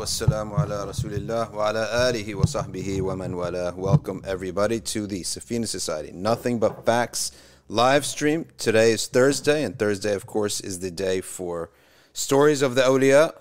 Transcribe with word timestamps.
wassalamu 0.00 0.58
ala 0.58 0.86
rasulillah 0.86 1.52
wa 1.52 1.68
ala 1.68 2.10
alihi 2.10 2.34
wa 2.34 2.44
sahbihi 2.44 3.02
wa 3.02 3.14
man 3.14 3.36
wala. 3.36 3.74
Welcome 3.76 4.22
everybody 4.26 4.80
to 4.80 5.06
the 5.06 5.20
Safina 5.20 5.66
Society. 5.66 6.10
Nothing 6.10 6.58
but 6.58 6.86
facts 6.86 7.32
live 7.68 8.06
stream. 8.06 8.46
Today 8.56 8.92
is 8.92 9.08
Thursday, 9.08 9.62
and 9.62 9.78
Thursday, 9.78 10.14
of 10.14 10.24
course, 10.24 10.58
is 10.62 10.80
the 10.80 10.90
day 10.90 11.20
for 11.20 11.68
stories 12.14 12.62
of 12.62 12.76
the 12.76 12.80
awliya. 12.80 13.34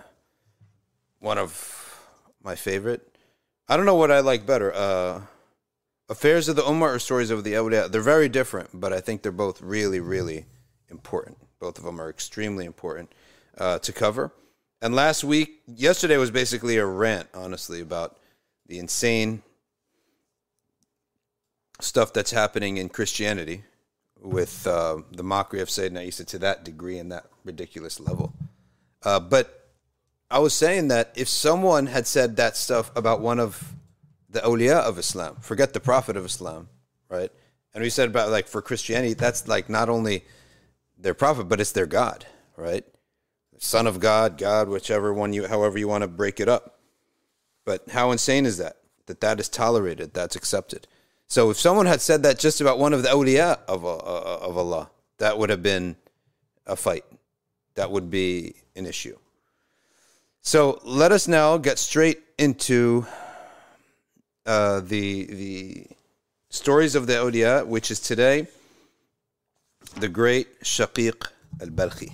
One 1.19 1.37
of 1.37 1.97
my 2.43 2.55
favorite. 2.55 3.07
I 3.69 3.77
don't 3.77 3.85
know 3.85 3.95
what 3.95 4.11
I 4.11 4.19
like 4.19 4.45
better. 4.45 4.73
Uh, 4.73 5.21
affairs 6.09 6.49
of 6.49 6.57
the 6.57 6.63
Ummah 6.63 6.95
or 6.95 6.99
stories 6.99 7.31
of 7.31 7.45
the 7.45 7.53
awliya. 7.53 7.89
They're 7.89 8.01
very 8.01 8.27
different, 8.27 8.71
but 8.73 8.91
I 8.91 8.99
think 8.99 9.21
they're 9.21 9.31
both 9.31 9.61
really, 9.61 10.01
really 10.01 10.45
important. 10.89 11.37
Both 11.61 11.77
of 11.77 11.85
them 11.85 12.01
are 12.01 12.09
extremely 12.09 12.65
important 12.65 13.13
uh, 13.57 13.79
to 13.79 13.93
cover. 13.93 14.33
And 14.81 14.95
last 14.95 15.23
week, 15.23 15.61
yesterday 15.67 16.17
was 16.17 16.31
basically 16.31 16.77
a 16.77 16.85
rant, 16.85 17.27
honestly, 17.33 17.81
about 17.81 18.17
the 18.67 18.79
insane 18.79 19.43
stuff 21.81 22.13
that's 22.13 22.31
happening 22.31 22.77
in 22.77 22.89
Christianity 22.89 23.63
with 24.21 24.65
uh, 24.67 24.97
the 25.11 25.23
mockery 25.23 25.61
of 25.61 25.69
Sayyidina 25.69 26.05
Isa 26.05 26.25
to 26.25 26.39
that 26.39 26.63
degree 26.63 26.97
and 26.97 27.11
that 27.11 27.25
ridiculous 27.43 27.99
level. 27.99 28.33
Uh, 29.03 29.19
but 29.19 29.71
I 30.29 30.39
was 30.39 30.53
saying 30.53 30.89
that 30.89 31.11
if 31.15 31.27
someone 31.27 31.87
had 31.87 32.05
said 32.05 32.35
that 32.35 32.55
stuff 32.55 32.91
about 32.95 33.21
one 33.21 33.39
of 33.39 33.73
the 34.29 34.41
awliya 34.41 34.75
of 34.75 34.97
Islam, 34.97 35.37
forget 35.41 35.73
the 35.73 35.79
Prophet 35.79 36.15
of 36.15 36.25
Islam, 36.25 36.69
right? 37.09 37.31
And 37.73 37.81
we 37.81 37.89
said 37.89 38.09
about 38.09 38.29
like 38.29 38.47
for 38.47 38.61
Christianity, 38.61 39.13
that's 39.13 39.47
like 39.47 39.69
not 39.69 39.89
only 39.89 40.23
their 40.97 41.13
prophet, 41.13 41.45
but 41.45 41.59
it's 41.61 41.71
their 41.71 41.85
God, 41.85 42.25
right? 42.57 42.85
Son 43.59 43.85
of 43.85 43.99
God, 43.99 44.37
God, 44.37 44.69
whichever 44.69 45.13
one 45.13 45.33
you, 45.33 45.47
however 45.47 45.77
you 45.77 45.87
want 45.87 46.01
to 46.01 46.07
break 46.07 46.39
it 46.39 46.47
up. 46.47 46.79
But 47.65 47.89
how 47.89 48.11
insane 48.11 48.45
is 48.45 48.57
that? 48.57 48.77
That 49.05 49.21
that 49.21 49.39
is 49.39 49.49
tolerated, 49.49 50.13
that's 50.13 50.35
accepted. 50.35 50.87
So 51.27 51.51
if 51.51 51.59
someone 51.59 51.85
had 51.85 52.01
said 52.01 52.23
that 52.23 52.39
just 52.39 52.61
about 52.61 52.79
one 52.79 52.93
of 52.93 53.03
the 53.03 53.09
awliya 53.09 53.59
of, 53.67 53.85
uh, 53.85 53.89
of 53.89 54.57
Allah, 54.57 54.89
that 55.17 55.37
would 55.37 55.49
have 55.49 55.61
been 55.61 55.97
a 56.65 56.75
fight. 56.75 57.03
That 57.75 57.91
would 57.91 58.09
be 58.09 58.55
an 58.75 58.85
issue. 58.85 59.17
So 60.41 60.79
let 60.83 61.11
us 61.11 61.27
now 61.27 61.57
get 61.57 61.77
straight 61.77 62.21
into 62.37 63.05
uh, 64.45 64.79
the 64.79 65.25
the 65.25 65.87
stories 66.49 66.95
of 66.95 67.07
the 67.07 67.13
awliya, 67.13 67.67
which 67.67 67.91
is 67.91 67.99
today 67.99 68.47
the 69.97 70.07
great 70.07 70.61
Shaqiq 70.61 71.27
al-Balkhi. 71.61 72.13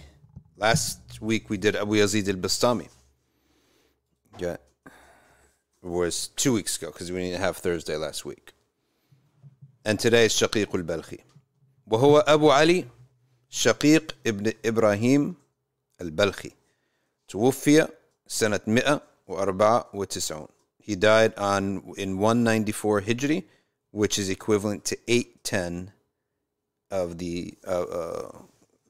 Last 0.58 1.05
week 1.21 1.51
we 1.51 1.57
did 1.57 1.77
Abu 1.77 1.95
Yazid 1.95 2.29
al-Bastami. 2.29 2.89
Yeah. 4.39 4.57
It 5.83 5.89
was 5.89 6.29
two 6.29 6.53
weeks 6.53 6.77
ago 6.77 6.91
because 6.93 7.11
we 7.11 7.19
didn't 7.21 7.41
have 7.41 7.57
Thursday 7.57 7.97
last 7.97 8.25
week. 8.25 8.53
And 9.85 9.99
today 9.99 10.27
is 10.27 10.33
Shaqiq 10.33 10.75
al-Balkhi. 10.75 11.21
وهو 11.91 12.19
أبو 12.19 12.51
علي 12.51 12.87
شقيق 13.51 14.17
ابن 14.27 14.53
إبراهيم 14.65 15.35
البلخي 16.01 16.51
توفي 17.29 17.89
سنة 18.27 18.61
194 18.67 20.49
He 20.79 20.97
died 20.97 21.35
on 21.37 21.95
in 21.97 22.19
194 22.19 23.03
Hijri, 23.03 23.45
which 23.91 24.19
is 24.19 24.29
equivalent 24.29 24.85
to 24.87 24.97
810 25.07 25.93
of 26.91 27.19
the 27.19 27.55
uh, 27.67 27.83
uh, 27.83 28.33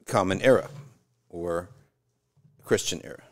Common 0.06 0.40
Era 0.40 0.68
or 1.28 1.68
Christian 2.65 2.99
era. 3.03 3.23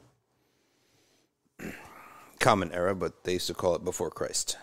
Common 2.39 2.71
era, 2.71 2.93
but 2.93 3.23
they 3.23 3.33
used 3.33 3.47
to 3.47 3.53
call 3.53 3.75
it 3.75 3.83
before 3.83 4.11
Christ. 4.11 4.57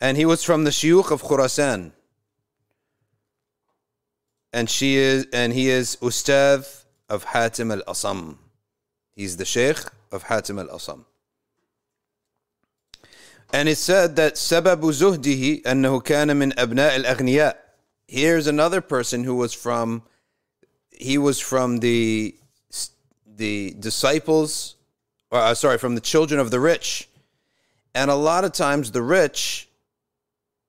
And 0.00 0.16
he 0.16 0.24
was 0.24 0.42
from 0.42 0.64
the 0.64 0.70
Shuyukh 0.70 1.10
of 1.10 1.22
Khurasan. 1.22 1.92
And 4.52 4.68
she 4.68 4.96
is 4.96 5.26
and 5.32 5.52
he 5.52 5.68
is 5.68 5.96
Ustadh 6.00 6.84
of 7.08 7.24
Hatim 7.26 7.70
al 7.70 7.82
Asam. 7.82 8.38
He's 9.14 9.36
the 9.36 9.44
Sheikh 9.44 9.78
of 10.10 10.24
Hatim 10.24 10.58
al 10.58 10.78
Asam. 10.78 11.04
And 13.52 13.68
it 13.68 13.76
said 13.76 14.16
that 14.16 14.34
سبب 14.34 14.80
زهده 14.80 15.62
أنه 15.66 16.00
كان 16.00 16.36
من 16.36 16.58
أبناء 16.58 16.96
الأغنياء. 16.96 17.56
Here's 18.08 18.46
another 18.46 18.80
person 18.80 19.24
who 19.24 19.36
was 19.36 19.52
from 19.52 20.02
he 20.90 21.18
was 21.18 21.38
from 21.38 21.78
the 21.78 22.34
the 23.40 23.74
disciples 23.78 24.76
uh, 25.32 25.54
sorry 25.54 25.78
from 25.78 25.94
the 25.94 26.00
children 26.00 26.40
of 26.40 26.50
the 26.50 26.60
rich. 26.60 27.08
And 27.94 28.10
a 28.10 28.14
lot 28.14 28.44
of 28.44 28.52
times 28.52 28.92
the 28.92 29.02
rich 29.02 29.68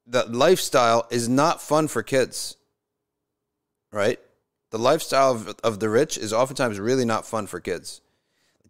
the 0.07 0.25
lifestyle 0.25 1.07
is 1.11 1.29
not 1.29 1.61
fun 1.61 1.87
for 1.87 2.01
kids 2.01 2.57
right? 3.91 4.19
The 4.71 4.79
lifestyle 4.79 5.31
of, 5.31 5.55
of 5.63 5.79
the 5.79 5.89
rich 5.89 6.17
is 6.17 6.33
oftentimes 6.33 6.79
really 6.79 7.05
not 7.05 7.25
fun 7.25 7.47
for 7.47 7.59
kids. 7.59 8.01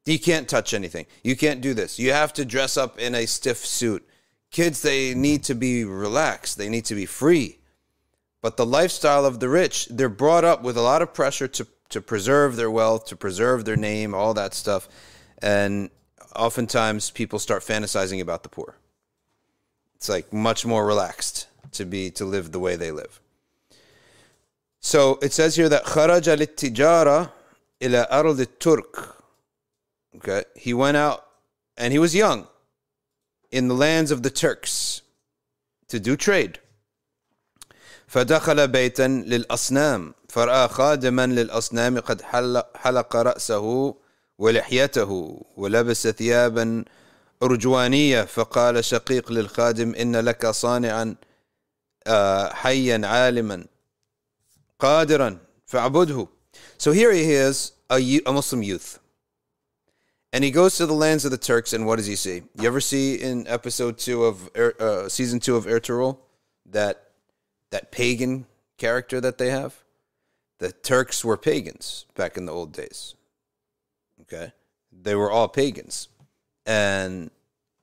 You 0.05 0.19
can't 0.19 0.49
touch 0.49 0.73
anything. 0.73 1.05
You 1.23 1.35
can't 1.35 1.61
do 1.61 1.73
this. 1.73 1.99
You 1.99 2.11
have 2.11 2.33
to 2.33 2.45
dress 2.45 2.75
up 2.75 2.97
in 2.97 3.13
a 3.13 3.27
stiff 3.27 3.57
suit. 3.57 4.07
Kids 4.49 4.81
they 4.81 5.13
need 5.13 5.43
to 5.43 5.53
be 5.53 5.85
relaxed. 5.85 6.57
They 6.57 6.69
need 6.69 6.85
to 6.85 6.95
be 6.95 7.05
free. 7.05 7.59
But 8.41 8.57
the 8.57 8.65
lifestyle 8.65 9.25
of 9.25 9.39
the 9.39 9.49
rich, 9.49 9.87
they're 9.91 10.09
brought 10.09 10.43
up 10.43 10.63
with 10.63 10.75
a 10.75 10.81
lot 10.81 11.03
of 11.03 11.13
pressure 11.13 11.47
to, 11.49 11.67
to 11.91 12.01
preserve 12.01 12.55
their 12.55 12.71
wealth, 12.71 13.05
to 13.07 13.15
preserve 13.15 13.65
their 13.65 13.75
name, 13.75 14.13
all 14.13 14.33
that 14.33 14.53
stuff. 14.53 14.89
And 15.41 15.89
oftentimes 16.35 17.11
people 17.11 17.39
start 17.39 17.63
fantasizing 17.63 18.21
about 18.21 18.43
the 18.43 18.49
poor. 18.49 18.77
It's 19.95 20.09
like 20.09 20.33
much 20.33 20.65
more 20.65 20.85
relaxed 20.85 21.47
to 21.73 21.85
be 21.85 22.09
to 22.11 22.25
live 22.25 22.51
the 22.51 22.59
way 22.59 22.75
they 22.75 22.91
live. 22.91 23.19
So 24.79 25.19
it 25.21 25.31
says 25.31 25.55
here 25.55 25.69
that 25.69 25.85
kharaja 25.85 26.37
littijara 26.37 27.31
ila 27.81 28.07
ard 28.09 28.59
turk. 28.59 29.23
Okay, 30.15 30.43
he 30.55 30.73
went 30.73 30.97
out 30.97 31.25
and 31.77 31.93
he 31.93 31.99
was 31.99 32.13
young 32.15 32.47
in 33.51 33.67
the 33.67 33.73
lands 33.73 34.11
of 34.11 34.23
the 34.23 34.29
Turks 34.29 35.01
to 35.87 35.99
do 35.99 36.15
trade. 36.15 36.59
فدخل 38.11 38.67
بيتا 38.67 39.07
للأصنام 39.07 40.13
فرأى 40.29 40.67
خادما 40.67 41.27
للأصنام 41.27 41.99
قد 41.99 42.21
حلق 42.75 43.15
رأسه 43.15 43.95
ولحيته 44.37 45.41
ولبس 45.57 46.07
ثيابا 46.07 46.85
أرجوانية 47.43 48.21
فقال 48.21 48.85
شقيق 48.85 49.31
للخادم 49.31 49.95
إن 49.95 50.15
لك 50.15 50.47
صانعا 50.47 51.15
حيا 52.51 53.01
عالما 53.03 53.65
قادرا 54.79 55.37
فاعبده 55.65 56.27
So 56.77 56.91
here 56.91 57.13
he 57.13 57.31
is, 57.31 57.71
a, 57.89 57.97
a 58.25 58.33
Muslim 58.33 58.61
youth. 58.61 58.99
And 60.33 60.43
he 60.43 60.51
goes 60.51 60.75
to 60.77 60.85
the 60.85 60.93
lands 60.93 61.23
of 61.23 61.31
the 61.31 61.37
Turks, 61.37 61.71
and 61.71 61.85
what 61.85 61.95
does 61.95 62.07
he 62.07 62.17
see? 62.17 62.43
You 62.59 62.67
ever 62.67 62.81
see 62.81 63.15
in 63.15 63.47
episode 63.47 63.97
two 63.97 64.25
of 64.25 64.49
uh, 64.55 65.07
season 65.07 65.39
two 65.39 65.55
of 65.55 65.65
Ertugrul 65.65 66.17
that 66.65 67.10
that 67.71 67.91
pagan 67.91 68.45
character 68.77 69.19
that 69.19 69.37
they 69.37 69.49
have. 69.49 69.83
The 70.59 70.71
Turks 70.71 71.25
were 71.25 71.37
pagans 71.37 72.05
back 72.15 72.37
in 72.37 72.45
the 72.45 72.51
old 72.51 72.71
days. 72.71 73.15
Okay? 74.21 74.53
They 74.91 75.15
were 75.15 75.31
all 75.31 75.47
pagans. 75.47 76.07
And 76.65 77.31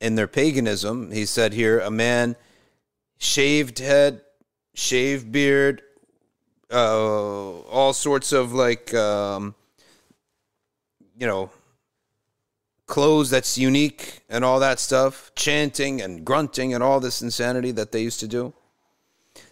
in 0.01 0.15
their 0.15 0.29
paganism, 0.29 1.11
he 1.11 1.27
said 1.27 1.53
here, 1.53 1.81
a 1.81 1.91
man 1.91 2.37
shaved 3.19 3.81
head, 3.81 4.21
shaved 4.75 5.33
beard, 5.33 5.83
uh, 6.71 7.61
all 7.61 7.93
sorts 7.93 8.33
of 8.33 8.53
like, 8.53 8.95
um, 8.95 9.55
you 11.19 11.27
know, 11.27 11.51
clothes 12.87 13.31
that's 13.31 13.59
unique 13.59 14.21
and 14.29 14.45
all 14.45 14.61
that 14.61 14.79
stuff, 14.79 15.33
chanting 15.35 16.01
and 16.01 16.25
grunting 16.25 16.75
and 16.75 16.83
all 16.83 17.01
this 17.01 17.23
insanity 17.23 17.73
that 17.73 17.93
they 17.93 18.03
used 18.03 18.21
to 18.21 18.29
do. 18.29 18.53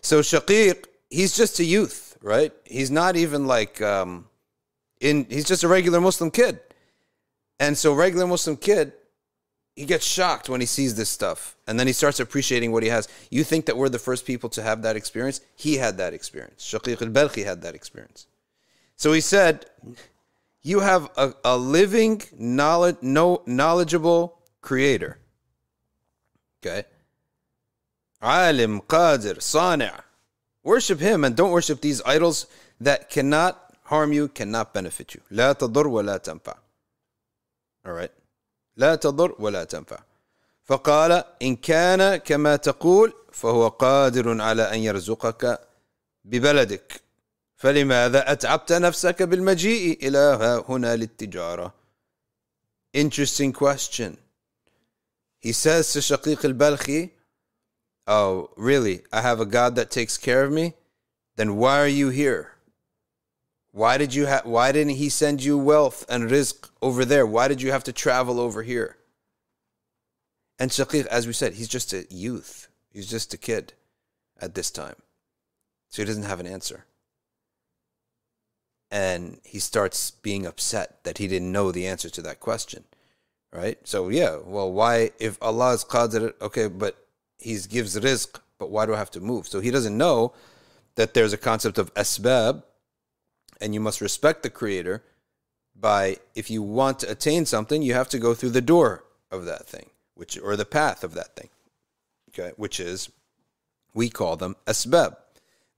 So 0.06 0.20
Shaqiq, 0.20 0.84
he's 1.10 1.36
just 1.36 1.58
a 1.58 1.64
youth, 1.64 2.16
right? 2.22 2.52
He's 2.64 2.92
not 2.92 3.16
even 3.16 3.48
like 3.48 3.82
um, 3.82 4.28
in. 5.00 5.26
He's 5.28 5.46
just 5.46 5.64
a 5.64 5.68
regular 5.68 6.00
Muslim 6.00 6.30
kid, 6.30 6.60
and 7.58 7.76
so 7.76 7.92
regular 7.92 8.24
Muslim 8.24 8.56
kid, 8.56 8.92
he 9.74 9.84
gets 9.84 10.06
shocked 10.06 10.48
when 10.48 10.60
he 10.60 10.66
sees 10.68 10.94
this 10.94 11.10
stuff, 11.10 11.56
and 11.66 11.76
then 11.76 11.88
he 11.88 11.92
starts 11.92 12.20
appreciating 12.20 12.70
what 12.70 12.84
he 12.84 12.88
has. 12.88 13.08
You 13.32 13.42
think 13.42 13.66
that 13.66 13.76
we're 13.76 13.88
the 13.88 13.98
first 13.98 14.24
people 14.24 14.48
to 14.50 14.62
have 14.62 14.82
that 14.82 14.94
experience? 14.94 15.40
He 15.56 15.78
had 15.78 15.98
that 15.98 16.14
experience. 16.14 16.62
Shaqiq 16.62 17.02
al-Balkhi 17.02 17.44
had 17.44 17.62
that 17.62 17.74
experience. 17.74 18.28
So 18.94 19.12
he 19.12 19.20
said, 19.20 19.66
"You 20.62 20.78
have 20.80 21.10
a, 21.16 21.34
a 21.44 21.56
living, 21.56 22.22
knowledge, 22.38 22.98
no 23.02 23.42
knowledgeable 23.44 24.38
creator." 24.60 25.18
Okay 26.64 26.84
Alim, 28.26 28.81
Qadir, 28.81 29.40
Sani'. 29.40 29.93
Worship 30.64 30.99
him 30.99 31.25
and 31.25 31.37
don't 31.37 31.52
worship 31.52 31.81
these 31.81 32.02
idols 32.05 32.46
that 32.81 33.08
cannot 33.08 33.52
harm 33.84 34.12
you, 34.12 34.28
cannot 34.28 34.75
benefit 34.75 35.14
you. 35.14 35.20
لا 35.31 35.52
تضر 35.52 35.87
ولا 35.87 36.17
تنفع. 36.17 36.55
All 37.87 37.93
right. 37.93 38.11
لا 38.76 38.94
تضر 38.94 39.34
ولا 39.38 39.64
تنفع 39.64 39.99
فقال 40.64 41.25
إن 41.43 41.56
كان 41.56 42.17
كما 42.17 42.56
تقول 42.56 43.12
فهو 43.32 43.69
قادر 43.69 44.40
على 44.43 44.62
أن 44.62 44.78
يرزقك 44.78 45.61
ببلدك 46.25 47.00
فلماذا 47.56 48.32
أتعبت 48.32 48.73
نفسك 48.73 49.23
بالمجيء 49.23 50.08
إلى 50.08 50.64
هنا 50.69 50.96
للتجارة 50.96 51.75
Interesting 52.94 53.52
question. 53.52 54.17
He 55.38 55.52
says 55.52 55.93
to 55.93 55.99
Shaqiq 55.99 56.44
al-Balkhi, 56.44 57.11
Oh, 58.06 58.50
really? 58.56 59.02
I 59.12 59.22
have 59.22 59.40
a 59.40 59.46
God 59.46 59.74
that 59.76 59.90
takes 59.90 60.16
care 60.16 60.44
of 60.44 60.52
me? 60.52 60.74
Then 61.36 61.56
why 61.56 61.80
are 61.80 61.88
you 61.88 62.10
here? 62.10 62.52
Why 63.72 63.98
did 63.98 64.14
you 64.14 64.26
ha- 64.26 64.42
why 64.44 64.72
didn't 64.72 64.96
he 64.96 65.10
send 65.10 65.44
you 65.44 65.58
wealth 65.58 66.06
and 66.08 66.30
rizq 66.30 66.70
over 66.80 67.04
there? 67.04 67.26
Why 67.26 67.46
did 67.46 67.60
you 67.60 67.72
have 67.72 67.84
to 67.84 67.92
travel 67.92 68.40
over 68.40 68.62
here? 68.62 68.96
And 70.58 70.70
Shaqiq, 70.70 71.06
as 71.06 71.26
we 71.26 71.34
said, 71.34 71.54
he's 71.54 71.68
just 71.68 71.92
a 71.92 72.06
youth. 72.08 72.68
He's 72.90 73.10
just 73.10 73.34
a 73.34 73.36
kid 73.36 73.74
at 74.40 74.54
this 74.54 74.70
time. 74.70 74.96
So 75.90 76.00
he 76.00 76.06
doesn't 76.06 76.22
have 76.22 76.40
an 76.40 76.46
answer. 76.46 76.86
And 78.90 79.40
he 79.44 79.58
starts 79.58 80.10
being 80.10 80.46
upset 80.46 81.04
that 81.04 81.18
he 81.18 81.28
didn't 81.28 81.52
know 81.52 81.70
the 81.70 81.86
answer 81.86 82.08
to 82.08 82.22
that 82.22 82.40
question. 82.40 82.84
Right? 83.52 83.78
So 83.86 84.08
yeah, 84.08 84.38
well 84.42 84.72
why 84.72 85.10
if 85.18 85.36
Allah 85.42 85.74
is 85.74 85.84
qadir 85.84 86.32
okay, 86.40 86.68
but 86.68 87.05
he 87.46 87.58
gives 87.69 87.96
rizq, 87.96 88.40
but 88.58 88.70
why 88.70 88.87
do 88.87 88.94
I 88.94 88.98
have 88.98 89.10
to 89.12 89.20
move? 89.20 89.46
So 89.46 89.60
he 89.60 89.70
doesn't 89.70 89.96
know 89.96 90.32
that 90.96 91.14
there's 91.14 91.32
a 91.32 91.38
concept 91.38 91.78
of 91.78 91.94
asbab 91.94 92.62
and 93.60 93.72
you 93.72 93.81
must 93.81 94.00
respect 94.00 94.43
the 94.43 94.50
creator 94.50 95.04
by 95.78 96.16
if 96.34 96.50
you 96.50 96.62
want 96.62 96.98
to 97.00 97.10
attain 97.10 97.46
something, 97.46 97.82
you 97.82 97.94
have 97.94 98.08
to 98.08 98.19
go 98.19 98.34
through 98.34 98.50
the 98.50 98.60
door 98.60 99.04
of 99.31 99.44
that 99.44 99.66
thing, 99.66 99.90
which 100.14 100.38
or 100.38 100.56
the 100.56 100.64
path 100.64 101.04
of 101.04 101.14
that 101.14 101.37
thing. 101.37 101.50
Okay, 102.31 102.52
which 102.56 102.81
is 102.81 103.10
we 103.94 104.08
call 104.08 104.37
them 104.37 104.56
asbab. 104.66 105.16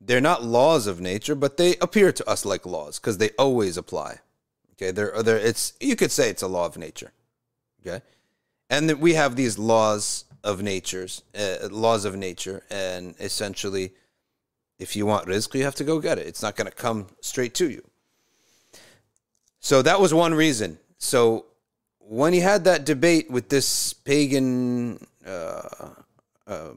They're 0.00 0.20
not 0.20 0.44
laws 0.44 0.86
of 0.86 1.00
nature, 1.00 1.34
but 1.34 1.56
they 1.56 1.76
appear 1.76 2.12
to 2.12 2.28
us 2.28 2.44
like 2.44 2.64
laws 2.64 2.98
because 2.98 3.18
they 3.18 3.30
always 3.38 3.76
apply. 3.76 4.20
Okay, 4.72 4.92
there 4.92 5.14
are 5.14 5.22
they're 5.22 5.36
it's 5.36 5.74
you 5.80 5.96
could 5.96 6.12
say 6.12 6.30
it's 6.30 6.42
a 6.42 6.48
law 6.48 6.66
of 6.66 6.78
nature. 6.78 7.12
Okay, 7.80 8.00
and 8.70 9.00
we 9.00 9.14
have 9.14 9.36
these 9.36 9.58
laws 9.58 10.24
of 10.48 10.62
natures, 10.62 11.22
uh, 11.38 11.68
laws 11.70 12.06
of 12.06 12.16
nature, 12.16 12.64
and 12.70 13.14
essentially, 13.20 13.92
if 14.78 14.96
you 14.96 15.04
want 15.04 15.26
rizq, 15.26 15.54
you 15.54 15.64
have 15.64 15.74
to 15.74 15.84
go 15.84 16.00
get 16.00 16.18
it. 16.18 16.26
It's 16.26 16.42
not 16.42 16.56
going 16.56 16.70
to 16.70 16.74
come 16.74 17.08
straight 17.20 17.54
to 17.56 17.68
you. 17.68 17.84
So 19.60 19.82
that 19.82 20.00
was 20.00 20.14
one 20.14 20.32
reason. 20.32 20.78
So 20.96 21.44
when 21.98 22.32
he 22.32 22.40
had 22.40 22.64
that 22.64 22.86
debate 22.86 23.30
with 23.30 23.50
this 23.50 23.92
pagan, 23.92 25.06
uh, 25.26 25.90
uh, 26.46 26.70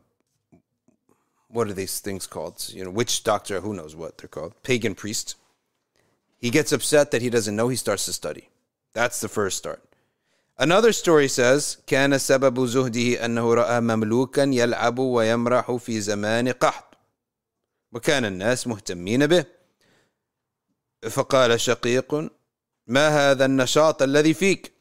what 1.48 1.70
are 1.70 1.74
these 1.74 2.00
things 2.02 2.28
called? 2.28 2.70
You 2.74 2.84
know, 2.84 2.92
witch 2.92 3.24
doctor, 3.24 3.62
who 3.62 3.74
knows 3.74 3.96
what 3.96 4.18
they're 4.18 4.28
called, 4.28 4.54
pagan 4.64 4.96
priest. 4.96 5.36
He 6.40 6.50
gets 6.50 6.74
upset 6.74 7.12
that 7.12 7.22
he 7.22 7.30
doesn't 7.30 7.56
know. 7.56 7.70
He 7.70 7.78
starts 7.78 8.06
to 8.06 8.14
study. 8.14 8.50
That's 8.94 9.22
the 9.22 9.30
first 9.30 9.58
start. 9.58 9.82
Another 10.62 10.92
story 10.92 11.28
says 11.28 11.78
كان 11.88 12.18
سبب 12.18 12.66
زهده 12.66 13.26
أنه 13.26 13.54
رأى 13.54 13.82
مملوكا 13.82 14.42
يلعب 14.42 15.00
ويمرح 15.00 15.72
في 15.72 16.02
زمان 16.02 16.50
قحط 16.50 16.98
وكان 17.92 18.26
الناس 18.26 18.68
مهتمين 18.68 19.28
به 19.28 19.46
فقال 21.10 21.60
شقيق 21.62 22.32
ما 22.88 23.08
هذا 23.08 23.46
النشاط 23.46 24.02
الذي 24.02 24.34
فيك 24.34 24.72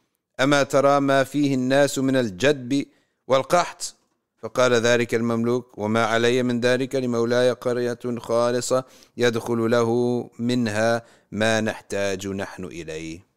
أما 0.41 0.62
ترى 0.62 1.00
ما 1.00 1.25
فيه 1.25 1.55
الناس 1.55 1.99
من 1.99 2.17
الجدب 2.17 2.87
والقحط 3.27 3.94
فقال 4.38 4.73
ذلك 4.73 5.15
المملوك 5.15 5.79
وما 5.79 6.05
علي 6.05 6.43
من 6.43 6.61
ذلك 6.61 6.94
لمولاي 6.94 7.50
قرية 7.50 8.19
خالصة 8.19 8.85
يدخل 9.17 9.71
له 9.71 9.91
منها 10.38 11.03
ما 11.32 11.61
نحتاج 11.61 12.27
نحن 12.27 12.65
إليه 12.65 13.31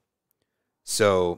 So 0.86 1.38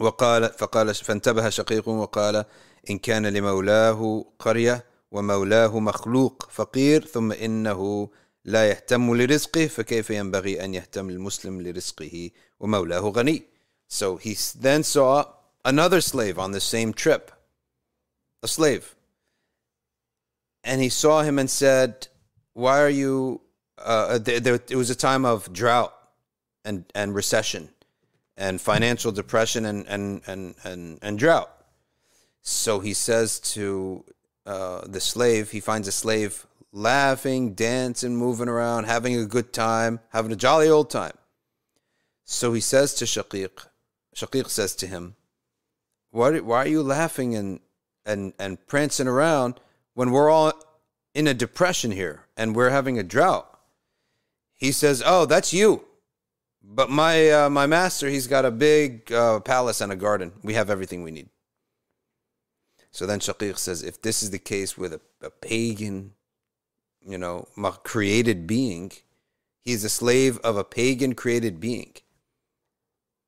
وقال 0.00 0.52
فقال 0.52 0.94
فانتبه 0.94 1.48
شقيق 1.48 1.88
وقال 1.88 2.44
إن 2.90 2.98
كان 2.98 3.26
لمولاه 3.26 4.24
قرية 4.38 4.84
ومولاه 5.10 5.78
مخلوق 5.78 6.48
فقير 6.52 7.06
ثم 7.06 7.32
إنه 7.32 8.10
لا 8.44 8.68
يهتم 8.68 9.14
لرزقه 9.14 9.66
فكيف 9.66 10.10
ينبغي 10.10 10.64
أن 10.64 10.74
يهتم 10.74 11.10
المسلم 11.10 11.62
لرزقه 11.62 12.30
ومولاه 12.60 13.00
غني 13.00 13.42
So 13.88 14.16
he 14.16 14.36
then 14.58 14.82
saw 14.82 15.24
another 15.64 16.00
slave 16.00 16.40
on 16.40 16.50
the 16.50 16.60
same 16.60 16.92
trip, 16.92 17.30
a 18.42 18.48
slave. 18.48 18.96
And 20.64 20.82
he 20.82 20.88
saw 20.88 21.22
him 21.22 21.38
and 21.38 21.48
said, 21.48 22.08
Why 22.52 22.80
are 22.80 22.88
you? 22.88 23.42
Uh, 23.78 24.18
there, 24.18 24.40
there, 24.40 24.54
it 24.54 24.74
was 24.74 24.90
a 24.90 24.96
time 24.96 25.24
of 25.24 25.52
drought 25.52 25.94
and, 26.64 26.84
and 26.96 27.14
recession 27.14 27.68
and 28.36 28.60
financial 28.60 29.12
depression 29.12 29.64
and, 29.64 29.86
and, 29.86 30.22
and, 30.26 30.54
and, 30.64 30.98
and 31.02 31.18
drought. 31.18 31.50
So 32.42 32.80
he 32.80 32.94
says 32.94 33.40
to 33.40 34.04
uh, 34.44 34.82
the 34.86 35.00
slave, 35.00 35.50
he 35.50 35.60
finds 35.60 35.88
a 35.88 35.92
slave 35.92 36.46
laughing, 36.72 37.54
dancing, 37.54 38.16
moving 38.16 38.48
around, 38.48 38.84
having 38.84 39.16
a 39.16 39.24
good 39.24 39.52
time, 39.52 40.00
having 40.10 40.30
a 40.32 40.36
jolly 40.36 40.68
old 40.68 40.90
time. 40.90 41.16
So 42.24 42.52
he 42.52 42.60
says 42.60 42.94
to 42.94 43.04
Shaqiq, 43.04 43.66
Shaqiq 44.14 44.48
says 44.48 44.74
to 44.76 44.86
him, 44.86 45.16
why, 46.10 46.38
why 46.40 46.58
are 46.58 46.68
you 46.68 46.82
laughing 46.82 47.34
and, 47.34 47.60
and, 48.04 48.32
and 48.38 48.64
prancing 48.66 49.08
around 49.08 49.60
when 49.94 50.10
we're 50.10 50.30
all 50.30 50.52
in 51.14 51.26
a 51.26 51.34
depression 51.34 51.90
here 51.90 52.24
and 52.36 52.54
we're 52.54 52.70
having 52.70 52.98
a 52.98 53.02
drought? 53.02 53.58
He 54.54 54.72
says, 54.72 55.02
Oh, 55.04 55.26
that's 55.26 55.52
you. 55.52 55.84
But 56.68 56.90
my 56.90 57.30
uh, 57.30 57.50
my 57.50 57.66
master, 57.66 58.08
he's 58.08 58.26
got 58.26 58.44
a 58.44 58.50
big 58.50 59.12
uh, 59.12 59.40
palace 59.40 59.80
and 59.80 59.92
a 59.92 59.96
garden. 59.96 60.32
We 60.42 60.54
have 60.54 60.68
everything 60.68 61.02
we 61.02 61.12
need. 61.12 61.28
So 62.90 63.06
then 63.06 63.20
Shaqiq 63.20 63.58
says, 63.58 63.82
if 63.82 64.00
this 64.00 64.22
is 64.22 64.30
the 64.30 64.38
case 64.38 64.76
with 64.76 64.94
a, 64.94 65.00
a 65.22 65.30
pagan, 65.30 66.12
you 67.06 67.18
know, 67.18 67.46
created 67.84 68.46
being, 68.46 68.90
he's 69.60 69.84
a 69.84 69.90
slave 69.90 70.38
of 70.38 70.56
a 70.56 70.64
pagan 70.64 71.14
created 71.14 71.60
being. 71.60 71.92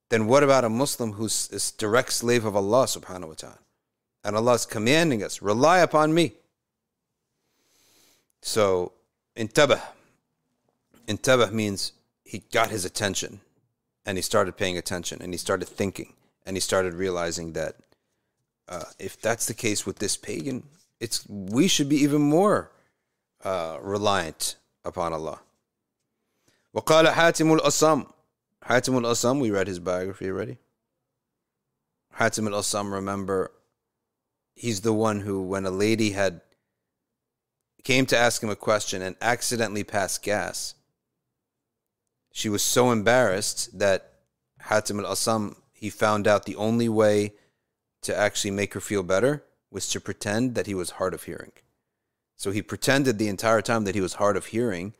Then 0.09 0.27
what 0.27 0.43
about 0.43 0.65
a 0.65 0.71
Muslim 0.71 1.13
who's 1.13 1.51
a 1.53 1.79
direct 1.79 2.15
slave 2.15 2.47
of 2.47 2.57
Allah 2.57 2.87
subhanahu 2.87 3.29
wa 3.29 3.35
ta'ala? 3.35 3.59
And 4.25 4.37
Allah 4.37 4.55
is 4.55 4.65
commanding 4.65 5.23
us, 5.23 5.43
rely 5.43 5.81
upon 5.81 6.15
me. 6.15 6.33
So, 8.41 8.93
intabah. 9.37 9.83
Intabah 11.07 11.53
means 11.53 11.93
he 12.29 12.41
got 12.53 12.69
his 12.69 12.85
attention 12.85 13.41
and 14.05 14.19
he 14.19 14.23
started 14.23 14.55
paying 14.59 14.77
attention 14.77 15.23
and 15.23 15.33
he 15.33 15.39
started 15.39 15.67
thinking 15.67 16.13
and 16.45 16.59
he 16.59 16.61
started 16.61 16.93
realizing 16.93 17.55
that 17.55 17.77
uh, 18.69 18.85
if 18.99 19.19
that's 19.19 19.47
the 19.47 19.55
case 19.55 19.87
with 19.87 19.99
this 19.99 20.15
pagan, 20.15 20.63
it's 21.01 21.27
we 21.27 21.67
should 21.67 21.89
be 21.89 21.97
even 21.97 22.21
more 22.21 22.71
uh, 23.43 23.79
reliant 23.81 24.57
upon 24.85 25.15
Allah. 25.15 25.41
وقال 26.77 27.07
حاتم 27.07 27.59
الأصم 27.59 28.07
حاتم 28.63 28.99
الأصم 28.99 29.41
we 29.41 29.51
read 29.51 29.67
his 29.67 29.79
biography 29.79 30.27
already 30.27 30.59
Hatim 32.19 32.47
al-Asam 32.47 32.93
remember 32.93 33.53
he's 34.55 34.83
the 34.83 34.93
one 34.93 35.21
who 35.21 35.43
when 35.43 35.65
a 35.65 35.71
lady 35.71 36.11
had 36.11 36.43
came 37.85 38.05
to 38.05 38.19
ask 38.19 38.43
him 38.43 38.51
a 38.51 38.57
question 38.57 39.01
and 39.01 39.17
accidentally 39.23 39.83
passed 39.83 40.23
gas 40.23 40.75
she 42.39 42.49
was 42.49 42.63
so 42.63 42.93
embarrassed 42.93 43.77
that 43.81 44.13
Hatim 44.61 45.01
al 45.01 45.13
Asam, 45.13 45.57
he 45.73 45.91
found 45.91 46.29
out 46.29 46.45
the 46.45 46.55
only 46.55 46.89
way 46.89 47.33
to 48.03 48.17
actually 48.17 48.53
make 48.53 48.75
her 48.75 48.81
feel 48.81 49.03
better 49.03 49.43
was 49.73 49.89
to 49.89 50.01
pretend 50.01 50.55
that 50.55 50.69
he 50.69 50.75
was 50.75 50.91
hard 50.91 51.15
of 51.15 51.25
hearing. 51.25 51.51
So 52.37 52.53
he 52.53 52.63
pretended 52.63 53.19
the 53.19 53.27
entire 53.27 53.61
time 53.61 53.83
that 53.87 53.97
he 53.97 54.01
was 54.01 54.15
hard 54.15 54.37
of 54.37 54.47
hearing, 54.47 54.95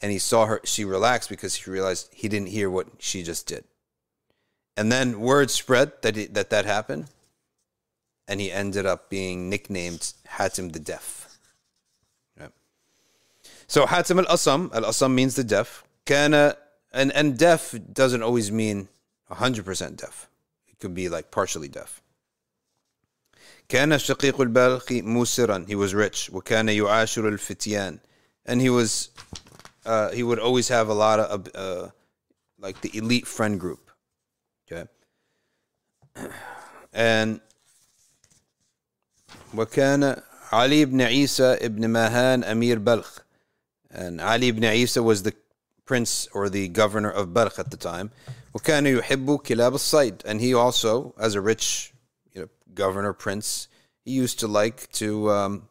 and 0.00 0.10
he 0.10 0.18
saw 0.18 0.46
her, 0.46 0.62
she 0.64 0.82
relaxed 0.86 1.28
because 1.28 1.54
he 1.54 1.70
realized 1.70 2.08
he 2.10 2.26
didn't 2.26 2.48
hear 2.48 2.70
what 2.70 2.88
she 2.98 3.22
just 3.22 3.46
did. 3.46 3.64
And 4.74 4.90
then 4.90 5.20
word 5.20 5.50
spread 5.50 5.92
that 6.00 6.16
he, 6.16 6.24
that, 6.28 6.48
that 6.48 6.64
happened, 6.64 7.10
and 8.26 8.40
he 8.40 8.50
ended 8.50 8.86
up 8.86 9.10
being 9.10 9.50
nicknamed 9.50 10.14
Hatim 10.38 10.72
the 10.72 10.80
Deaf. 10.80 11.28
So 13.66 13.84
Hatim 13.86 14.18
al 14.20 14.36
Asam, 14.36 14.74
al 14.74 14.84
Asam 14.84 15.12
means 15.12 15.34
the 15.34 15.44
deaf. 15.44 15.84
Kana 16.04 16.56
and 16.91 17.11
and 17.13 17.37
deaf 17.37 17.75
doesn't 17.93 18.23
always 18.23 18.51
mean 18.51 18.87
100% 19.31 19.97
deaf. 19.97 20.29
It 20.67 20.79
could 20.79 20.93
be 20.93 21.09
like 21.09 21.31
partially 21.31 21.67
deaf. 21.67 22.01
كان 23.69 23.93
الشقيق 23.93 24.41
البلخي 24.41 25.01
موسرا 25.01 25.65
he 25.67 25.75
was 25.75 25.93
rich 25.93 26.29
وكان 26.29 26.69
يعاشر 26.69 27.27
الفتيان 27.27 27.99
and 28.45 28.61
he 28.61 28.69
was 28.69 29.09
uh, 29.85 30.11
he 30.11 30.23
would 30.23 30.39
always 30.39 30.69
have 30.69 30.87
a 30.87 30.93
lot 30.93 31.19
of 31.19 31.49
uh, 31.53 31.89
like 32.57 32.79
the 32.79 32.97
elite 32.97 33.27
friend 33.27 33.59
group 33.59 33.91
okay 34.65 34.87
and 36.93 37.41
وكان 39.53 40.21
علي 40.53 40.81
ibn 40.83 41.01
Isa 41.01 41.57
ibn 41.61 41.91
Mahan 41.91 42.43
Amir 42.43 42.79
Balkh. 42.79 43.23
And 43.91 44.21
Ali 44.21 44.47
ibn 44.49 44.63
Isa 44.63 45.03
was 45.03 45.23
the 45.23 45.33
prince 45.85 46.27
or 46.33 46.49
the 46.49 46.67
governor 46.67 47.09
of 47.09 47.33
Balkh 47.33 47.57
at 47.59 47.71
the 47.71 47.77
time. 47.77 48.11
وكان 48.53 48.85
يحب 48.85 49.39
كلاب 49.39 49.73
الصيد. 49.73 50.25
And 50.25 50.41
he 50.41 50.53
also, 50.53 51.15
as 51.19 51.35
a 51.35 51.41
rich 51.41 51.93
you 52.33 52.41
know, 52.41 52.49
governor, 52.73 53.13
prince, 53.13 53.67
he 54.03 54.11
used 54.11 54.39
to 54.39 54.47
like 54.47 54.91
to 54.93 55.31
um, 55.31 55.69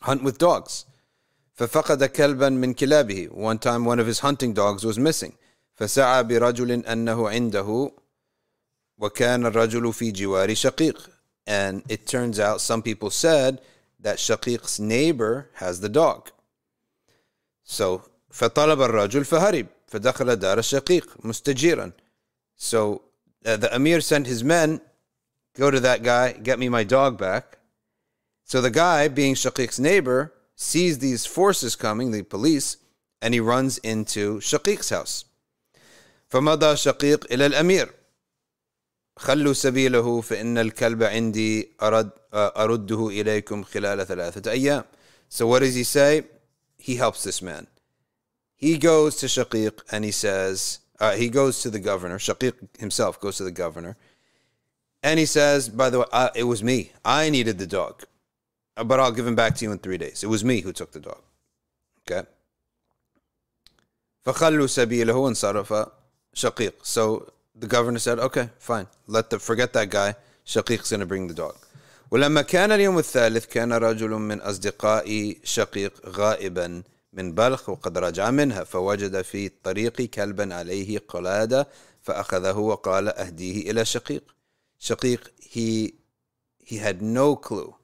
hunt 0.00 0.22
with 0.22 0.38
dogs. 0.38 0.86
ففقد 1.56 2.04
كلبا 2.04 2.48
من 2.48 2.74
كلابه. 2.74 3.30
One 3.32 3.58
time 3.58 3.84
one 3.84 3.98
of 3.98 4.06
his 4.06 4.20
hunting 4.20 4.52
dogs 4.52 4.84
was 4.84 4.98
missing. 4.98 5.34
فسعى 5.76 6.24
برجل 6.24 6.84
أنه 6.84 7.28
عنده 7.28 7.92
وكان 8.98 9.46
الرجل 9.46 9.92
في 9.92 10.12
جوار 10.12 10.54
شقيق. 10.54 11.10
And 11.46 11.82
it 11.88 12.06
turns 12.06 12.38
out 12.40 12.60
some 12.60 12.82
people 12.82 13.10
said 13.10 13.60
that 14.00 14.18
Shaqiq's 14.18 14.80
neighbor 14.80 15.50
has 15.54 15.80
the 15.80 15.88
dog. 15.88 16.30
So 17.62 18.04
فطلب 18.29 18.81
الرجل 18.81 19.25
فهرب 19.25 19.67
فدخل 19.87 20.35
دار 20.35 20.59
الشقيق 20.59 21.17
مستجيرا. 21.23 21.91
So 22.55 23.01
uh, 23.45 23.57
the 23.57 23.73
Amir 23.75 24.01
sent 24.01 24.27
his 24.27 24.43
men, 24.43 24.81
go 25.55 25.71
to 25.71 25.79
that 25.79 26.03
guy, 26.03 26.33
get 26.33 26.59
me 26.59 26.69
my 26.69 26.83
dog 26.83 27.17
back. 27.17 27.57
So 28.43 28.61
the 28.61 28.71
guy, 28.71 29.07
being 29.07 29.35
Shaqiq's 29.35 29.79
neighbor, 29.79 30.33
sees 30.55 30.99
these 30.99 31.25
forces 31.25 31.75
coming, 31.75 32.11
the 32.11 32.23
police, 32.23 32.77
and 33.21 33.33
he 33.33 33.39
runs 33.39 33.77
into 33.79 34.39
Shaqiq's 34.39 34.89
house. 34.89 35.25
فمضى 36.29 36.75
شقيق 36.75 37.25
إلى 37.31 37.45
الأمير 37.45 37.91
خلوا 39.17 39.53
سبيله 39.53 40.21
فإن 40.21 40.57
الكلب 40.57 41.03
عندي 41.03 41.69
أرد 41.81 42.09
أرده 42.33 43.07
إليكم 43.07 43.63
خلال 43.63 44.07
ثلاثة 44.07 44.51
أيام. 44.51 44.83
So 45.29 45.47
what 45.47 45.59
does 45.59 45.75
he 45.75 45.83
say? 45.83 46.23
He 46.77 46.95
helps 46.95 47.23
this 47.23 47.41
man. 47.41 47.67
He 48.58 48.78
goes 48.78 49.16
to 49.16 49.26
Shaqiq 49.26 49.80
and 49.90 50.04
he 50.04 50.10
says, 50.10 50.80
uh, 51.00 51.12
he 51.12 51.28
goes 51.28 51.60
to 51.62 51.70
the 51.70 51.80
governor. 51.80 52.18
Shaqiq 52.18 52.78
himself 52.78 53.20
goes 53.20 53.36
to 53.36 53.44
the 53.44 53.50
governor. 53.50 53.96
And 55.02 55.18
he 55.18 55.26
says, 55.26 55.68
by 55.68 55.90
the 55.90 56.00
way, 56.00 56.06
uh, 56.12 56.30
it 56.34 56.44
was 56.44 56.62
me. 56.62 56.92
I 57.04 57.28
needed 57.30 57.58
the 57.58 57.66
dog. 57.66 58.04
Uh, 58.76 58.84
but 58.84 59.00
I'll 59.00 59.12
give 59.12 59.26
him 59.26 59.34
back 59.34 59.54
to 59.56 59.64
you 59.64 59.72
in 59.72 59.78
three 59.78 59.98
days. 59.98 60.24
It 60.24 60.28
was 60.28 60.44
me 60.44 60.60
who 60.60 60.72
took 60.72 60.92
the 60.92 61.00
dog. 61.00 61.22
Okay. 62.02 62.26
فخلوا 64.24 64.66
سبيله 64.66 65.14
وانصرف 65.14 65.88
شقيق. 66.34 66.72
So 66.82 67.32
the 67.54 67.66
governor 67.66 67.98
said, 67.98 68.18
okay, 68.18 68.48
fine. 68.58 68.86
Let 69.06 69.30
the 69.30 69.38
forget 69.38 69.72
that 69.74 69.90
guy. 69.90 70.14
شقيق's 70.46 70.90
going 70.90 71.00
to 71.00 71.06
bring 71.06 71.28
the 71.28 71.34
dog. 71.34 71.56
ولما 72.10 72.42
كان 72.42 72.72
اليوم 72.72 72.98
الثالث 72.98 73.46
كان 73.46 73.72
رجل 73.72 74.10
من 74.10 74.40
أصدقاء 74.40 75.36
شقيق 75.44 76.08
غائبا 76.08 76.82
من 77.14 77.34
بلخ 77.34 77.68
وقد 77.68 77.98
رجع 77.98 78.30
منها 78.30 78.64
فوجد 78.64 79.22
في 79.22 79.46
الطريق 79.46 80.02
كلبا 80.02 80.54
عليه 80.54 80.98
قلادة 80.98 81.68
فأخذه 82.02 82.58
وقال 82.58 83.08
أهديه 83.08 83.70
إلى 83.70 83.84
شقيق 83.84 84.34
شقيق 84.78 85.32
he 85.38 85.94
he 86.58 86.76
had 86.78 87.00
no 87.00 87.36
clue 87.36 87.74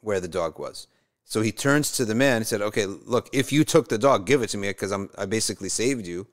where 0.00 0.20
the 0.20 0.28
dog 0.28 0.58
was 0.58 0.86
so 1.24 1.42
he 1.42 1.52
turns 1.52 1.90
to 1.90 2.04
the 2.04 2.14
man 2.14 2.36
and 2.36 2.46
said 2.46 2.62
okay 2.62 2.86
look 2.86 3.28
if 3.32 3.52
you 3.52 3.64
took 3.64 3.88
the 3.88 3.98
dog 3.98 4.26
give 4.26 4.42
it 4.42 4.50
to 4.50 4.58
me 4.58 4.68
because 4.68 4.92
I'm 4.92 5.10
I 5.18 5.26
basically 5.26 5.68
saved 5.68 6.06
you 6.06 6.26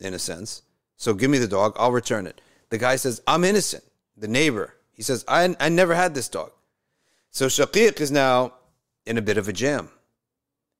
in 0.00 0.14
a 0.14 0.18
sense 0.18 0.62
so 0.96 1.14
give 1.14 1.30
me 1.30 1.38
the 1.38 1.48
dog 1.48 1.74
I'll 1.76 1.92
return 1.92 2.26
it 2.26 2.40
the 2.68 2.78
guy 2.78 2.96
says 2.96 3.22
I'm 3.26 3.44
innocent 3.44 3.84
the 4.16 4.28
neighbor 4.28 4.74
he 4.92 5.02
says 5.02 5.24
I 5.26 5.56
I 5.58 5.68
never 5.68 5.94
had 5.94 6.14
this 6.14 6.28
dog 6.28 6.52
so 7.30 7.46
Shaqiq 7.46 8.00
is 8.00 8.10
now 8.10 8.54
in 9.06 9.16
a 9.16 9.22
bit 9.22 9.38
of 9.38 9.48
a 9.48 9.52
jam 9.52 9.90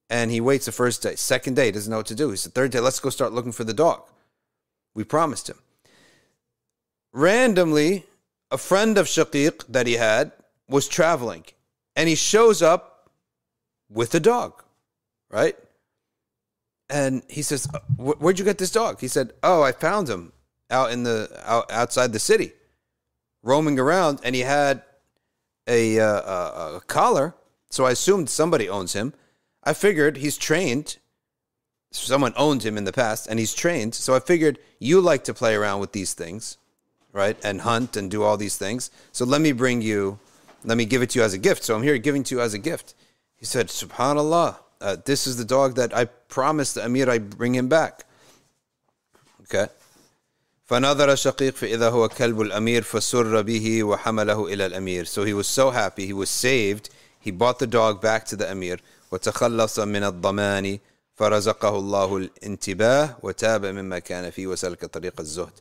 and 0.10 0.32
he 0.32 0.42
waits 0.42 0.66
the 0.66 0.72
first 0.72 1.02
day. 1.02 1.16
Second 1.16 1.56
day, 1.56 1.72
doesn't 1.72 1.90
know 1.90 1.98
what 1.98 2.06
to 2.08 2.16
do. 2.16 2.30
He 2.30 2.38
said, 2.38 2.54
third 2.54 2.72
day, 2.72 2.80
let's 2.80 3.00
go 3.00 3.10
start 3.10 3.34
looking 3.34 3.52
for 3.52 3.64
the 3.64 3.74
dog. 3.74 4.04
We 4.94 5.04
promised 5.04 5.50
him. 5.50 5.58
Randomly, 7.12 8.06
a 8.52 8.58
friend 8.58 8.98
of 8.98 9.08
Shaqiq 9.08 9.66
that 9.70 9.88
he 9.88 9.94
had 9.94 10.32
was 10.68 10.88
traveling, 10.88 11.46
and 11.96 12.10
he 12.10 12.16
shows 12.16 12.62
up 12.62 13.10
with 13.90 14.14
a 14.16 14.20
dog, 14.20 14.64
right? 15.30 15.56
And 16.90 17.24
he 17.30 17.42
says, 17.42 17.68
"Where'd 17.98 18.38
you 18.38 18.46
get 18.46 18.58
this 18.58 18.72
dog?" 18.72 19.00
He 19.00 19.08
said, 19.08 19.34
"Oh, 19.42 19.62
I 19.62 19.72
found 19.72 20.08
him 20.08 20.34
out 20.70 20.92
in 20.92 21.04
the 21.04 21.30
out, 21.44 21.72
outside 21.72 22.14
the 22.14 22.20
city, 22.20 22.54
roaming 23.44 23.80
around, 23.80 24.20
and 24.24 24.36
he 24.36 24.42
had 24.42 24.84
a, 25.68 26.00
uh, 26.00 26.22
a, 26.22 26.76
a 26.76 26.82
collar. 26.82 27.34
So 27.72 27.86
I 27.86 27.92
assumed 27.92 28.30
somebody 28.30 28.70
owns 28.70 28.94
him." 28.94 29.14
I 29.65 29.73
figured 29.73 30.19
he's 30.19 30.37
trained. 30.39 30.97
Someone 31.93 32.33
owned 32.37 32.65
him 32.65 32.79
in 32.79 32.85
the 32.85 32.93
past 32.93 33.27
and 33.27 33.39
he's 33.39 33.55
trained. 33.55 33.95
So 33.95 34.15
I 34.15 34.21
figured 34.21 34.59
you 34.79 35.01
like 35.01 35.25
to 35.25 35.35
play 35.35 35.55
around 35.55 35.81
with 35.81 35.93
these 35.93 36.15
things, 36.15 36.57
right? 37.13 37.37
And 37.45 37.63
hunt 37.63 37.97
and 37.97 38.11
do 38.11 38.23
all 38.23 38.37
these 38.37 38.57
things. 38.57 38.91
So 39.13 39.25
let 39.25 39.41
me 39.41 39.53
bring 39.53 39.83
you, 39.83 40.19
let 40.65 40.79
me 40.79 40.85
give 40.85 41.03
it 41.03 41.11
to 41.11 41.19
you 41.19 41.25
as 41.25 41.35
a 41.35 41.39
gift. 41.39 41.65
So 41.65 41.75
I'm 41.75 41.83
here 41.83 41.99
giving 41.99 42.23
to 42.25 42.35
you 42.37 42.41
as 42.41 42.55
a 42.55 42.59
gift. 42.59 42.95
He 43.37 43.45
said, 43.45 43.69
Subhanallah, 43.69 44.57
uh, 44.81 44.97
this 45.05 45.27
is 45.27 45.37
the 45.37 45.45
dog 45.45 45.75
that 45.75 45.95
I 45.95 46.05
promised 46.05 46.77
the 46.77 46.85
Amir 46.85 47.11
I 47.11 47.19
bring 47.19 47.55
him 47.55 47.69
back. 47.69 48.05
Okay. 49.43 49.67
فنظر 50.71 51.15
شقيق 51.15 51.55
فإذا 51.57 51.91
هو 51.91 52.09
كلب 52.09 52.41
الأمير 52.41 52.83
فسر 52.83 53.43
به 53.43 53.85
وحمله 53.85 54.47
إلى 54.47 54.67
الأمير. 54.67 55.07
So 55.07 55.25
he 55.25 55.35
was 55.35 55.49
so 55.49 55.71
happy, 55.71 56.07
he 56.07 56.13
was 56.13 56.31
saved. 56.31 56.91
He 57.19 57.33
bought 57.33 57.59
the 57.59 57.67
dog 57.67 58.01
back 58.01 58.25
to 58.27 58.37
the 58.37 58.51
Amir. 58.51 58.79
وتخلص 59.15 59.79
من 59.79 60.05
الضمان 60.05 60.79
فرزقه 61.15 61.79
الله 61.79 62.17
الانتباه 62.17 63.17
وتاب 63.23 63.67
مما 63.67 63.99
كان 63.99 64.31
فيه 64.31 64.47
وسلك 64.47 64.85
طريق 64.85 65.21
الزهد. 65.21 65.53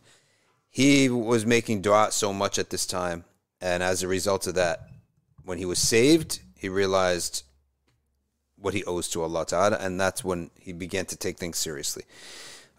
He 0.69 1.09
was 1.09 1.45
making 1.45 1.81
dua 1.81 2.11
so 2.11 2.31
much 2.31 2.59
at 2.59 2.69
this 2.69 2.85
time, 2.85 3.25
and 3.59 3.81
as 3.83 4.03
a 4.03 4.07
result 4.07 4.47
of 4.47 4.55
that, 4.55 4.79
when 5.43 5.57
he 5.57 5.65
was 5.65 5.79
saved, 5.79 6.39
he 6.55 6.69
realized 6.69 7.43
what 8.55 8.73
he 8.73 8.83
owes 8.85 9.09
to 9.09 9.23
Allah 9.23 9.45
Ta'ala, 9.45 9.77
and 9.79 9.99
that's 9.99 10.23
when 10.23 10.51
he 10.59 10.73
began 10.73 11.05
to 11.07 11.15
take 11.15 11.37
things 11.37 11.57
seriously. 11.57 12.03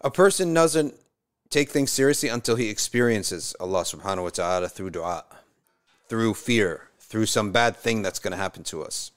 A 0.01 0.09
person 0.09 0.53
doesn't 0.53 0.95
take 1.49 1.69
things 1.69 1.91
seriously 1.91 2.29
until 2.29 2.55
he 2.55 2.69
experiences 2.69 3.55
Allah 3.59 3.81
Subhanahu 3.81 4.23
wa 4.23 4.29
Ta'ala 4.29 4.69
through 4.69 4.91
dua, 4.91 5.25
through 6.07 6.33
fear, 6.35 6.87
through 6.99 7.25
some 7.25 7.51
bad 7.51 7.75
thing 7.75 8.01
that's 8.01 8.19
going 8.19 8.31
to 8.31 8.37
happen 8.37 8.63
to 8.65 8.83
us. 8.83 9.11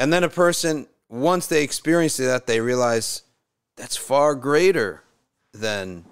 And 0.00 0.10
then 0.10 0.24
a 0.24 0.30
person, 0.30 0.86
once 1.10 1.46
they 1.46 1.62
experience 1.62 2.16
that, 2.16 2.46
they 2.46 2.58
realize 2.58 3.22
that's 3.76 3.98
far 3.98 4.34
greater 4.34 5.02
than 5.52 6.06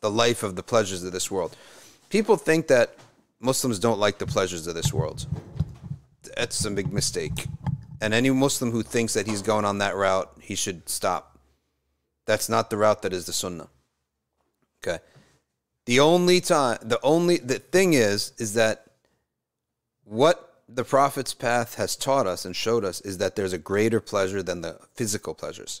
the 0.00 0.08
life 0.08 0.44
of 0.44 0.54
the 0.54 0.62
pleasures 0.62 1.02
of 1.02 1.10
this 1.10 1.28
world. 1.28 1.56
People 2.10 2.36
think 2.36 2.68
that 2.68 2.94
Muslims 3.40 3.80
don't 3.80 3.98
like 3.98 4.18
the 4.18 4.26
pleasures 4.26 4.68
of 4.68 4.76
this 4.76 4.92
world. 4.92 5.26
That's 6.36 6.64
a 6.64 6.70
big 6.70 6.92
mistake. 6.92 7.48
And 8.00 8.14
any 8.14 8.30
Muslim 8.30 8.70
who 8.70 8.84
thinks 8.84 9.14
that 9.14 9.26
he's 9.26 9.42
going 9.42 9.64
on 9.64 9.78
that 9.78 9.96
route, 9.96 10.32
he 10.40 10.54
should 10.54 10.88
stop. 10.88 11.40
That's 12.24 12.48
not 12.48 12.70
the 12.70 12.76
route 12.76 13.02
that 13.02 13.12
is 13.12 13.26
the 13.26 13.32
Sunnah. 13.32 13.68
Okay. 14.80 15.02
The 15.86 15.98
only 15.98 16.40
time, 16.40 16.78
the 16.82 17.00
only, 17.02 17.38
the 17.38 17.58
thing 17.58 17.94
is, 17.94 18.32
is 18.38 18.54
that 18.54 18.84
what 20.04 20.47
the 20.68 20.84
Prophet's 20.84 21.32
path 21.32 21.76
has 21.76 21.96
taught 21.96 22.26
us 22.26 22.44
and 22.44 22.54
showed 22.54 22.84
us 22.84 23.00
is 23.00 23.18
that 23.18 23.36
there's 23.36 23.54
a 23.54 23.58
greater 23.58 24.00
pleasure 24.00 24.42
than 24.42 24.60
the 24.60 24.78
physical 24.94 25.34
pleasures. 25.34 25.80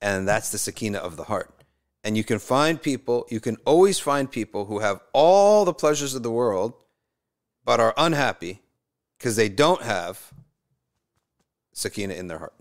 And 0.00 0.26
that's 0.26 0.50
the 0.50 0.58
sakina 0.58 0.98
of 0.98 1.16
the 1.16 1.24
heart. 1.24 1.52
And 2.02 2.16
you 2.16 2.24
can 2.24 2.38
find 2.38 2.80
people, 2.80 3.26
you 3.28 3.40
can 3.40 3.56
always 3.66 3.98
find 3.98 4.30
people 4.30 4.64
who 4.64 4.78
have 4.78 5.00
all 5.12 5.64
the 5.64 5.74
pleasures 5.74 6.14
of 6.14 6.22
the 6.22 6.30
world, 6.30 6.72
but 7.64 7.80
are 7.80 7.92
unhappy 7.98 8.62
because 9.18 9.36
they 9.36 9.48
don't 9.48 9.82
have 9.82 10.32
sakina 11.74 12.14
in 12.14 12.28
their 12.28 12.38
heart. 12.38 12.54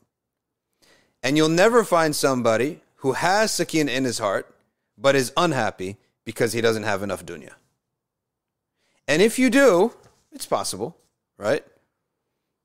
And 1.23 1.37
you'll 1.37 1.49
never 1.49 1.83
find 1.83 2.15
somebody 2.15 2.81
who 2.97 3.13
has 3.13 3.53
sakina 3.53 3.91
in 3.91 4.03
his 4.03 4.19
heart, 4.19 4.53
but 4.97 5.15
is 5.15 5.31
unhappy 5.37 5.97
because 6.25 6.51
he 6.51 6.59
doesn't 6.59 6.83
have 6.83 7.03
enough 7.03 7.25
dunya. 7.25 7.53
And 9.07 9.21
if 9.21 9.39
you 9.39 9.49
do, 9.49 9.93
it's 10.33 10.45
possible 10.45 10.97
right? 11.37 11.63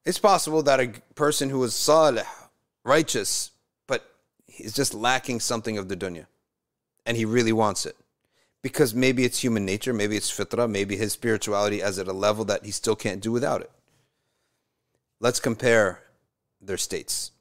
It's 0.05 0.19
possible 0.19 0.63
that 0.63 0.81
a 0.81 0.93
person 1.15 1.51
who 1.51 1.63
is 1.65 1.75
salih, 1.75 2.25
righteous, 2.85 3.53
but 3.87 4.05
he's 4.47 4.73
just 4.73 4.95
lacking 4.95 5.41
something 5.41 5.79
of 5.79 5.89
the 5.89 5.97
dunya, 5.97 6.27
and 7.07 7.17
he 7.17 7.25
really 7.25 7.53
wants 7.53 7.87
it. 7.87 7.97
Because 8.63 8.95
maybe 8.95 9.25
it's 9.25 9.43
human 9.43 9.65
nature, 9.65 9.93
maybe 9.93 10.17
it's 10.17 10.31
fitrah, 10.31 10.71
maybe 10.71 10.97
his 10.97 11.13
spirituality 11.13 11.81
is 11.81 11.99
at 11.99 12.07
a 12.07 12.13
level 12.13 12.45
that 12.45 12.65
he 12.65 12.71
still 12.71 12.97
can't 12.97 13.21
do 13.21 13.33
without 13.33 13.61
it. 13.61 13.71
Let's 15.21 15.41
compare 15.41 16.03
their 16.61 16.77
states. 16.77 17.33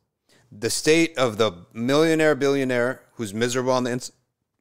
The 0.51 0.69
state 0.69 1.17
of 1.17 1.37
the 1.37 1.65
millionaire 1.73 2.35
billionaire 2.35 3.03
who's 3.15 3.33
miserable 3.33 3.71
on 3.71 3.83
the 3.83 3.91
ins- 3.91 4.11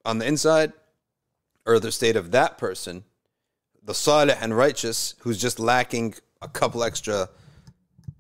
on 0.05 0.19
the 0.19 0.27
inside, 0.27 0.73
or 1.67 1.81
the 1.81 1.93
state 1.93 2.17
of 2.17 2.31
that 2.31 2.57
person 2.57 3.05
the 3.83 3.95
salih 3.95 4.37
and 4.41 4.57
righteous 4.57 5.15
who's 5.21 5.41
just 5.41 5.59
lacking 5.59 6.15
a 6.42 6.49
couple 6.49 6.82
extra 6.82 7.28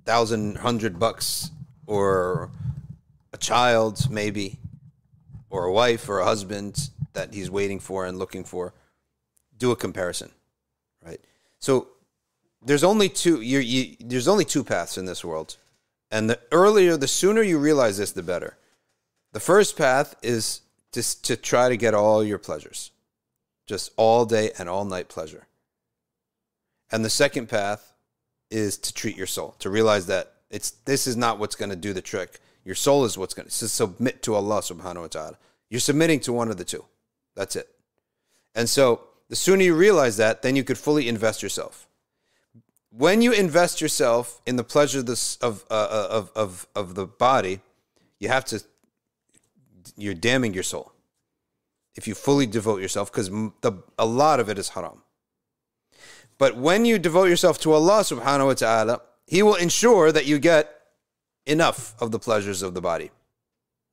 thousand, 0.04 0.58
hundred 0.58 0.98
bucks 0.98 1.50
or 1.86 2.50
a 3.32 3.38
child, 3.38 4.10
maybe, 4.10 4.58
or 5.48 5.64
a 5.64 5.72
wife 5.72 6.08
or 6.08 6.20
a 6.20 6.24
husband 6.24 6.90
that 7.12 7.32
he's 7.34 7.50
waiting 7.50 7.80
for 7.80 8.06
and 8.06 8.18
looking 8.18 8.44
for. 8.44 8.74
Do 9.58 9.70
a 9.70 9.76
comparison, 9.76 10.30
right? 11.04 11.20
So 11.58 11.88
there's 12.62 12.84
only 12.84 13.08
two. 13.08 13.40
You, 13.40 13.58
you, 13.58 13.96
there's 14.00 14.28
only 14.28 14.44
two 14.44 14.64
paths 14.64 14.98
in 14.98 15.06
this 15.06 15.24
world, 15.24 15.56
and 16.10 16.28
the 16.30 16.38
earlier, 16.52 16.96
the 16.96 17.08
sooner 17.08 17.42
you 17.42 17.58
realize 17.58 17.98
this, 17.98 18.12
the 18.12 18.22
better. 18.22 18.56
The 19.32 19.40
first 19.40 19.76
path 19.76 20.14
is 20.22 20.62
just 20.92 21.24
to 21.26 21.36
try 21.36 21.68
to 21.68 21.76
get 21.76 21.94
all 21.94 22.24
your 22.24 22.38
pleasures, 22.38 22.90
just 23.66 23.92
all 23.96 24.24
day 24.24 24.50
and 24.58 24.68
all 24.68 24.84
night 24.84 25.08
pleasure. 25.08 25.46
And 26.90 27.04
the 27.04 27.10
second 27.10 27.48
path 27.48 27.90
is 28.50 28.76
to 28.78 28.92
treat 28.92 29.16
your 29.16 29.26
soul, 29.26 29.54
to 29.58 29.70
realize 29.70 30.06
that 30.06 30.34
it's 30.50 30.70
this 30.70 31.06
is 31.06 31.16
not 31.16 31.38
what's 31.38 31.54
going 31.54 31.70
to 31.70 31.76
do 31.76 31.92
the 31.92 32.02
trick. 32.02 32.40
Your 32.64 32.74
soul 32.74 33.04
is 33.04 33.16
what's 33.16 33.34
going 33.34 33.48
to 33.48 33.68
submit 33.68 34.22
to 34.24 34.34
Allah 34.34 34.60
subhanahu 34.60 35.02
wa 35.02 35.06
ta'ala. 35.06 35.38
You're 35.70 35.80
submitting 35.80 36.20
to 36.20 36.32
one 36.32 36.50
of 36.50 36.56
the 36.56 36.64
two. 36.64 36.84
That's 37.34 37.56
it. 37.56 37.68
And 38.54 38.68
so 38.68 39.04
the 39.28 39.36
sooner 39.36 39.62
you 39.62 39.74
realize 39.74 40.16
that, 40.16 40.42
then 40.42 40.56
you 40.56 40.64
could 40.64 40.76
fully 40.76 41.08
invest 41.08 41.42
yourself. 41.42 41.86
When 42.90 43.22
you 43.22 43.32
invest 43.32 43.80
yourself 43.80 44.42
in 44.44 44.56
the 44.56 44.64
pleasure 44.64 44.98
of, 44.98 45.64
uh, 45.70 45.74
uh, 45.74 46.08
of, 46.10 46.32
of, 46.34 46.66
of 46.74 46.94
the 46.96 47.06
body, 47.06 47.60
you 48.18 48.28
have 48.28 48.44
to, 48.46 48.60
you're 49.96 50.14
damning 50.14 50.52
your 50.52 50.64
soul 50.64 50.92
if 51.94 52.08
you 52.08 52.14
fully 52.14 52.46
devote 52.46 52.80
yourself 52.80 53.12
because 53.12 53.30
a 53.98 54.06
lot 54.06 54.40
of 54.40 54.48
it 54.48 54.58
is 54.58 54.70
haram. 54.70 55.02
But 56.40 56.56
when 56.56 56.86
you 56.86 56.98
devote 56.98 57.26
yourself 57.26 57.60
to 57.60 57.72
Allah 57.74 58.00
subhanahu 58.00 58.46
wa 58.46 58.54
ta'ala, 58.54 59.02
He 59.26 59.42
will 59.42 59.56
ensure 59.56 60.10
that 60.10 60.24
you 60.24 60.38
get 60.38 60.74
enough 61.44 61.94
of 62.00 62.12
the 62.12 62.18
pleasures 62.18 62.62
of 62.62 62.72
the 62.72 62.80
body 62.80 63.10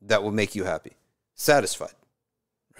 that 0.01 0.24
will 0.24 0.32
make 0.32 0.56
you 0.56 0.63
happy, 0.63 0.94
satisfied, 1.36 1.92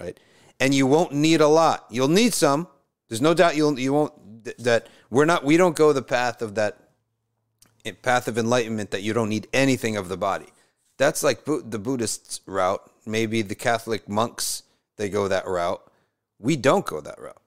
right? 0.00 0.18
And 0.58 0.74
you 0.74 0.86
won't 0.86 1.12
need 1.12 1.42
a 1.42 1.48
lot. 1.48 1.84
You'll 1.90 2.08
need 2.08 2.32
some. 2.32 2.66
There's 3.08 3.20
no 3.20 3.34
doubt 3.34 3.56
you'll 3.56 3.78
you 3.78 3.92
won't 3.92 4.14
that 4.58 4.86
we're 5.10 5.26
not 5.26 5.44
we 5.44 5.58
don't 5.58 5.76
go 5.76 5.92
the 5.92 6.00
path 6.00 6.40
of 6.40 6.54
that 6.54 6.78
eh, 7.84 7.92
path 8.00 8.26
of 8.26 8.38
enlightenment 8.38 8.90
that 8.92 9.02
you 9.02 9.12
don't 9.12 9.28
need 9.28 9.48
anything 9.52 9.98
of 9.98 10.08
the 10.08 10.16
body. 10.16 10.48
That's 10.96 11.22
like 11.22 11.44
the 11.44 11.78
Buddhist 11.78 12.40
route. 12.46 12.90
Maybe 13.04 13.42
the 13.42 13.54
Catholic 13.54 14.08
monks 14.08 14.62
they 14.96 15.10
go 15.10 15.28
that 15.28 15.46
route. 15.46 15.82
We 16.38 16.56
don't 16.56 16.86
go 16.86 17.02
that 17.02 17.20
route. 17.20 17.42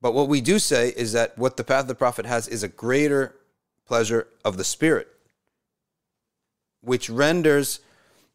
But 0.00 0.14
what 0.14 0.28
we 0.28 0.40
do 0.40 0.58
say 0.58 0.92
is 0.96 1.12
that 1.12 1.36
what 1.36 1.56
the 1.56 1.64
path 1.64 1.82
of 1.82 1.88
the 1.88 1.94
Prophet 1.94 2.26
has 2.26 2.48
is 2.48 2.62
a 2.62 2.68
greater 2.68 3.36
pleasure 3.86 4.28
of 4.44 4.56
the 4.56 4.64
spirit, 4.64 5.08
which 6.80 7.10
renders 7.10 7.80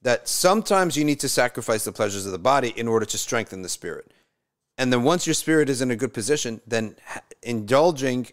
that 0.02 0.28
sometimes 0.28 0.96
you 0.96 1.04
need 1.04 1.20
to 1.22 1.30
sacrifice 1.30 1.84
the 1.84 1.92
pleasures 1.92 2.26
of 2.26 2.32
the 2.32 2.38
body 2.38 2.74
in 2.76 2.88
order 2.88 3.06
to 3.06 3.18
strengthen 3.18 3.64
the 3.64 3.70
spirit. 3.70 4.12
And 4.78 4.94
then 4.94 5.04
once 5.04 5.26
your 5.26 5.34
spirit 5.34 5.70
is 5.70 5.82
in 5.82 5.90
a 5.90 5.96
good 5.96 6.14
position, 6.14 6.62
then 6.68 6.96
indulging 7.42 8.28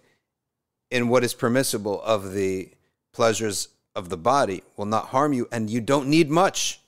in 0.91 1.09
what 1.09 1.25
is 1.25 1.33
permissible 1.33 2.03
of 2.03 2.35
the 2.35 2.71
pleasures 3.13 3.69
of 3.95 4.09
the 4.11 4.17
body 4.17 4.63
will 4.77 4.87
not 4.87 5.07
harm 5.07 5.33
you, 5.33 5.49
and 5.51 5.71
you 5.71 5.81
don't 5.81 6.09
need 6.09 6.31
much. 6.31 6.81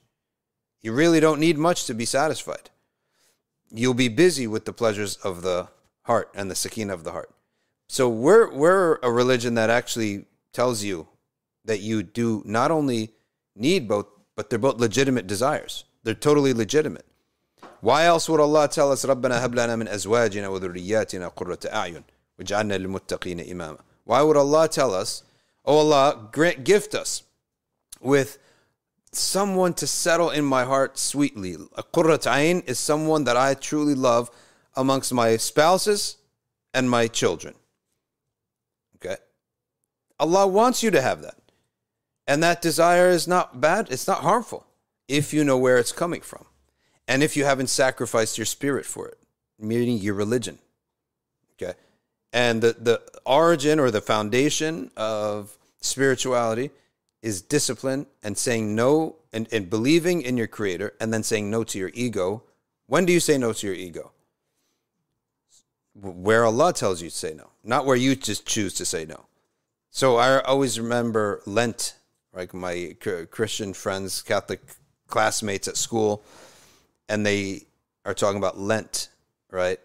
You 0.82 0.92
really 0.92 1.20
don't 1.20 1.40
need 1.40 1.56
much 1.56 1.86
to 1.86 1.94
be 1.94 2.04
satisfied. 2.04 2.68
You'll 3.70 3.94
be 3.94 4.08
busy 4.08 4.46
with 4.46 4.66
the 4.66 4.72
pleasures 4.72 5.16
of 5.16 5.40
the 5.42 5.68
heart 6.03 6.29
and 6.33 6.49
the 6.49 6.55
sakina 6.55 6.93
of 6.93 7.03
the 7.03 7.11
heart. 7.11 7.31
So 7.87 8.07
we're 8.09 8.51
we're 8.53 8.99
a 9.01 9.11
religion 9.11 9.55
that 9.55 9.69
actually 9.69 10.25
tells 10.53 10.83
you 10.83 11.07
that 11.65 11.79
you 11.81 12.03
do 12.03 12.43
not 12.45 12.71
only 12.71 13.13
need 13.55 13.87
both, 13.87 14.07
but 14.35 14.49
they're 14.49 14.59
both 14.59 14.79
legitimate 14.79 15.27
desires. 15.27 15.85
They're 16.03 16.13
totally 16.13 16.53
legitimate. 16.53 17.05
Why 17.81 18.05
else 18.05 18.27
would 18.29 18.39
Allah 18.39 18.67
tell 18.67 18.91
us 18.91 19.05
ربنا 19.05 19.45
هب 19.45 19.55
لنا 19.55 19.75
من 19.75 19.87
أزواجنا 19.87 20.47
وذرياتنا 20.47 21.27
قرة 21.27 21.59
أعين 21.65 22.03
وجعلنا 22.39 22.77
للمتقين 22.77 23.39
إماما 23.51 23.77
Why 24.05 24.21
would 24.21 24.37
Allah 24.37 24.67
tell 24.67 24.93
us, 24.93 25.23
oh 25.65 25.77
Allah, 25.77 26.29
grant, 26.31 26.63
gift 26.63 26.95
us 26.95 27.23
with 28.01 28.37
someone 29.11 29.73
to 29.75 29.87
settle 29.87 30.29
in 30.29 30.45
my 30.45 30.63
heart 30.63 30.97
sweetly. 30.97 31.55
A 31.75 31.83
qurrat 31.83 32.25
ayn 32.27 32.67
is 32.67 32.79
someone 32.79 33.23
that 33.25 33.37
I 33.37 33.53
truly 33.53 33.95
love 33.95 34.29
amongst 34.76 35.12
my 35.12 35.36
spouses 35.36 36.16
and 36.72 36.90
my 36.90 37.06
children. 37.06 37.54
Okay? 38.96 39.16
Allah 40.18 40.46
wants 40.46 40.82
you 40.82 40.90
to 40.90 41.00
have 41.00 41.22
that. 41.22 41.36
And 42.26 42.42
that 42.42 42.62
desire 42.62 43.10
is 43.10 43.28
not 43.28 43.60
bad, 43.60 43.90
it's 43.90 44.06
not 44.06 44.22
harmful 44.22 44.66
if 45.08 45.34
you 45.34 45.44
know 45.44 45.58
where 45.58 45.78
it's 45.78 45.92
coming 45.92 46.20
from. 46.20 46.46
And 47.06 47.22
if 47.22 47.36
you 47.36 47.44
haven't 47.44 47.68
sacrificed 47.68 48.38
your 48.38 48.46
spirit 48.46 48.86
for 48.86 49.08
it, 49.08 49.18
meaning 49.58 49.98
your 49.98 50.14
religion. 50.14 50.58
Okay? 51.54 51.74
And 52.32 52.62
the, 52.62 52.76
the 52.78 53.02
origin 53.26 53.78
or 53.78 53.90
the 53.90 54.00
foundation 54.00 54.90
of 54.96 55.56
spirituality 55.80 56.70
is 57.22 57.42
discipline 57.42 58.06
and 58.22 58.36
saying 58.36 58.74
no 58.74 59.16
and, 59.32 59.48
and 59.52 59.68
believing 59.68 60.22
in 60.22 60.36
your 60.36 60.46
creator 60.46 60.94
and 61.00 61.12
then 61.12 61.22
saying 61.22 61.50
no 61.50 61.64
to 61.64 61.78
your 61.78 61.90
ego. 61.94 62.42
When 62.86 63.04
do 63.04 63.12
you 63.12 63.20
say 63.20 63.38
no 63.38 63.52
to 63.52 63.66
your 63.66 63.76
ego? 63.76 64.12
Where 65.94 66.44
Allah 66.44 66.72
tells 66.72 67.02
you 67.02 67.10
to 67.10 67.16
say 67.16 67.34
no, 67.34 67.50
not 67.62 67.86
where 67.86 67.96
you 67.96 68.16
just 68.16 68.46
choose 68.46 68.74
to 68.74 68.84
say 68.84 69.04
no. 69.04 69.26
So 69.90 70.16
I 70.16 70.40
always 70.40 70.78
remember 70.80 71.40
Lent, 71.46 71.94
like 72.32 72.52
my 72.52 72.96
Christian 73.30 73.74
friends, 73.74 74.22
Catholic 74.22 74.60
classmates 75.06 75.68
at 75.68 75.76
school, 75.76 76.24
and 77.08 77.24
they 77.24 77.62
are 78.04 78.14
talking 78.14 78.38
about 78.38 78.58
Lent, 78.58 79.08
right? 79.50 79.78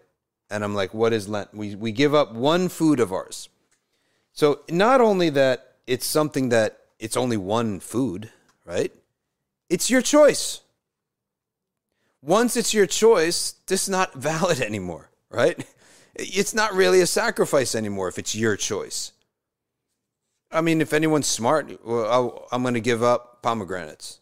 And 0.50 0.64
I'm 0.64 0.74
like, 0.74 0.92
what 0.92 1.12
is 1.12 1.28
Lent? 1.28 1.54
We, 1.54 1.76
we 1.76 1.92
give 1.92 2.14
up 2.14 2.32
one 2.32 2.68
food 2.68 2.98
of 2.98 3.12
ours. 3.12 3.48
So 4.32 4.60
not 4.68 5.00
only 5.00 5.30
that 5.30 5.76
it's 5.86 6.06
something 6.06 6.48
that 6.48 6.78
it's 6.98 7.16
only 7.16 7.36
one 7.36 7.78
food, 7.80 8.30
right? 8.64 8.92
It's 9.68 9.90
your 9.90 10.02
choice. 10.02 10.60
Once 12.22 12.56
it's 12.56 12.74
your 12.74 12.86
choice, 12.86 13.52
this 13.66 13.84
is 13.84 13.88
not 13.88 14.14
valid 14.14 14.60
anymore, 14.60 15.10
right? 15.30 15.64
It's 16.14 16.54
not 16.54 16.74
really 16.74 17.00
a 17.00 17.06
sacrifice 17.06 17.74
anymore 17.74 18.08
if 18.08 18.18
it's 18.18 18.34
your 18.34 18.56
choice. 18.56 19.12
I 20.50 20.60
mean, 20.60 20.80
if 20.80 20.92
anyone's 20.92 21.26
smart, 21.26 21.84
well, 21.84 22.46
i 22.50 22.54
am 22.54 22.62
going 22.62 22.74
to 22.74 22.80
give 22.80 23.02
up 23.02 23.42
pomegranates. 23.42 24.20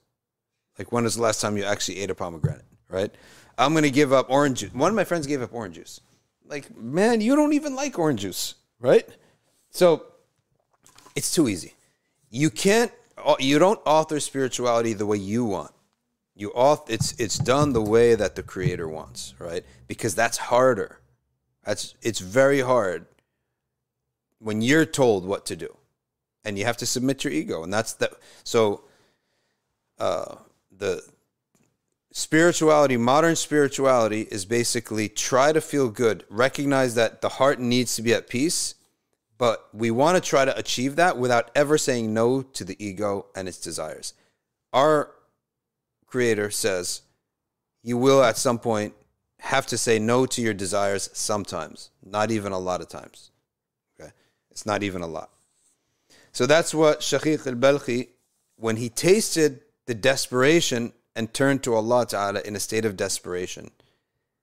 Like, 0.79 0.93
when 0.93 1.05
was 1.05 1.17
the 1.17 1.23
last 1.23 1.41
time 1.41 1.57
you 1.57 1.65
actually 1.65 2.01
ate 2.01 2.11
a 2.11 2.15
pomegranate, 2.15 2.65
right? 2.89 3.11
I'm 3.57 3.73
going 3.73 3.85
to 3.85 3.91
give 3.91 4.13
up 4.13 4.31
orange 4.31 4.61
juice. 4.61 4.75
One 4.75 4.91
of 4.91 4.95
my 4.95 5.05
friends 5.05 5.27
gave 5.27 5.43
up 5.43 5.53
orange 5.53 5.77
juice. 5.77 6.01
Like, 6.47 6.77
man, 6.77 7.21
you 7.21 7.35
don't 7.35 7.55
even 7.55 7.75
like 7.75 7.99
orange 7.99 8.21
juice, 8.21 8.55
right? 8.79 9.09
So, 9.71 10.05
it's 11.17 11.35
too 11.35 11.49
easy. 11.49 11.75
You 12.31 12.51
can't, 12.51 12.93
you 13.39 13.59
don't 13.59 13.81
author 13.87 14.21
spirituality 14.21 14.93
the 14.93 15.07
way 15.07 15.17
you 15.17 15.45
want. 15.45 15.73
You 16.37 16.51
author, 16.51 16.93
it's, 16.93 17.19
it's 17.19 17.39
done 17.39 17.73
the 17.73 17.83
way 17.83 18.15
that 18.15 18.37
the 18.37 18.43
creator 18.43 18.87
wants, 18.87 19.35
right? 19.39 19.65
Because 19.89 20.15
that's 20.15 20.37
harder 20.37 21.01
that's 21.69 21.95
it's 22.01 22.19
very 22.19 22.61
hard 22.61 23.05
when 24.39 24.63
you're 24.63 24.87
told 24.87 25.27
what 25.27 25.45
to 25.47 25.55
do, 25.55 25.77
and 26.43 26.59
you 26.59 26.65
have 26.65 26.79
to 26.79 26.87
submit 26.87 27.25
your 27.25 27.33
ego, 27.33 27.63
and 27.63 27.71
that's 27.71 27.93
that. 27.95 28.13
So, 28.43 28.85
uh, 29.99 30.37
the 30.75 31.03
spirituality, 32.11 32.97
modern 32.97 33.37
spirituality, 33.37 34.23
is 34.31 34.47
basically 34.47 35.11
try 35.11 35.53
to 35.53 35.61
feel 35.61 35.91
good, 35.91 36.25
recognize 36.31 36.95
that 36.95 37.21
the 37.21 37.29
heart 37.29 37.61
needs 37.61 37.97
to 37.97 38.03
be 38.03 38.15
at 38.15 38.31
peace, 38.31 38.75
but 39.37 39.69
we 39.75 39.91
want 39.91 40.17
to 40.17 40.27
try 40.27 40.47
to 40.47 40.57
achieve 40.57 40.97
that 40.97 41.19
without 41.19 41.51
ever 41.55 41.77
saying 41.77 42.15
no 42.15 42.41
to 42.41 42.65
the 42.65 42.83
ego 42.83 43.27
and 43.37 43.47
its 43.47 43.61
desires. 43.61 44.15
Our 44.73 45.11
Creator 46.07 46.51
says, 46.51 47.03
You 47.83 47.99
will 47.99 48.23
at 48.23 48.39
some 48.39 48.59
point 48.59 48.95
have 49.41 49.67
to 49.67 49.79
say 49.79 49.99
no 49.99 50.27
to 50.27 50.43
your 50.43 50.55
desires 50.55 51.11
sometimes, 51.13 51.91
not 52.05 52.31
even 52.31 52.53
a 52.53 52.59
lot 52.59 52.81
of 52.81 52.89
times. 52.89 53.31
Okay? 53.99 54.11
It's 54.51 54.67
not 54.67 54.83
even 54.83 55.03
a 55.03 55.07
lot. 55.07 55.31
So 56.33 56.47
that's 56.47 56.75
what 56.75 57.01
Shaqiq 57.01 57.47
al 57.47 57.55
Balkhi, 57.55 58.09
when 58.57 58.77
he 58.77 58.89
tasted 58.89 59.61
the 59.87 59.95
desperation 59.95 60.93
and 61.15 61.33
turned 61.33 61.63
to 61.65 61.75
Allah 61.75 62.07
Ta'ala 62.07 62.41
in 62.45 62.57
a 62.57 62.61
state 62.61 62.85
of 62.85 62.97
desperation, 62.97 63.71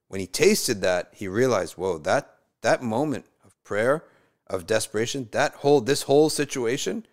when 0.08 0.20
he 0.20 0.28
tasted 0.28 0.82
that, 0.82 1.10
he 1.14 1.28
realized, 1.28 1.74
whoa, 1.74 1.98
that, 2.00 2.38
that 2.62 2.82
moment 2.82 3.26
of 3.44 3.62
prayer, 3.64 4.04
of 4.48 4.68
desperation, 4.68 5.28
that 5.32 5.54
whole, 5.56 5.82
this 5.82 6.04
whole 6.04 6.30
situation 6.30 7.06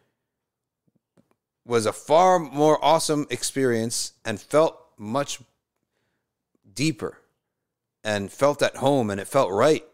was 1.64 1.86
a 1.86 1.92
far 1.92 2.38
more 2.38 2.82
awesome 2.84 3.26
experience 3.30 4.12
and 4.24 4.40
felt 4.40 4.78
much 4.98 5.40
deeper 6.74 7.18
and 8.04 8.32
felt 8.32 8.62
at 8.62 8.76
home 8.76 9.10
and 9.10 9.20
it 9.20 9.28
felt 9.28 9.50
right 9.50 9.84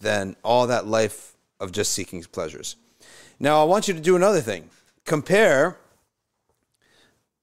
than 0.00 0.36
all 0.42 0.66
that 0.66 0.86
life 0.86 1.34
of 1.60 1.72
just 1.72 1.92
seeking 1.92 2.22
pleasures. 2.24 2.76
Now, 3.38 3.60
I 3.60 3.64
want 3.64 3.88
you 3.88 3.94
to 3.94 4.00
do 4.00 4.16
another 4.16 4.40
thing. 4.40 4.70
Compare 5.04 5.78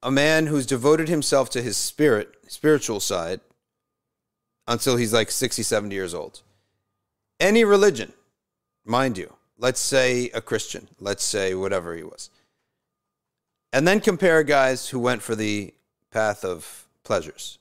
a 0.04 0.12
man 0.12 0.48
who's 0.48 0.66
devoted 0.66 1.10
himself 1.10 1.50
to 1.52 1.62
his 1.62 1.78
spirit, 1.78 2.34
spiritual 2.48 3.00
side, 3.00 3.40
until 4.68 4.96
he's 4.96 5.14
like 5.14 5.32
60, 5.32 5.64
70 5.64 5.94
years 5.94 6.14
old. 6.14 6.42
Any 7.40 7.64
religion, 7.64 8.14
mind 8.86 9.18
you, 9.18 9.34
let's 9.58 9.80
say 9.80 10.30
a 10.34 10.42
Christian, 10.42 10.88
let's 11.00 11.24
say 11.24 11.54
whatever 11.54 11.96
he 11.96 12.04
was. 12.04 12.30
And 13.74 13.88
then 13.88 14.00
compare 14.00 14.44
guys 14.44 14.90
who 14.90 15.00
went 15.00 15.22
for 15.22 15.36
the 15.36 15.74
path 16.12 16.44
of 16.44 16.88
pleasures. 17.04 17.58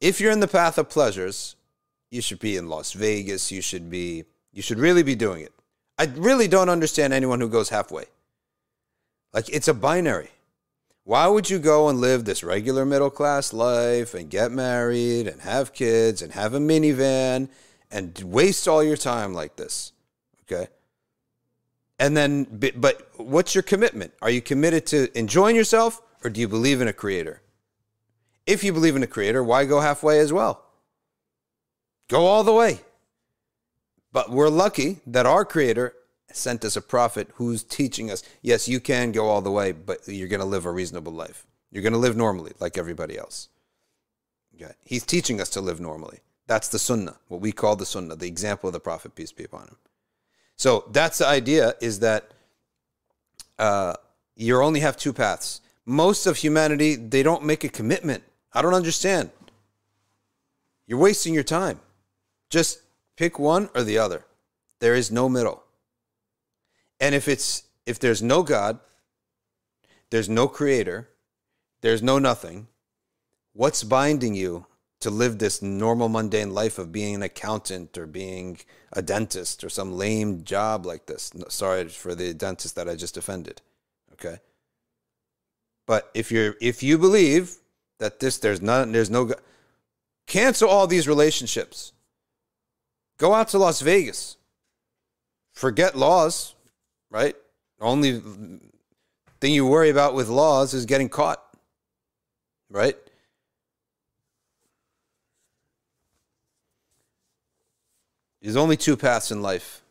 If 0.00 0.20
you're 0.20 0.32
in 0.32 0.40
the 0.40 0.48
path 0.48 0.78
of 0.78 0.88
pleasures, 0.88 1.56
you 2.10 2.20
should 2.20 2.38
be 2.38 2.56
in 2.56 2.68
Las 2.68 2.92
Vegas, 2.92 3.50
you 3.50 3.60
should 3.60 3.90
be 3.90 4.24
you 4.52 4.62
should 4.62 4.78
really 4.78 5.02
be 5.02 5.14
doing 5.14 5.42
it. 5.42 5.52
I 5.98 6.04
really 6.16 6.48
don't 6.48 6.68
understand 6.68 7.12
anyone 7.12 7.40
who 7.40 7.48
goes 7.48 7.68
halfway. 7.68 8.04
Like 9.32 9.48
it's 9.48 9.68
a 9.68 9.74
binary. 9.74 10.30
Why 11.04 11.28
would 11.28 11.48
you 11.48 11.58
go 11.58 11.88
and 11.88 12.00
live 12.00 12.24
this 12.24 12.42
regular 12.42 12.84
middle 12.84 13.10
class 13.10 13.52
life 13.52 14.12
and 14.14 14.28
get 14.28 14.50
married 14.50 15.28
and 15.28 15.40
have 15.42 15.72
kids 15.72 16.20
and 16.20 16.32
have 16.32 16.52
a 16.52 16.58
minivan 16.58 17.48
and 17.90 18.18
waste 18.24 18.66
all 18.66 18.82
your 18.82 18.96
time 18.96 19.32
like 19.32 19.56
this? 19.56 19.92
Okay. 20.42 20.68
And 21.98 22.16
then, 22.16 22.44
but 22.76 23.08
what's 23.16 23.54
your 23.54 23.62
commitment? 23.62 24.12
Are 24.20 24.30
you 24.30 24.42
committed 24.42 24.86
to 24.86 25.16
enjoying 25.16 25.54
yourself 25.54 26.02
or 26.24 26.30
do 26.30 26.40
you 26.40 26.48
believe 26.48 26.80
in 26.80 26.88
a 26.88 26.92
creator? 26.92 27.40
If 28.46 28.62
you 28.62 28.72
believe 28.72 28.96
in 28.96 29.02
a 29.02 29.08
creator, 29.08 29.42
why 29.42 29.64
go 29.64 29.80
halfway 29.80 30.20
as 30.20 30.32
well? 30.32 30.64
Go 32.08 32.26
all 32.26 32.44
the 32.44 32.52
way. 32.52 32.80
But 34.12 34.30
we're 34.30 34.48
lucky 34.48 35.00
that 35.06 35.26
our 35.26 35.44
creator 35.44 35.94
sent 36.32 36.64
us 36.64 36.76
a 36.76 36.80
prophet 36.80 37.28
who's 37.34 37.62
teaching 37.62 38.10
us 38.10 38.22
yes, 38.42 38.68
you 38.68 38.80
can 38.80 39.12
go 39.12 39.28
all 39.28 39.42
the 39.42 39.50
way, 39.50 39.72
but 39.72 40.06
you're 40.06 40.28
going 40.28 40.40
to 40.40 40.46
live 40.46 40.66
a 40.66 40.70
reasonable 40.70 41.12
life. 41.12 41.46
You're 41.70 41.82
going 41.82 41.92
to 41.92 41.98
live 41.98 42.16
normally 42.16 42.52
like 42.60 42.78
everybody 42.78 43.18
else. 43.18 43.48
Okay. 44.54 44.72
He's 44.84 45.04
teaching 45.04 45.40
us 45.40 45.50
to 45.50 45.60
live 45.60 45.80
normally. 45.80 46.20
That's 46.46 46.68
the 46.68 46.78
sunnah, 46.78 47.16
what 47.28 47.40
we 47.40 47.52
call 47.52 47.76
the 47.76 47.84
sunnah, 47.84 48.16
the 48.16 48.28
example 48.28 48.68
of 48.68 48.72
the 48.72 48.80
prophet, 48.80 49.14
peace 49.14 49.32
be 49.32 49.44
upon 49.44 49.62
him. 49.62 49.76
So 50.56 50.84
that's 50.92 51.18
the 51.18 51.26
idea 51.26 51.74
is 51.80 51.98
that 52.00 52.30
uh, 53.58 53.94
you 54.36 54.60
only 54.60 54.80
have 54.80 54.96
two 54.96 55.12
paths. 55.12 55.60
Most 55.84 56.26
of 56.26 56.36
humanity, 56.36 56.96
they 56.96 57.22
don't 57.22 57.44
make 57.44 57.64
a 57.64 57.68
commitment. 57.68 58.22
I 58.56 58.62
don't 58.62 58.72
understand. 58.72 59.30
You're 60.86 60.98
wasting 60.98 61.34
your 61.34 61.42
time. 61.42 61.78
Just 62.48 62.80
pick 63.14 63.38
one 63.38 63.68
or 63.74 63.82
the 63.82 63.98
other. 63.98 64.24
There 64.78 64.94
is 64.94 65.10
no 65.10 65.28
middle. 65.28 65.62
And 66.98 67.14
if 67.14 67.28
it's 67.28 67.64
if 67.84 67.98
there's 67.98 68.22
no 68.22 68.42
God, 68.42 68.78
there's 70.08 70.30
no 70.30 70.48
creator, 70.48 71.10
there's 71.82 72.02
no 72.02 72.18
nothing, 72.18 72.68
what's 73.52 73.84
binding 73.84 74.34
you 74.34 74.64
to 75.00 75.10
live 75.10 75.38
this 75.38 75.60
normal 75.60 76.08
mundane 76.08 76.54
life 76.54 76.78
of 76.78 76.90
being 76.90 77.14
an 77.14 77.22
accountant 77.22 77.98
or 77.98 78.06
being 78.06 78.58
a 78.90 79.02
dentist 79.02 79.64
or 79.64 79.68
some 79.68 79.92
lame 79.92 80.44
job 80.44 80.86
like 80.86 81.04
this? 81.04 81.30
Sorry 81.50 81.88
for 81.88 82.14
the 82.14 82.32
dentist 82.32 82.74
that 82.76 82.88
I 82.88 82.94
just 82.94 83.18
offended. 83.18 83.60
Okay? 84.14 84.38
But 85.86 86.10
if 86.14 86.32
you're 86.32 86.54
if 86.62 86.82
you 86.82 86.96
believe 86.96 87.58
that 87.98 88.20
this 88.20 88.38
there's 88.38 88.62
none 88.62 88.92
there's 88.92 89.10
no 89.10 89.32
cancel 90.26 90.68
all 90.68 90.86
these 90.86 91.08
relationships. 91.08 91.92
Go 93.18 93.32
out 93.34 93.48
to 93.48 93.58
Las 93.58 93.80
Vegas. 93.80 94.36
Forget 95.52 95.96
laws 95.96 96.56
right? 97.10 97.36
Only 97.80 98.20
thing 99.40 99.52
you 99.52 99.66
worry 99.66 99.90
about 99.90 100.14
with 100.14 100.28
laws 100.28 100.74
is 100.74 100.86
getting 100.86 101.08
caught, 101.08 101.42
right? 102.70 102.96
There's 108.40 108.56
only 108.56 108.76
two 108.76 108.96
paths 108.96 109.30
in 109.30 109.42
life. 109.42 109.82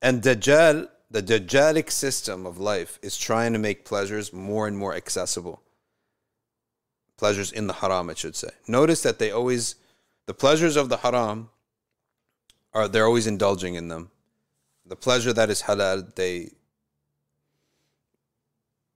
And 0.00 0.22
Dajjal, 0.22 0.88
the 1.10 1.22
Dajjalic 1.22 1.90
system 1.90 2.46
of 2.46 2.58
life, 2.58 2.98
is 3.02 3.16
trying 3.16 3.52
to 3.54 3.58
make 3.58 3.84
pleasures 3.84 4.32
more 4.32 4.68
and 4.68 4.76
more 4.76 4.94
accessible. 4.94 5.62
Pleasures 7.16 7.52
in 7.52 7.66
the 7.66 7.74
haram, 7.74 8.10
it 8.10 8.18
should 8.18 8.36
say. 8.36 8.50
Notice 8.66 9.02
that 9.02 9.18
they 9.18 9.30
always, 9.30 9.76
the 10.26 10.34
pleasures 10.34 10.76
of 10.76 10.88
the 10.88 10.98
haram, 10.98 11.50
are 12.72 12.88
they're 12.88 13.06
always 13.06 13.26
indulging 13.26 13.74
in 13.74 13.88
them. 13.88 14.10
The 14.84 14.96
pleasure 14.96 15.32
that 15.32 15.48
is 15.48 15.62
halal, 15.62 16.14
they 16.14 16.50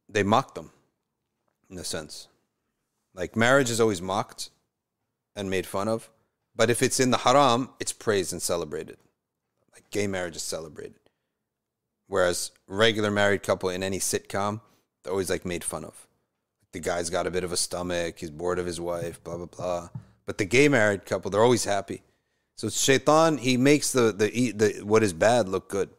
they 0.09 0.23
mock 0.23 0.55
them 0.55 0.73
in 1.71 1.79
a 1.79 1.85
sense. 1.85 2.29
Like 3.15 3.37
marriage 3.37 3.71
is 3.71 3.81
always 3.81 4.03
mocked 4.03 4.51
and 5.37 5.51
made 5.51 5.67
fun 5.67 5.87
of, 5.87 6.11
but 6.57 6.71
if 6.71 6.83
it's 6.83 6.99
in 6.99 7.11
the 7.11 7.19
haram, 7.19 7.71
it's 7.79 7.93
praised 7.93 8.33
and 8.33 8.43
celebrated. 8.43 8.99
Like 9.73 9.91
gay 9.91 10.07
marriage 10.07 10.37
is 10.37 10.43
celebrated. 10.43 10.99
Whereas 12.09 12.51
regular 12.67 13.11
married 13.11 13.43
couple 13.43 13.69
in 13.69 13.83
any 13.83 13.99
sitcom, 13.99 14.61
they're 15.03 15.13
always 15.13 15.31
like 15.31 15.45
made 15.45 15.63
fun 15.63 15.85
of 15.85 16.08
the 16.73 16.81
guy's 16.81 17.11
got 17.11 17.27
a 17.27 17.31
bit 17.31 17.45
of 17.45 17.53
a 17.53 17.57
stomach, 17.57 18.19
he's 18.19 18.31
bored 18.31 18.59
of 18.59 18.67
his 18.67 18.81
wife, 18.81 19.23
blah 19.25 19.37
blah 19.37 19.47
blah. 19.47 19.89
But 20.27 20.39
the 20.39 20.45
gay 20.45 20.69
married 20.69 21.07
couple, 21.07 21.31
they're 21.31 21.43
always 21.43 21.65
happy. 21.65 22.03
So 22.57 22.69
Shaitan, 22.69 23.39
he 23.39 23.57
makes 23.57 23.93
the 23.93 24.13
the, 24.13 24.53
the 24.53 24.81
what 24.85 25.03
is 25.03 25.13
bad 25.13 25.49
look 25.49 25.69
good. 25.69 25.91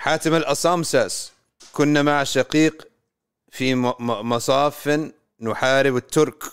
Hatim 0.00 0.34
al-Asam 0.34 0.84
says, 0.84 1.32
"Kunna 1.74 2.04
ma 2.04 2.22
shaqiq 2.22 2.84
fi 3.50 3.72
masafin 3.72 5.12
nuharib 5.40 5.94
al-Turk." 5.94 6.52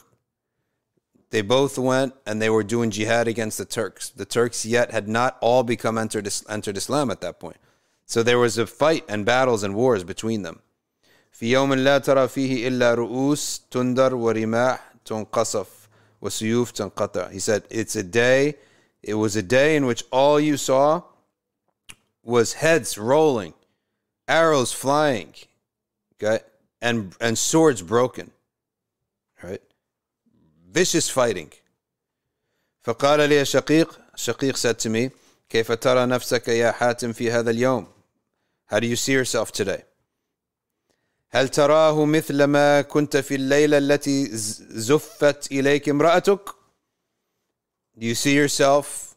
They 1.29 1.41
both 1.41 1.77
went 1.77 2.13
and 2.27 2.41
they 2.41 2.49
were 2.49 2.63
doing 2.63 2.91
jihad 2.91 3.27
against 3.27 3.57
the 3.57 3.65
Turks. 3.65 4.09
The 4.09 4.25
Turks 4.25 4.65
yet 4.65 4.91
had 4.91 5.07
not 5.07 5.37
all 5.41 5.63
become 5.63 5.97
entered 5.97 6.31
entered 6.49 6.77
Islam 6.77 7.09
at 7.09 7.21
that 7.21 7.39
point. 7.39 7.57
So 8.05 8.21
there 8.21 8.37
was 8.37 8.57
a 8.57 8.67
fight 8.67 9.05
and 9.07 9.25
battles 9.25 9.63
and 9.63 9.75
wars 9.75 10.03
between 10.03 10.43
them. 10.43 10.61
في 11.42 11.52
يوم 11.52 11.74
لا 11.74 11.98
ترى 11.98 12.28
فيه 12.28 12.68
إلا 12.68 12.94
رؤوس 12.94 13.62
تندر 13.70 14.14
ورماح 14.14 14.94
تنقصف 15.04 15.68
وسيوف 16.20 16.70
تنقطع. 16.70 17.30
He 17.30 17.38
said, 17.38 17.62
it's 17.70 17.96
a 17.96 18.02
day, 18.02 18.54
it 19.02 19.14
was 19.14 19.36
a 19.36 19.42
day 19.42 19.76
in 19.76 19.86
which 19.86 20.04
all 20.10 20.40
you 20.40 20.56
saw 20.56 21.02
was 22.24 22.54
heads 22.54 22.98
rolling, 22.98 23.54
arrows 24.26 24.72
flying, 24.72 25.34
okay, 26.14 26.40
and 26.82 27.14
and 27.20 27.38
swords 27.38 27.82
broken. 27.82 28.30
Right? 29.42 29.62
Vicious 30.70 31.08
fighting. 31.08 31.52
فقال 32.82 33.28
لي 33.28 33.44
شقيق 33.44 34.00
شقيق 34.16 34.56
said 34.56 34.78
to 34.78 34.88
me 34.88 35.10
كيف 35.48 35.72
ترى 35.72 36.06
نفسك 36.06 36.48
يا 36.48 36.72
حاتم 36.72 37.12
في 37.12 37.30
هذا 37.30 37.50
اليوم 37.50 37.86
How 38.66 38.80
do 38.80 38.86
you 38.86 38.96
see 38.96 39.12
yourself 39.12 39.52
today? 39.52 39.82
هل 41.32 41.48
تراه 41.48 42.04
مثل 42.04 42.44
ما 42.44 42.82
كنت 42.82 43.16
في 43.16 43.34
الليلة 43.34 43.78
التي 43.78 44.26
زفت 44.80 45.52
إليك 45.52 45.88
امرأتك? 45.88 46.54
Do 47.98 48.06
you 48.06 48.14
see 48.14 48.34
yourself 48.34 49.16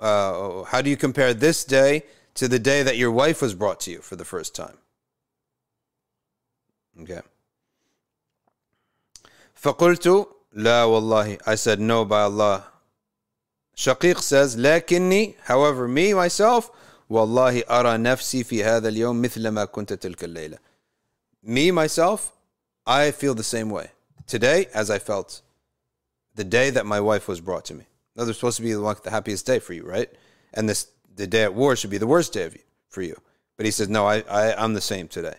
uh, 0.00 0.64
how 0.64 0.82
do 0.82 0.90
you 0.90 0.96
compare 0.96 1.32
this 1.32 1.64
day 1.64 2.02
to 2.34 2.48
the 2.48 2.58
day 2.58 2.82
that 2.82 2.96
your 2.96 3.10
wife 3.10 3.40
was 3.40 3.54
brought 3.54 3.80
to 3.80 3.90
you 3.90 4.00
for 4.00 4.16
the 4.16 4.24
first 4.24 4.54
time? 4.54 4.78
Okay. 7.00 7.22
فقلت 9.54 10.28
لا 10.52 10.84
والله 10.84 11.38
I 11.46 11.54
said 11.54 11.80
no 11.80 12.04
by 12.04 12.22
Allah 12.22 12.64
شقيق 13.74 14.20
says 14.20 14.56
لكني 14.56 15.34
however 15.46 15.88
me 15.88 16.14
myself 16.14 16.70
والله 17.10 17.60
أرى 17.60 17.96
نفسي 17.96 18.44
في 18.44 18.64
هذا 18.64 18.88
اليوم 18.88 19.22
مثل 19.22 19.48
ما 19.48 19.64
كنت 19.64 19.92
تلك 19.92 20.24
الليلة 20.24 20.58
me 21.44 21.70
myself 21.70 22.20
I 22.86 23.10
feel 23.10 23.34
the 23.34 23.44
same 23.44 23.70
way 23.70 23.90
today 24.26 24.66
as 24.74 24.90
I 24.90 24.98
felt 24.98 25.42
the 26.34 26.44
day 26.44 26.70
that 26.70 26.84
my 26.86 27.00
wife 27.00 27.28
was 27.28 27.40
brought 27.40 27.64
to 27.66 27.74
me 27.74 27.86
those 28.16 28.30
are 28.30 28.32
supposed 28.32 28.56
to 28.56 28.62
be 28.62 28.72
the, 28.72 29.00
the 29.04 29.10
happiest 29.10 29.46
day 29.46 29.58
for 29.58 29.74
you, 29.74 29.84
right? 29.84 30.10
And 30.54 30.68
this 30.68 30.88
the 31.14 31.26
day 31.26 31.44
at 31.44 31.54
war 31.54 31.76
should 31.76 31.90
be 31.90 31.98
the 31.98 32.06
worst 32.06 32.32
day 32.32 32.44
you, 32.44 32.58
for 32.88 33.02
you. 33.02 33.16
But 33.56 33.66
he 33.66 33.72
says, 33.72 33.88
no, 33.88 34.06
I, 34.06 34.16
I, 34.20 34.62
I'm 34.62 34.74
the 34.74 34.80
same 34.80 35.08
today. 35.08 35.36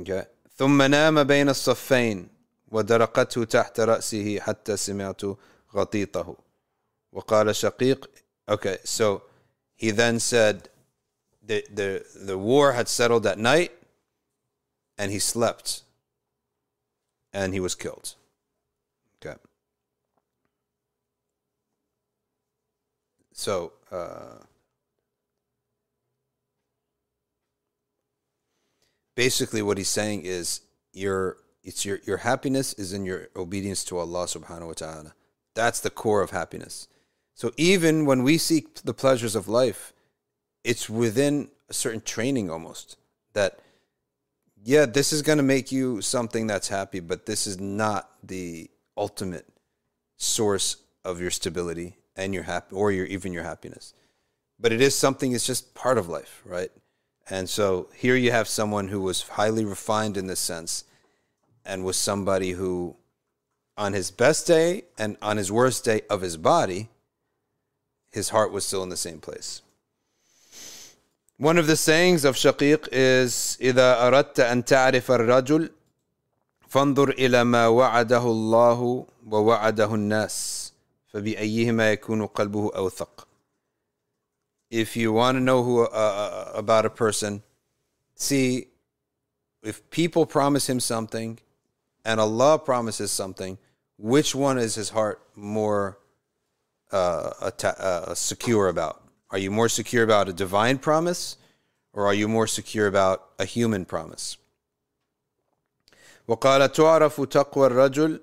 Okay. 0.00 0.24
ثم 0.58 0.82
نام 0.82 1.24
بين 1.24 1.48
الصفين 1.48 2.28
ودرقته 2.70 3.44
تحت 3.44 3.80
رأسه 3.80 4.40
حتى 4.40 4.76
سمعت 4.76 5.22
غطيطه 5.74 6.36
وقال 7.12 7.56
شقيق 7.56 8.10
okay 8.50 8.76
so 8.84 9.22
he 9.75 9.91
then 9.91 10.19
said 10.19 10.69
the, 11.45 11.65
the, 11.73 12.05
the 12.15 12.37
war 12.37 12.73
had 12.73 12.87
settled 12.87 13.25
at 13.25 13.37
night 13.37 13.71
and 14.97 15.11
he 15.11 15.19
slept 15.19 15.83
and 17.33 17.53
he 17.53 17.59
was 17.59 17.75
killed 17.75 18.15
okay 19.23 19.37
So, 23.33 23.73
uh, 23.91 24.37
basically, 29.15 29.61
what 29.61 29.77
he's 29.77 29.89
saying 29.89 30.21
is 30.23 30.61
your 30.93 31.37
it's 31.63 31.83
your 31.83 31.99
your 32.05 32.17
happiness 32.17 32.73
is 32.73 32.93
in 32.93 33.05
your 33.05 33.29
obedience 33.35 33.83
to 33.85 33.97
Allah 33.97 34.25
Subhanahu 34.25 34.67
wa 34.67 34.73
Taala. 34.73 35.13
That's 35.55 35.79
the 35.79 35.89
core 35.89 36.21
of 36.21 36.29
happiness. 36.29 36.87
So 37.33 37.51
even 37.57 38.05
when 38.05 38.23
we 38.23 38.37
seek 38.37 38.81
the 38.83 38.93
pleasures 38.93 39.35
of 39.35 39.47
life, 39.47 39.93
it's 40.63 40.89
within 40.89 41.49
a 41.69 41.73
certain 41.73 42.01
training 42.01 42.49
almost 42.49 42.97
that 43.33 43.59
yeah, 44.65 44.85
this 44.85 45.11
is 45.11 45.21
going 45.21 45.39
to 45.39 45.43
make 45.43 45.73
you 45.73 46.01
something 46.01 46.47
that's 46.47 46.69
happy, 46.69 47.01
but 47.01 47.25
this 47.25 47.47
is 47.47 47.59
not 47.59 48.09
the 48.23 48.69
ultimate 48.95 49.45
source 50.15 50.77
of 51.03 51.19
your 51.19 51.31
stability 51.31 51.97
and 52.15 52.33
your 52.33 52.43
happy 52.43 52.73
or 52.73 52.91
your 52.91 53.05
even 53.05 53.33
your 53.33 53.43
happiness. 53.43 53.93
But 54.59 54.71
it 54.71 54.79
is 54.79 54.95
something 54.95 55.33
it's 55.33 55.45
just 55.45 55.75
part 55.75 55.97
of 55.97 56.07
life, 56.07 56.41
right? 56.45 56.71
And 57.29 57.49
so 57.49 57.89
here 57.95 58.15
you 58.15 58.31
have 58.31 58.47
someone 58.47 58.87
who 58.87 59.01
was 59.01 59.23
highly 59.23 59.65
refined 59.65 60.15
in 60.15 60.27
this 60.27 60.39
sense 60.39 60.85
and 61.65 61.83
was 61.83 61.97
somebody 61.97 62.51
who 62.51 62.95
on 63.75 63.93
his 63.93 64.11
best 64.11 64.47
day 64.47 64.83
and 64.97 65.17
on 65.21 65.37
his 65.37 65.51
worst 65.51 65.83
day 65.83 66.01
of 66.09 66.21
his 66.21 66.37
body 66.37 66.89
his 68.12 68.30
heart 68.30 68.52
was 68.52 68.64
still 68.64 68.82
in 68.82 68.88
the 68.88 68.96
same 68.96 69.20
place. 69.20 69.62
One 71.36 71.56
of 71.56 71.66
the 71.66 71.76
sayings 71.76 72.24
of 72.24 72.34
Shaqiq 72.34 72.88
is 72.90 73.56
إذا 73.60 74.08
أردت 74.08 74.40
أن 74.40 74.64
تعرف 74.64 75.10
الرجل 75.10 75.70
فانظر 76.68 77.10
إلى 77.10 77.44
ما 77.44 77.68
وعده 77.68 78.22
الله 78.22 79.06
ووعده 79.26 79.94
الناس 79.94 80.72
فبأيهما 81.12 81.92
يكون 81.92 82.26
قلبه 82.26 82.70
أوثق 82.74 83.26
If 84.70 84.96
you 84.96 85.12
want 85.12 85.36
to 85.36 85.40
know 85.40 85.62
who 85.62 85.84
uh, 85.84 85.86
uh, 85.86 86.52
about 86.54 86.84
a 86.84 86.90
person, 86.90 87.42
see 88.14 88.66
if 89.62 89.88
people 89.90 90.26
promise 90.26 90.68
him 90.68 90.80
something 90.80 91.38
and 92.04 92.20
Allah 92.20 92.58
promises 92.58 93.10
something, 93.10 93.58
which 93.96 94.34
one 94.34 94.58
is 94.58 94.74
his 94.74 94.90
heart 94.90 95.22
more 95.34 95.98
uh, 96.92 97.50
uh, 97.62 98.14
secure 98.14 98.68
about? 98.68 99.02
Are 99.30 99.38
you 99.38 99.50
more 99.50 99.68
secure 99.68 100.04
about 100.04 100.28
a 100.28 100.32
divine 100.32 100.78
promise 100.78 101.36
or 101.92 102.06
are 102.06 102.14
you 102.14 102.28
more 102.28 102.46
secure 102.46 102.86
about 102.86 103.30
a 103.38 103.44
human 103.44 103.84
promise? 103.84 104.36
وقال 106.28 106.72
تعرف 106.72 107.20
تقوى 107.20 107.66
الرجل 107.66 108.20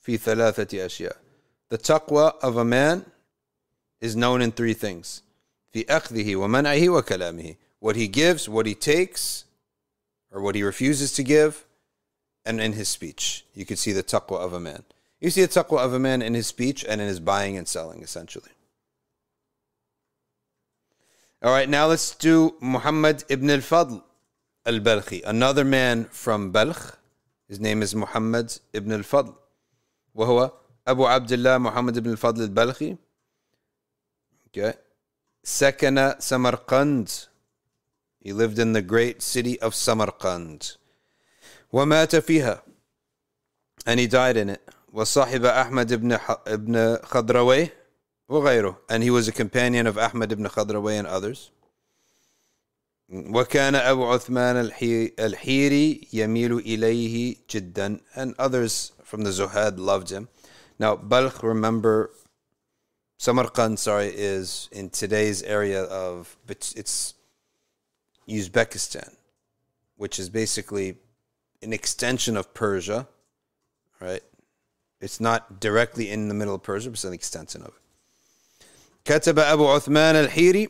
في 0.00 0.18
ثلاثة 0.18 0.86
أشياء. 0.86 1.16
The 1.68 1.78
taqwa 1.78 2.34
of 2.42 2.56
a 2.56 2.64
man 2.64 3.04
is 4.00 4.16
known 4.16 4.42
in 4.42 4.52
three 4.52 4.74
things. 4.74 5.22
في 5.72 5.86
أخذه 5.86 6.36
ومنعه 6.36 6.88
وكلامه. 6.88 7.56
What 7.78 7.96
he 7.96 8.08
gives, 8.08 8.48
what 8.48 8.66
he 8.66 8.74
takes, 8.74 9.44
or 10.30 10.40
what 10.40 10.54
he 10.54 10.62
refuses 10.62 11.12
to 11.12 11.22
give, 11.22 11.64
and 12.44 12.60
in 12.60 12.72
his 12.72 12.88
speech. 12.88 13.44
You 13.54 13.64
could 13.64 13.78
see 13.78 13.92
the 13.92 14.02
taqwa 14.02 14.38
of 14.38 14.52
a 14.52 14.60
man. 14.60 14.82
You 15.20 15.30
see 15.30 15.42
the 15.42 15.48
taqwa 15.48 15.78
of 15.78 15.92
a 15.94 15.98
man 15.98 16.20
in 16.22 16.34
his 16.34 16.46
speech 16.46 16.84
and 16.88 17.00
in 17.00 17.06
his 17.06 17.20
buying 17.20 17.56
and 17.56 17.68
selling, 17.68 18.02
essentially. 18.02 18.50
All 21.42 21.52
right, 21.52 21.68
now 21.68 21.86
let's 21.86 22.14
do 22.14 22.54
Muhammad 22.60 23.24
ibn 23.28 23.50
al-Fadl 23.50 24.02
al-Balkhi, 24.66 25.22
another 25.24 25.64
man 25.64 26.04
from 26.06 26.52
Balkh. 26.52 26.96
His 27.48 27.60
name 27.60 27.82
is 27.82 27.94
Muhammad 27.94 28.58
ibn 28.72 28.92
al-Fadl. 28.92 29.34
وهو 30.14 30.52
أبو 30.86 31.06
عبد 31.06 31.32
الله 31.32 31.58
محمد 31.58 31.98
بن 31.98 32.12
الفضل 32.12 32.42
البلخي. 32.48 32.98
Okay. 34.48 34.74
سكن 35.44 36.14
سمرقند. 36.18 37.28
He 38.20 38.32
lived 38.32 38.58
in 38.58 38.72
the 38.72 38.82
great 38.82 39.22
city 39.22 39.60
of 39.60 39.74
Samarkand. 39.74 40.76
ومات 41.72 42.16
فيها. 42.16 42.62
And 43.86 43.98
he 43.98 44.06
died 44.06 44.36
in 44.36 44.50
it. 44.50 44.68
وصاحب 44.97 45.45
أحمد 45.45 45.93
بن 45.93 46.19
ابن 46.47 46.97
خضروي 47.03 47.69
وغيره 48.29 48.77
and 48.89 49.03
he 49.03 49.11
was 49.11 49.27
a 49.27 49.31
companion 49.31 49.85
of 49.85 49.95
Ahmad 49.95 50.31
ibn 50.31 50.45
Khadrawi 50.45 50.97
and 50.97 51.07
others. 51.07 51.51
وكان 53.09 53.75
أبو 53.75 54.05
عثمان 54.05 54.71
الحيري 55.19 56.07
يميل 56.13 56.57
إليه 56.57 57.35
جدا 57.49 57.99
and 58.15 58.33
others 58.39 58.91
from 59.03 59.21
the 59.21 59.29
Zuhad 59.29 59.77
loved 59.77 60.09
him. 60.09 60.29
Now 60.79 60.95
Balkh, 60.95 61.43
remember 61.43 62.09
Samarkand 63.19 63.77
sorry 63.77 64.11
is 64.15 64.67
in 64.71 64.89
today's 64.89 65.43
area 65.43 65.83
of 65.83 66.35
it's 66.47 67.13
Uzbekistan 68.27 69.15
which 69.95 70.17
is 70.17 70.29
basically 70.31 70.97
an 71.61 71.71
extension 71.71 72.35
of 72.35 72.51
Persia 72.55 73.07
right? 74.01 74.23
it's 75.00 75.20
not 75.20 75.60
directly 75.60 76.10
in 76.10 76.28
the 76.28 76.34
middle 76.34 76.54
of 76.54 76.62
Persia, 76.62 76.90
but 76.90 76.94
it's 76.94 77.04
an 77.04 77.12
extension 77.12 77.62
of 77.62 77.68
it. 77.68 77.82
كتب 79.04 79.38
أبو 79.38 79.68
عثمان 79.68 80.16
الحيري 80.16 80.68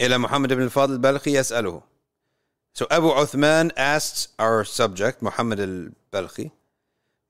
إلى 0.00 0.18
محمد 0.18 0.52
بن 0.52 0.62
الفاضل 0.62 0.92
البلخي 0.92 1.32
يسأله. 1.32 1.82
So 2.72 2.86
Abu 2.90 3.08
Uthman 3.08 3.72
asked 3.76 4.28
our 4.38 4.64
subject, 4.64 5.22
Muhammad 5.22 5.60
al-Balkhi, 5.60 6.50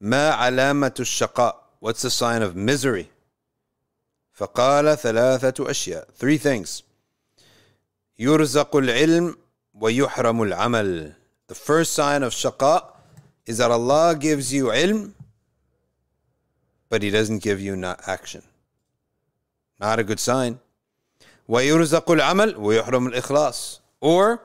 ما 0.03 0.33
علامة 0.33 0.95
الشقاء? 0.99 1.55
What's 1.81 2.03
the 2.03 2.11
sign 2.11 2.43
of 2.43 2.57
misery? 2.57 3.11
فقال 4.35 4.99
ثلاثة 4.99 5.71
أشياء. 5.71 6.13
Three 6.13 6.39
things. 6.39 6.83
يرزق 8.19 8.77
العلم 8.77 9.37
ويحرم 9.75 10.43
العمل. 10.43 11.15
The 11.49 11.55
first 11.55 11.93
sign 11.93 12.23
of 12.23 12.33
shaqa 12.33 12.87
is 13.47 13.59
that 13.59 13.71
Allah 13.71 14.15
gives 14.15 14.53
you 14.53 14.67
ilm 14.67 15.13
but 16.95 17.03
he 17.03 17.11
doesn't 17.11 17.43
give 17.43 17.61
you 17.61 17.77
not 17.77 18.01
action. 18.07 18.43
Not 19.79 19.99
a 19.99 20.05
good 20.05 20.21
sign. 20.21 20.59
ويرزق 21.49 22.11
العمل 22.11 22.57
ويحرم 22.57 23.13
الإخلاص. 23.13 23.81
Or 24.01 24.43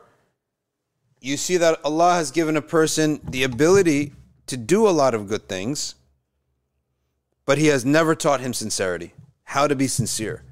you 1.22 1.38
see 1.38 1.58
that 1.58 1.80
Allah 1.84 2.14
has 2.14 2.32
given 2.32 2.56
a 2.58 2.62
person 2.62 3.20
the 3.24 3.44
ability 3.44 4.14
to 4.48 4.58
do 4.58 4.88
a 4.88 4.92
lot 4.92 5.14
of 5.14 5.28
good 5.28 5.48
things, 5.48 5.96
but 7.46 7.58
He 7.58 7.68
has 7.68 7.86
never 7.86 8.16
taught 8.16 8.42
him 8.42 8.54
sincerity, 8.54 9.14
how 9.44 9.68
to 9.68 9.76
be 9.76 9.88
sincere. 9.88 10.44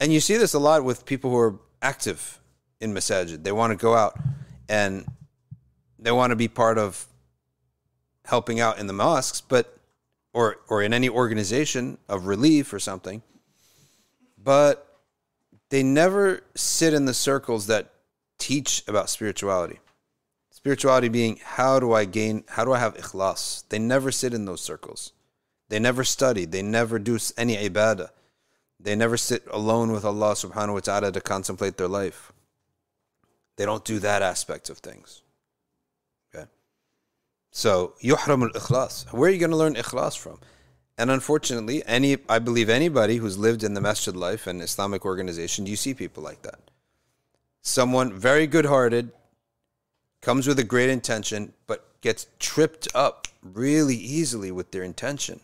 And 0.00 0.12
you 0.12 0.20
see 0.20 0.36
this 0.36 0.54
a 0.54 0.58
lot 0.58 0.84
with 0.84 1.06
people 1.06 1.30
who 1.30 1.38
are 1.38 1.58
active 1.80 2.40
in 2.80 2.92
masajid. 2.92 3.44
They 3.44 3.52
want 3.52 3.70
to 3.70 3.76
go 3.76 3.94
out 3.94 4.18
and 4.68 5.06
they 5.98 6.10
want 6.10 6.30
to 6.30 6.36
be 6.36 6.48
part 6.48 6.78
of 6.78 7.06
helping 8.24 8.60
out 8.60 8.78
in 8.78 8.86
the 8.86 8.92
mosques, 8.92 9.40
but 9.40 9.75
or 10.37 10.57
or 10.69 10.83
in 10.83 10.93
any 10.93 11.09
organization 11.09 11.97
of 12.07 12.27
relief 12.27 12.71
or 12.71 12.79
something 12.79 13.23
but 14.37 14.87
they 15.69 15.83
never 15.83 16.41
sit 16.55 16.93
in 16.93 17.05
the 17.05 17.13
circles 17.13 17.67
that 17.67 17.89
teach 18.37 18.83
about 18.87 19.09
spirituality. 19.09 19.79
Spirituality 20.51 21.09
being 21.09 21.39
how 21.43 21.79
do 21.79 21.91
i 21.91 22.05
gain 22.05 22.43
how 22.55 22.63
do 22.63 22.71
i 22.71 22.79
have 22.79 22.95
ikhlas? 22.95 23.67
They 23.69 23.79
never 23.79 24.11
sit 24.11 24.33
in 24.33 24.45
those 24.45 24.61
circles. 24.61 25.11
They 25.69 25.79
never 25.79 26.03
study. 26.03 26.45
They 26.45 26.61
never 26.61 26.97
do 26.97 27.17
any 27.37 27.57
ibadah. 27.57 28.09
They 28.79 28.95
never 28.95 29.17
sit 29.17 29.43
alone 29.51 29.91
with 29.91 30.05
allah 30.05 30.33
subhanahu 30.33 30.75
wa 30.75 30.79
ta'ala 30.79 31.11
to 31.11 31.19
contemplate 31.19 31.75
their 31.77 31.89
life. 31.89 32.31
They 33.57 33.65
don't 33.65 33.83
do 33.83 33.99
that 33.99 34.21
aspect 34.21 34.69
of 34.69 34.77
things 34.77 35.23
so 37.57 37.93
yuhram 38.03 38.43
al-ikhlas. 38.43 39.11
Where 39.11 39.29
are 39.29 39.33
you 39.33 39.39
going 39.39 39.49
to 39.49 39.57
learn 39.57 39.73
ikhlas 39.73 40.15
from? 40.15 40.37
And 40.95 41.09
unfortunately, 41.09 41.81
any 41.87 42.17
I 42.29 42.37
believe 42.37 42.69
anybody 42.69 43.17
who's 43.17 43.35
lived 43.35 43.63
in 43.63 43.73
the 43.73 43.81
masjid 43.81 44.15
life 44.15 44.45
and 44.45 44.61
Islamic 44.61 45.03
organization, 45.05 45.65
you 45.65 45.75
see 45.75 45.95
people 45.95 46.21
like 46.21 46.43
that. 46.43 46.59
Someone 47.63 48.13
very 48.13 48.45
good-hearted 48.45 49.11
comes 50.21 50.45
with 50.45 50.59
a 50.59 50.63
great 50.63 50.91
intention, 50.91 51.53
but 51.65 51.99
gets 52.01 52.27
tripped 52.37 52.87
up 52.93 53.27
really 53.41 53.95
easily 53.95 54.51
with 54.51 54.69
their 54.69 54.83
intention. 54.83 55.39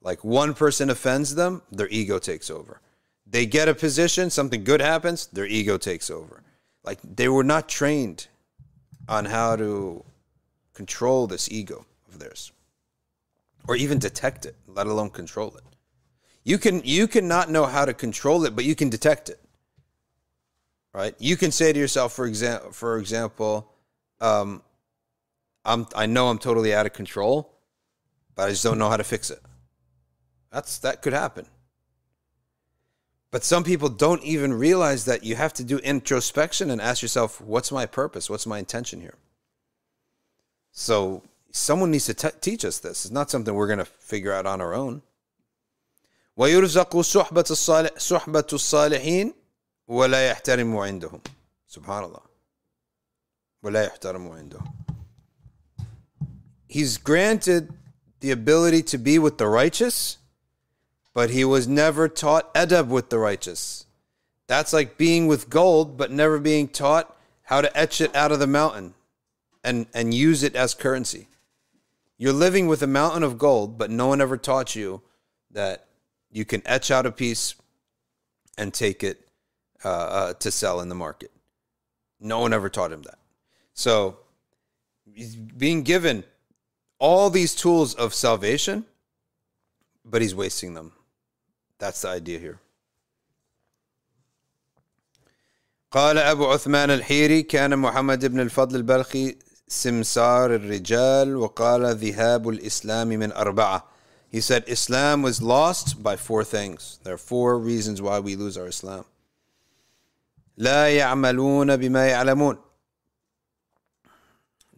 Like 0.00 0.22
one 0.22 0.54
person 0.54 0.88
offends 0.88 1.34
them, 1.34 1.62
their 1.72 1.88
ego 1.88 2.20
takes 2.20 2.48
over. 2.48 2.80
They 3.26 3.44
get 3.44 3.68
a 3.68 3.74
position, 3.74 4.30
something 4.30 4.62
good 4.62 4.80
happens, 4.80 5.26
their 5.26 5.46
ego 5.46 5.78
takes 5.78 6.10
over. 6.10 6.44
Like 6.84 7.00
they 7.02 7.28
were 7.28 7.42
not 7.42 7.68
trained 7.68 8.28
on 9.08 9.24
how 9.24 9.56
to 9.56 10.04
control 10.78 11.26
this 11.26 11.50
ego 11.50 11.84
of 12.08 12.18
theirs 12.20 12.52
or 13.66 13.74
even 13.84 13.98
detect 13.98 14.46
it 14.46 14.54
let 14.78 14.86
alone 14.86 15.10
control 15.10 15.50
it 15.56 15.64
you 16.44 16.56
can 16.64 16.80
you 16.84 17.08
cannot 17.08 17.50
know 17.50 17.66
how 17.66 17.84
to 17.84 17.94
control 18.06 18.44
it 18.46 18.54
but 18.56 18.64
you 18.64 18.76
can 18.76 18.88
detect 18.88 19.28
it 19.28 19.40
right 20.94 21.14
you 21.18 21.36
can 21.36 21.50
say 21.50 21.72
to 21.72 21.78
yourself 21.84 22.12
for 22.12 22.26
example 22.26 22.70
for 22.70 22.98
example 22.98 23.52
um, 24.20 24.62
I'm, 25.64 25.86
i 25.96 26.06
know 26.06 26.28
i'm 26.28 26.38
totally 26.38 26.72
out 26.72 26.86
of 26.86 26.92
control 26.92 27.36
but 28.36 28.42
i 28.46 28.50
just 28.50 28.62
don't 28.62 28.78
know 28.78 28.88
how 28.88 29.00
to 29.04 29.10
fix 29.14 29.30
it 29.30 29.42
that's 30.52 30.78
that 30.78 31.02
could 31.02 31.12
happen 31.12 31.46
But 33.30 33.44
some 33.44 33.64
people 33.64 33.90
don't 33.90 34.22
even 34.22 34.54
realize 34.54 35.04
that 35.04 35.24
you 35.24 35.36
have 35.36 35.52
to 35.54 35.64
do 35.64 35.78
introspection 35.78 36.70
and 36.70 36.80
ask 36.80 37.02
yourself, 37.02 37.40
what's 37.40 37.70
my 37.70 37.86
purpose? 37.86 38.30
What's 38.30 38.46
my 38.46 38.58
intention 38.58 39.00
here? 39.00 39.16
So 40.77 41.23
someone 41.51 41.91
needs 41.91 42.05
to 42.05 42.13
t- 42.13 42.37
teach 42.41 42.65
us 42.65 42.79
this. 42.79 43.05
It's 43.05 43.11
not 43.11 43.29
something 43.29 43.53
we're 43.53 43.67
going 43.67 43.79
to 43.79 43.85
figure 43.85 44.33
out 44.33 44.45
on 44.45 44.61
our 44.61 44.73
own. 44.73 45.01
ويرزق 46.37 47.01
صحبة 47.01 47.45
الصالح 47.51 47.97
صحبة 47.97 48.47
الصالحين 48.53 49.33
ولا 49.87 50.29
يحترم 50.29 50.77
عندهم 50.77 51.21
سبحان 51.67 52.03
الله 52.03 52.21
ولا 53.63 53.83
يحترم 53.83 54.27
عندهم 54.27 54.73
He's 56.67 56.97
granted 56.97 57.71
the 58.21 58.31
ability 58.31 58.81
to 58.81 58.97
be 58.97 59.19
with 59.19 59.37
the 59.37 59.47
righteous 59.47 60.17
but 61.13 61.29
he 61.29 61.45
was 61.45 61.67
never 61.67 62.07
taught 62.07 62.53
adab 62.53 62.87
with 62.87 63.09
the 63.09 63.19
righteous. 63.19 63.85
That's 64.47 64.73
like 64.73 64.97
being 64.97 65.27
with 65.27 65.49
gold, 65.49 65.97
but 65.97 66.11
never 66.11 66.39
being 66.39 66.67
taught 66.67 67.15
how 67.43 67.61
to 67.61 67.77
etch 67.77 68.01
it 68.01 68.15
out 68.15 68.31
of 68.31 68.39
the 68.39 68.47
mountain 68.47 68.95
and, 69.63 69.87
and 69.93 70.13
use 70.13 70.43
it 70.43 70.55
as 70.55 70.73
currency. 70.73 71.27
You're 72.17 72.33
living 72.33 72.67
with 72.67 72.81
a 72.81 72.87
mountain 72.87 73.23
of 73.23 73.37
gold, 73.37 73.77
but 73.77 73.89
no 73.89 74.07
one 74.07 74.21
ever 74.21 74.37
taught 74.37 74.75
you 74.75 75.01
that 75.51 75.87
you 76.31 76.45
can 76.45 76.61
etch 76.65 76.91
out 76.91 77.05
a 77.05 77.11
piece 77.11 77.55
and 78.57 78.73
take 78.73 79.03
it 79.03 79.27
uh, 79.83 79.89
uh, 79.89 80.33
to 80.33 80.51
sell 80.51 80.79
in 80.79 80.89
the 80.89 80.95
market. 80.95 81.31
No 82.19 82.39
one 82.39 82.53
ever 82.53 82.69
taught 82.69 82.91
him 82.91 83.01
that. 83.03 83.19
So, 83.73 84.19
he's 85.13 85.35
being 85.35 85.83
given 85.83 86.23
all 86.99 87.29
these 87.29 87.55
tools 87.55 87.95
of 87.95 88.13
salvation, 88.13 88.85
but 90.05 90.21
he's 90.21 90.35
wasting 90.35 90.73
them. 90.73 90.93
That's 91.79 92.01
the 92.01 92.09
idea 92.09 92.39
here. 92.39 92.59
قال 95.91 96.17
أبو 96.17 96.45
عثمان 96.45 96.89
الحيري 96.89 97.43
كان 97.43 97.79
محمد 97.79 98.25
بن 98.25 98.39
الفضل 98.39 98.75
البلخي 98.75 99.37
سمسار 99.67 100.55
الرجال 100.55 101.35
وقال 101.35 101.95
ذهاب 101.95 102.49
الإسلام 102.49 103.07
من 103.07 103.31
أربعة 103.31 103.83
He 104.29 104.41
said 104.41 104.63
Islam 104.67 105.21
was 105.21 105.41
lost 105.43 106.01
by 106.01 106.15
four 106.15 106.43
things. 106.43 106.99
There 107.03 107.13
are 107.13 107.19
four 107.19 107.59
reasons 107.59 108.01
why 108.01 108.19
we 108.19 108.35
lose 108.35 108.57
our 108.57 108.67
Islam. 108.67 109.05
لا 110.57 110.89
يعملون 110.89 111.77
بما 111.77 112.07
يعلمون 112.07 112.57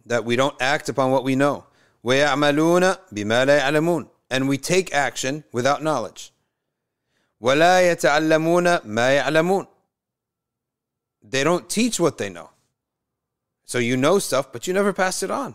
That 0.06 0.24
we 0.24 0.36
don't 0.36 0.54
act 0.60 0.88
upon 0.88 1.10
what 1.10 1.24
we 1.24 1.36
know. 1.36 1.64
ويعملون 2.04 2.94
بما 3.12 3.44
لا 3.44 3.58
يعلمون 3.58 4.08
And 4.30 4.48
we 4.48 4.58
take 4.58 4.94
action 4.94 5.44
without 5.52 5.82
knowledge. 5.82 6.32
ولا 7.40 7.92
يتعلمون 7.92 8.80
ما 8.84 9.16
يعلمون 9.16 9.66
They 11.22 11.44
don't 11.44 11.68
teach 11.68 11.98
what 11.98 12.18
they 12.18 12.28
know. 12.28 12.50
So 13.70 13.78
you 13.78 13.96
know 13.96 14.18
stuff, 14.18 14.52
but 14.52 14.66
you 14.66 14.74
never 14.74 14.92
pass 14.92 15.22
it 15.22 15.30
on. 15.30 15.54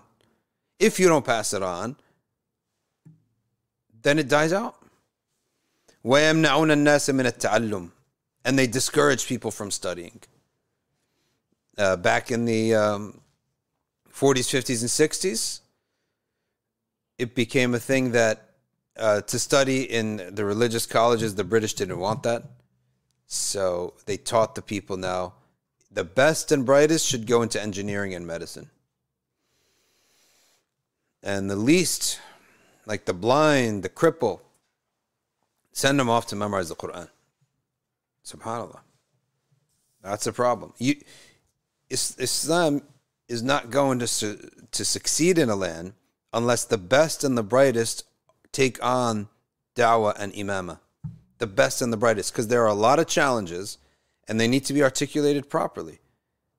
If 0.80 1.00
you 1.00 1.08
don't 1.08 1.26
pass 1.26 1.54
it 1.54 1.64
on, 1.64 1.96
then 4.02 4.20
it 4.20 4.28
dies 4.28 4.54
out. 4.54 4.76
ويمنعون 6.04 6.72
الناس 6.72 7.10
من 7.10 7.26
التعلم 7.26 7.90
and 8.44 8.58
they 8.58 8.68
discourage 8.68 9.28
people 9.28 9.52
from 9.52 9.70
studying. 9.72 10.20
Uh, 11.78 11.96
back 11.96 12.32
in 12.32 12.46
the 12.46 12.74
um, 12.74 13.22
40s, 14.12 14.50
50s, 14.50 14.82
and 14.82 14.90
60s, 14.90 15.60
it 17.18 17.36
became 17.36 17.76
a 17.76 17.80
thing 17.80 18.12
that 18.12 18.50
uh, 18.98 19.22
to 19.22 19.40
study 19.40 19.84
in 19.84 20.36
the 20.36 20.44
religious 20.44 20.86
colleges, 20.86 21.36
the 21.36 21.44
British 21.44 21.74
didn't 21.76 22.00
want 22.00 22.24
that. 22.24 22.44
So 23.28 23.94
they 24.06 24.18
taught 24.18 24.56
the 24.56 24.62
people 24.62 24.98
now 24.98 25.34
the 25.97 26.05
best 26.05 26.53
and 26.53 26.67
brightest 26.67 27.07
should 27.07 27.27
go 27.27 27.41
into 27.41 27.61
engineering 27.61 28.15
and 28.15 28.27
medicine. 28.27 28.69
And 31.23 31.51
the 31.51 31.57
least, 31.57 32.21
like 32.85 33.07
the 33.07 33.15
blind, 33.15 33.83
the 33.83 33.89
cripple, 33.89 34.41
send 35.73 35.99
them 35.99 36.11
off 36.11 36.27
to 36.27 36.37
memorize 36.37 36.69
the 36.69 36.77
Quran. 36.77 37.09
Subhanallah. 38.27 38.81
That's 40.03 40.25
the 40.25 40.33
problem. 40.33 40.75
You, 40.77 40.97
Islam 41.89 42.83
is 43.27 43.43
not 43.43 43.71
going 43.71 43.99
to, 44.01 44.07
su- 44.07 44.51
to 44.73 44.85
succeed 44.85 45.39
in 45.39 45.49
a 45.49 45.57
land 45.57 45.95
unless 46.31 46.67
the 46.67 46.77
best 46.77 47.25
and 47.25 47.39
the 47.39 47.43
brightest 47.43 48.05
take 48.53 48.85
on 48.85 49.29
da'wah 49.75 50.15
and 50.19 50.35
imama, 50.35 50.79
the 51.39 51.47
best 51.47 51.81
and 51.81 51.91
the 51.91 51.97
brightest, 51.97 52.35
because 52.35 52.49
there 52.49 52.65
are 52.65 52.69
a 52.69 52.75
lot 52.75 52.99
of 52.99 53.07
challenges 53.07 53.79
and 54.28 54.40
they 54.40 54.48
need 54.48 54.66
to 54.66 54.74
be 54.74 54.84
articulated 54.84 55.50
properly. 55.50 56.00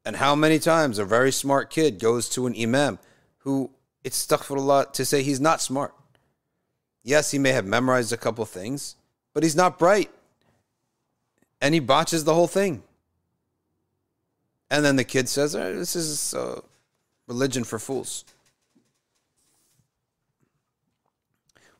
And 0.04 0.16
how 0.16 0.34
many 0.34 0.58
times 0.58 0.98
a 0.98 1.04
very 1.04 1.32
smart 1.32 1.70
kid 1.70 1.98
goes 1.98 2.28
to 2.30 2.46
an 2.46 2.54
imam 2.60 2.98
who 3.38 3.70
it's 4.04 4.26
astaghfirullah 4.26 4.92
to 4.92 5.04
say 5.04 5.22
he's 5.22 5.40
not 5.40 5.60
smart. 5.60 5.94
Yes, 7.04 7.30
he 7.30 7.38
may 7.38 7.52
have 7.52 7.66
memorized 7.66 8.12
a 8.12 8.16
couple 8.16 8.44
things, 8.44 8.96
but 9.32 9.42
he's 9.42 9.56
not 9.56 9.78
bright. 9.78 10.10
And 11.60 11.74
he 11.74 11.80
botches 11.80 12.24
the 12.24 12.34
whole 12.34 12.48
thing. 12.48 12.82
And 14.70 14.84
then 14.84 14.96
the 14.96 15.04
kid 15.04 15.28
says, 15.28 15.54
oh, 15.54 15.74
This 15.74 15.94
is 15.94 16.34
uh, 16.34 16.60
religion 17.26 17.64
for 17.64 17.78
fools. 17.78 18.24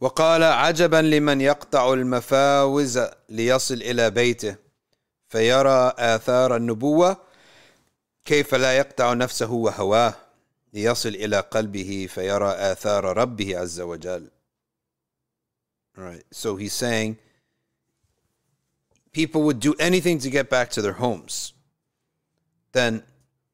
وقال 0.01 0.43
عجبا 0.43 1.03
لمن 1.03 1.41
يقطع 1.41 1.93
المفاوز 1.93 3.01
ليصل 3.29 3.75
الى 3.75 4.11
بيته 4.11 4.57
فيرى 5.29 5.93
اثار 5.99 6.57
النبوه 6.57 7.17
كيف 8.25 8.55
لا 8.55 8.77
يقطع 8.77 9.13
نفسه 9.13 9.51
وهواه 9.51 10.15
ليصل 10.73 11.09
الى 11.09 11.41
قلبه 11.41 12.09
فيرى 12.11 12.51
اثار 12.51 13.17
ربه 13.17 13.59
عز 13.59 13.81
وجل 13.81 14.31
Right. 15.95 16.25
So 16.31 16.57
he's 16.57 16.73
saying 16.73 17.19
people 19.13 19.43
would 19.43 19.61
do 19.61 19.75
anything 19.79 20.19
to 20.21 20.31
get 20.31 20.49
back 20.49 20.71
to 20.71 20.81
their 20.81 20.95
homes. 20.95 21.53
Then 22.73 23.03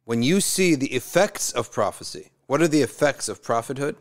when 0.05 0.23
you 0.23 0.41
see 0.41 0.77
the 0.77 0.93
effects 0.95 1.51
of 1.51 1.73
prophecy, 1.73 2.31
what 2.47 2.63
are 2.63 2.69
the 2.69 2.83
effects 2.83 3.29
of 3.29 3.43
prophethood? 3.43 3.97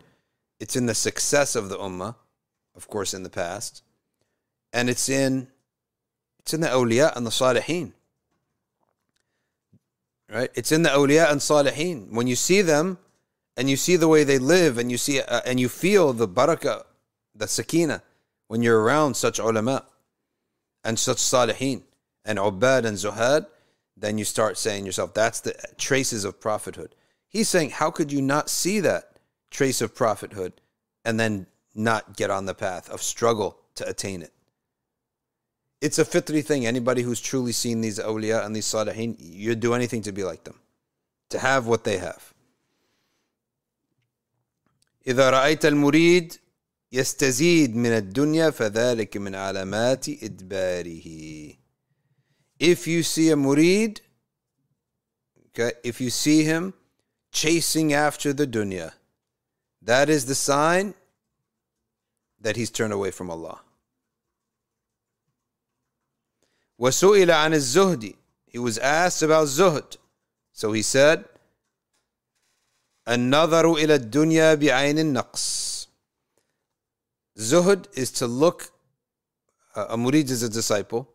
It's 0.59 0.75
in 0.75 0.85
the 0.85 0.93
success 0.93 1.55
of 1.55 1.69
the 1.69 1.77
ummah 1.77 2.13
of 2.77 2.87
course, 2.87 3.15
in 3.15 3.23
the 3.23 3.29
past, 3.29 3.81
and 4.71 4.87
it's 4.87 5.09
in 5.09 5.47
it's 6.42 6.54
in 6.54 6.60
the 6.60 6.68
awliya 6.68 7.14
and 7.16 7.26
the 7.26 7.30
salihin. 7.30 7.92
Right? 10.28 10.50
It's 10.54 10.72
in 10.72 10.82
the 10.82 10.90
awliya 10.90 11.30
and 11.30 11.40
salihin. 11.40 12.10
When 12.10 12.26
you 12.26 12.36
see 12.36 12.62
them, 12.62 12.98
and 13.56 13.68
you 13.68 13.76
see 13.76 13.96
the 13.96 14.08
way 14.08 14.24
they 14.24 14.38
live, 14.38 14.78
and 14.78 14.90
you 14.90 14.96
see 14.98 15.20
uh, 15.20 15.40
and 15.44 15.60
you 15.60 15.68
feel 15.68 16.12
the 16.12 16.28
barakah, 16.28 16.84
the 17.34 17.46
sakina, 17.46 18.02
when 18.48 18.62
you're 18.62 18.80
around 18.80 19.14
such 19.14 19.38
ulama 19.38 19.84
and 20.84 20.98
such 20.98 21.18
salihin 21.18 21.82
and 22.24 22.38
ubad 22.38 22.84
and 22.84 22.96
zuhad, 22.96 23.46
then 23.96 24.18
you 24.18 24.24
start 24.24 24.56
saying 24.56 24.86
yourself, 24.86 25.14
that's 25.14 25.40
the 25.40 25.54
traces 25.76 26.24
of 26.24 26.40
prophethood. 26.40 26.94
He's 27.28 27.48
saying, 27.48 27.70
how 27.70 27.90
could 27.90 28.10
you 28.10 28.22
not 28.22 28.48
see 28.48 28.80
that 28.80 29.12
trace 29.52 29.80
of 29.80 29.94
prophethood 29.94 30.54
and 31.04 31.20
then 31.20 31.46
not 31.74 32.16
get 32.16 32.30
on 32.30 32.46
the 32.46 32.54
path 32.54 32.90
of 32.90 33.02
struggle 33.02 33.58
to 33.76 33.88
attain 33.88 34.22
it 34.22 34.32
It's 35.81 35.99
a 35.99 36.05
fitri 36.05 36.41
thing. 36.41 36.65
Anybody 36.65 37.03
who's 37.03 37.21
truly 37.21 37.51
seen 37.51 37.81
these 37.81 37.99
awliya 37.99 38.45
and 38.45 38.55
these 38.55 38.65
salihin, 38.65 39.15
you'd 39.19 39.59
do 39.59 39.73
anything 39.73 40.01
to 40.03 40.11
be 40.11 40.23
like 40.23 40.43
them, 40.43 40.59
to 41.29 41.39
have 41.39 41.67
what 41.67 41.83
they 41.83 41.97
have. 41.97 42.33
إذا 45.07 45.29
رأيت 45.29 45.65
المريد 45.65 46.37
يستزيد 46.91 47.75
من 47.75 47.91
الدنيا 47.91 48.49
فذلك 48.49 49.17
من 49.17 49.35
علامات 49.35 50.09
إدباره. 50.09 51.57
If 52.59 52.87
you 52.87 53.03
see 53.03 53.29
a 53.29 53.35
murid, 53.35 54.01
okay, 55.47 55.73
if 55.83 56.01
you 56.01 56.09
see 56.09 56.43
him 56.43 56.73
chasing 57.31 57.93
after 57.93 58.33
the 58.33 58.47
dunya, 58.47 58.93
that 59.81 60.09
is 60.09 60.25
the 60.25 60.35
sign 60.35 60.93
that 62.41 62.55
he's 62.55 62.71
turned 62.71 62.93
away 62.93 63.11
from 63.11 63.29
Allah. 63.29 63.61
وسئل 66.81 67.31
عن 67.31 67.53
الزهد 67.53 68.15
He 68.47 68.59
was 68.59 68.77
asked 68.77 69.21
about 69.21 69.47
zuhd. 69.47 69.97
So 70.53 70.71
he 70.71 70.81
said, 70.81 71.25
النظر 73.07 73.73
إلى 73.73 73.95
الدنيا 73.95 74.55
بعين 74.55 74.97
النقص. 74.97 75.87
Zuhd 77.37 77.87
is 77.95 78.09
to 78.11 78.25
look, 78.25 78.71
uh, 79.75 79.87
a 79.89 79.97
murid 79.97 80.31
is 80.31 80.41
a 80.43 80.49
disciple, 80.49 81.07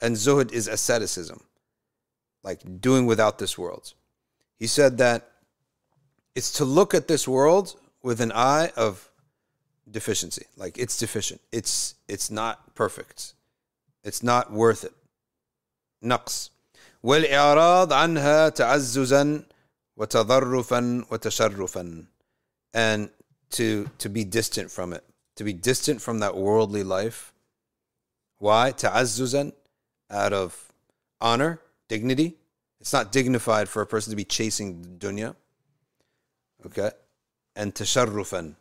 and 0.00 0.16
zuhd 0.16 0.52
is 0.52 0.66
asceticism, 0.66 1.40
like 2.42 2.80
doing 2.80 3.04
without 3.06 3.38
this 3.38 3.58
world. 3.58 3.92
He 4.56 4.66
said 4.66 4.98
that 4.98 5.30
it's 6.34 6.52
to 6.52 6.64
look 6.64 6.94
at 6.94 7.08
this 7.08 7.28
world 7.28 7.78
with 8.02 8.20
an 8.20 8.32
eye 8.32 8.72
of 8.76 9.10
deficiency. 9.90 10.46
Like 10.56 10.78
it's 10.78 10.96
deficient. 10.96 11.40
It's 11.52 11.94
it's 12.08 12.30
not 12.30 12.74
perfect. 12.74 13.34
It's 14.04 14.22
not 14.22 14.52
worth 14.52 14.84
it. 14.84 14.92
نقص 16.02 16.50
والإعراض 17.02 17.92
عنها 17.92 18.48
تعززا 18.48 19.44
وتظرفا 19.96 21.04
وتشرفا 21.10 22.06
and 22.74 23.10
to 23.50 23.88
to 23.98 24.08
be 24.08 24.24
distant 24.24 24.70
from 24.70 24.92
it 24.92 25.04
to 25.36 25.44
be 25.44 25.52
distant 25.52 26.02
from 26.02 26.20
that 26.20 26.36
worldly 26.36 26.82
life 26.82 27.32
why 28.38 28.72
تعززا 28.72 29.52
out 30.10 30.32
of 30.32 30.72
honor 31.20 31.60
dignity 31.88 32.36
it's 32.80 32.92
not 32.92 33.10
dignified 33.12 33.68
for 33.68 33.82
a 33.82 33.86
person 33.86 34.10
to 34.10 34.16
be 34.16 34.24
chasing 34.24 34.96
dunya 34.98 35.34
okay 36.66 36.90
and 37.56 37.74
tasharrufan 37.74 38.54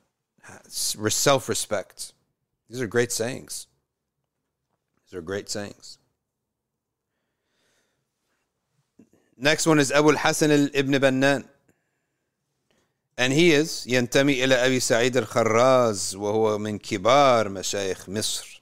self-respect 0.68 2.14
these 2.70 2.82
are 2.82 2.88
great 2.88 3.12
sayings 3.12 3.68
these 5.06 5.18
are 5.18 5.22
great 5.22 5.50
sayings 5.50 5.98
Next 9.42 9.68
one 9.68 9.80
is 9.80 9.92
Abu 9.92 10.10
al-Hasan 10.12 10.70
ibn 10.74 10.94
Bannan. 11.00 11.46
And 13.18 13.34
he 13.34 13.52
is 13.52 13.86
ينتمي 13.88 14.44
إلى 14.44 14.56
أبي 14.66 14.80
سعيد 14.80 15.18
الخراز 15.18 16.16
وهو 16.16 16.58
من 16.58 16.80
كبار 16.80 17.50
مشايخ 17.50 18.10
مصر. 18.10 18.62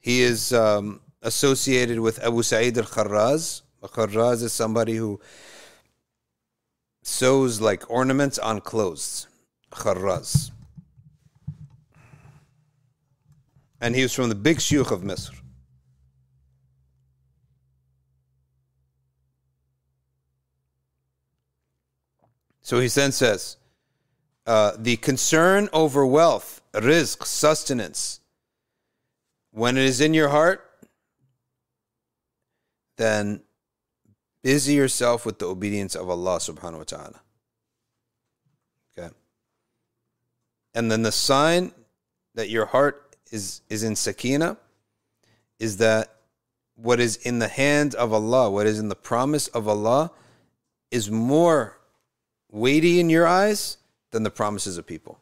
He 0.00 0.22
is 0.22 0.52
um, 0.52 1.00
associated 1.22 2.00
with 2.00 2.18
Abu 2.24 2.42
Sa'id 2.42 2.78
al-Kharraz. 2.78 3.62
Kharraz 3.82 4.42
is 4.42 4.52
somebody 4.52 4.96
who 4.96 5.20
sews 7.02 7.60
like 7.60 7.90
ornaments 7.90 8.38
on 8.38 8.60
clothes. 8.60 9.26
Kharraz. 9.72 10.50
And 13.80 13.94
he 13.94 14.02
was 14.02 14.12
from 14.12 14.28
the 14.28 14.34
big 14.34 14.58
shuyukh 14.58 14.90
of 14.90 15.02
Misr. 15.02 15.34
So 22.63 22.79
he 22.79 22.87
then 22.87 23.11
says, 23.11 23.57
uh, 24.47 24.71
the 24.77 24.95
concern 24.97 25.69
over 25.71 26.05
wealth, 26.05 26.61
rizq, 26.73 27.25
sustenance, 27.25 28.21
when 29.51 29.77
it 29.77 29.83
is 29.83 30.01
in 30.01 30.13
your 30.13 30.29
heart, 30.29 30.65
then 32.97 33.41
busy 34.41 34.73
yourself 34.73 35.25
with 35.25 35.39
the 35.39 35.45
obedience 35.45 35.95
of 35.95 36.09
Allah 36.09 36.37
subhanahu 36.37 36.77
wa 36.79 36.83
ta'ala. 36.83 37.21
Okay. 38.97 39.13
And 40.73 40.91
then 40.91 41.03
the 41.03 41.11
sign 41.11 41.73
that 42.33 42.49
your 42.49 42.65
heart 42.65 43.15
is, 43.31 43.61
is 43.69 43.83
in 43.83 43.95
sakina 43.95 44.57
is 45.59 45.77
that 45.77 46.15
what 46.75 46.99
is 46.99 47.17
in 47.17 47.39
the 47.39 47.47
hand 47.47 47.93
of 47.95 48.11
Allah, 48.13 48.49
what 48.49 48.67
is 48.67 48.79
in 48.79 48.89
the 48.89 48.95
promise 48.95 49.47
of 49.49 49.67
Allah, 49.67 50.11
is 50.91 51.11
more 51.11 51.79
weighty 52.53 52.99
in 52.99 53.09
your 53.09 53.27
eyes 53.27 53.77
than 54.11 54.23
the 54.23 54.29
promises 54.29 54.77
of 54.77 54.85
people. 54.85 55.19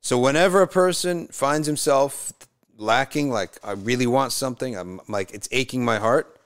So 0.00 0.18
whenever 0.18 0.62
a 0.62 0.68
person 0.68 1.26
finds 1.26 1.66
himself 1.66 2.32
lacking, 2.78 3.30
like 3.30 3.58
I 3.62 3.72
really 3.72 4.06
want 4.06 4.32
something, 4.32 4.76
I'm 4.76 5.00
like 5.08 5.32
it's 5.34 5.48
aching 5.52 5.84
my 5.84 5.98
heart, 5.98 6.40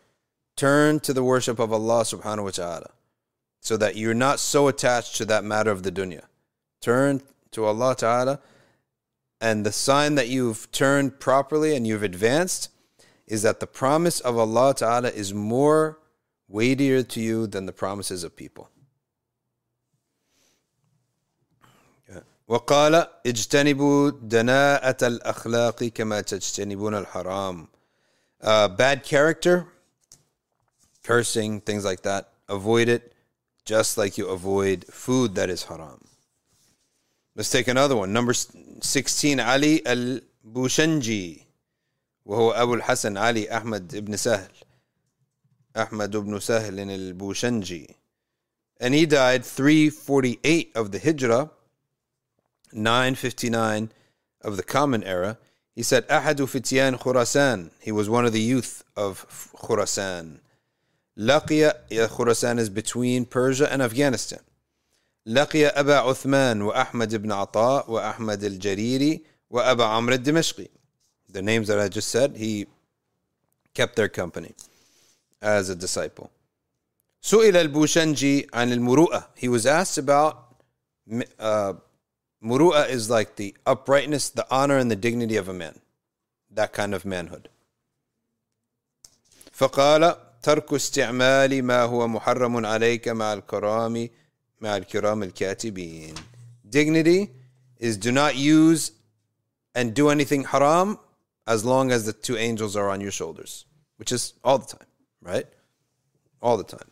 turn 0.57 1.01
to 1.01 1.13
the 1.13 1.23
worship 1.23 1.59
of 1.59 1.73
Allah 1.73 2.03
subhanahu 2.03 2.45
wa 2.45 2.51
ta'ala. 2.51 2.91
So 3.61 3.77
that 3.77 3.97
you're 3.97 4.15
not 4.15 4.41
so 4.41 4.69
attached 4.69 5.17
to 5.17 5.25
that 5.27 5.45
matter 5.45 5.71
of 5.71 5.83
the 5.83 5.93
dunya. 5.93 6.25
Turn 6.81 7.21
to 7.51 7.65
Allah 7.65 7.97
ta'ala. 7.97 8.41
And 9.41 9.67
the 9.67 9.73
sign 9.73 10.15
that 10.15 10.29
you've 10.29 10.71
turned 10.71 11.19
properly 11.21 11.75
and 11.75 11.87
you've 11.87 12.03
advanced 12.03 12.71
is 13.27 13.43
that 13.43 13.61
the 13.61 13.67
promise 13.67 14.21
of 14.21 14.39
Allah 14.39 14.73
ta'ala 14.75 15.09
is 15.09 15.35
more 15.35 15.99
weightier 16.49 17.03
to 17.03 17.21
you 17.21 17.47
than 17.47 17.67
the 17.67 17.73
promises 17.73 18.23
of 18.23 18.37
people. 18.37 18.71
وقال 22.48 23.08
اجتنبوا 23.26 24.10
دناءة 24.10 25.08
الأخلاق 25.08 25.84
كما 25.84 26.22
تجتنبون 26.22 26.96
الحرام 26.96 27.68
uh, 28.44 28.68
bad 28.68 29.04
character 29.04 29.68
cursing 31.04 31.62
things 31.62 31.86
like 31.86 32.02
that 32.02 32.30
avoid 32.50 32.90
it 32.90 33.14
just 33.66 33.98
like 33.98 34.18
you 34.18 34.28
avoid 34.28 34.86
food 34.92 35.36
that 35.36 35.50
is 35.50 35.64
haram 35.64 36.00
let's 37.36 37.50
take 37.50 37.68
another 37.68 37.96
one 37.96 38.12
number 38.12 38.34
16 38.34 39.40
علي 39.40 39.84
البوشنجي 39.88 41.48
وهو 42.26 42.52
أبو 42.52 42.74
الحسن 42.74 43.18
علي 43.18 43.58
أحمد 43.58 43.96
بن 44.06 44.18
سهل 44.18 44.52
أحمد 45.78 46.18
بن 46.18 46.40
سهل 46.40 46.80
البوشنجي 46.80 47.96
and 48.82 48.94
he 48.94 49.06
died 49.06 49.46
348 49.46 50.72
of 50.76 50.92
the 50.92 51.00
hijrah 51.00 51.50
959 52.76 53.92
of 54.42 54.58
the 54.58 54.64
Common 54.64 55.04
Era, 55.04 55.38
he 55.76 55.84
said, 55.84 56.08
Ahadu 56.08 56.48
Fityan 56.48 57.00
Khurasan. 57.00 57.72
He 57.80 57.92
was 57.92 58.10
one 58.10 58.26
of 58.26 58.34
the 58.34 58.42
youth 58.42 58.84
of 58.96 59.26
Khurasan. 59.56 60.40
Laqiya, 61.18 61.74
Khurasan 61.90 62.60
is 62.60 62.70
between 62.70 63.26
Persia 63.26 63.72
and 63.72 63.82
Afghanistan. 63.82 64.40
لقي 65.28 65.68
أبا 65.68 65.98
عثمان 66.00 66.62
وأحمد 66.62 67.16
بن 67.16 67.32
عطاء 67.32 67.92
وأحمد 67.92 68.44
الجريري 68.44 69.22
وأبا 69.50 69.86
عمرو 69.86 70.16
الدمشقي. 70.16 70.68
The 71.30 71.42
names 71.42 71.68
that 71.68 71.80
I 71.80 71.88
just 71.88 72.10
said, 72.10 72.38
he 72.38 72.66
kept 73.74 73.96
their 73.96 74.10
company 74.10 74.54
as 75.42 75.70
a 75.70 75.76
disciple. 75.76 76.32
سئل 77.22 77.56
البوشنجي 77.56 78.50
عن 78.54 78.72
المروءة. 78.74 79.28
He 79.36 79.48
was 79.48 79.66
asked 79.66 79.98
about 79.98 80.56
uh, 81.40 81.74
Muru'a 82.46 82.90
is 82.90 83.10
like 83.10 83.36
the 83.36 83.56
uprightness, 83.66 84.30
the 84.30 84.48
honor, 84.50 84.78
and 84.78 84.90
the 84.90 84.96
dignity 84.96 85.38
of 85.38 85.48
a 85.48 85.54
man. 85.54 85.80
That 86.50 86.74
kind 86.74 86.94
of 86.94 87.06
manhood. 87.06 87.50
فقال 89.54 90.16
ترك 90.42 90.74
استعمال 90.74 91.64
ما 91.64 91.84
هو 91.84 92.08
محرم 92.08 92.66
عليك 92.66 93.08
مع 93.08 93.34
الكرام 93.34 94.10
مع 94.62 94.78
الكرام 94.78 95.24
الكاتبين. 95.24 96.16
Dignity 96.68 97.30
is 97.78 97.98
do 97.98 98.12
not 98.12 98.36
use 98.36 98.92
and 99.76 99.94
do 99.94 100.10
anything 100.10 100.44
haram 100.46 101.00
as 101.46 101.64
long 101.64 101.92
as 101.92 102.06
the 102.06 102.14
two 102.14 102.38
angels 102.38 102.76
are 102.76 102.90
on 102.90 103.02
your 103.02 103.12
shoulders, 103.12 103.66
which 103.98 104.12
is 104.12 104.34
all 104.44 104.58
the 104.58 104.66
time, 104.66 104.88
right? 105.22 105.48
All 106.42 106.58
the 106.58 106.64
time. 106.64 106.90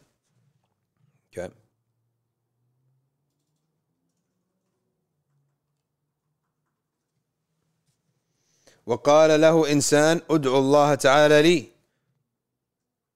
وقال 8.85 9.41
له 9.41 9.71
إنسان 9.71 10.21
ادعو 10.29 10.57
الله 10.59 10.95
تعالى 10.95 11.41
لي 11.41 11.69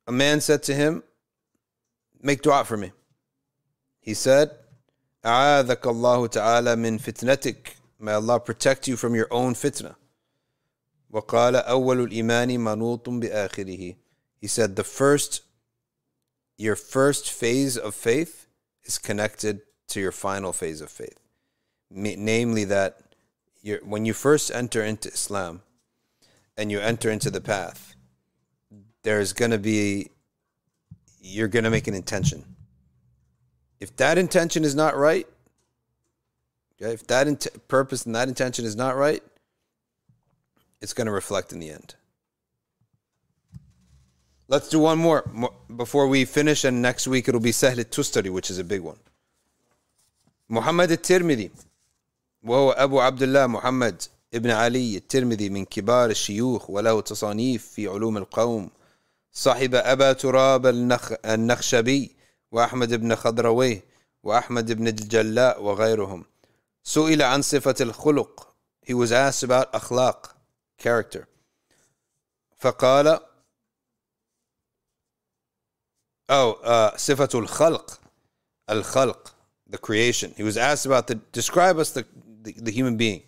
A 0.08 0.12
man 0.12 0.42
said 0.42 0.62
to 0.64 0.74
him, 0.76 1.02
make 2.22 2.42
dua 2.42 2.66
for 2.66 2.76
me. 2.78 2.92
He 4.02 4.14
said, 4.14 4.52
أعاذك 5.26 5.88
الله 5.88 6.28
تعالى 6.28 6.76
من 6.76 6.98
فتنتك 7.00 7.76
May 8.00 8.12
Allah 8.12 8.40
protect 8.40 8.88
you 8.88 8.98
from 8.98 9.16
your 9.16 9.28
own 9.32 9.54
fitna. 9.54 9.96
وقال 11.14 11.56
أول 11.56 12.04
الإيمان 12.04 12.60
منوط 12.60 13.10
بآخره 13.10 13.96
He 14.42 14.48
said 14.48 14.76
the 14.76 14.84
first 14.84 15.42
your 16.58 16.76
first 16.76 17.32
phase 17.32 17.78
of 17.78 17.96
faith 17.96 18.48
is 18.84 18.98
connected 18.98 19.62
to 19.88 20.00
your 20.00 20.12
final 20.12 20.52
phase 20.52 20.82
of 20.82 20.90
faith. 20.92 21.18
Namely 21.90 22.66
that 22.66 23.07
you're, 23.63 23.81
when 23.81 24.05
you 24.05 24.13
first 24.13 24.51
enter 24.51 24.83
into 24.83 25.09
Islam 25.09 25.63
and 26.57 26.71
you 26.71 26.81
enter 26.81 27.11
into 27.11 27.31
the 27.31 27.41
path, 27.41 27.95
there's 29.03 29.33
going 29.33 29.51
to 29.51 29.59
be, 29.59 30.11
you're 31.21 31.49
going 31.49 31.65
to 31.65 31.71
make 31.71 31.87
an 31.87 31.95
intention. 31.95 32.45
If 33.81 33.97
that 33.97 34.19
intention 34.19 34.65
is 34.65 34.75
not 34.75 34.97
right, 34.97 35.27
okay, 36.81 36.93
if 36.93 37.07
that 37.07 37.29
int- 37.29 37.69
purpose 37.69 38.07
and 38.07 38.15
that 38.15 38.29
intention 38.29 38.65
is 38.65 38.75
not 38.75 38.97
right, 38.97 39.23
it's 40.81 40.93
going 40.93 41.07
to 41.07 41.13
reflect 41.13 41.53
in 41.53 41.59
the 41.59 41.71
end. 41.71 41.95
Let's 44.49 44.69
do 44.71 44.79
one 44.79 44.99
more 44.99 45.29
before 45.77 46.09
we 46.09 46.25
finish, 46.25 46.65
and 46.65 46.81
next 46.81 47.07
week 47.07 47.29
it'll 47.29 47.41
be 47.41 47.53
Sahl 47.53 47.75
Tustari, 47.75 48.31
which 48.31 48.49
is 48.51 48.59
a 48.59 48.65
big 48.65 48.81
one. 48.81 48.99
Muhammad 50.49 50.91
al-Tirmidhi. 50.91 51.51
وهو 52.43 52.71
أبو 52.71 53.01
عبد 53.01 53.23
الله 53.23 53.47
محمد 53.47 54.03
ابن 54.35 54.51
علي 54.51 54.97
الترمذي 54.97 55.49
من 55.49 55.65
كبار 55.65 56.11
الشيوخ 56.11 56.71
وله 56.71 57.01
تصانيف 57.01 57.69
في 57.69 57.89
علوم 57.89 58.17
القوم. 58.17 58.71
صاحب 59.33 59.75
أبا 59.75 60.13
تراب 60.13 60.67
النخ 60.67 61.13
النخشبي 61.25 62.17
وأحمد 62.53 62.95
بن 62.95 63.15
خضرويه 63.15 63.85
وأحمد 64.23 64.73
بن 64.73 64.89
الجلاء 64.89 65.63
وغيرهم. 65.63 66.25
سئل 66.85 67.23
عن 67.23 67.43
صفة 67.43 67.75
الخلق. 67.81 68.49
He 68.87 68.95
was 68.95 69.13
asked 69.13 69.43
about 69.43 69.75
أخلاق 69.75 70.37
character. 70.79 71.27
فقال 72.57 73.21
Oh, 76.31 76.59
uh, 76.63 76.91
khalq, 76.91 77.99
al 78.69 78.83
khalq, 78.83 79.33
the 79.67 79.79
creation. 79.79 80.35
He 80.37 80.43
was 80.43 80.59
asked 80.59 80.85
about 80.85 81.07
the 81.07 81.15
describe 81.33 81.79
us 81.79 81.91
the, 81.91 82.05
the, 82.48 82.54
the 82.54 82.72
human 82.72 82.98
being. 82.98 83.24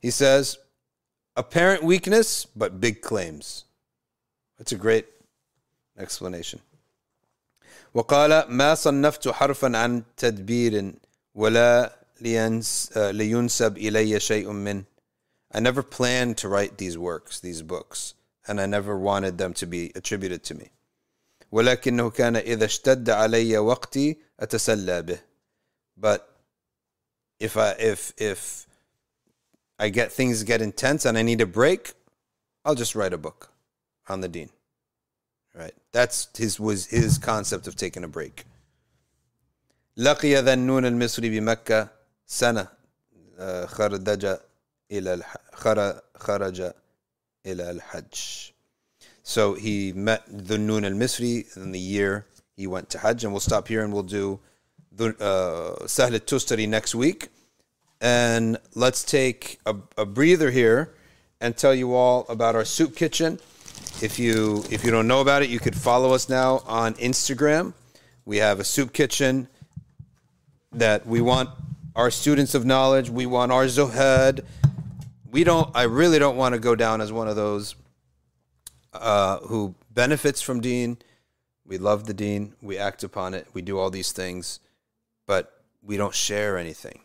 He 0.00 0.10
says, 0.10 0.58
apparent 1.36 1.82
weakness, 1.82 2.46
but 2.46 2.80
big 2.80 3.02
claims. 3.02 3.64
That's 4.58 4.72
a 4.72 4.76
great 4.76 5.06
explanation. 5.98 6.60
وقال 7.94 8.44
ما 8.48 8.74
صنفت 8.74 9.28
حرفا 9.28 9.76
عن 9.76 10.02
تدبير 10.16 10.94
ولا 11.34 11.98
لينسب 12.20 13.78
إلي 13.78 14.20
شيء 14.20 14.52
من 14.52 14.84
I 15.50 15.60
never 15.60 15.82
planned 15.82 16.36
to 16.38 16.48
write 16.48 16.76
these 16.76 16.98
works, 16.98 17.40
these 17.40 17.62
books, 17.62 18.14
and 18.46 18.60
I 18.60 18.66
never 18.66 18.98
wanted 18.98 19.38
them 19.38 19.54
to 19.54 19.66
be 19.66 19.92
attributed 19.94 20.44
to 20.44 20.54
me. 20.54 20.70
ولكنه 21.52 22.10
كان 22.10 22.36
إذا 22.36 22.64
اشتد 22.64 23.10
علي 23.10 23.58
وقتي 23.58 24.16
أتسلى 24.40 25.02
به. 25.02 25.18
But 25.96 26.28
if 27.43 27.57
I 27.57 27.69
if 27.93 28.01
if 28.17 28.41
I 29.77 29.89
get 29.89 30.11
things 30.11 30.43
get 30.43 30.61
intense 30.61 31.01
and 31.05 31.17
I 31.17 31.23
need 31.23 31.41
a 31.41 31.45
break, 31.45 31.93
I'll 32.63 32.79
just 32.83 32.95
write 32.95 33.13
a 33.13 33.17
book 33.17 33.49
on 34.07 34.21
the 34.21 34.29
deen. 34.29 34.49
Right. 35.53 35.75
That's 35.91 36.17
his 36.37 36.59
was 36.59 36.87
his 36.87 37.17
concept 37.17 37.67
of 37.67 37.75
taking 37.75 38.03
a 38.03 38.07
break. 38.07 38.45
لقي 39.97 40.41
ذنون 40.41 40.85
المصري 40.85 41.29
بمكة 41.29 41.89
سنة 42.25 42.67
خرج 43.65 44.39
إلى 44.91 45.23
خرج 46.15 46.73
إلى 47.45 47.71
الحج. 47.71 48.51
So 49.23 49.53
he 49.53 49.93
met 49.93 50.27
Dhun-Nun 50.29 50.83
al 50.85 50.91
Misri 50.91 51.55
in 51.55 51.71
the 51.71 51.79
year 51.79 52.25
he 52.57 52.67
went 52.67 52.89
to 52.89 52.99
Hajj, 52.99 53.23
and 53.23 53.31
we'll 53.33 53.39
stop 53.39 53.67
here 53.67 53.83
and 53.83 53.93
we'll 53.93 54.03
do 54.03 54.39
uh, 54.99 55.87
Sahl 55.87 56.11
Tustari 56.19 56.67
next 56.67 56.95
week. 56.95 57.29
And 58.01 58.57
let's 58.75 59.03
take 59.03 59.59
a, 59.65 59.75
a 59.97 60.05
breather 60.05 60.51
here 60.51 60.93
and 61.39 61.55
tell 61.55 61.73
you 61.73 61.93
all 61.93 62.25
about 62.29 62.55
our 62.55 62.65
soup 62.65 62.95
kitchen. 62.95 63.39
If 64.01 64.19
you 64.19 64.63
if 64.69 64.83
you 64.83 64.91
don't 64.91 65.07
know 65.07 65.21
about 65.21 65.41
it, 65.43 65.49
you 65.49 65.59
could 65.59 65.75
follow 65.75 66.13
us 66.13 66.27
now 66.29 66.61
on 66.65 66.95
Instagram. 66.95 67.73
We 68.25 68.37
have 68.37 68.59
a 68.59 68.63
soup 68.63 68.93
kitchen 68.93 69.47
that 70.73 71.05
we 71.05 71.21
want 71.21 71.49
our 71.95 72.09
students 72.09 72.55
of 72.55 72.65
knowledge. 72.65 73.09
We 73.09 73.25
want 73.25 73.51
our 73.51 73.65
Zuhad. 73.65 74.43
We 75.29 75.43
don't. 75.43 75.69
I 75.75 75.83
really 75.83 76.19
don't 76.19 76.37
want 76.37 76.53
to 76.53 76.59
go 76.59 76.75
down 76.75 77.01
as 77.01 77.11
one 77.11 77.27
of 77.27 77.35
those 77.35 77.75
uh, 78.93 79.39
who 79.39 79.75
benefits 79.91 80.41
from 80.41 80.61
deen. 80.61 80.97
We 81.65 81.77
love 81.77 82.05
the 82.05 82.13
deen. 82.13 82.53
We 82.61 82.77
act 82.77 83.03
upon 83.03 83.33
it. 83.33 83.47
We 83.53 83.61
do 83.61 83.79
all 83.79 83.89
these 83.89 84.11
things, 84.11 84.59
but 85.25 85.63
we 85.81 85.97
don't 85.97 86.15
share 86.15 86.57
anything. 86.57 87.01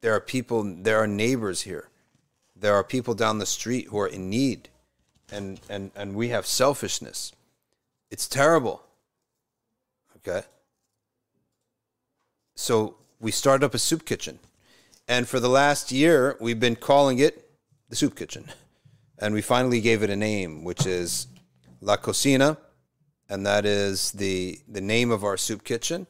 There 0.00 0.14
are 0.14 0.20
people. 0.20 0.62
There 0.62 0.98
are 0.98 1.06
neighbors 1.06 1.62
here. 1.62 1.88
There 2.54 2.74
are 2.74 2.84
people 2.84 3.14
down 3.14 3.38
the 3.38 3.46
street 3.46 3.86
who 3.88 3.98
are 3.98 4.06
in 4.06 4.30
need 4.30 4.68
and 5.32 5.60
and 5.68 5.90
and 5.94 6.14
we 6.14 6.28
have 6.28 6.46
selfishness. 6.46 7.32
It's 8.10 8.28
terrible. 8.28 8.82
Okay? 10.16 10.46
So 12.54 12.96
we 13.20 13.30
started 13.30 13.64
up 13.64 13.74
a 13.74 13.78
soup 13.78 14.04
kitchen. 14.04 14.38
And 15.06 15.26
for 15.28 15.40
the 15.40 15.48
last 15.48 15.90
year, 15.90 16.36
we've 16.40 16.60
been 16.60 16.76
calling 16.76 17.18
it 17.18 17.50
the 17.88 17.96
soup 17.96 18.16
kitchen. 18.16 18.46
And 19.20 19.34
we 19.34 19.42
finally 19.42 19.80
gave 19.80 20.04
it 20.04 20.10
a 20.10 20.16
name, 20.16 20.62
which 20.62 20.86
is 20.86 21.26
La 21.80 21.96
Cocina, 21.96 22.56
and 23.28 23.44
that 23.44 23.66
is 23.66 24.12
the 24.12 24.60
the 24.68 24.80
name 24.80 25.10
of 25.10 25.24
our 25.24 25.36
soup 25.36 25.64
kitchen, 25.64 26.06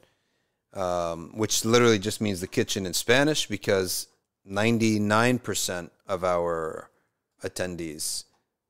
um, 0.74 1.30
which 1.34 1.64
literally 1.64 1.98
just 1.98 2.20
means 2.20 2.40
the 2.40 2.46
kitchen 2.46 2.86
in 2.86 2.92
Spanish 2.92 3.46
because 3.46 4.08
99% 4.48 5.90
of 6.06 6.24
our 6.24 6.90
attendees 7.42 8.24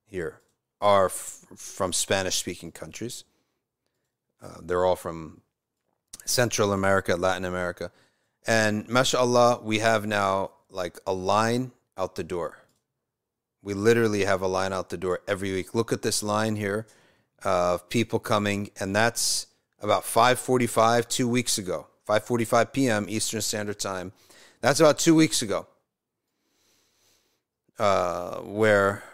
here 0.07 0.41
are 0.81 1.07
f- 1.07 1.45
from 1.57 1.93
Spanish 1.93 2.37
speaking 2.37 2.73
countries. 2.73 3.25
Uh, 4.43 4.59
they're 4.63 4.85
all 4.85 4.97
from 4.97 5.41
Central 6.25 6.73
America, 6.73 7.17
Latin 7.17 7.45
America. 7.45 7.91
And 8.47 8.89
mashallah, 8.89 9.61
we 9.63 9.81
have 9.81 10.07
now 10.07 10.53
like 10.71 10.99
a 11.07 11.13
line 11.13 11.73
out 11.97 12.15
the 12.15 12.25
door. 12.25 12.59
We 13.63 13.75
literally 13.75 14.25
have 14.25 14.41
a 14.41 14.47
line 14.47 14.73
out 14.73 14.91
the 14.91 14.97
door 14.97 15.21
every 15.27 15.53
week. 15.53 15.75
Look 15.75 15.93
at 15.93 16.03
this 16.03 16.23
line 16.23 16.57
here 16.57 16.87
of 17.45 17.89
people 17.89 18.19
coming, 18.19 18.71
and 18.79 18.95
that's 18.95 19.47
about 19.81 20.05
5:45 20.05 21.09
two 21.09 21.29
weeks 21.29 21.59
ago, 21.59 21.87
5:45 22.09 22.73
p.m. 22.73 23.07
Eastern 23.09 23.41
Standard 23.41 23.79
Time. 23.79 24.13
That's 24.61 24.81
about 24.81 24.99
two 24.99 25.15
weeks 25.15 25.43
ago, 25.43 25.67
uh, 27.79 28.41
where 28.41 29.05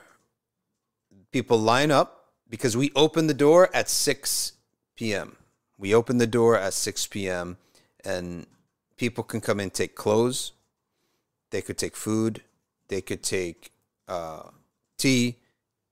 people 1.33 1.59
line 1.59 1.91
up 1.91 2.31
because 2.49 2.77
we 2.77 2.93
open 2.95 3.27
the 3.27 3.35
door 3.35 3.69
at 3.75 3.91
6 3.91 4.53
p.m. 4.95 5.37
We 5.77 5.95
open 5.95 6.19
the 6.19 6.27
door 6.27 6.57
at 6.57 6.73
6 6.73 7.09
p.m. 7.09 7.57
and 8.05 8.47
people 8.97 9.25
can 9.25 9.41
come 9.41 9.61
in 9.61 9.71
take 9.71 9.95
clothes. 9.97 10.53
They 11.51 11.61
could 11.61 11.77
take 11.77 11.97
food. 11.97 12.43
They 12.89 13.01
could 13.01 13.23
take 13.23 13.73
uh, 14.09 14.51
tea. 14.97 15.37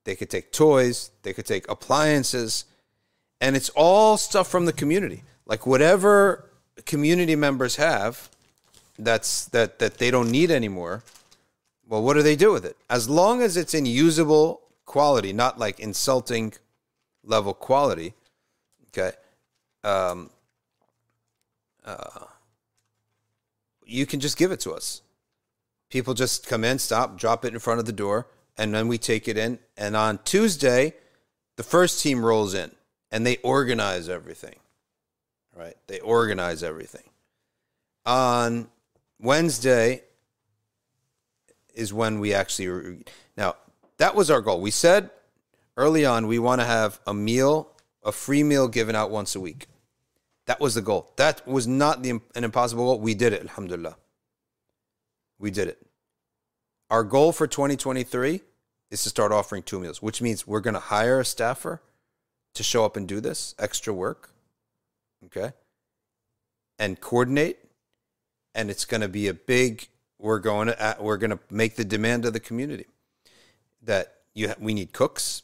They 0.04 0.14
could 0.14 0.30
take 0.30 0.52
toys. 0.52 1.10
They 1.22 1.32
could 1.32 1.46
take 1.46 1.68
appliances. 1.68 2.64
And 3.42 3.56
it's 3.56 3.70
all 3.70 4.16
stuff 4.16 4.46
from 4.46 4.66
the 4.66 4.72
community. 4.72 5.24
Like 5.46 5.66
whatever 5.66 6.48
community 6.86 7.34
members 7.34 7.76
have 7.76 8.30
that's 8.98 9.46
that 9.46 9.80
that 9.80 9.98
they 9.98 10.12
don't 10.12 10.30
need 10.30 10.50
anymore. 10.50 11.02
Well, 11.88 12.02
what 12.04 12.14
do 12.14 12.22
they 12.22 12.36
do 12.36 12.52
with 12.52 12.64
it? 12.64 12.76
As 12.88 13.08
long 13.08 13.42
as 13.42 13.56
it's 13.56 13.74
in 13.74 13.84
usable 13.84 14.62
quality, 14.86 15.32
not 15.32 15.58
like 15.58 15.80
insulting 15.80 16.54
level 17.24 17.52
quality. 17.52 18.14
Okay. 18.88 19.10
Um, 19.82 20.30
uh, 21.84 22.26
you 23.84 24.06
can 24.06 24.20
just 24.20 24.36
give 24.36 24.52
it 24.52 24.60
to 24.60 24.72
us. 24.72 25.02
People 25.90 26.14
just 26.14 26.46
come 26.46 26.62
in, 26.62 26.78
stop, 26.78 27.18
drop 27.18 27.44
it 27.44 27.52
in 27.52 27.58
front 27.58 27.80
of 27.80 27.86
the 27.86 27.92
door, 27.92 28.28
and 28.56 28.72
then 28.72 28.86
we 28.86 28.98
take 28.98 29.26
it 29.26 29.36
in. 29.36 29.58
And 29.76 29.96
on 29.96 30.20
Tuesday, 30.24 30.94
the 31.56 31.64
first 31.64 32.00
team 32.00 32.24
rolls 32.24 32.54
in 32.54 32.70
and 33.12 33.26
they 33.26 33.36
organize 33.44 34.08
everything. 34.08 34.56
Right? 35.54 35.76
They 35.86 36.00
organize 36.00 36.62
everything. 36.62 37.04
On 38.06 38.68
Wednesday 39.20 40.02
is 41.74 41.92
when 41.92 42.18
we 42.18 42.34
actually 42.34 43.04
now 43.36 43.54
that 43.98 44.16
was 44.16 44.30
our 44.30 44.40
goal. 44.40 44.60
We 44.60 44.72
said 44.72 45.10
early 45.76 46.04
on 46.04 46.26
we 46.26 46.38
want 46.38 46.60
to 46.62 46.66
have 46.66 46.98
a 47.06 47.14
meal, 47.14 47.68
a 48.02 48.10
free 48.10 48.42
meal 48.42 48.66
given 48.66 48.96
out 48.96 49.10
once 49.10 49.36
a 49.36 49.40
week. 49.40 49.66
That 50.46 50.58
was 50.58 50.74
the 50.74 50.82
goal. 50.82 51.12
That 51.16 51.46
was 51.46 51.68
not 51.68 52.02
the, 52.02 52.20
an 52.34 52.42
impossible 52.42 52.84
goal. 52.84 52.98
We 52.98 53.14
did 53.14 53.32
it, 53.32 53.42
alhamdulillah. 53.42 53.96
We 55.38 55.52
did 55.52 55.68
it. 55.68 55.86
Our 56.90 57.04
goal 57.04 57.32
for 57.32 57.46
2023 57.46 58.40
is 58.90 59.02
to 59.04 59.08
start 59.08 59.32
offering 59.32 59.62
two 59.62 59.78
meals, 59.78 60.02
which 60.02 60.20
means 60.20 60.46
we're 60.46 60.60
going 60.60 60.74
to 60.74 60.80
hire 60.80 61.20
a 61.20 61.24
staffer 61.24 61.80
to 62.54 62.62
show 62.62 62.84
up 62.84 62.96
and 62.96 63.08
do 63.08 63.20
this 63.20 63.54
extra 63.58 63.92
work. 63.92 64.30
Okay. 65.26 65.52
And 66.78 67.00
coordinate. 67.00 67.58
And 68.54 68.70
it's 68.70 68.84
going 68.84 69.00
to 69.00 69.08
be 69.08 69.28
a 69.28 69.34
big, 69.34 69.88
we're 70.18 70.38
going 70.38 70.68
to, 70.68 70.82
uh, 70.82 70.94
we're 71.00 71.16
going 71.16 71.30
to 71.30 71.38
make 71.50 71.76
the 71.76 71.84
demand 71.84 72.26
of 72.26 72.34
the 72.34 72.40
community 72.40 72.86
that 73.82 74.14
you 74.34 74.48
ha- 74.48 74.54
we 74.60 74.74
need 74.74 74.92
cooks. 74.92 75.42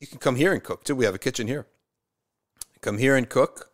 You 0.00 0.08
can 0.08 0.18
come 0.18 0.36
here 0.36 0.52
and 0.52 0.62
cook 0.62 0.82
too. 0.82 0.96
We 0.96 1.04
have 1.04 1.14
a 1.14 1.18
kitchen 1.18 1.46
here. 1.46 1.66
Come 2.80 2.98
here 2.98 3.16
and 3.16 3.28
cook. 3.28 3.70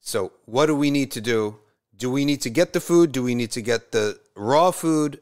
So, 0.00 0.32
what 0.44 0.66
do 0.66 0.76
we 0.76 0.90
need 0.90 1.10
to 1.12 1.20
do? 1.22 1.56
Do 1.96 2.10
we 2.10 2.26
need 2.26 2.42
to 2.42 2.50
get 2.50 2.74
the 2.74 2.80
food? 2.80 3.10
Do 3.10 3.22
we 3.22 3.34
need 3.34 3.50
to 3.52 3.62
get 3.62 3.92
the 3.92 4.20
raw 4.36 4.70
food 4.70 5.20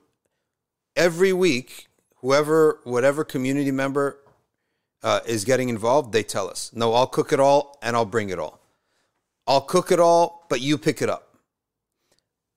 every 0.96 1.32
week? 1.32 1.86
Whoever, 2.16 2.80
whatever 2.82 3.22
community 3.22 3.70
member 3.70 4.18
uh, 5.04 5.20
is 5.26 5.44
getting 5.44 5.68
involved, 5.68 6.12
they 6.12 6.22
tell 6.22 6.48
us. 6.48 6.70
No, 6.74 6.94
I'll 6.94 7.06
cook 7.06 7.32
it 7.32 7.38
all 7.38 7.78
and 7.82 7.94
I'll 7.94 8.06
bring 8.06 8.30
it 8.30 8.38
all. 8.38 8.58
I'll 9.46 9.60
cook 9.60 9.92
it 9.92 10.00
all, 10.00 10.46
but 10.48 10.62
you 10.62 10.78
pick 10.78 11.02
it 11.02 11.10
up. 11.10 11.36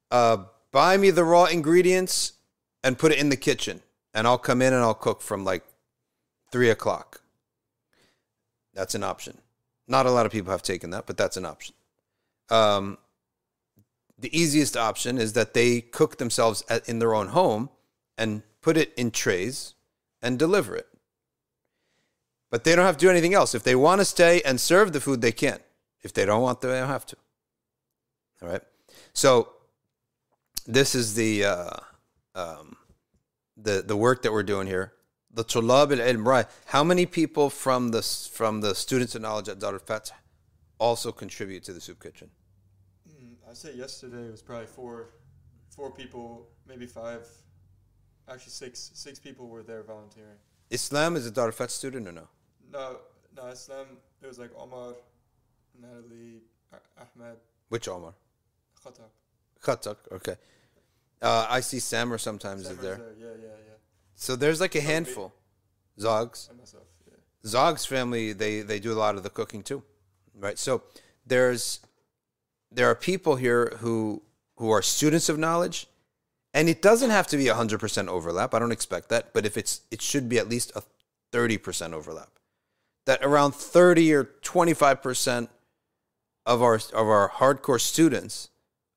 Uh, 0.10 0.38
buy 0.72 0.96
me 0.96 1.12
the 1.12 1.26
raw 1.26 1.46
ingredients 1.46 2.34
and 2.84 2.98
put 2.98 3.12
it 3.12 3.20
in 3.20 3.28
the 3.28 3.36
kitchen 3.36 3.82
and 4.14 4.26
I'll 4.26 4.38
come 4.38 4.62
in 4.62 4.74
and 4.74 4.82
I'll 4.82 4.94
cook 4.94 5.22
from 5.22 5.44
like 5.44 5.64
three 6.50 6.70
o'clock. 6.70 7.22
That's 8.74 8.96
an 8.96 9.04
option. 9.04 9.40
Not 9.86 10.06
a 10.06 10.12
lot 10.12 10.26
of 10.26 10.32
people 10.32 10.52
have 10.52 10.64
taken 10.64 10.92
that, 10.92 11.06
but 11.06 11.18
that's 11.18 11.36
an 11.36 11.46
option. 11.46 11.76
Um, 12.50 12.98
the 14.18 14.36
easiest 14.38 14.78
option 14.78 15.18
is 15.18 15.34
that 15.34 15.54
they 15.54 15.82
cook 15.82 16.18
themselves 16.18 16.64
at, 16.70 16.88
in 16.88 17.00
their 17.00 17.14
own 17.14 17.28
home 17.28 17.70
and 18.18 18.44
put 18.62 18.78
it 18.78 18.94
in 18.96 19.12
trays 19.12 19.74
and 20.22 20.40
deliver 20.40 20.76
it. 20.76 20.88
But 22.50 22.64
they 22.64 22.76
don't 22.76 22.86
have 22.86 22.98
to 22.98 23.06
do 23.06 23.10
anything 23.10 23.34
else. 23.34 23.54
If 23.54 23.64
they 23.64 23.76
want 23.76 24.00
to 24.00 24.06
stay 24.06 24.42
and 24.42 24.60
serve 24.60 24.94
the 24.94 25.02
food, 25.02 25.22
they 25.22 25.32
can. 25.32 25.60
If 26.02 26.14
they 26.14 26.26
don't 26.26 26.42
want 26.42 26.62
to, 26.62 26.68
they 26.68 26.80
don't 26.80 26.88
have 26.88 27.06
to. 27.08 27.18
All 28.42 28.50
right. 28.50 28.62
So 29.14 29.50
this 30.66 30.96
is 30.96 31.16
the 31.16 31.46
uh, 31.46 31.78
um, 32.36 32.78
the 33.56 33.84
the 33.86 33.98
work 33.98 34.22
that 34.22 34.32
we're 34.32 34.44
doing 34.44 34.68
here. 34.68 34.94
The 35.34 35.44
tulab 35.44 35.92
al 35.92 36.14
ilm, 36.14 36.26
right? 36.26 36.46
How 36.68 36.84
many 36.84 37.06
people 37.06 37.50
from 37.50 37.90
the 37.90 38.02
from 38.02 38.62
the 38.62 38.74
students 38.76 39.16
of 39.16 39.22
knowledge 39.22 39.50
at 39.50 39.60
Dar 39.60 39.74
al 39.74 39.80
Fath 39.80 40.12
also 40.80 41.12
contribute 41.12 41.64
to 41.66 41.74
the 41.74 41.82
soup 41.82 42.02
kitchen? 42.02 42.30
Mm, 43.10 43.36
I 43.50 43.54
say 43.54 43.74
yesterday 43.74 44.28
it 44.28 44.32
was 44.32 44.42
probably 44.42 44.68
four, 44.68 45.10
four 45.70 45.92
people, 45.92 46.48
maybe 46.68 46.86
five, 46.86 47.28
actually 48.30 48.52
six. 48.52 48.92
Six 48.94 49.20
people 49.20 49.48
were 49.48 49.64
there 49.64 49.84
volunteering. 49.84 50.38
Islam 50.70 51.16
is 51.16 51.26
a 51.26 51.32
Dar 51.32 51.48
al 51.48 51.52
Fath 51.52 51.72
student 51.72 52.08
or 52.08 52.12
no? 52.12 52.28
No, 52.72 52.98
no, 53.36 53.48
Islam. 53.48 53.86
It 54.22 54.28
was 54.28 54.40
like 54.40 54.52
Omar, 54.58 54.94
Natalie, 55.80 56.42
Ah- 56.74 57.04
Ahmed, 57.16 57.38
Which 57.70 57.88
Omar? 57.88 58.14
Khatak. 58.84 59.10
Khatak. 59.62 59.98
Okay. 60.12 60.36
Uh, 61.22 61.48
I 61.50 61.62
see 61.62 61.80
Samar 61.80 62.18
sometimes 62.18 62.62
is 62.62 62.68
Samar's 62.68 62.84
there. 62.84 63.00
Yeah, 63.20 63.26
yeah, 63.42 63.48
yeah. 63.48 63.74
So 64.16 64.36
there's 64.36 64.60
like 64.62 64.76
a 64.76 64.82
handful. 64.82 65.34
Zogs. 66.00 66.56
Myself. 66.58 66.84
Yeah. 67.08 67.50
Zog's 67.50 67.86
family 67.86 68.34
they 68.34 68.62
they 68.62 68.80
do 68.80 68.92
a 68.92 69.00
lot 69.00 69.16
of 69.16 69.24
the 69.24 69.30
cooking 69.30 69.64
too, 69.64 69.84
right? 70.36 70.60
So 70.60 70.84
there's 71.26 71.80
there 72.72 72.88
are 72.90 72.96
people 72.96 73.36
here 73.38 73.74
who 73.80 74.22
who 74.58 74.70
are 74.72 74.82
students 74.82 75.30
of 75.30 75.38
knowledge, 75.40 75.88
and 76.54 76.70
it 76.70 76.82
doesn't 76.82 77.10
have 77.10 77.28
to 77.28 77.38
be 77.38 77.48
hundred 77.48 77.80
percent 77.80 78.10
overlap. 78.10 78.54
I 78.54 78.60
don't 78.60 78.72
expect 78.72 79.10
that, 79.10 79.34
but 79.34 79.46
if 79.46 79.58
it's 79.58 79.82
it 79.90 80.02
should 80.02 80.30
be 80.30 80.38
at 80.38 80.48
least 80.50 80.72
a 80.76 80.84
thirty 81.32 81.58
percent 81.58 81.94
overlap. 81.94 82.30
That 83.08 83.24
around 83.24 83.56
thirty 83.56 84.14
or 84.14 84.26
twenty 84.42 84.74
five 84.74 85.02
percent 85.02 85.50
of 86.46 86.62
our 86.62 86.76
of 86.76 87.08
our 87.08 87.30
hardcore 87.30 87.82
students 87.82 88.50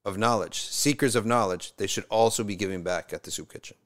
of 0.05 0.19
knowledge, 0.19 0.63
seekers 0.63 1.15
of 1.15 1.25
knowledge, 1.25 1.77
they 1.77 1.87
should 1.87 2.05
also 2.11 2.43
be 2.43 2.57
giving 2.57 2.83
back 2.83 3.13
at 3.13 3.23
the 3.23 3.31
soup 3.31 3.53
kitchen. 3.53 3.77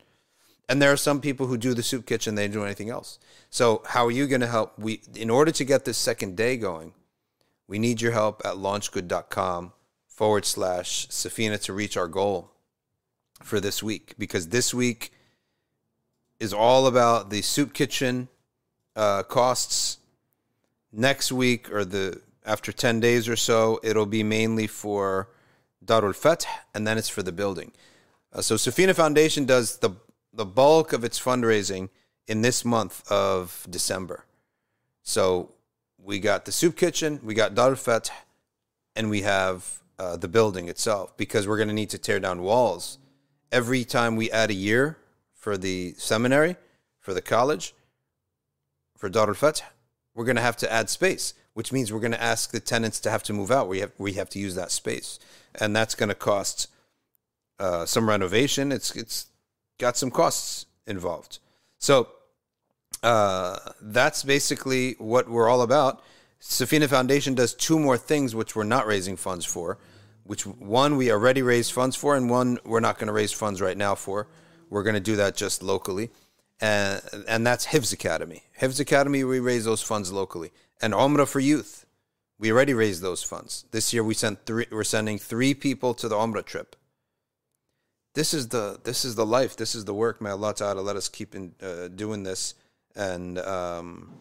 And 0.67 0.81
there 0.81 0.91
are 0.91 0.97
some 0.97 1.21
people 1.21 1.47
who 1.47 1.59
do 1.59 1.75
the 1.75 1.83
soup 1.83 2.07
kitchen, 2.07 2.37
they 2.37 2.47
don't 2.47 2.55
do 2.55 2.65
anything 2.65 2.89
else. 2.89 3.19
So 3.51 3.83
how 3.87 4.07
are 4.07 4.11
you 4.11 4.27
going 4.27 4.41
to 4.41 4.47
help? 4.47 4.79
We, 4.79 5.03
in 5.15 5.29
order 5.29 5.53
to 5.53 5.65
get 5.65 5.85
this 5.85 5.99
second 5.99 6.37
day 6.37 6.57
going, 6.57 6.95
we 7.69 7.79
need 7.79 8.01
your 8.01 8.13
help 8.13 8.41
at 8.47 8.55
launchgood.com 8.55 9.73
forward 10.07 10.47
slash 10.47 11.07
Safina 11.09 11.61
to 11.65 11.75
reach 11.75 11.99
our 11.99 12.09
goal 12.09 12.51
for 13.43 13.61
this 13.61 13.83
week. 13.83 14.15
Because 14.17 14.49
this 14.49 14.73
week 14.73 15.13
is 16.41 16.55
all 16.55 16.87
about 16.87 17.29
the 17.29 17.43
soup 17.43 17.75
kitchen 17.75 18.29
uh, 18.97 19.23
costs. 19.25 19.99
Next 20.97 21.33
week 21.33 21.73
or 21.73 21.85
the 21.85 22.21
after 22.47 22.71
10 22.71 23.01
days 23.01 23.29
or 23.29 23.35
so, 23.35 23.81
it'll 23.83 24.07
be 24.07 24.23
mainly 24.23 24.69
for 24.69 25.29
Darul 25.85 26.15
Fath, 26.15 26.47
and 26.73 26.87
then 26.87 26.99
it's 26.99 27.09
for 27.09 27.23
the 27.23 27.33
building. 27.33 27.73
Uh, 28.33 28.43
so 28.43 28.55
Safina 28.55 28.95
Foundation 28.95 29.45
does 29.45 29.79
the 29.79 29.91
the 30.33 30.45
bulk 30.45 30.93
of 30.93 31.05
its 31.05 31.21
fundraising 31.21 31.89
in 32.27 32.43
this 32.43 32.65
month 32.65 33.11
of 33.11 33.67
December. 33.71 34.25
So 35.03 35.53
we 35.99 36.19
got 36.19 36.45
the 36.45 36.53
soup 36.53 36.77
kitchen, 36.77 37.21
we 37.23 37.35
got 37.35 37.55
Darul 37.55 37.79
Fath, 37.79 38.11
and 38.97 39.11
we 39.11 39.23
have 39.23 39.83
uh, 39.99 40.17
the 40.17 40.29
building 40.29 40.69
itself 40.69 41.17
because 41.17 41.47
we're 41.47 41.57
going 41.57 41.69
to 41.69 41.75
need 41.75 41.91
to 41.91 41.99
tear 41.99 42.19
down 42.19 42.43
walls 42.43 42.99
every 43.53 43.85
time 43.85 44.17
we 44.17 44.31
add 44.31 44.51
a 44.51 44.55
year 44.55 44.99
for 45.33 45.57
the 45.57 45.95
seminary, 45.97 46.57
for 46.99 47.15
the 47.15 47.23
college, 47.23 47.75
for 48.97 49.09
Darul 49.09 49.37
Fath. 49.37 49.63
We're 50.15 50.25
going 50.25 50.37
to 50.37 50.43
have 50.43 50.57
to 50.59 50.73
add 50.73 50.89
space, 50.91 51.35
which 51.55 51.73
means 51.73 51.93
we're 51.93 52.01
going 52.01 52.13
to 52.13 52.23
ask 52.23 52.51
the 52.51 52.61
tenants 52.61 53.01
to 53.01 53.11
have 53.11 53.23
to 53.25 53.33
move 53.33 53.51
out. 53.51 53.69
We 53.69 53.81
have 53.81 53.93
we 53.99 54.15
have 54.15 54.31
to 54.31 54.39
use 54.39 54.55
that 54.55 54.71
space, 54.71 55.19
and 55.61 55.75
that's 55.75 55.95
going 55.95 56.09
to 56.09 56.15
cost 56.15 56.69
uh, 57.59 57.87
some 57.87 58.09
renovation. 58.09 58.73
It's 58.73 58.95
it's 58.95 59.27
got 59.79 59.97
some 59.97 60.11
costs 60.11 60.67
involved. 60.87 61.39
So 61.79 62.09
uh, 63.03 63.59
that's 63.81 64.23
basically 64.23 64.95
what 64.99 65.29
we're 65.29 65.49
all 65.49 65.63
about. 65.63 66.03
Safina 66.41 66.89
Foundation 66.89 67.35
does 67.35 67.55
two 67.55 67.79
more 67.79 67.97
things 67.97 68.35
which 68.35 68.55
we're 68.55 68.65
not 68.65 68.87
raising 68.87 69.17
funds 69.17 69.45
for. 69.45 69.79
Which 70.25 70.47
one 70.47 70.97
we 70.97 71.11
already 71.11 71.43
raised 71.43 71.73
funds 71.73 71.97
for, 71.97 72.17
and 72.17 72.31
one 72.31 72.59
we're 72.65 72.81
not 72.81 72.99
going 72.99 73.09
to 73.09 73.13
raise 73.13 73.33
funds 73.33 73.61
right 73.61 73.77
now 73.77 73.95
for. 73.95 74.29
We're 74.71 74.83
going 74.83 74.95
to 74.95 75.01
do 75.01 75.17
that 75.17 75.37
just 75.37 75.63
locally, 75.63 76.11
and 76.61 77.03
and 77.29 77.47
that's 77.47 77.67
Hifz 77.67 77.93
Academy. 77.93 78.45
Hifz 78.61 78.81
Academy 78.81 79.25
we 79.25 79.41
raise 79.41 79.65
those 79.65 79.83
funds 79.83 80.13
locally, 80.13 80.51
and 80.81 80.93
Umrah 80.95 81.29
for 81.29 81.41
youth. 81.41 81.87
We 82.39 82.51
already 82.51 82.75
raised 82.75 83.03
those 83.03 83.23
funds. 83.23 83.65
This 83.71 83.93
year 83.93 84.03
we 84.03 84.15
sent 84.15 84.45
three. 84.47 84.67
We're 84.71 84.85
sending 84.85 85.19
three 85.19 85.55
people 85.55 85.95
to 85.95 86.09
the 86.09 86.17
Umrah 86.17 86.45
trip 86.45 86.77
this 88.15 88.33
is 88.33 88.49
the 88.49 88.81
this 88.85 89.05
is 89.05 89.17
the 89.17 89.27
life. 89.27 89.57
This 89.57 89.75
is 89.75 89.85
the 89.85 89.95
work. 89.95 90.21
May 90.21 90.31
Allah 90.31 90.55
Taala 90.55 90.83
let 90.83 90.97
us 90.97 91.09
keep 91.09 91.35
in, 91.35 91.55
uh, 91.61 91.89
doing 91.89 92.23
this 92.23 92.55
and 92.95 93.39
um, 93.41 94.15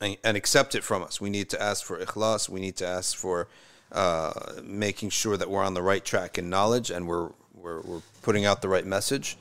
and, 0.00 0.16
and 0.24 0.36
accept 0.36 0.74
it 0.74 0.84
from 0.84 1.02
us. 1.02 1.20
We 1.20 1.28
need 1.28 1.50
to 1.50 1.60
ask 1.60 1.84
for 1.84 1.98
ikhlas. 1.98 2.48
We 2.48 2.60
need 2.60 2.76
to 2.76 2.86
ask 2.86 3.16
for 3.16 3.48
uh, 3.90 4.32
making 4.62 5.10
sure 5.10 5.36
that 5.36 5.50
we're 5.50 5.64
on 5.64 5.74
the 5.74 5.82
right 5.82 6.04
track 6.04 6.38
in 6.38 6.48
knowledge 6.48 6.90
and 6.90 7.06
we're 7.06 7.30
we're, 7.54 7.80
we're 7.82 8.02
putting 8.22 8.44
out 8.44 8.62
the 8.62 8.68
right 8.68 8.86
message. 8.86 9.36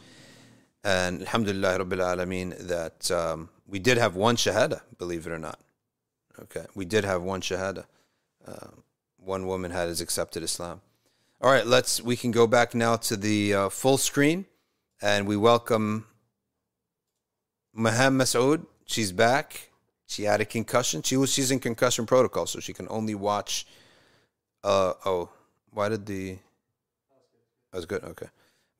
And 0.83 1.21
Alhamdulillah 1.21 1.79
Rabbil 1.79 1.99
Alameen 1.99 2.57
that 2.67 3.11
um, 3.11 3.49
we 3.67 3.79
did 3.79 3.97
have 3.97 4.15
one 4.15 4.35
shahada, 4.35 4.81
believe 4.97 5.27
it 5.27 5.31
or 5.31 5.37
not. 5.37 5.59
Okay, 6.43 6.65
we 6.73 6.85
did 6.85 7.05
have 7.05 7.21
one 7.21 7.41
shahada. 7.41 7.85
Uh, 8.47 8.67
one 9.17 9.45
woman 9.45 9.71
had 9.71 9.87
has 9.87 10.01
accepted 10.01 10.41
Islam. 10.41 10.81
All 11.39 11.51
right, 11.51 11.65
let's. 11.65 12.01
We 12.01 12.15
can 12.15 12.31
go 12.31 12.47
back 12.47 12.73
now 12.73 12.95
to 12.97 13.15
the 13.15 13.53
uh, 13.53 13.69
full 13.69 13.97
screen, 13.97 14.45
and 15.01 15.27
we 15.27 15.37
welcome 15.37 16.05
Maham 17.75 18.17
Masood. 18.17 18.65
She's 18.85 19.11
back. 19.11 19.69
She 20.07 20.23
had 20.23 20.41
a 20.41 20.45
concussion. 20.45 21.03
She 21.03 21.17
was. 21.17 21.31
She's 21.31 21.51
in 21.51 21.59
concussion 21.59 22.05
protocol, 22.05 22.45
so 22.47 22.59
she 22.59 22.73
can 22.73 22.87
only 22.89 23.15
watch. 23.15 23.65
Uh 24.63 24.93
oh, 25.05 25.29
why 25.69 25.89
did 25.89 26.05
the? 26.05 26.37
That 27.71 27.77
was 27.77 27.85
good. 27.85 28.03
Okay, 28.03 28.27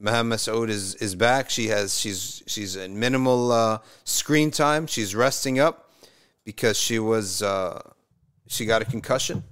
Maham 0.01 0.29
Masood 0.29 0.69
is 0.69 0.95
is 0.95 1.13
back. 1.13 1.49
She 1.49 1.67
has. 1.67 1.97
She's 1.97 2.41
she's 2.47 2.75
in 2.75 2.99
minimal 2.99 3.51
uh, 3.51 3.77
screen 4.03 4.49
time. 4.49 4.87
She's 4.87 5.13
resting 5.13 5.59
up 5.59 5.91
because 6.43 6.77
she 6.77 6.97
was. 6.97 7.43
Uh, 7.43 7.81
she 8.47 8.65
got 8.65 8.81
a 8.81 8.85
concussion. 8.85 9.43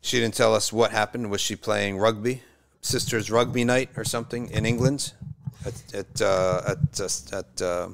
She 0.00 0.20
didn't 0.20 0.34
tell 0.34 0.54
us 0.54 0.72
what 0.72 0.92
happened. 0.92 1.28
Was 1.28 1.40
she 1.40 1.56
playing 1.56 1.98
rugby, 1.98 2.42
sisters 2.80 3.30
rugby 3.30 3.64
night 3.64 3.90
or 3.96 4.04
something 4.04 4.48
in 4.50 4.64
England? 4.64 5.12
At 5.66 5.94
at 5.94 6.22
uh, 6.22 6.62
at 6.68 7.00
uh, 7.00 7.36
at 7.36 7.62
uh, 7.62 7.88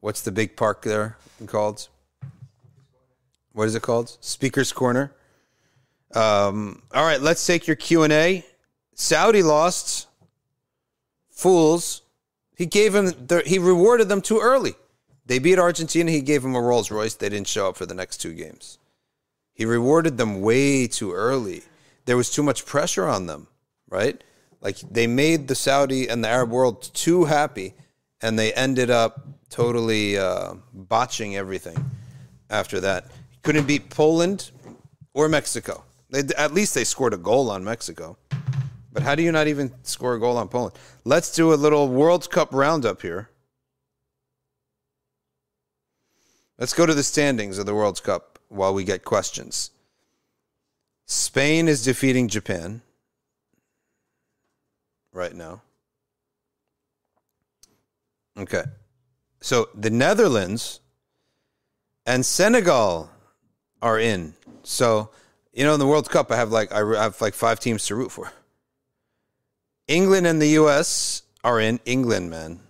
what's 0.00 0.20
the 0.20 0.32
big 0.32 0.54
park 0.54 0.82
there 0.82 1.16
called? 1.46 1.88
What 3.52 3.68
is 3.68 3.74
it 3.74 3.82
called? 3.82 4.18
Speaker's 4.20 4.72
Corner. 4.72 5.12
Um, 6.14 6.82
all 6.92 7.04
right, 7.04 7.20
let's 7.20 7.44
take 7.46 7.66
your 7.66 7.76
Q 7.76 8.02
and 8.02 8.12
A. 8.12 8.44
Saudi 8.94 9.42
lost. 9.42 10.08
Fools. 11.30 12.02
He 12.56 12.66
gave 12.66 12.94
him. 12.94 13.06
The, 13.26 13.42
he 13.44 13.58
rewarded 13.58 14.08
them 14.08 14.20
too 14.20 14.40
early. 14.40 14.74
They 15.26 15.38
beat 15.38 15.58
Argentina. 15.58 16.10
He 16.10 16.20
gave 16.20 16.42
them 16.42 16.54
a 16.54 16.60
Rolls 16.60 16.90
Royce. 16.90 17.14
They 17.14 17.28
didn't 17.28 17.48
show 17.48 17.68
up 17.68 17.76
for 17.76 17.86
the 17.86 17.94
next 17.94 18.18
two 18.18 18.32
games. 18.32 18.78
He 19.52 19.64
rewarded 19.64 20.18
them 20.18 20.40
way 20.40 20.86
too 20.86 21.12
early. 21.12 21.62
There 22.04 22.16
was 22.16 22.30
too 22.30 22.42
much 22.42 22.66
pressure 22.66 23.06
on 23.06 23.26
them, 23.26 23.46
right? 23.88 24.22
Like 24.60 24.78
they 24.78 25.06
made 25.06 25.48
the 25.48 25.54
Saudi 25.54 26.08
and 26.08 26.22
the 26.24 26.28
Arab 26.28 26.50
world 26.50 26.82
too 26.94 27.24
happy, 27.24 27.74
and 28.20 28.38
they 28.38 28.52
ended 28.52 28.90
up 28.90 29.26
totally 29.50 30.18
uh, 30.18 30.54
botching 30.72 31.36
everything 31.36 31.76
after 32.50 32.80
that. 32.80 33.06
Couldn't 33.42 33.66
beat 33.66 33.90
Poland 33.90 34.50
or 35.12 35.28
Mexico. 35.28 35.84
They, 36.10 36.22
at 36.36 36.52
least 36.52 36.74
they 36.74 36.84
scored 36.84 37.14
a 37.14 37.18
goal 37.18 37.50
on 37.50 37.64
Mexico. 37.64 38.16
But 38.94 39.02
how 39.02 39.16
do 39.16 39.24
you 39.24 39.32
not 39.32 39.48
even 39.48 39.72
score 39.82 40.14
a 40.14 40.20
goal 40.20 40.38
on 40.38 40.48
Poland? 40.48 40.76
Let's 41.04 41.34
do 41.34 41.52
a 41.52 41.56
little 41.56 41.88
World 41.88 42.30
Cup 42.30 42.54
roundup 42.54 43.02
here. 43.02 43.28
Let's 46.58 46.72
go 46.72 46.86
to 46.86 46.94
the 46.94 47.02
standings 47.02 47.58
of 47.58 47.66
the 47.66 47.74
World 47.74 48.00
Cup 48.04 48.38
while 48.48 48.72
we 48.72 48.84
get 48.84 49.04
questions. 49.04 49.72
Spain 51.06 51.66
is 51.66 51.82
defeating 51.82 52.28
Japan 52.28 52.82
right 55.12 55.34
now. 55.34 55.60
Okay. 58.38 58.62
So 59.40 59.70
the 59.74 59.90
Netherlands 59.90 60.78
and 62.06 62.24
Senegal 62.24 63.10
are 63.82 63.98
in. 63.98 64.34
So, 64.62 65.10
you 65.52 65.64
know, 65.64 65.74
in 65.74 65.80
the 65.80 65.86
World 65.86 66.08
Cup, 66.08 66.30
I 66.30 66.36
have 66.36 66.52
like 66.52 66.70
I 66.70 66.78
have 67.02 67.20
like 67.20 67.34
five 67.34 67.58
teams 67.58 67.84
to 67.86 67.96
root 67.96 68.12
for. 68.12 68.32
England 69.88 70.26
and 70.26 70.40
the 70.40 70.48
U.S. 70.48 71.22
are 71.42 71.60
in. 71.60 71.78
England, 71.84 72.30
man, 72.30 72.60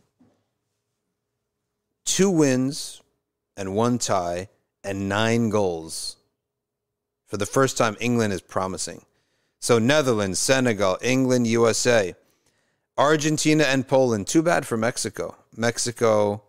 two 2.05 2.31
wins 2.31 3.03
and 3.57 3.75
one 3.75 3.99
tie 3.99 4.49
and 4.83 5.09
nine 5.09 5.49
goals. 5.49 6.17
For 7.27 7.37
the 7.37 7.47
first 7.47 7.77
time, 7.79 7.97
England 8.01 8.33
is 8.33 8.41
promising. 8.41 9.05
So 9.61 9.79
Netherlands, 9.79 10.39
Senegal, 10.39 10.99
England, 11.01 11.47
USA, 11.47 12.15
Argentina, 12.99 13.65
and 13.65 13.89
Poland. 13.89 14.27
Too 14.27 14.43
bad 14.43 14.67
for 14.67 14.77
Mexico. 14.77 15.37
Mexico 15.57 16.43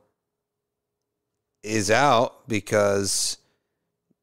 is 1.63 1.89
out 1.89 2.47
because 2.47 3.38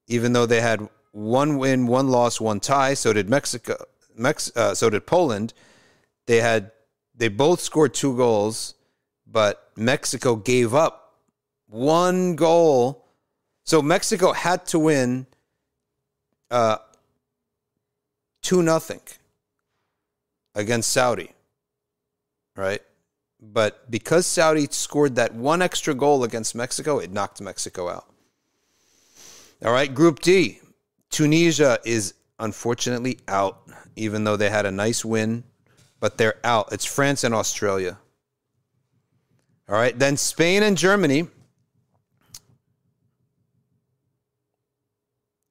even 0.06 0.32
though 0.32 0.46
they 0.46 0.60
had 0.60 0.88
one 1.12 1.58
win, 1.58 1.86
one 1.86 2.08
loss, 2.08 2.40
one 2.40 2.60
tie, 2.60 2.94
so 2.94 3.12
did 3.12 3.28
Mexico. 3.28 3.76
Mex- 4.16 4.54
uh, 4.56 4.74
so 4.74 4.90
did 4.90 5.06
Poland. 5.06 5.54
They 6.26 6.40
had 6.40 6.70
they 7.14 7.28
both 7.28 7.60
scored 7.60 7.94
two 7.94 8.16
goals, 8.16 8.74
but 9.26 9.70
Mexico 9.76 10.36
gave 10.36 10.74
up 10.74 11.18
one 11.68 12.36
goal. 12.36 13.06
So 13.64 13.80
Mexico 13.82 14.32
had 14.32 14.66
to 14.66 14.78
win 14.78 15.26
uh, 16.50 16.78
two 18.42 18.62
nothing 18.62 19.00
against 20.54 20.90
Saudi, 20.90 21.30
right? 22.56 22.82
But 23.40 23.90
because 23.90 24.26
Saudi 24.26 24.68
scored 24.70 25.16
that 25.16 25.34
one 25.34 25.62
extra 25.62 25.94
goal 25.94 26.24
against 26.24 26.54
Mexico, 26.54 26.98
it 26.98 27.10
knocked 27.10 27.40
Mexico 27.40 27.88
out. 27.88 28.06
All 29.64 29.72
right, 29.72 29.92
Group 29.92 30.20
D. 30.20 30.60
Tunisia 31.10 31.78
is 31.84 32.14
unfortunately 32.38 33.18
out, 33.28 33.68
even 33.96 34.24
though 34.24 34.36
they 34.36 34.50
had 34.50 34.66
a 34.66 34.72
nice 34.72 35.04
win, 35.04 35.44
but 36.02 36.18
they're 36.18 36.34
out. 36.42 36.72
It's 36.72 36.84
France 36.84 37.22
and 37.22 37.32
Australia. 37.32 37.96
All 39.68 39.76
right, 39.76 39.96
then 39.96 40.16
Spain 40.16 40.64
and 40.64 40.76
Germany. 40.76 41.28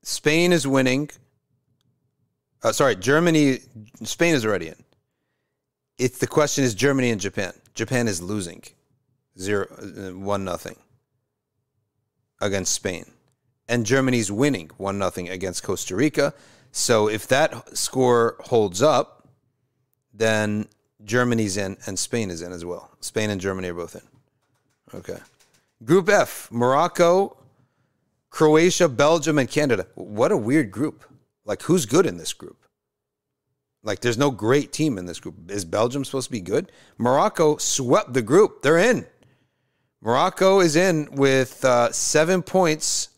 Spain 0.03 0.51
is 0.51 0.67
winning. 0.67 1.09
Uh, 2.61 2.73
sorry, 2.73 2.97
Germany. 2.97 3.59
Spain 4.03 4.35
is 4.35 4.45
already 4.45 4.67
in. 4.67 4.75
It's 5.97 6.17
the 6.17 6.27
question 6.27 6.65
is 6.65 6.75
Germany 6.75 7.11
and 7.11 7.21
Japan. 7.21 7.53
Japan 7.73 8.09
is 8.09 8.21
losing, 8.21 8.61
zero, 9.39 9.67
uh, 9.81 10.13
one 10.19 10.43
nothing 10.43 10.75
against 12.41 12.73
Spain, 12.73 13.05
and 13.69 13.85
Germany's 13.85 14.29
winning 14.29 14.69
one 14.75 14.99
nothing 14.99 15.29
against 15.29 15.63
Costa 15.63 15.95
Rica. 15.95 16.33
So 16.73 17.07
if 17.07 17.25
that 17.27 17.77
score 17.77 18.35
holds 18.41 18.81
up, 18.81 19.20
then 20.13 20.67
Germany's 21.03 21.57
in 21.57 21.77
and 21.85 21.97
Spain 21.97 22.29
is 22.29 22.41
in 22.41 22.51
as 22.51 22.65
well. 22.65 22.89
Spain 22.99 23.29
and 23.29 23.41
Germany 23.41 23.69
are 23.69 23.73
both 23.73 23.95
in. 23.95 24.97
Okay. 24.97 25.17
Group 25.83 26.09
F: 26.09 26.47
Morocco, 26.51 27.37
Croatia, 28.29 28.87
Belgium, 28.87 29.37
and 29.39 29.49
Canada. 29.49 29.87
What 29.95 30.31
a 30.31 30.37
weird 30.37 30.71
group. 30.71 31.05
Like, 31.45 31.63
who's 31.63 31.85
good 31.85 32.05
in 32.05 32.17
this 32.17 32.33
group? 32.33 32.57
Like, 33.83 34.01
there's 34.01 34.17
no 34.17 34.29
great 34.29 34.71
team 34.71 34.97
in 34.97 35.05
this 35.05 35.19
group. 35.19 35.49
Is 35.49 35.65
Belgium 35.65 36.05
supposed 36.05 36.27
to 36.27 36.31
be 36.31 36.41
good? 36.41 36.71
Morocco 36.97 37.57
swept 37.57 38.13
the 38.13 38.21
group. 38.21 38.61
They're 38.61 38.77
in. 38.77 39.07
Morocco 40.01 40.59
is 40.59 40.75
in 40.75 41.09
with 41.11 41.63
uh, 41.65 41.91
seven 41.91 42.43
points, 42.43 43.09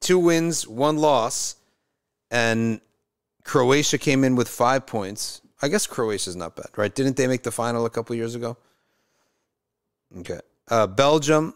two 0.00 0.18
wins, 0.18 0.66
one 0.68 0.98
loss. 0.98 1.56
And 2.30 2.80
Croatia 3.44 3.98
came 3.98 4.22
in 4.22 4.36
with 4.36 4.48
five 4.48 4.86
points. 4.86 5.40
I 5.60 5.68
guess 5.68 5.86
Croatia's 5.86 6.36
not 6.36 6.56
bad, 6.56 6.68
right? 6.76 6.94
Didn't 6.94 7.16
they 7.16 7.26
make 7.26 7.42
the 7.42 7.50
final 7.50 7.84
a 7.84 7.90
couple 7.90 8.14
years 8.14 8.34
ago? 8.34 8.56
Okay. 10.18 10.40
Uh, 10.68 10.86
Belgium. 10.86 11.54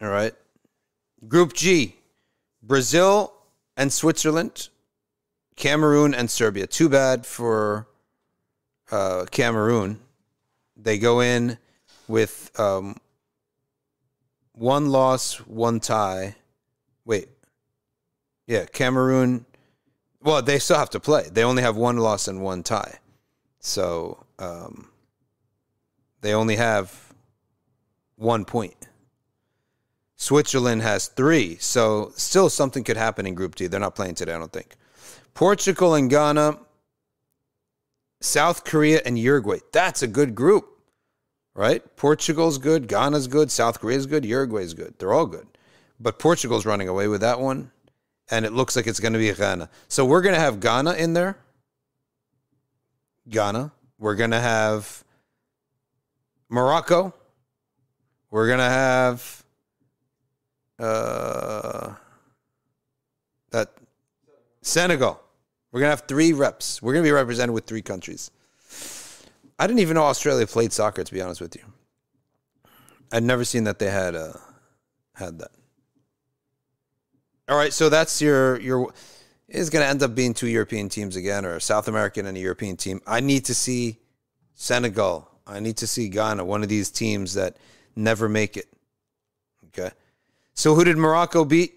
All 0.00 0.08
right. 0.08 0.34
Group 1.28 1.52
G 1.52 1.96
Brazil 2.62 3.32
and 3.76 3.92
Switzerland, 3.92 4.68
Cameroon 5.56 6.14
and 6.14 6.30
Serbia. 6.30 6.66
Too 6.66 6.88
bad 6.88 7.26
for 7.26 7.86
uh, 8.90 9.26
Cameroon. 9.30 10.00
They 10.76 10.98
go 10.98 11.20
in 11.20 11.58
with 12.08 12.50
um, 12.58 12.96
one 14.52 14.90
loss, 14.90 15.36
one 15.46 15.80
tie. 15.80 16.36
Wait. 17.04 17.28
Yeah, 18.46 18.64
Cameroon. 18.66 19.44
Well, 20.22 20.42
they 20.42 20.58
still 20.58 20.78
have 20.78 20.90
to 20.90 21.00
play. 21.00 21.28
They 21.32 21.44
only 21.44 21.62
have 21.62 21.76
one 21.76 21.96
loss 21.96 22.28
and 22.28 22.42
one 22.42 22.62
tie. 22.62 22.98
So 23.60 24.24
um, 24.38 24.90
they 26.20 26.34
only 26.34 26.56
have 26.56 27.14
one 28.16 28.44
point. 28.44 28.88
Switzerland 30.16 30.82
has 30.82 31.08
three. 31.08 31.56
So 31.58 32.12
still 32.16 32.50
something 32.50 32.84
could 32.84 32.98
happen 32.98 33.26
in 33.26 33.34
Group 33.34 33.54
D. 33.54 33.66
They're 33.66 33.80
not 33.80 33.94
playing 33.94 34.16
today, 34.16 34.34
I 34.34 34.38
don't 34.38 34.52
think. 34.52 34.76
Portugal 35.32 35.94
and 35.94 36.10
Ghana, 36.10 36.58
South 38.20 38.64
Korea 38.64 39.00
and 39.06 39.18
Uruguay. 39.18 39.60
That's 39.72 40.02
a 40.02 40.06
good 40.06 40.34
group, 40.34 40.82
right? 41.54 41.96
Portugal's 41.96 42.58
good, 42.58 42.86
Ghana's 42.86 43.28
good, 43.28 43.50
South 43.50 43.80
Korea's 43.80 44.04
good, 44.04 44.26
Uruguay's 44.26 44.74
good. 44.74 44.94
They're 44.98 45.14
all 45.14 45.26
good. 45.26 45.46
But 45.98 46.18
Portugal's 46.18 46.66
running 46.66 46.88
away 46.88 47.08
with 47.08 47.22
that 47.22 47.40
one. 47.40 47.70
And 48.30 48.44
it 48.44 48.52
looks 48.52 48.76
like 48.76 48.86
it's 48.86 49.00
going 49.00 49.12
to 49.12 49.18
be 49.18 49.32
Ghana. 49.32 49.68
So 49.88 50.04
we're 50.04 50.22
going 50.22 50.34
to 50.34 50.40
have 50.40 50.60
Ghana 50.60 50.92
in 50.94 51.14
there. 51.14 51.36
Ghana. 53.28 53.72
We're 53.98 54.14
going 54.14 54.30
to 54.30 54.40
have 54.40 55.04
Morocco. 56.48 57.12
We're 58.30 58.46
going 58.46 58.60
to 58.60 58.64
have 58.64 59.44
uh, 60.78 61.94
that 63.50 63.70
Senegal. 64.62 65.20
We're 65.72 65.80
gonna 65.80 65.90
have 65.90 66.04
three 66.06 66.32
reps. 66.32 66.82
We're 66.82 66.92
gonna 66.92 67.04
be 67.04 67.12
represented 67.12 67.54
with 67.54 67.64
three 67.64 67.82
countries. 67.82 68.30
I 69.58 69.66
didn't 69.66 69.80
even 69.80 69.94
know 69.94 70.04
Australia 70.04 70.46
played 70.46 70.72
soccer. 70.72 71.04
To 71.04 71.12
be 71.12 71.20
honest 71.20 71.40
with 71.40 71.54
you, 71.54 71.62
I'd 73.12 73.22
never 73.22 73.44
seen 73.44 73.64
that 73.64 73.78
they 73.78 73.90
had 73.90 74.14
uh, 74.14 74.32
had 75.14 75.38
that. 75.38 75.50
All 77.50 77.56
right, 77.56 77.72
so 77.72 77.88
that's 77.88 78.22
your 78.22 78.60
your 78.60 78.94
is 79.48 79.70
going 79.70 79.84
to 79.84 79.88
end 79.88 80.04
up 80.04 80.14
being 80.14 80.34
two 80.34 80.46
European 80.46 80.88
teams 80.88 81.16
again, 81.16 81.44
or 81.44 81.56
a 81.56 81.60
South 81.60 81.88
American 81.88 82.26
and 82.26 82.36
a 82.36 82.40
European 82.40 82.76
team. 82.76 83.00
I 83.08 83.18
need 83.18 83.44
to 83.46 83.54
see 83.54 83.98
Senegal. 84.54 85.28
I 85.48 85.58
need 85.58 85.76
to 85.78 85.88
see 85.88 86.08
Ghana, 86.08 86.44
one 86.44 86.62
of 86.62 86.68
these 86.68 86.92
teams 86.92 87.34
that 87.34 87.56
never 87.96 88.28
make 88.28 88.56
it. 88.56 88.66
Okay. 89.66 89.90
So 90.54 90.76
who 90.76 90.84
did 90.84 90.96
Morocco 90.96 91.44
beat? 91.44 91.76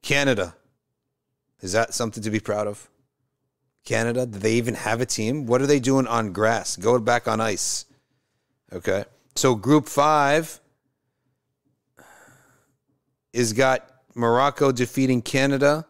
Canada. 0.00 0.54
Is 1.60 1.72
that 1.72 1.92
something 1.92 2.22
to 2.22 2.30
be 2.30 2.38
proud 2.38 2.68
of? 2.68 2.88
Canada? 3.84 4.26
Do 4.26 4.38
they 4.38 4.52
even 4.52 4.74
have 4.74 5.00
a 5.00 5.06
team? 5.06 5.46
What 5.46 5.60
are 5.60 5.66
they 5.66 5.80
doing 5.80 6.06
on 6.06 6.32
grass? 6.32 6.76
Go 6.76 7.00
back 7.00 7.26
on 7.26 7.40
ice. 7.40 7.84
Okay. 8.72 9.06
So 9.34 9.56
group 9.56 9.88
five 9.88 10.60
is 13.32 13.52
got 13.54 13.91
Morocco 14.14 14.72
defeating 14.72 15.22
Canada. 15.22 15.86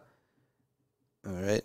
All 1.25 1.33
right. 1.33 1.63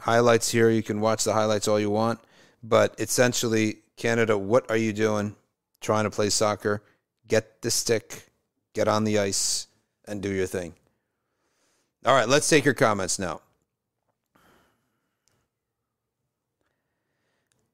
Highlights 0.00 0.50
here. 0.50 0.70
You 0.70 0.82
can 0.82 1.00
watch 1.00 1.24
the 1.24 1.32
highlights 1.32 1.68
all 1.68 1.80
you 1.80 1.90
want. 1.90 2.20
But 2.62 2.94
essentially, 2.98 3.78
Canada, 3.96 4.36
what 4.36 4.70
are 4.70 4.76
you 4.76 4.92
doing 4.92 5.36
trying 5.80 6.04
to 6.04 6.10
play 6.10 6.30
soccer? 6.30 6.82
Get 7.28 7.62
the 7.62 7.70
stick, 7.70 8.26
get 8.74 8.88
on 8.88 9.04
the 9.04 9.18
ice, 9.18 9.66
and 10.06 10.20
do 10.20 10.30
your 10.30 10.46
thing. 10.46 10.74
All 12.04 12.14
right, 12.14 12.28
let's 12.28 12.48
take 12.48 12.64
your 12.64 12.74
comments 12.74 13.18
now. 13.18 13.40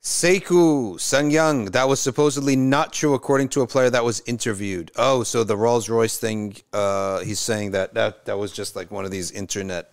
Seiku 0.03 0.95
Sangyang, 0.95 1.73
that 1.73 1.87
was 1.87 2.01
supposedly 2.01 2.57
not 2.57 2.93
true 2.93 3.13
according 3.13 3.51
to 3.51 3.61
a 3.61 3.67
player 3.67 3.91
that 3.91 4.03
was 4.03 4.23
interviewed. 4.25 4.91
Oh, 4.97 5.23
so 5.25 5.45
the 5.45 5.59
Rolls 5.59 5.91
Royce 5.91 6.17
thing, 6.17 6.57
uh, 6.73 7.21
he's 7.21 7.39
saying 7.39 7.73
that, 7.73 7.93
that 7.95 8.25
that 8.25 8.39
was 8.39 8.51
just 8.51 8.77
like 8.77 8.91
one 8.91 9.05
of 9.05 9.11
these 9.11 9.31
internet, 9.31 9.93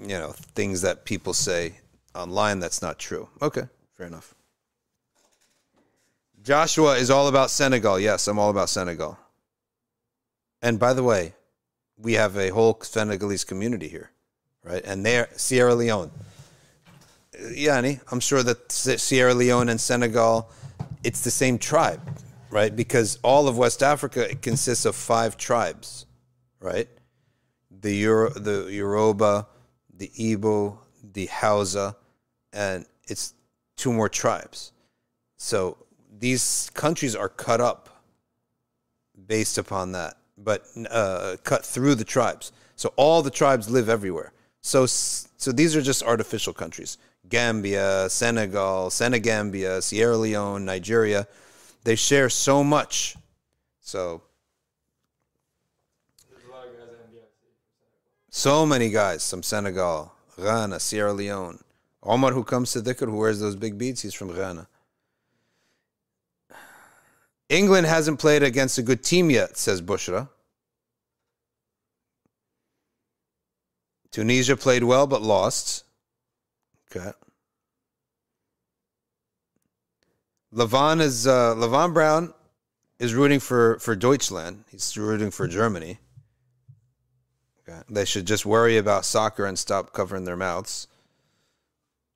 you 0.00 0.16
know, 0.16 0.30
things 0.54 0.82
that 0.82 1.04
people 1.04 1.34
say 1.34 1.74
online 2.14 2.60
that's 2.60 2.82
not 2.82 3.00
true. 3.00 3.28
Okay, 3.42 3.62
fair 3.96 4.06
enough. 4.06 4.34
Joshua 6.42 6.94
is 6.96 7.10
all 7.10 7.26
about 7.26 7.50
Senegal. 7.50 7.98
Yes, 7.98 8.28
I'm 8.28 8.38
all 8.38 8.50
about 8.50 8.70
Senegal. 8.70 9.18
And 10.62 10.78
by 10.78 10.94
the 10.94 11.02
way, 11.02 11.34
we 11.98 12.12
have 12.14 12.36
a 12.36 12.50
whole 12.50 12.78
Senegalese 12.80 13.44
community 13.44 13.88
here, 13.88 14.10
right? 14.62 14.82
And 14.84 15.04
they're 15.04 15.28
Sierra 15.36 15.74
Leone. 15.74 16.12
Yani, 17.40 18.00
I'm 18.10 18.20
sure 18.20 18.42
that 18.42 18.70
Sierra 18.72 19.34
Leone 19.34 19.68
and 19.68 19.80
Senegal, 19.80 20.50
it's 21.02 21.22
the 21.22 21.30
same 21.30 21.58
tribe, 21.58 22.00
right? 22.50 22.74
Because 22.74 23.18
all 23.22 23.48
of 23.48 23.56
West 23.56 23.82
Africa 23.82 24.34
consists 24.36 24.84
of 24.84 24.94
five 24.94 25.36
tribes, 25.36 26.06
right? 26.60 26.88
The 27.70 27.94
Euro, 27.96 28.30
the 28.30 28.66
Yoruba, 28.70 29.46
the 29.96 30.08
Igbo, 30.08 30.78
the 31.12 31.26
Hausa, 31.26 31.96
and 32.52 32.84
it's 33.04 33.34
two 33.76 33.92
more 33.92 34.08
tribes. 34.08 34.72
So 35.36 35.78
these 36.18 36.70
countries 36.74 37.16
are 37.16 37.28
cut 37.28 37.60
up 37.60 38.02
based 39.26 39.58
upon 39.58 39.92
that, 39.92 40.16
but 40.36 40.66
uh, 40.90 41.36
cut 41.44 41.64
through 41.64 41.94
the 41.94 42.04
tribes. 42.04 42.52
So 42.76 42.92
all 42.96 43.22
the 43.22 43.30
tribes 43.30 43.70
live 43.70 43.88
everywhere. 43.88 44.32
So 44.60 44.86
so 44.86 45.52
these 45.52 45.74
are 45.74 45.82
just 45.82 46.02
artificial 46.02 46.52
countries. 46.52 46.98
Gambia, 47.30 48.10
Senegal, 48.10 48.90
Senegambia, 48.90 49.80
Sierra 49.80 50.16
Leone, 50.16 50.64
Nigeria. 50.64 51.26
They 51.84 51.96
share 51.96 52.28
so 52.28 52.62
much. 52.62 53.16
So 53.80 54.22
so 58.30 58.64
many 58.64 58.90
guys 58.90 59.28
from 59.28 59.42
Senegal, 59.42 60.12
Ghana, 60.36 60.80
Sierra 60.80 61.12
Leone. 61.12 61.58
Omar, 62.02 62.32
who 62.32 62.44
comes 62.44 62.72
to 62.72 62.80
dhikr, 62.80 63.06
who 63.06 63.16
wears 63.16 63.40
those 63.40 63.56
big 63.56 63.76
beads, 63.76 64.02
he's 64.02 64.14
from 64.14 64.34
Ghana. 64.34 64.66
England 67.48 67.86
hasn't 67.86 68.20
played 68.20 68.42
against 68.42 68.78
a 68.78 68.82
good 68.82 69.02
team 69.02 69.28
yet, 69.30 69.56
says 69.56 69.82
Bushra. 69.82 70.28
Tunisia 74.12 74.56
played 74.56 74.84
well 74.84 75.06
but 75.06 75.22
lost. 75.22 75.84
Okay. 76.94 77.12
Levon 80.52 81.00
is 81.00 81.26
uh, 81.26 81.54
Levon 81.54 81.94
Brown 81.94 82.34
is 82.98 83.14
rooting 83.14 83.40
for 83.40 83.78
for 83.78 83.94
Deutschland. 83.94 84.64
He's 84.70 84.96
rooting 84.96 85.30
for 85.30 85.46
Germany. 85.46 85.98
Okay. 87.62 87.80
They 87.88 88.04
should 88.04 88.26
just 88.26 88.44
worry 88.44 88.76
about 88.76 89.04
soccer 89.04 89.46
and 89.46 89.58
stop 89.58 89.92
covering 89.92 90.24
their 90.24 90.36
mouths. 90.36 90.88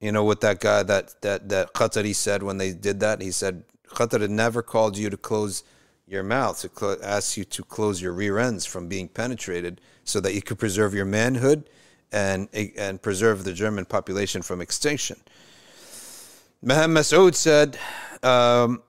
You 0.00 0.10
know 0.10 0.24
what 0.24 0.40
that 0.40 0.60
guy 0.60 0.82
that 0.82 1.20
that 1.22 1.48
that 1.48 1.74
Qatari 1.74 2.14
said 2.14 2.42
when 2.42 2.58
they 2.58 2.72
did 2.72 2.98
that? 3.00 3.20
He 3.20 3.30
said 3.30 3.64
Qatar 3.88 4.28
never 4.28 4.62
called 4.62 4.98
you 4.98 5.08
to 5.10 5.16
close 5.16 5.62
your 6.06 6.24
mouth 6.24 6.60
to 6.60 6.70
cl- 6.74 6.98
ask 7.02 7.36
you 7.36 7.44
to 7.44 7.62
close 7.62 8.02
your 8.02 8.12
rear 8.12 8.38
ends 8.38 8.66
from 8.66 8.88
being 8.88 9.08
penetrated 9.08 9.80
so 10.02 10.20
that 10.20 10.34
you 10.34 10.42
could 10.42 10.58
preserve 10.58 10.92
your 10.92 11.06
manhood 11.06 11.70
and 12.12 12.48
and 12.54 13.02
preserve 13.02 13.44
the 13.44 13.52
German 13.52 13.84
population 13.84 14.42
from 14.42 14.60
extinction. 14.60 15.20
Maham 16.62 16.94
Masood 16.94 17.34
said, 17.34 17.78
um, 18.22 18.82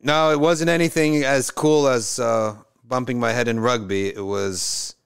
"No, 0.00 0.30
it 0.30 0.40
wasn't 0.40 0.70
anything 0.70 1.24
as 1.24 1.50
cool 1.50 1.88
as 1.88 2.18
uh, 2.18 2.56
bumping 2.84 3.18
my 3.18 3.32
head 3.32 3.48
in 3.48 3.60
rugby. 3.60 4.08
It 4.08 4.24
was 4.24 4.96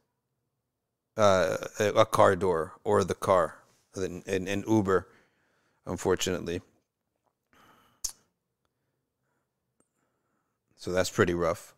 uh, 1.16 1.56
a 1.78 2.06
car 2.06 2.34
door 2.34 2.72
or 2.82 3.04
the 3.04 3.14
car 3.14 3.58
in, 3.96 4.22
in 4.26 4.64
Uber, 4.66 5.06
unfortunately. 5.86 6.62
So 10.76 10.92
that's 10.92 11.10
pretty 11.10 11.34
rough." 11.34 11.74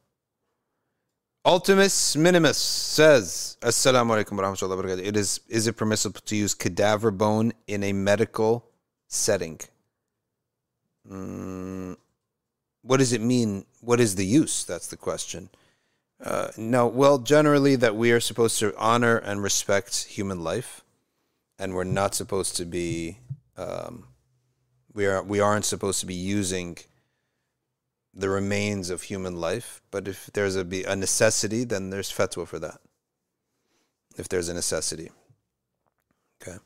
Ultimus 1.44 2.14
Minimus 2.14 2.56
says, 2.56 3.56
Assalamu 3.62 4.10
alaikum 4.10 4.36
wa 4.36 4.44
rahmatullahi 4.44 4.76
wa 4.76 4.82
barakatuh. 4.82 5.04
It 5.04 5.16
is, 5.16 5.40
is 5.48 5.66
it 5.66 5.76
permissible 5.76 6.20
to 6.20 6.36
use 6.36 6.54
cadaver 6.54 7.10
bone 7.10 7.52
in 7.66 7.82
a 7.82 7.92
medical 7.92 8.70
setting? 9.08 9.58
Mm, 11.10 11.96
what 12.82 12.98
does 12.98 13.12
it 13.12 13.20
mean? 13.20 13.64
What 13.80 13.98
is 13.98 14.14
the 14.14 14.24
use? 14.24 14.62
That's 14.62 14.86
the 14.86 14.96
question. 14.96 15.48
Uh, 16.22 16.52
no, 16.56 16.86
well, 16.86 17.18
generally, 17.18 17.74
that 17.74 17.96
we 17.96 18.12
are 18.12 18.20
supposed 18.20 18.60
to 18.60 18.72
honor 18.78 19.16
and 19.16 19.42
respect 19.42 20.04
human 20.04 20.44
life, 20.44 20.84
and 21.58 21.74
we're 21.74 21.82
not 21.82 22.14
supposed 22.14 22.56
to 22.58 22.64
be, 22.64 23.18
um, 23.56 24.06
we 24.94 25.06
are 25.06 25.20
we 25.24 25.40
aren't 25.40 25.64
supposed 25.64 25.98
to 25.98 26.06
be 26.06 26.14
using 26.14 26.78
the 28.14 28.28
remains 28.28 28.90
of 28.90 29.02
human 29.02 29.36
life. 29.36 29.80
But 29.90 30.08
if 30.08 30.30
there's 30.32 30.56
a 30.56 30.66
a 30.86 30.96
necessity, 30.96 31.64
then 31.64 31.90
there's 31.90 32.12
fatwa 32.12 32.46
for 32.46 32.58
that. 32.58 32.80
If 34.16 34.28
there's 34.28 34.48
a 34.48 34.54
necessity, 34.54 35.10
okay. 36.42 36.58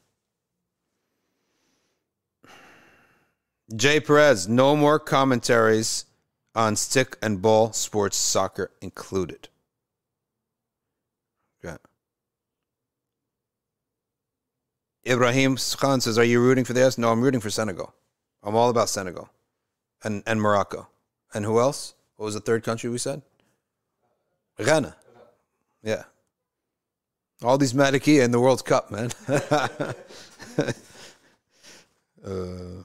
Jay 3.74 4.00
Perez, 4.00 4.48
no 4.48 4.76
more 4.76 4.98
commentaries 4.98 6.06
on 6.54 6.74
stick 6.74 7.16
and 7.22 7.42
ball 7.42 7.72
sports, 7.72 8.16
soccer 8.16 8.70
included. 8.80 9.48
Okay. 11.64 11.76
Ibrahim 15.06 15.56
Khan 15.56 16.00
says, 16.00 16.18
"Are 16.18 16.24
you 16.24 16.40
rooting 16.40 16.64
for 16.64 16.72
the 16.72 16.80
U.S.?" 16.80 16.98
No, 16.98 17.12
I'm 17.12 17.20
rooting 17.20 17.40
for 17.40 17.50
Senegal. 17.50 17.94
I'm 18.42 18.56
all 18.56 18.70
about 18.70 18.88
Senegal, 18.88 19.30
and 20.02 20.22
and 20.26 20.40
Morocco, 20.40 20.88
and 21.36 21.44
who 21.44 21.60
else? 21.60 21.94
What 22.16 22.24
was 22.24 22.34
the 22.34 22.40
third 22.40 22.64
country 22.64 22.88
we 22.88 22.96
said? 22.96 23.20
Ghana. 24.58 24.96
Yeah. 25.82 26.04
All 27.42 27.58
these 27.58 27.74
Maliki 27.74 28.24
in 28.24 28.30
the 28.30 28.40
World 28.40 28.64
Cup, 28.64 28.90
man. 28.90 29.10
uh, 32.24 32.82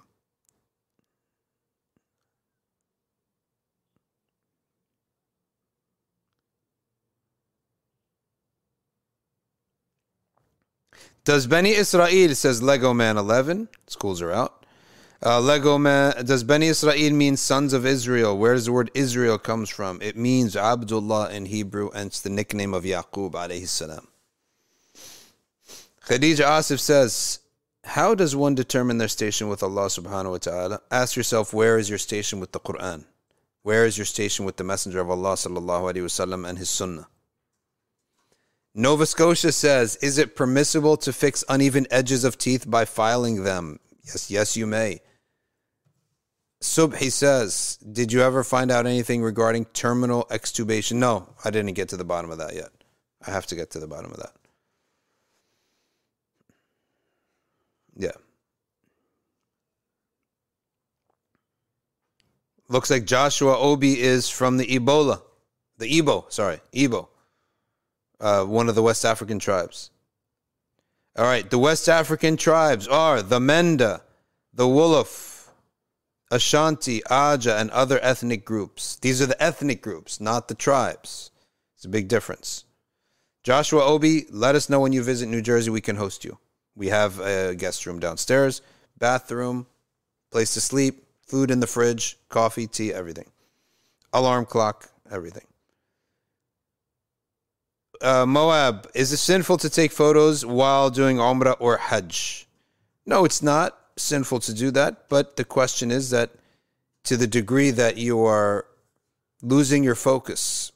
Does 11.24 11.46
Bani 11.48 11.70
Israel 11.70 12.36
says 12.36 12.62
Lego 12.64 12.94
Man 12.94 13.16
11? 13.16 13.70
Schools 13.88 14.22
are 14.22 14.32
out. 14.32 14.61
Uh, 15.24 15.40
Lego 15.40 15.78
Man 15.78 16.26
does 16.26 16.44
Bani 16.44 16.68
Israel 16.68 17.14
mean 17.14 17.38
sons 17.38 17.74
of 17.74 17.86
Israel? 17.86 18.36
Where 18.36 18.56
does 18.56 18.66
the 18.66 18.72
word 18.72 18.90
Israel 18.96 19.38
comes 19.38 19.70
from? 19.70 20.02
It 20.02 20.18
means 20.18 20.56
Abdullah 20.56 21.30
in 21.30 21.46
Hebrew, 21.46 21.92
and 21.94 22.08
it's 22.08 22.22
the 22.22 22.32
nickname 22.32 22.74
of 22.74 22.86
Yaqub 22.86 23.34
alayhi 23.34 23.68
salam. 23.68 24.08
Khadija 26.08 26.40
Asif 26.40 26.80
says, 26.80 27.40
How 27.84 28.16
does 28.16 28.36
one 28.36 28.56
determine 28.56 28.98
their 28.98 29.08
station 29.08 29.48
with 29.48 29.62
Allah 29.62 29.86
subhanahu 29.86 30.32
wa 30.32 30.38
ta'ala? 30.40 30.82
Ask 30.90 31.16
yourself, 31.16 31.54
where 31.54 31.78
is 31.78 31.88
your 31.88 32.00
station 32.00 32.40
with 32.40 32.52
the 32.52 32.60
Quran? 32.60 33.06
Where 33.62 33.86
is 33.86 34.00
your 34.00 34.06
station 34.06 34.44
with 34.46 34.58
the 34.58 34.64
Messenger 34.64 35.02
of 35.02 35.12
Allah 35.12 35.34
sallallahu 35.34 35.94
alayhi 35.94 36.04
wasallam 36.04 36.50
and 36.50 36.58
his 36.58 36.70
Sunnah? 36.72 37.08
Nova 38.74 39.06
Scotia 39.06 39.52
says, 39.52 39.98
Is 39.98 40.18
it 40.18 40.36
permissible 40.36 40.98
to 40.98 41.14
fix 41.14 41.44
uneven 41.48 41.86
edges 41.92 42.24
of 42.24 42.40
teeth 42.40 42.68
by 42.68 42.86
filing 42.86 43.44
them? 43.44 43.80
Yes, 44.04 44.32
yes, 44.32 44.58
you 44.58 44.66
may. 44.66 45.02
Subhi 46.62 47.12
says, 47.12 47.78
Did 47.92 48.14
you 48.14 48.22
ever 48.22 48.44
find 48.44 48.72
out 48.72 48.86
anything 48.86 49.24
regarding 49.24 49.66
terminal 49.66 50.26
extubation? 50.30 50.94
No, 50.98 51.28
I 51.44 51.50
didn't 51.50 51.74
get 51.74 51.90
to 51.90 51.98
the 51.98 52.06
bottom 52.06 52.32
of 52.32 52.38
that 52.38 52.54
yet. 52.54 52.70
I 53.26 53.32
have 53.32 53.48
to 53.48 53.56
get 53.56 53.72
to 53.72 53.80
the 53.80 53.88
bottom 53.88 54.12
of 54.12 54.18
that. 54.18 54.34
Yeah. 57.96 58.12
Looks 62.70 62.90
like 62.90 63.06
Joshua 63.06 63.58
Obi 63.58 64.00
is 64.00 64.30
from 64.30 64.58
the 64.58 64.66
Ebola. 64.66 65.22
The 65.78 65.88
Igbo, 65.88 66.32
sorry, 66.32 66.60
Igbo. 66.74 67.08
Uh, 68.20 68.46
one 68.46 68.70
of 68.70 68.76
the 68.76 68.84
West 68.84 69.04
African 69.04 69.40
tribes. 69.40 69.90
All 71.18 71.26
right, 71.26 71.50
the 71.50 71.58
West 71.58 71.90
African 71.90 72.38
tribes 72.38 72.88
are 72.88 73.22
the 73.22 73.40
Menda, 73.40 74.02
the 74.54 74.64
Wolof, 74.64 75.31
Ashanti, 76.32 77.04
Aja, 77.08 77.58
and 77.58 77.70
other 77.72 78.00
ethnic 78.02 78.46
groups. 78.46 78.96
These 78.96 79.22
are 79.22 79.26
the 79.26 79.42
ethnic 79.44 79.82
groups, 79.82 80.22
not 80.22 80.48
the 80.48 80.56
tribes. 80.56 81.30
It's 81.76 81.84
a 81.84 81.90
big 81.90 82.08
difference. 82.08 82.64
Joshua 83.44 83.84
Obi, 83.84 84.26
let 84.32 84.56
us 84.56 84.70
know 84.70 84.80
when 84.80 84.94
you 84.94 85.04
visit 85.04 85.28
New 85.28 85.42
Jersey. 85.42 85.70
We 85.70 85.82
can 85.82 85.98
host 85.98 86.24
you. 86.24 86.38
We 86.76 86.88
have 86.88 87.20
a 87.20 87.54
guest 87.54 87.86
room 87.86 88.00
downstairs, 88.00 88.62
bathroom, 88.98 89.68
place 90.32 90.54
to 90.54 90.62
sleep, 90.62 91.04
food 91.26 91.52
in 91.52 91.60
the 91.60 91.68
fridge, 91.68 92.18
coffee, 92.30 92.68
tea, 92.68 92.94
everything. 92.94 93.30
Alarm 94.14 94.46
clock, 94.46 94.90
everything. 95.12 95.46
Uh, 98.02 98.26
Moab, 98.26 98.90
is 98.96 99.12
it 99.12 99.18
sinful 99.18 99.58
to 99.58 99.70
take 99.70 99.92
photos 99.92 100.46
while 100.46 100.90
doing 100.90 101.18
Umrah 101.18 101.58
or 101.60 101.78
Hajj? 101.78 102.48
No, 103.06 103.26
it's 103.26 103.44
not 103.44 103.78
sinful 103.98 104.40
to 104.42 104.54
do 104.54 104.72
that, 104.72 105.10
but 105.10 105.36
the 105.36 105.46
question 105.46 105.92
is 105.92 106.10
that 106.10 106.32
to 107.04 107.18
the 107.18 107.28
degree 107.28 107.72
that 107.72 107.98
you 107.98 108.24
are 108.26 108.66
losing 109.42 109.84
your 109.84 109.96
focus 109.96 110.72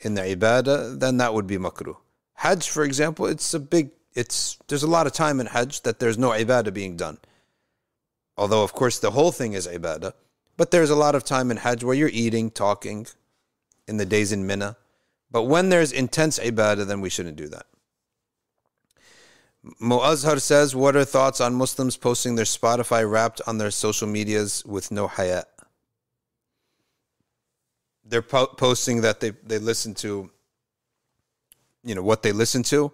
in 0.00 0.14
the 0.14 0.22
ibadah, 0.22 0.98
then 0.98 1.16
that 1.18 1.34
would 1.34 1.46
be 1.46 1.58
makruh. 1.58 1.96
Hajj, 2.34 2.68
for 2.68 2.84
example, 2.84 3.26
it's 3.26 3.52
a 3.54 3.60
big, 3.60 3.90
it's 4.14 4.58
there's 4.68 4.82
a 4.82 4.88
lot 4.88 5.06
of 5.06 5.12
time 5.12 5.40
in 5.40 5.46
Hajj 5.46 5.82
that 5.82 5.98
there's 5.98 6.18
no 6.18 6.30
ibadah 6.30 6.72
being 6.72 6.96
done. 6.96 7.18
Although, 8.36 8.62
of 8.62 8.72
course, 8.72 8.98
the 8.98 9.10
whole 9.10 9.32
thing 9.32 9.52
is 9.54 9.66
ibadah, 9.66 10.12
but 10.56 10.70
there's 10.70 10.90
a 10.90 10.96
lot 10.96 11.14
of 11.14 11.24
time 11.24 11.50
in 11.50 11.58
Hajj 11.58 11.82
where 11.82 11.94
you're 11.94 12.10
eating, 12.12 12.50
talking, 12.50 13.06
in 13.88 13.96
the 13.96 14.06
days 14.06 14.30
in 14.32 14.46
Mina. 14.46 14.76
But 15.30 15.44
when 15.44 15.68
there's 15.68 15.92
intense 15.92 16.38
ibadah, 16.38 16.86
then 16.86 17.00
we 17.00 17.10
shouldn't 17.10 17.36
do 17.36 17.48
that. 17.48 17.66
Mu'azhar 19.80 20.40
says, 20.40 20.74
What 20.74 20.96
are 20.96 21.04
thoughts 21.04 21.40
on 21.40 21.54
Muslims 21.54 21.96
posting 21.96 22.36
their 22.36 22.44
Spotify 22.44 23.08
wrapped 23.08 23.40
on 23.46 23.58
their 23.58 23.70
social 23.70 24.08
medias 24.08 24.64
with 24.64 24.90
no 24.90 25.08
hayat? 25.08 25.44
they're 28.08 28.22
po- 28.22 28.46
posting 28.46 29.02
that 29.02 29.20
they 29.20 29.30
they 29.44 29.58
listen 29.58 29.94
to 29.94 30.30
you 31.84 31.94
know 31.94 32.02
what 32.02 32.22
they 32.22 32.32
listen 32.32 32.62
to 32.62 32.92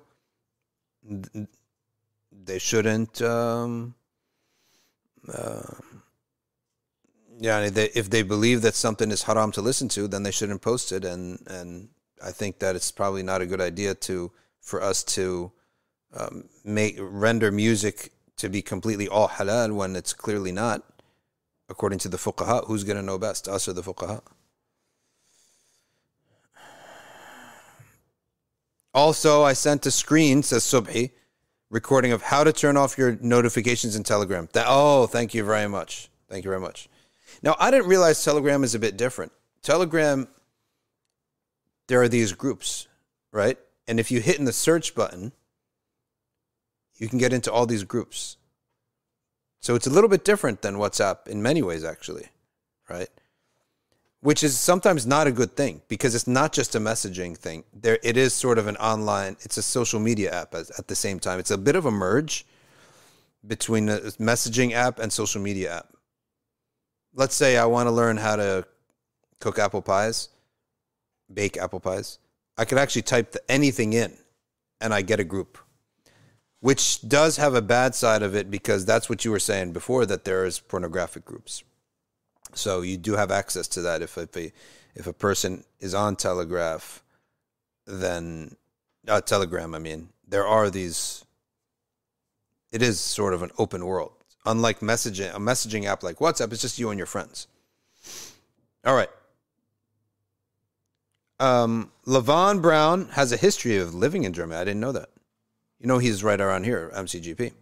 they 2.32 2.58
shouldn't 2.58 3.22
um 3.22 3.94
uh, 5.32 5.62
yeah 7.38 7.68
they, 7.70 7.86
if 7.94 8.10
they 8.10 8.22
believe 8.22 8.62
that 8.62 8.74
something 8.74 9.10
is 9.10 9.22
haram 9.22 9.52
to 9.52 9.62
listen 9.62 9.88
to 9.88 10.08
then 10.08 10.22
they 10.22 10.30
shouldn't 10.30 10.60
post 10.60 10.92
it 10.92 11.04
and 11.04 11.38
and 11.46 11.88
i 12.22 12.30
think 12.30 12.58
that 12.58 12.76
it's 12.76 12.90
probably 12.90 13.22
not 13.22 13.40
a 13.40 13.46
good 13.46 13.60
idea 13.60 13.94
to 13.94 14.30
for 14.60 14.82
us 14.82 15.02
to 15.04 15.52
um, 16.14 16.44
make 16.64 16.96
render 16.98 17.50
music 17.50 18.12
to 18.36 18.48
be 18.48 18.62
completely 18.62 19.08
all 19.08 19.28
halal 19.28 19.74
when 19.74 19.96
it's 19.96 20.12
clearly 20.12 20.52
not 20.52 20.82
according 21.68 21.98
to 21.98 22.08
the 22.08 22.16
fuqaha 22.16 22.66
who's 22.66 22.84
going 22.84 22.96
to 22.96 23.02
know 23.02 23.18
best 23.18 23.48
us 23.48 23.68
or 23.68 23.72
the 23.72 23.82
fuqaha 23.82 24.20
Also, 28.94 29.42
I 29.42 29.54
sent 29.54 29.84
a 29.86 29.90
screen, 29.90 30.44
says 30.44 30.62
Subhi, 30.62 31.10
recording 31.68 32.12
of 32.12 32.22
how 32.22 32.44
to 32.44 32.52
turn 32.52 32.76
off 32.76 32.96
your 32.96 33.18
notifications 33.20 33.96
in 33.96 34.04
Telegram. 34.04 34.48
That 34.52 34.66
oh, 34.68 35.08
thank 35.08 35.34
you 35.34 35.44
very 35.44 35.68
much. 35.68 36.10
Thank 36.28 36.44
you 36.44 36.50
very 36.50 36.60
much. 36.60 36.88
Now, 37.42 37.56
I 37.58 37.72
didn't 37.72 37.88
realize 37.88 38.22
Telegram 38.22 38.62
is 38.62 38.76
a 38.76 38.78
bit 38.78 38.96
different. 38.96 39.32
Telegram, 39.62 40.28
there 41.88 42.00
are 42.02 42.08
these 42.08 42.32
groups, 42.32 42.86
right? 43.32 43.58
And 43.88 43.98
if 43.98 44.12
you 44.12 44.20
hit 44.20 44.38
in 44.38 44.44
the 44.44 44.52
search 44.52 44.94
button, 44.94 45.32
you 46.96 47.08
can 47.08 47.18
get 47.18 47.32
into 47.32 47.52
all 47.52 47.66
these 47.66 47.84
groups. 47.84 48.36
So 49.60 49.74
it's 49.74 49.86
a 49.86 49.90
little 49.90 50.10
bit 50.10 50.24
different 50.24 50.62
than 50.62 50.76
WhatsApp 50.76 51.28
in 51.28 51.42
many 51.42 51.62
ways, 51.62 51.84
actually, 51.84 52.28
right? 52.88 53.08
which 54.24 54.42
is 54.42 54.58
sometimes 54.58 55.06
not 55.06 55.26
a 55.26 55.30
good 55.30 55.54
thing 55.54 55.82
because 55.86 56.14
it's 56.14 56.26
not 56.26 56.50
just 56.50 56.74
a 56.74 56.80
messaging 56.80 57.36
thing. 57.36 57.62
There, 57.74 57.98
it 58.02 58.16
is 58.16 58.32
sort 58.32 58.56
of 58.56 58.66
an 58.66 58.76
online. 58.78 59.36
It's 59.42 59.58
a 59.58 59.62
social 59.62 60.00
media 60.00 60.32
app 60.32 60.54
at, 60.54 60.70
at 60.78 60.88
the 60.88 60.94
same 60.94 61.20
time. 61.20 61.38
It's 61.38 61.50
a 61.50 61.58
bit 61.58 61.76
of 61.76 61.84
a 61.84 61.90
merge 61.90 62.46
between 63.46 63.90
a 63.90 63.98
messaging 63.98 64.72
app 64.72 64.98
and 64.98 65.12
social 65.12 65.42
media 65.42 65.76
app. 65.76 65.92
Let's 67.12 67.34
say 67.34 67.58
I 67.58 67.66
want 67.66 67.86
to 67.86 67.90
learn 67.90 68.16
how 68.16 68.36
to 68.36 68.66
cook 69.40 69.58
apple 69.58 69.82
pies, 69.82 70.30
bake 71.30 71.58
apple 71.58 71.80
pies. 71.80 72.18
I 72.56 72.64
could 72.64 72.78
actually 72.78 73.02
type 73.02 73.32
the, 73.32 73.42
anything 73.50 73.92
in, 73.92 74.16
and 74.80 74.94
I 74.94 75.02
get 75.02 75.20
a 75.20 75.24
group, 75.24 75.58
which 76.64 77.06
does 77.06 77.36
have 77.36 77.54
a 77.54 77.60
bad 77.60 77.94
side 77.94 78.22
of 78.22 78.34
it 78.34 78.50
because 78.50 78.84
that's 78.84 79.08
what 79.10 79.24
you 79.24 79.30
were 79.30 79.46
saying 79.50 79.72
before 79.72 80.06
that 80.06 80.24
there 80.24 80.44
is 80.44 80.60
pornographic 80.60 81.24
groups 81.24 81.62
so 82.54 82.82
you 82.82 82.96
do 82.96 83.14
have 83.14 83.30
access 83.30 83.68
to 83.68 83.82
that 83.82 84.02
if 84.02 84.16
if 84.16 84.36
a, 84.36 84.52
if 84.94 85.06
a 85.06 85.12
person 85.12 85.64
is 85.80 85.94
on 85.94 86.16
Telegraph, 86.16 87.02
then 87.86 88.56
uh, 89.08 89.20
Telegram. 89.20 89.74
I 89.74 89.78
mean, 89.78 90.10
there 90.26 90.46
are 90.46 90.70
these. 90.70 91.24
It 92.72 92.82
is 92.82 92.98
sort 92.98 93.34
of 93.34 93.42
an 93.42 93.50
open 93.58 93.84
world, 93.84 94.12
unlike 94.46 94.80
messaging. 94.80 95.34
A 95.34 95.38
messaging 95.38 95.84
app 95.84 96.02
like 96.02 96.18
WhatsApp 96.18 96.52
It's 96.52 96.62
just 96.62 96.78
you 96.78 96.90
and 96.90 96.98
your 96.98 97.06
friends. 97.06 97.46
All 98.84 98.94
right. 98.94 99.10
Um, 101.40 101.90
Levon 102.06 102.62
Brown 102.62 103.08
has 103.10 103.32
a 103.32 103.36
history 103.36 103.76
of 103.76 103.94
living 103.94 104.24
in 104.24 104.32
Germany. 104.32 104.60
I 104.60 104.64
didn't 104.64 104.80
know 104.80 104.92
that. 104.92 105.08
You 105.84 105.88
know, 105.88 105.98
he's 105.98 106.24
right 106.24 106.40
around 106.40 106.64
here, 106.64 106.90
MCGP. 106.94 107.52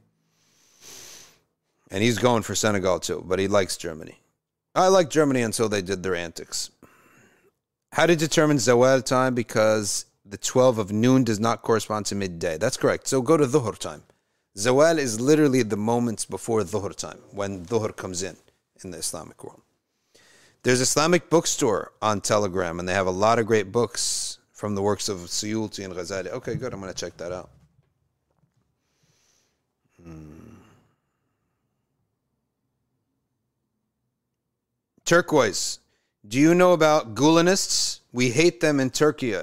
And 1.91 2.05
he's 2.05 2.19
going 2.19 2.45
for 2.45 2.55
Senegal 2.55 3.01
too, 3.01 3.25
but 3.27 3.41
he 3.41 3.49
likes 3.49 3.77
Germany. 3.77 4.21
I 4.77 4.87
like 4.87 5.11
Germany 5.11 5.43
until 5.43 5.69
they 5.69 5.83
did 5.83 6.05
their 6.05 6.15
antics. 6.15 6.71
How 7.91 8.07
to 8.07 8.15
determine 8.15 8.59
Zawal 8.59 9.05
time? 9.05 9.35
Because 9.35 10.07
the 10.25 10.39
12 10.39 10.79
of 10.79 10.93
noon 10.93 11.25
does 11.25 11.41
not 11.41 11.63
correspond 11.63 12.07
to 12.07 12.15
midday. 12.15 12.59
That's 12.59 12.77
correct. 12.77 13.09
So 13.09 13.23
go 13.23 13.37
to 13.37 13.45
Dhuhr 13.45 13.77
time. 13.77 14.05
Zawal 14.57 14.99
is 14.99 15.21
literally 15.21 15.65
the 15.65 15.77
moments 15.77 16.25
before 16.25 16.63
Dhuhr 16.63 16.95
time, 16.95 17.19
when 17.33 17.67
Dhuhr 17.67 17.97
comes 17.97 18.23
in 18.23 18.37
in 18.85 18.93
the 18.93 18.99
Islamic 18.99 19.43
world. 19.43 19.63
There's 20.63 20.81
Islamic 20.81 21.29
bookstore 21.29 21.91
on 22.01 22.21
Telegram, 22.21 22.79
and 22.79 22.89
they 22.89 22.95
have 22.95 23.09
a 23.09 23.19
lot 23.27 23.41
of 23.41 23.47
great 23.47 23.73
books 23.73 24.39
from 24.53 24.77
the 24.77 24.83
works 24.83 25.09
of 25.09 25.19
Suyuti 25.23 25.85
and 25.85 25.93
Ghazali. 25.93 26.29
Okay, 26.29 26.55
good. 26.55 26.73
I'm 26.73 26.81
going 26.81 26.95
to 26.95 26.97
check 26.97 27.17
that 27.17 27.33
out. 27.33 27.51
Hmm. 30.05 30.57
Turquoise. 35.05 35.79
Do 36.27 36.39
you 36.39 36.55
know 36.55 36.73
about 36.73 37.15
Gulenists? 37.15 38.01
We 38.13 38.31
hate 38.31 38.61
them 38.61 38.79
in 38.79 38.91
Turkey, 38.91 39.35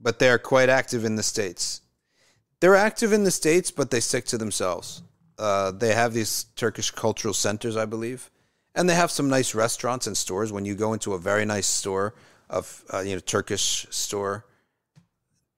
but 0.00 0.18
they 0.18 0.28
are 0.28 0.38
quite 0.38 0.68
active 0.68 1.04
in 1.04 1.16
the 1.16 1.22
States. 1.22 1.80
They're 2.60 2.76
active 2.76 3.12
in 3.12 3.24
the 3.24 3.30
States, 3.30 3.70
but 3.70 3.90
they 3.90 4.00
stick 4.00 4.24
to 4.26 4.38
themselves. 4.38 5.02
Uh, 5.38 5.70
they 5.72 5.94
have 5.94 6.12
these 6.12 6.44
Turkish 6.54 6.90
cultural 6.90 7.34
centers, 7.34 7.76
I 7.76 7.86
believe, 7.86 8.30
and 8.74 8.88
they 8.88 8.94
have 8.94 9.10
some 9.10 9.28
nice 9.28 9.54
restaurants 9.54 10.06
and 10.06 10.16
stores. 10.16 10.52
When 10.52 10.64
you 10.64 10.74
go 10.74 10.92
into 10.92 11.14
a 11.14 11.18
very 11.18 11.44
nice 11.44 11.66
store 11.66 12.14
of 12.50 12.84
uh, 12.92 13.00
you 13.00 13.14
know 13.14 13.20
Turkish 13.20 13.86
store, 13.90 14.44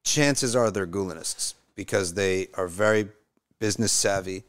chances 0.04 0.54
are 0.54 0.70
they're 0.70 0.86
Gulenists 0.86 1.54
because 1.74 2.14
they 2.14 2.48
are 2.54 2.68
very 2.68 3.08
business 3.64 3.92
savvy. 3.92 4.44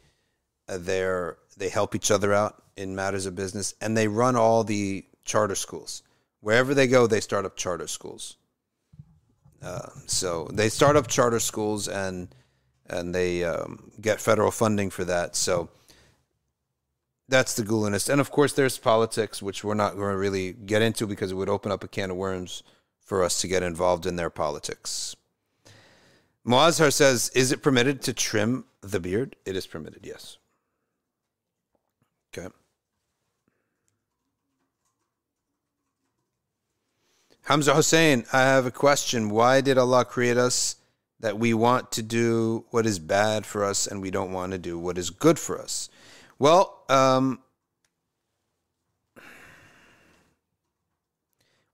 Uh, 0.67 0.77
they're 0.77 1.37
they 1.55 1.69
help 1.69 1.95
each 1.95 2.11
other 2.11 2.33
out 2.33 2.61
in 2.75 2.97
matters 2.97 3.25
of 3.25 3.33
business, 3.33 3.73
and 3.79 3.95
they 3.95 4.09
run 4.09 4.35
all 4.35 4.65
the 4.65 5.05
charter 5.23 5.55
schools. 5.55 6.03
Wherever 6.41 6.73
they 6.73 6.85
go, 6.85 7.07
they 7.07 7.21
start 7.21 7.45
up 7.45 7.55
charter 7.55 7.87
schools. 7.87 8.35
Uh, 9.63 9.87
so 10.05 10.49
they 10.51 10.67
start 10.67 10.97
up 10.97 11.07
charter 11.07 11.39
schools 11.39 11.87
and 11.87 12.27
and 12.87 13.15
they 13.15 13.45
um, 13.45 13.89
get 14.01 14.19
federal 14.19 14.51
funding 14.51 14.89
for 14.89 15.05
that. 15.05 15.37
So 15.37 15.69
that's 17.29 17.55
the 17.55 17.63
Gulenist. 17.63 18.09
And 18.09 18.19
of 18.19 18.31
course, 18.31 18.51
there's 18.51 18.77
politics, 18.77 19.41
which 19.41 19.63
we're 19.63 19.81
not 19.83 19.95
going 19.95 20.11
to 20.11 20.17
really 20.17 20.51
get 20.51 20.81
into 20.81 21.07
because 21.07 21.31
it 21.31 21.35
would 21.35 21.55
open 21.55 21.71
up 21.71 21.85
a 21.85 21.87
can 21.87 22.11
of 22.11 22.17
worms 22.17 22.63
for 22.99 23.23
us 23.23 23.39
to 23.41 23.47
get 23.47 23.63
involved 23.63 24.05
in 24.05 24.17
their 24.17 24.29
politics. 24.29 25.15
Muazhar 26.45 26.93
says, 26.93 27.29
Is 27.29 27.51
it 27.51 27.63
permitted 27.63 28.01
to 28.03 28.13
trim 28.13 28.65
the 28.81 28.99
beard? 28.99 29.35
It 29.45 29.55
is 29.55 29.65
permitted, 29.65 30.05
yes. 30.05 30.37
Okay. 32.37 32.53
Hamza 37.45 37.73
Hussein, 37.73 38.25
I 38.31 38.41
have 38.41 38.65
a 38.65 38.71
question. 38.71 39.29
Why 39.29 39.61
did 39.61 39.77
Allah 39.77 40.05
create 40.05 40.37
us 40.37 40.77
that 41.19 41.39
we 41.39 41.53
want 41.53 41.91
to 41.93 42.03
do 42.03 42.65
what 42.71 42.85
is 42.85 42.99
bad 42.99 43.45
for 43.45 43.63
us 43.63 43.87
and 43.87 44.01
we 44.01 44.11
don't 44.11 44.31
want 44.31 44.51
to 44.51 44.57
do 44.57 44.77
what 44.77 44.97
is 44.97 45.09
good 45.09 45.39
for 45.39 45.59
us? 45.59 45.89
Well, 46.37 46.83
um, 46.89 47.39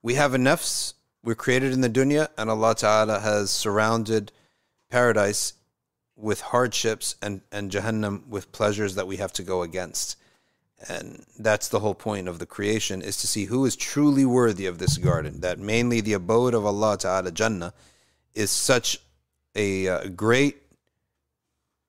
we 0.01 0.13
have 0.15 0.34
a 0.34 0.38
nafs. 0.38 0.93
We're 1.24 1.36
created 1.36 1.74
in 1.74 1.82
the 1.82 1.89
dunya, 1.89 2.30
and 2.38 2.49
Allah 2.49 2.76
Ta'ala 2.76 3.19
has 3.19 3.51
surrounded 3.51 4.32
paradise 4.91 5.53
with 6.15 6.41
hardships 6.41 7.15
and, 7.21 7.41
and 7.51 7.71
Jahannam 7.71 8.27
with 8.27 8.51
pleasures 8.51 8.95
that 8.95 9.07
we 9.07 9.17
have 9.17 9.33
to 9.33 9.43
go 9.43 9.63
against. 9.63 10.17
And 10.87 11.25
that's 11.39 11.67
the 11.69 11.79
whole 11.79 11.93
point 11.95 12.27
of 12.27 12.39
the 12.39 12.45
creation 12.45 13.01
is 13.01 13.17
to 13.17 13.27
see 13.27 13.45
who 13.45 13.65
is 13.65 13.75
truly 13.75 14.25
worthy 14.25 14.65
of 14.65 14.77
this 14.77 14.97
garden 14.97 15.41
that 15.41 15.59
mainly 15.59 16.01
the 16.01 16.13
abode 16.13 16.55
of 16.55 16.65
allah 16.65 16.97
ta'ala 16.97 17.31
jannah 17.31 17.71
is 18.33 18.49
such 18.49 18.97
a 19.55 19.87
uh, 19.87 20.07
great 20.07 20.57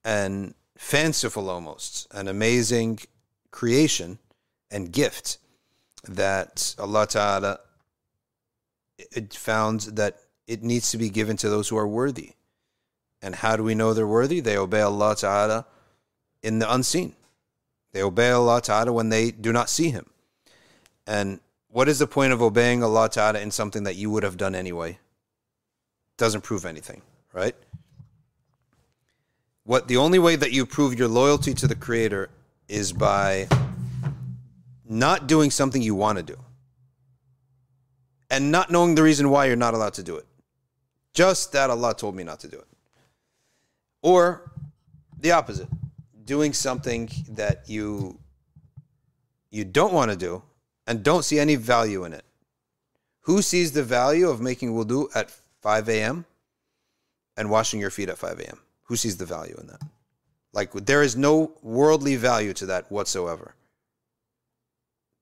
and 0.05 0.55
fanciful 0.77 1.49
almost 1.49 2.07
an 2.13 2.29
amazing 2.29 2.99
creation 3.51 4.19
and 4.71 4.93
gift 4.93 5.39
that 6.07 6.75
allah 6.79 7.07
ta'ala 7.07 7.61
found 9.31 9.81
that 9.81 10.19
it 10.47 10.63
needs 10.63 10.91
to 10.91 10.99
be 10.99 11.09
given 11.09 11.39
to 11.39 11.49
those 11.49 11.71
who 11.71 11.79
are 11.79 11.89
worthy 11.89 12.35
and 13.23 13.37
how 13.37 13.57
do 13.57 13.63
we 13.63 13.75
know 13.75 13.95
they're 13.95 14.07
worthy 14.07 14.41
they 14.41 14.57
obey 14.57 14.81
allah 14.81 15.17
ta'ala 15.17 15.65
in 16.43 16.59
the 16.59 16.73
unseen 16.73 17.15
they 17.93 18.03
obey 18.03 18.31
Allah 18.31 18.61
Ta'ala 18.61 18.93
when 18.93 19.11
they 19.11 19.31
do 19.31 19.53
not 19.53 19.69
see 19.69 19.91
Him. 19.91 20.07
And 21.07 21.41
what 21.69 21.89
is 21.89 21.99
the 21.99 22.07
point 22.07 22.33
of 22.33 22.43
obeying 22.43 22.83
Allah 22.83 23.09
Ta'ala 23.09 23.39
in 23.39 23.51
something 23.51 23.85
that 23.85 23.97
you 23.97 24.11
would 24.11 24.23
have 24.23 24.37
done 24.37 24.55
anyway? 24.55 24.99
Doesn't 26.17 26.43
prove 26.43 26.65
anything, 26.65 27.03
right? 27.33 27.55
What 29.65 29.89
the 29.89 29.99
only 29.99 30.19
way 30.19 30.37
that 30.37 30.53
you 30.53 30.67
prove 30.67 30.99
your 30.99 31.09
loyalty 31.09 31.55
to 31.55 31.67
the 31.67 31.75
Creator 31.75 32.31
is 32.69 32.93
by 32.93 33.49
not 34.89 35.27
doing 35.27 35.51
something 35.51 35.81
you 35.81 35.95
want 35.95 36.19
to 36.19 36.23
do 36.23 36.37
and 38.31 38.51
not 38.51 38.71
knowing 38.71 38.95
the 38.95 39.03
reason 39.03 39.29
why 39.31 39.47
you're 39.47 39.57
not 39.57 39.75
allowed 39.75 39.95
to 39.95 40.03
do 40.03 40.17
it. 40.17 40.27
Just 41.13 41.53
that 41.53 41.69
Allah 41.69 41.95
told 41.95 42.17
me 42.17 42.25
not 42.25 42.41
to 42.41 42.49
do 42.49 42.59
it. 42.59 42.67
Or 44.03 44.51
the 45.19 45.33
opposite 45.33 45.69
doing 46.25 46.53
something 46.53 47.11
that 47.31 47.69
you 47.69 48.19
you 49.51 49.65
don't 49.65 49.93
want 49.93 50.11
to 50.11 50.17
do 50.17 50.43
and 50.87 51.03
don't 51.03 51.25
see 51.25 51.39
any 51.39 51.57
value 51.57 52.05
in 52.05 52.13
it 52.13 52.25
Who 53.23 53.43
sees 53.43 53.73
the 53.73 53.85
value 53.85 54.29
of 54.29 54.41
making 54.41 54.73
wudu 54.73 55.09
at 55.15 55.31
5 55.61 55.89
a.m. 55.89 56.25
and 57.37 57.51
washing 57.51 57.81
your 57.81 57.91
feet 57.91 58.09
at 58.09 58.19
5 58.19 58.41
a.m.? 58.41 58.59
Who 58.85 58.97
sees 58.97 59.17
the 59.17 59.27
value 59.27 59.57
in 59.61 59.69
that? 59.69 59.83
Like, 60.53 60.73
there 60.73 61.03
is 61.03 61.17
no 61.17 61.53
worldly 61.63 62.17
value 62.17 62.53
to 62.55 62.67
that 62.67 62.91
whatsoever. 62.91 63.55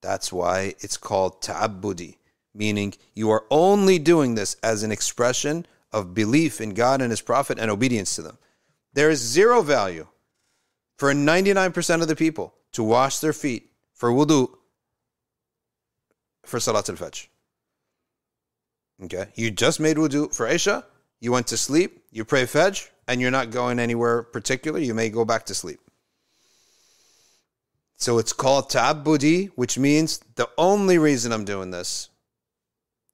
That's 0.00 0.32
why 0.32 0.74
it's 0.80 0.96
called 0.96 1.42
ta'abbudi, 1.42 2.16
meaning 2.54 2.94
you 3.14 3.30
are 3.30 3.44
only 3.50 3.98
doing 3.98 4.34
this 4.34 4.56
as 4.62 4.82
an 4.82 4.90
expression 4.90 5.66
of 5.92 6.14
belief 6.14 6.60
in 6.60 6.72
God 6.74 7.02
and 7.02 7.10
His 7.10 7.20
Prophet 7.20 7.58
and 7.58 7.70
obedience 7.70 8.16
to 8.16 8.22
them. 8.22 8.38
There 8.92 9.10
is 9.10 9.20
zero 9.20 9.62
value 9.62 10.06
for 10.98 11.12
99% 11.12 12.02
of 12.02 12.08
the 12.08 12.16
people 12.16 12.54
to 12.72 12.82
wash 12.82 13.18
their 13.18 13.32
feet 13.32 13.70
for 13.94 14.10
wudu 14.10 14.48
for 16.44 16.58
Salat 16.60 16.88
al 16.88 16.96
Fajr. 16.96 17.28
Okay. 19.04 19.26
You 19.34 19.50
just 19.50 19.80
made 19.80 19.96
wudu 19.96 20.34
for 20.34 20.46
Isha, 20.46 20.84
you 21.20 21.32
went 21.32 21.46
to 21.48 21.56
sleep, 21.56 22.02
you 22.10 22.24
pray 22.24 22.44
Fajr, 22.44 22.88
and 23.06 23.20
you're 23.20 23.30
not 23.30 23.50
going 23.50 23.78
anywhere 23.78 24.22
particular. 24.22 24.78
You 24.78 24.94
may 24.94 25.10
go 25.10 25.24
back 25.24 25.46
to 25.46 25.54
sleep. 25.54 25.80
So 27.96 28.18
it's 28.18 28.32
called 28.32 28.70
ta'abbudi, 28.70 29.50
which 29.56 29.76
means 29.76 30.20
the 30.36 30.48
only 30.56 30.96
reason 30.96 31.32
I'm 31.32 31.44
doing 31.44 31.70
this 31.70 32.08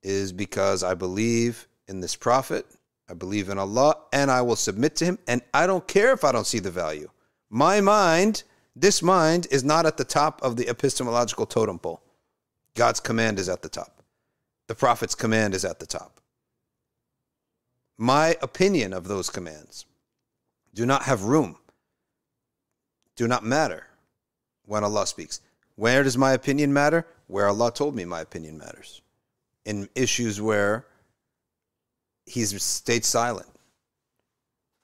is 0.02 0.32
because 0.32 0.84
I 0.84 0.94
believe 0.94 1.66
in 1.88 2.00
this 2.00 2.14
prophet, 2.14 2.66
I 3.08 3.14
believe 3.14 3.48
in 3.48 3.58
Allah, 3.58 3.96
and 4.12 4.30
I 4.30 4.42
will 4.42 4.56
submit 4.56 4.96
to 4.96 5.04
him, 5.04 5.18
and 5.28 5.42
I 5.54 5.66
don't 5.66 5.86
care 5.86 6.12
if 6.12 6.24
I 6.24 6.32
don't 6.32 6.46
see 6.46 6.58
the 6.58 6.70
value. 6.70 7.08
My 7.50 7.80
mind, 7.80 8.42
this 8.74 9.02
mind, 9.02 9.46
is 9.50 9.62
not 9.62 9.86
at 9.86 9.96
the 9.96 10.04
top 10.04 10.42
of 10.42 10.56
the 10.56 10.68
epistemological 10.68 11.46
totem 11.46 11.78
pole. 11.78 12.02
God's 12.74 13.00
command 13.00 13.38
is 13.38 13.48
at 13.48 13.62
the 13.62 13.68
top. 13.68 14.02
The 14.66 14.74
prophet's 14.74 15.14
command 15.14 15.54
is 15.54 15.64
at 15.64 15.78
the 15.78 15.86
top. 15.86 16.20
My 17.96 18.36
opinion 18.42 18.92
of 18.92 19.08
those 19.08 19.30
commands 19.30 19.86
do 20.74 20.84
not 20.84 21.04
have 21.04 21.24
room, 21.24 21.56
do 23.14 23.26
not 23.26 23.44
matter 23.44 23.86
when 24.66 24.84
Allah 24.84 25.06
speaks. 25.06 25.40
Where 25.76 26.02
does 26.02 26.18
my 26.18 26.32
opinion 26.32 26.72
matter? 26.72 27.06
Where 27.28 27.48
Allah 27.48 27.72
told 27.72 27.94
me 27.94 28.04
my 28.04 28.20
opinion 28.20 28.58
matters. 28.58 29.00
In 29.64 29.88
issues 29.94 30.40
where 30.40 30.86
He's 32.26 32.60
stayed 32.62 33.04
silent 33.04 33.48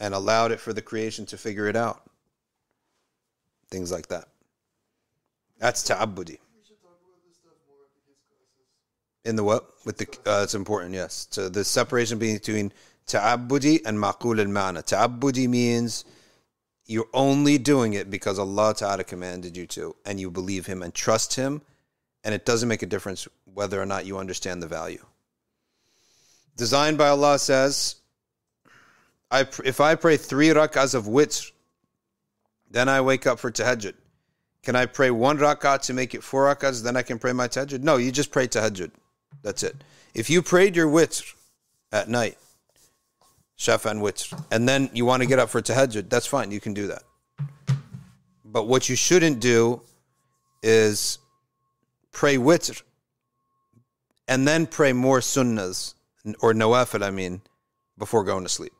and 0.00 0.14
allowed 0.14 0.52
it 0.52 0.60
for 0.60 0.72
the 0.72 0.82
creation 0.82 1.26
to 1.26 1.36
figure 1.36 1.66
it 1.66 1.76
out. 1.76 2.02
Things 3.70 3.90
like 3.90 4.08
that. 4.08 4.28
That's 5.58 5.84
ta'abbudi. 5.84 6.38
In 9.24 9.36
the 9.36 9.44
what? 9.44 9.70
With 9.84 9.98
the 9.98 10.06
uh, 10.26 10.42
it's 10.42 10.54
important, 10.54 10.94
yes. 10.94 11.28
So 11.30 11.48
the 11.48 11.64
separation 11.64 12.18
between 12.18 12.72
ta'abbudi 13.06 13.82
and 13.84 13.96
maqul 13.96 14.40
al-ma'na. 14.40 14.84
Ta'abbudi 14.84 15.48
means 15.48 16.04
you're 16.86 17.08
only 17.14 17.58
doing 17.58 17.94
it 17.94 18.10
because 18.10 18.38
Allah 18.38 18.74
Ta'ala 18.74 19.04
commanded 19.04 19.56
you 19.56 19.66
to, 19.68 19.94
and 20.04 20.18
you 20.18 20.30
believe 20.30 20.66
Him 20.66 20.82
and 20.82 20.92
trust 20.92 21.34
Him, 21.34 21.62
and 22.24 22.34
it 22.34 22.44
doesn't 22.44 22.68
make 22.68 22.82
a 22.82 22.86
difference 22.86 23.28
whether 23.44 23.80
or 23.80 23.86
not 23.86 24.04
you 24.04 24.18
understand 24.18 24.62
the 24.62 24.66
value. 24.66 25.04
Designed 26.56 26.98
by 26.98 27.08
Allah 27.08 27.38
says, 27.38 27.96
I, 29.30 29.46
if 29.64 29.80
I 29.80 29.94
pray 29.94 30.16
three 30.16 30.48
rak'ahs 30.48 30.94
of 30.94 31.04
witr, 31.04 31.50
then 32.70 32.88
I 32.88 33.00
wake 33.00 33.26
up 33.26 33.38
for 33.38 33.50
tahajjud. 33.50 33.94
Can 34.62 34.76
I 34.76 34.86
pray 34.86 35.10
one 35.10 35.38
rak'ah 35.38 35.80
to 35.82 35.94
make 35.94 36.14
it 36.14 36.22
four 36.22 36.44
rak'ahs, 36.54 36.82
then 36.82 36.96
I 36.96 37.02
can 37.02 37.18
pray 37.18 37.32
my 37.32 37.48
tahajjud? 37.48 37.82
No, 37.82 37.96
you 37.96 38.12
just 38.12 38.30
pray 38.30 38.46
tahajjud. 38.46 38.90
That's 39.42 39.62
it. 39.62 39.76
If 40.14 40.28
you 40.28 40.42
prayed 40.42 40.76
your 40.76 40.88
witr 40.88 41.34
at 41.90 42.08
night, 42.08 42.36
Shafa 43.62 43.90
and 43.90 44.02
Witr, 44.02 44.44
and 44.50 44.68
then 44.68 44.90
you 44.92 45.04
want 45.04 45.22
to 45.22 45.28
get 45.28 45.38
up 45.38 45.48
for 45.48 45.62
Tahajjud, 45.62 46.08
that's 46.08 46.26
fine. 46.26 46.50
You 46.50 46.60
can 46.60 46.74
do 46.74 46.88
that. 46.88 47.04
But 48.44 48.66
what 48.66 48.88
you 48.88 48.96
shouldn't 48.96 49.40
do 49.40 49.82
is 50.62 51.18
pray 52.10 52.36
Witr 52.36 52.82
and 54.26 54.48
then 54.48 54.66
pray 54.66 54.92
more 54.92 55.20
Sunnahs 55.20 55.94
or 56.40 56.52
Nawafil, 56.52 57.02
I 57.04 57.10
mean, 57.10 57.42
before 57.98 58.24
going 58.24 58.44
to 58.44 58.48
sleep. 58.48 58.72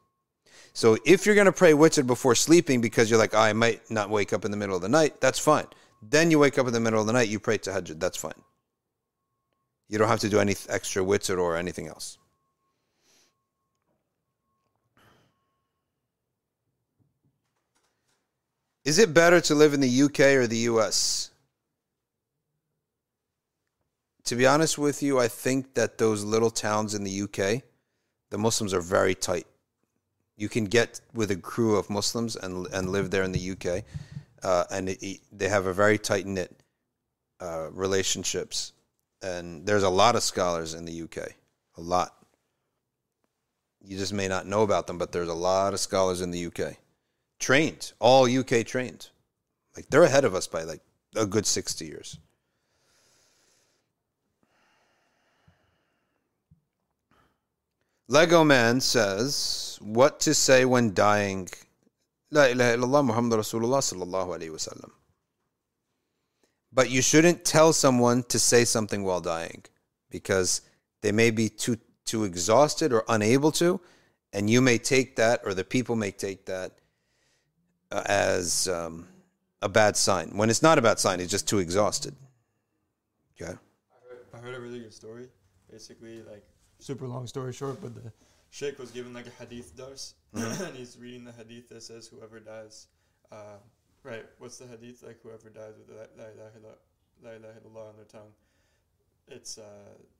So 0.72 0.96
if 1.04 1.26
you're 1.26 1.34
going 1.34 1.46
to 1.46 1.52
pray 1.52 1.72
Witr 1.72 2.06
before 2.06 2.34
sleeping 2.34 2.80
because 2.80 3.10
you're 3.10 3.18
like, 3.18 3.34
oh, 3.34 3.40
I 3.40 3.52
might 3.52 3.90
not 3.90 4.10
wake 4.10 4.32
up 4.32 4.44
in 4.44 4.50
the 4.50 4.56
middle 4.56 4.76
of 4.76 4.82
the 4.82 4.88
night, 4.88 5.20
that's 5.20 5.38
fine. 5.38 5.66
Then 6.02 6.30
you 6.30 6.38
wake 6.38 6.58
up 6.58 6.66
in 6.66 6.72
the 6.72 6.80
middle 6.80 7.00
of 7.00 7.06
the 7.06 7.12
night, 7.12 7.28
you 7.28 7.38
pray 7.38 7.58
Tahajjud, 7.58 8.00
that's 8.00 8.16
fine. 8.16 8.32
You 9.88 9.98
don't 9.98 10.08
have 10.08 10.20
to 10.20 10.28
do 10.28 10.40
any 10.40 10.56
extra 10.68 11.04
Witr 11.04 11.38
or 11.38 11.56
anything 11.56 11.88
else. 11.88 12.16
Is 18.84 18.98
it 18.98 19.14
better 19.14 19.40
to 19.42 19.54
live 19.54 19.74
in 19.74 19.80
the 19.80 20.02
UK 20.02 20.20
or 20.20 20.46
the 20.46 20.58
US? 20.70 21.31
To 24.26 24.36
be 24.36 24.46
honest 24.46 24.78
with 24.78 25.02
you, 25.02 25.18
I 25.18 25.28
think 25.28 25.74
that 25.74 25.98
those 25.98 26.24
little 26.24 26.50
towns 26.50 26.94
in 26.94 27.04
the 27.04 27.22
UK, 27.22 27.62
the 28.30 28.38
Muslims 28.38 28.72
are 28.72 28.80
very 28.80 29.14
tight. 29.14 29.46
You 30.36 30.48
can 30.48 30.64
get 30.64 31.00
with 31.12 31.30
a 31.30 31.36
crew 31.36 31.76
of 31.76 31.90
Muslims 31.90 32.36
and 32.36 32.66
and 32.72 32.90
live 32.90 33.10
there 33.10 33.22
in 33.22 33.32
the 33.32 33.50
UK, 33.52 33.84
uh, 34.42 34.64
and 34.70 34.88
it, 34.88 35.20
they 35.30 35.48
have 35.48 35.66
a 35.66 35.72
very 35.72 35.98
tight 35.98 36.26
knit 36.26 36.50
uh, 37.40 37.68
relationships. 37.72 38.72
And 39.22 39.66
there's 39.66 39.84
a 39.84 39.88
lot 39.88 40.16
of 40.16 40.22
scholars 40.22 40.74
in 40.74 40.84
the 40.84 41.02
UK, 41.02 41.18
a 41.76 41.80
lot. 41.80 42.16
You 43.84 43.98
just 43.98 44.12
may 44.12 44.28
not 44.28 44.46
know 44.46 44.62
about 44.62 44.86
them, 44.86 44.98
but 44.98 45.12
there's 45.12 45.28
a 45.28 45.34
lot 45.34 45.74
of 45.74 45.80
scholars 45.80 46.20
in 46.20 46.30
the 46.30 46.46
UK 46.46 46.76
trained, 47.42 47.92
all 47.98 48.24
UK 48.24 48.64
trained. 48.64 49.10
Like 49.76 49.88
they're 49.90 50.04
ahead 50.04 50.24
of 50.24 50.34
us 50.34 50.46
by 50.46 50.62
like 50.62 50.80
a 51.16 51.26
good 51.26 51.44
60 51.44 51.84
years. 51.84 52.18
Lego 58.12 58.44
Man 58.44 58.82
says, 58.82 59.78
what 59.80 60.20
to 60.20 60.34
say 60.34 60.66
when 60.66 60.92
dying? 60.92 61.48
La 62.30 62.44
ilaha 62.44 62.76
illallah 62.76 63.06
Muhammad 63.06 63.38
Rasulullah 63.40 63.80
sallallahu 63.80 64.36
alayhi 64.36 64.50
wasallam. 64.50 64.90
But 66.70 66.90
you 66.90 67.00
shouldn't 67.00 67.46
tell 67.46 67.72
someone 67.72 68.22
to 68.24 68.38
say 68.38 68.66
something 68.66 69.02
while 69.02 69.22
dying 69.22 69.62
because 70.10 70.60
they 71.00 71.10
may 71.10 71.30
be 71.30 71.48
too 71.48 71.78
too 72.04 72.24
exhausted 72.24 72.92
or 72.92 73.02
unable 73.08 73.50
to, 73.52 73.80
and 74.34 74.50
you 74.50 74.60
may 74.60 74.76
take 74.76 75.16
that, 75.16 75.40
or 75.46 75.54
the 75.54 75.64
people 75.64 75.96
may 75.96 76.10
take 76.10 76.44
that 76.44 76.72
uh, 77.90 78.02
as 78.04 78.68
um, 78.68 79.08
a 79.62 79.70
bad 79.70 79.96
sign. 79.96 80.36
When 80.36 80.50
it's 80.50 80.62
not 80.62 80.76
a 80.76 80.82
bad 80.82 80.98
sign, 80.98 81.18
it's 81.18 81.30
just 81.30 81.48
too 81.48 81.60
exhausted. 81.60 82.14
Okay. 83.40 83.52
I 83.52 83.96
heard, 84.06 84.26
I 84.34 84.36
heard 84.36 84.54
a 84.54 84.60
really 84.60 84.80
good 84.80 84.92
story. 84.92 85.28
Basically, 85.70 86.22
like 86.24 86.44
super 86.82 87.06
long 87.06 87.26
story 87.26 87.52
short, 87.52 87.80
but 87.80 87.94
the 87.94 88.12
sheikh 88.50 88.78
was 88.78 88.90
given 88.90 89.14
like 89.14 89.26
a 89.26 89.42
hadith 89.42 89.76
dars, 89.76 90.14
and 90.34 90.76
he's 90.76 90.98
reading 91.00 91.24
the 91.24 91.32
hadith 91.32 91.68
that 91.68 91.82
says 91.82 92.06
whoever 92.06 92.40
dies, 92.40 92.88
uh, 93.30 93.58
right? 94.02 94.24
What's 94.38 94.58
the 94.58 94.66
hadith 94.66 95.02
like? 95.02 95.18
Whoever 95.22 95.48
dies 95.48 95.74
with 95.78 95.88
la 95.96 96.04
la 96.18 96.30
ilaha 96.30 96.58
illallah, 96.58 97.24
la 97.24 97.30
ilaha 97.30 97.60
illallah 97.60 97.88
on 97.90 97.96
their 97.96 98.04
tongue, 98.06 98.32
it's 99.28 99.58
uh, 99.58 99.62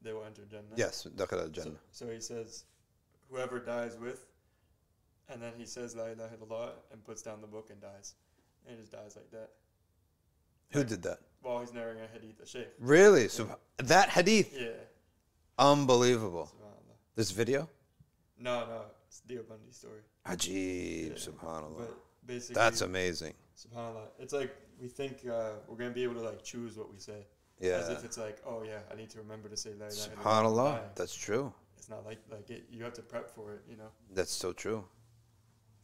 they 0.02 0.12
will 0.12 0.24
enter 0.24 0.42
Jannah. 0.50 0.62
Yes, 0.76 1.06
dakhala 1.16 1.42
al-jannah. 1.42 1.78
So, 1.90 2.06
so 2.06 2.12
he 2.12 2.20
says, 2.20 2.64
whoever 3.30 3.58
dies 3.58 3.96
with, 4.00 4.26
and 5.28 5.42
then 5.42 5.52
he 5.58 5.66
says 5.66 5.96
la 5.96 6.04
ilaha 6.04 6.36
illallah 6.36 6.70
and 6.92 7.04
puts 7.04 7.22
down 7.22 7.40
the 7.40 7.46
book 7.46 7.68
and 7.70 7.80
dies, 7.80 8.14
and 8.66 8.76
he 8.76 8.80
just 8.80 8.92
dies 8.92 9.16
like 9.16 9.30
that. 9.32 9.50
Who 10.72 10.84
did 10.84 11.02
that? 11.02 11.18
While 11.42 11.60
he's 11.60 11.72
narrating 11.74 12.02
a 12.02 12.06
hadith, 12.06 12.40
a 12.40 12.46
sheikh. 12.46 12.68
Really? 12.78 13.28
So 13.28 13.46
that 13.78 14.08
hadith, 14.08 14.54
Yeah. 14.58 14.68
Unbelievable. 15.58 16.50
This 17.14 17.30
video, 17.30 17.68
No, 18.38 18.60
no, 18.66 18.82
it's 19.06 19.20
Deobandi 19.28 19.72
story. 19.72 20.00
Ajib, 20.26 21.10
Yeah. 21.10 21.14
subhanallah. 21.14 21.78
But 21.78 21.94
basically, 22.26 22.54
That's 22.54 22.80
amazing. 22.80 23.34
Subhanallah. 23.56 24.06
It's 24.18 24.32
like 24.32 24.50
we 24.80 24.88
think 24.88 25.18
uh, 25.28 25.50
we're 25.68 25.76
gonna 25.76 25.90
be 25.90 26.02
able 26.04 26.14
to 26.14 26.22
like 26.22 26.42
choose 26.42 26.76
what 26.76 26.90
we 26.90 26.98
say, 26.98 27.26
Yeah. 27.60 27.72
as 27.80 27.90
if 27.90 28.02
it's 28.04 28.16
like, 28.16 28.38
oh 28.46 28.62
yeah, 28.62 28.80
I 28.90 28.94
need 28.96 29.10
to 29.10 29.18
remember 29.18 29.48
to 29.50 29.56
say 29.56 29.70
la 29.74 29.86
ilaha 29.86 29.92
illallah. 29.92 30.16
Subhanallah. 30.16 30.94
That's 30.94 31.14
true. 31.14 31.52
It's 31.76 31.90
not 31.90 32.04
like 32.06 32.18
like 32.30 32.48
it, 32.50 32.64
you 32.70 32.82
have 32.84 32.94
to 32.94 33.02
prep 33.02 33.30
for 33.30 33.52
it, 33.52 33.62
you 33.68 33.76
know. 33.76 33.90
That's 34.10 34.32
so 34.32 34.52
true. 34.54 34.84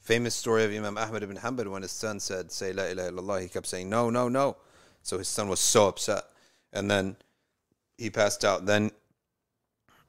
Famous 0.01 0.35
story 0.35 0.65
of 0.65 0.73
Imam 0.73 0.97
Ahmad 0.97 1.23
ibn 1.23 1.37
Hanbal 1.37 1.71
when 1.71 1.83
his 1.83 1.93
son 1.93 2.19
said, 2.21 2.51
Say 2.51 2.73
La 2.73 2.85
ilaha 2.85 3.11
illallah, 3.11 3.43
he 3.43 3.49
kept 3.49 3.67
saying, 3.67 3.91
No, 3.91 4.09
no, 4.09 4.29
no. 4.29 4.57
So 5.03 5.19
his 5.19 5.29
son 5.29 5.49
was 5.49 5.61
so 5.61 5.89
upset. 5.89 6.25
And 6.73 6.91
then 6.91 7.17
he 7.99 8.09
passed 8.09 8.45
out. 8.45 8.65
Then 8.65 8.93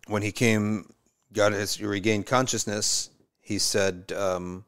when 0.09 0.23
he 0.23 0.31
came, 0.31 0.91
got 1.31 1.53
his 1.53 1.81
regained 1.81 2.25
consciousness, 2.25 3.09
he 3.39 3.59
said 3.59 4.11
um, 4.15 4.65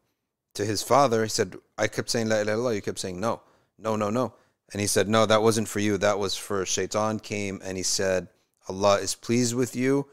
to 0.54 0.64
his 0.64 0.84
father, 0.84 1.24
he 1.24 1.30
said, 1.30 1.56
I 1.78 1.88
kept 1.88 2.10
saying 2.10 2.30
La 2.30 2.38
ilaha 2.38 2.58
illallah, 2.58 2.76
you 2.76 2.82
kept 2.82 3.00
saying 3.00 3.20
no, 3.20 3.42
no, 3.78 3.96
no, 3.96 4.10
no. 4.10 4.34
And 4.72 4.80
he 4.80 4.88
said, 4.88 5.10
No, 5.10 5.26
that 5.26 5.42
wasn't 5.42 5.68
for 5.68 5.80
you. 5.80 5.98
That 5.98 6.20
was 6.20 6.38
for 6.38 6.66
Shaitan 6.66 7.20
came 7.20 7.60
and 7.64 7.76
he 7.76 7.84
said, 7.84 8.28
Allah 8.70 9.00
is 9.00 9.16
pleased 9.16 9.56
with 9.56 9.76
you 9.76 10.08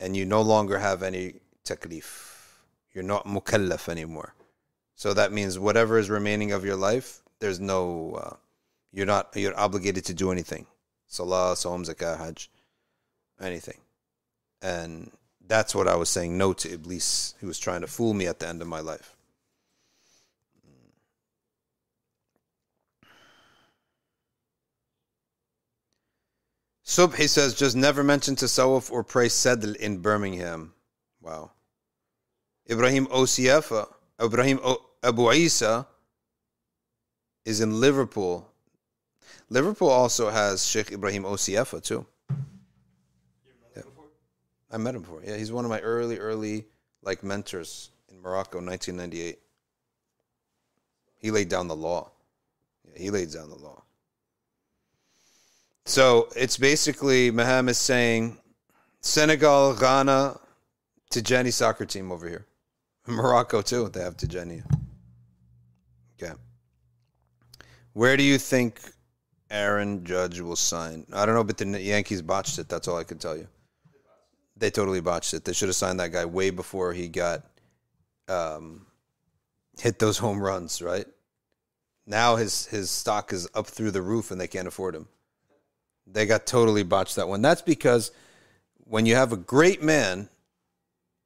and 0.00 0.16
you 0.16 0.24
no 0.24 0.42
longer 0.42 0.78
have 0.78 1.02
any 1.02 1.40
taklif. 1.64 2.34
You're 2.92 3.04
not 3.04 3.26
mukallaf 3.26 3.88
anymore. 3.88 4.34
So 4.96 5.14
that 5.14 5.32
means 5.32 5.58
whatever 5.58 5.98
is 5.98 6.10
remaining 6.10 6.52
of 6.52 6.64
your 6.64 6.76
life, 6.76 7.22
there's 7.38 7.60
no, 7.60 8.14
uh, 8.14 8.36
you're 8.92 9.06
not, 9.06 9.30
you're 9.34 9.58
obligated 9.58 10.04
to 10.06 10.14
do 10.14 10.30
anything. 10.30 10.66
Salah, 11.06 11.54
Sawm, 11.54 11.86
Zakah, 11.86 12.18
Hajj, 12.18 12.50
anything. 13.40 13.78
And 14.66 15.12
that's 15.46 15.76
what 15.76 15.86
I 15.86 15.94
was 15.94 16.08
saying 16.08 16.36
no 16.36 16.52
to 16.52 16.72
Iblis, 16.72 17.34
who 17.38 17.46
was 17.46 17.56
trying 17.56 17.82
to 17.82 17.86
fool 17.86 18.14
me 18.14 18.26
at 18.26 18.40
the 18.40 18.48
end 18.48 18.60
of 18.60 18.66
my 18.66 18.80
life. 18.80 19.14
Subhi 26.84 27.28
says, 27.28 27.54
just 27.54 27.76
never 27.76 28.02
mention 28.02 28.34
Tasawwuf 28.34 28.90
or 28.90 29.04
pray 29.04 29.28
Sadl 29.28 29.76
in 29.76 29.98
Birmingham. 29.98 30.72
Wow. 31.20 31.52
Ibrahim 32.68 33.06
Osi-Efa, 33.06 33.86
uh, 34.18 34.26
Ibrahim 34.26 34.58
o- 34.64 34.84
Abu 35.00 35.30
Isa 35.30 35.86
is 37.44 37.60
in 37.60 37.80
Liverpool. 37.80 38.48
Liverpool 39.48 39.90
also 39.90 40.30
has 40.30 40.66
Sheikh 40.66 40.90
Ibrahim 40.90 41.22
Osi-Efa 41.22 41.76
uh, 41.76 41.80
too. 41.80 42.06
I 44.76 44.78
met 44.78 44.94
him 44.94 45.00
before. 45.00 45.22
Yeah, 45.24 45.38
he's 45.38 45.50
one 45.50 45.64
of 45.64 45.70
my 45.70 45.80
early, 45.80 46.18
early 46.18 46.66
like 47.02 47.24
mentors 47.24 47.92
in 48.10 48.20
Morocco, 48.20 48.58
1998. 48.58 49.38
He 51.16 51.30
laid 51.30 51.48
down 51.48 51.66
the 51.66 51.74
law. 51.74 52.10
Yeah, 52.84 52.98
he 52.98 53.10
laid 53.10 53.32
down 53.32 53.48
the 53.48 53.56
law. 53.56 53.84
So 55.86 56.28
it's 56.36 56.58
basically 56.58 57.30
Maham 57.30 57.70
is 57.70 57.78
saying 57.78 58.36
Senegal, 59.00 59.74
Ghana, 59.76 60.38
Tijani 61.10 61.54
soccer 61.54 61.86
team 61.86 62.12
over 62.12 62.28
here. 62.28 62.44
Morocco 63.06 63.62
too. 63.62 63.88
They 63.88 64.02
have 64.02 64.18
Tijani. 64.18 64.62
Okay. 66.22 66.34
Where 67.94 68.18
do 68.18 68.22
you 68.22 68.36
think 68.36 68.78
Aaron 69.50 70.04
Judge 70.04 70.40
will 70.40 70.54
sign? 70.54 71.06
I 71.14 71.24
don't 71.24 71.34
know, 71.34 71.44
but 71.44 71.56
the 71.56 71.80
Yankees 71.80 72.20
botched 72.20 72.58
it. 72.58 72.68
That's 72.68 72.88
all 72.88 72.98
I 72.98 73.04
can 73.04 73.16
tell 73.16 73.38
you. 73.38 73.48
They 74.56 74.70
totally 74.70 75.00
botched 75.00 75.34
it. 75.34 75.44
They 75.44 75.52
should 75.52 75.68
have 75.68 75.76
signed 75.76 76.00
that 76.00 76.12
guy 76.12 76.24
way 76.24 76.50
before 76.50 76.92
he 76.92 77.08
got 77.08 77.44
um, 78.28 78.86
hit 79.78 79.98
those 79.98 80.18
home 80.24 80.42
runs. 80.42 80.80
Right 80.80 81.06
now, 82.06 82.36
his 82.36 82.66
his 82.66 82.90
stock 82.90 83.32
is 83.32 83.48
up 83.54 83.66
through 83.66 83.90
the 83.90 84.02
roof, 84.02 84.30
and 84.30 84.40
they 84.40 84.48
can't 84.48 84.68
afford 84.68 84.94
him. 84.94 85.08
They 86.06 86.24
got 86.24 86.46
totally 86.46 86.84
botched 86.84 87.16
that 87.16 87.28
one. 87.28 87.42
That's 87.42 87.62
because 87.62 88.12
when 88.84 89.06
you 89.06 89.16
have 89.16 89.32
a 89.32 89.36
great 89.36 89.82
man 89.82 90.28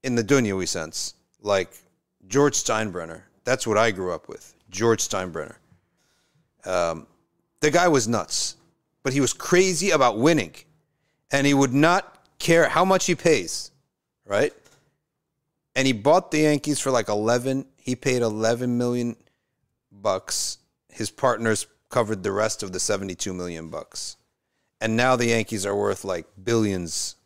in 0.02 0.15
the 0.15 0.24
dunyawi 0.24 0.66
sense, 0.66 1.15
like 1.43 1.70
George 2.27 2.55
Steinbrenner, 2.55 3.23
that's 3.44 3.66
what 3.66 3.77
I 3.77 3.90
grew 3.90 4.12
up 4.12 4.28
with. 4.28 4.55
George 4.70 5.01
Steinbrenner. 5.01 5.57
Um, 6.65 7.07
the 7.61 7.70
guy 7.70 7.89
was 7.89 8.09
nuts, 8.09 8.57
but 9.02 9.12
he 9.12 9.20
was 9.20 9.32
crazy 9.32 9.90
about 9.90 10.19
winning, 10.19 10.55
and 11.31 11.47
he 11.47 11.52
would 11.52 11.74
not 11.74 12.19
care 12.40 12.68
how 12.68 12.84
much 12.84 13.06
he 13.06 13.14
pays, 13.14 13.70
right? 14.26 14.52
And 15.76 15.86
he 15.86 15.92
bought 15.92 16.32
the 16.32 16.40
Yankees 16.40 16.80
for 16.80 16.90
like 16.90 17.08
eleven. 17.08 17.66
He 17.76 17.94
paid 17.94 18.22
eleven 18.22 18.76
million 18.76 19.14
bucks. 19.92 20.58
His 20.88 21.10
partners 21.10 21.68
covered 21.88 22.24
the 22.24 22.32
rest 22.32 22.64
of 22.64 22.72
the 22.72 22.80
seventy-two 22.80 23.32
million 23.32 23.68
bucks 23.68 24.16
and 24.80 24.96
now 24.96 25.16
the 25.16 25.26
Yankees 25.26 25.66
are 25.66 25.76
worth 25.76 26.04
like 26.04 26.26
billions 26.42 27.16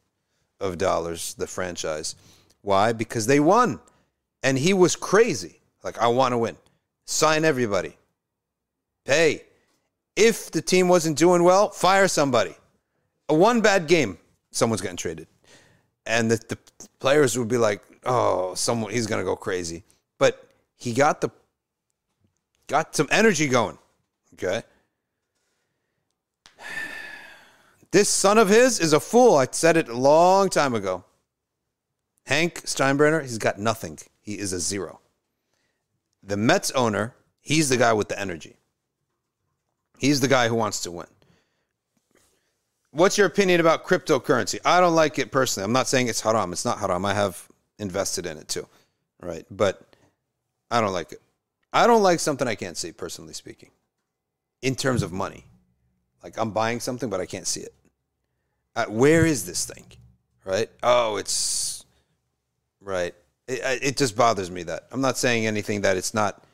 of 0.60 0.78
dollars, 0.78 1.34
the 1.34 1.46
franchise. 1.46 2.16
Why? 2.62 2.92
Because 2.92 3.26
they 3.26 3.40
won. 3.40 3.80
And 4.42 4.58
he 4.58 4.74
was 4.74 4.96
crazy. 4.96 5.60
Like, 5.82 5.98
I 5.98 6.08
want 6.08 6.32
to 6.32 6.38
win. 6.38 6.56
Sign 7.06 7.44
everybody. 7.44 7.96
Pay. 9.04 9.42
If 10.16 10.50
the 10.50 10.62
team 10.62 10.88
wasn't 10.88 11.18
doing 11.18 11.44
well, 11.44 11.70
fire 11.70 12.08
somebody. 12.08 12.54
A 13.28 13.34
one 13.34 13.60
bad 13.60 13.86
game, 13.86 14.18
someone's 14.54 14.80
getting 14.80 14.96
traded. 14.96 15.26
And 16.06 16.30
the, 16.30 16.36
the 16.48 16.58
players 16.98 17.38
would 17.38 17.48
be 17.48 17.58
like, 17.58 17.82
oh, 18.04 18.54
someone 18.54 18.92
he's 18.92 19.06
gonna 19.06 19.24
go 19.24 19.36
crazy. 19.36 19.84
But 20.18 20.48
he 20.76 20.92
got 20.92 21.20
the 21.20 21.30
got 22.66 22.94
some 22.94 23.08
energy 23.10 23.48
going. 23.48 23.78
Okay. 24.34 24.62
This 27.90 28.08
son 28.08 28.38
of 28.38 28.48
his 28.48 28.80
is 28.80 28.92
a 28.92 28.98
fool. 28.98 29.36
I 29.36 29.46
said 29.50 29.76
it 29.76 29.88
a 29.88 29.96
long 29.96 30.50
time 30.50 30.74
ago. 30.74 31.04
Hank 32.26 32.62
Steinbrenner, 32.62 33.22
he's 33.22 33.38
got 33.38 33.58
nothing. 33.58 33.98
He 34.20 34.38
is 34.38 34.52
a 34.52 34.58
zero. 34.58 35.00
The 36.22 36.36
Mets 36.36 36.70
owner, 36.72 37.14
he's 37.40 37.68
the 37.68 37.76
guy 37.76 37.92
with 37.92 38.08
the 38.08 38.18
energy. 38.18 38.56
He's 39.98 40.20
the 40.20 40.28
guy 40.28 40.48
who 40.48 40.54
wants 40.56 40.80
to 40.82 40.90
win. 40.90 41.06
What's 42.94 43.18
your 43.18 43.26
opinion 43.26 43.58
about 43.58 43.84
cryptocurrency? 43.84 44.60
I 44.64 44.78
don't 44.78 44.94
like 44.94 45.18
it 45.18 45.32
personally. 45.32 45.64
I'm 45.64 45.72
not 45.72 45.88
saying 45.88 46.06
it's 46.06 46.20
haram. 46.20 46.52
It's 46.52 46.64
not 46.64 46.78
haram. 46.78 47.04
I 47.04 47.12
have 47.12 47.48
invested 47.80 48.24
in 48.24 48.38
it 48.38 48.46
too. 48.46 48.68
Right? 49.20 49.44
But 49.50 49.96
I 50.70 50.80
don't 50.80 50.92
like 50.92 51.10
it. 51.10 51.20
I 51.72 51.88
don't 51.88 52.04
like 52.04 52.20
something 52.20 52.46
I 52.46 52.54
can't 52.54 52.76
see, 52.76 52.92
personally 52.92 53.34
speaking, 53.34 53.72
in 54.62 54.76
terms 54.76 55.02
of 55.02 55.10
money. 55.10 55.44
Like 56.22 56.38
I'm 56.38 56.52
buying 56.52 56.78
something, 56.78 57.10
but 57.10 57.20
I 57.20 57.26
can't 57.26 57.48
see 57.48 57.62
it. 57.62 57.74
Uh, 58.76 58.84
where 58.86 59.26
is 59.26 59.44
this 59.44 59.66
thing? 59.66 59.86
Right? 60.44 60.70
Oh, 60.80 61.16
it's 61.16 61.84
right. 62.80 63.14
It, 63.48 63.82
it 63.82 63.96
just 63.96 64.16
bothers 64.16 64.52
me 64.52 64.62
that 64.64 64.86
I'm 64.92 65.00
not 65.00 65.18
saying 65.18 65.48
anything 65.48 65.80
that 65.80 65.96
it's 65.96 66.14
not. 66.14 66.44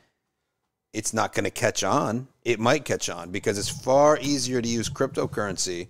It's 0.94 1.12
not 1.12 1.34
going 1.34 1.44
to 1.44 1.50
catch 1.50 1.84
on. 1.84 2.28
It 2.46 2.58
might 2.58 2.86
catch 2.86 3.10
on 3.10 3.30
because 3.30 3.58
it's 3.58 3.68
far 3.68 4.18
easier 4.22 4.62
to 4.62 4.68
use 4.68 4.88
cryptocurrency 4.88 5.88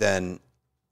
than 0.00 0.40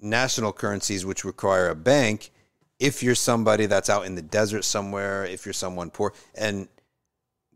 national 0.00 0.52
currencies, 0.52 1.04
which 1.04 1.24
require 1.24 1.68
a 1.68 1.74
bank. 1.74 2.30
If 2.78 3.02
you're 3.02 3.16
somebody 3.16 3.66
that's 3.66 3.90
out 3.90 4.06
in 4.06 4.14
the 4.14 4.22
desert 4.22 4.64
somewhere, 4.64 5.24
if 5.24 5.44
you're 5.44 5.52
someone 5.52 5.90
poor, 5.90 6.12
and 6.36 6.68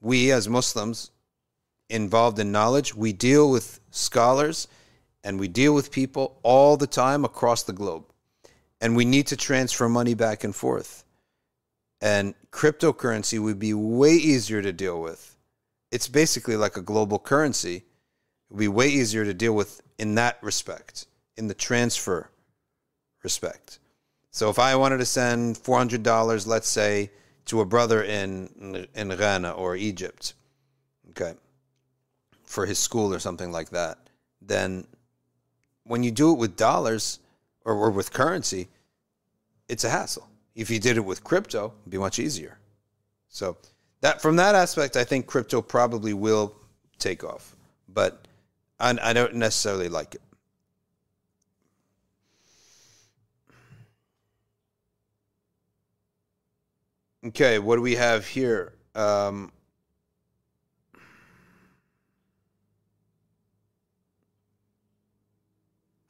we 0.01 0.33
as 0.33 0.49
Muslims 0.49 1.13
involved 1.89 2.41
in 2.41 2.51
knowledge, 2.51 2.95
we 2.95 3.13
deal 3.13 3.49
with 3.49 3.79
scholars 3.91 4.67
and 5.23 5.39
we 5.39 5.47
deal 5.47 5.73
with 5.73 5.93
people 5.93 6.41
all 6.43 6.77
the 6.77 6.89
time 6.89 7.25
across 7.25 7.63
the 7.63 7.73
globe. 7.73 8.05
And 8.81 8.97
we 8.97 9.05
need 9.05 9.29
to 9.29 9.37
transfer 9.37 9.89
money 9.89 10.15
back 10.15 10.43
and 10.43 10.57
forth. 10.57 11.05
And 12.01 12.35
cryptocurrency 12.51 13.41
would 13.41 13.61
be 13.61 13.75
way 13.75 14.15
easier 14.15 14.61
to 14.61 14.73
deal 14.73 15.01
with. 15.01 15.37
It's 15.93 16.09
basically 16.09 16.57
like 16.57 16.77
a 16.77 16.83
global 16.83 17.21
currency. 17.21 17.77
It 17.77 17.85
would 18.51 18.59
be 18.59 18.67
way 18.67 18.89
easier 18.89 19.25
to 19.25 19.35
deal 19.35 19.55
with 19.55 19.81
in 19.99 20.17
that 20.17 20.43
respect, 20.43 21.07
in 21.37 21.49
the 21.49 21.55
transfer 21.55 22.31
respect. 23.23 23.79
So 24.31 24.49
if 24.51 24.59
I 24.59 24.75
wanted 24.77 24.99
to 24.99 25.05
send 25.05 25.57
$400, 25.57 26.47
let's 26.47 26.69
say, 26.69 27.11
to 27.47 27.61
a 27.61 27.65
brother 27.65 28.03
in 28.03 28.87
in 28.95 29.09
Ghana 29.09 29.51
or 29.51 29.77
Egypt, 29.77 30.35
okay, 31.11 31.35
for 32.45 32.67
his 32.67 32.79
school 32.79 33.13
or 33.13 33.19
something 33.19 33.51
like 33.51 33.71
that, 33.71 33.99
then 34.41 34.87
when 35.85 36.03
you 36.03 36.11
do 36.11 36.33
it 36.33 36.39
with 36.39 36.57
dollars 36.57 37.19
or, 37.65 37.75
or 37.75 37.91
with 37.91 38.13
currency, 38.13 38.69
it's 39.69 39.85
a 39.85 39.91
hassle. 39.91 40.29
If 40.55 40.71
you 40.71 40.79
did 40.79 40.97
it 40.97 41.05
with 41.05 41.25
crypto, 41.25 41.73
it'd 41.83 41.91
be 41.91 41.99
much 41.99 42.19
easier. 42.19 42.59
So 43.29 43.57
that 44.03 44.21
from 44.21 44.37
that 44.37 44.55
aspect, 44.55 44.97
I 44.97 45.05
think 45.05 45.27
crypto 45.27 45.63
probably 45.63 46.13
will 46.13 46.55
take 46.99 47.25
off, 47.25 47.57
but 47.89 48.29
I, 48.79 48.97
I 49.03 49.13
don't 49.13 49.35
necessarily 49.35 49.89
like 49.89 50.15
it. 50.15 50.23
Okay, 57.25 57.59
what 57.59 57.77
do 57.77 57.83
we 57.83 57.95
have 57.95 58.27
here? 58.27 58.75
Um, 58.95 59.53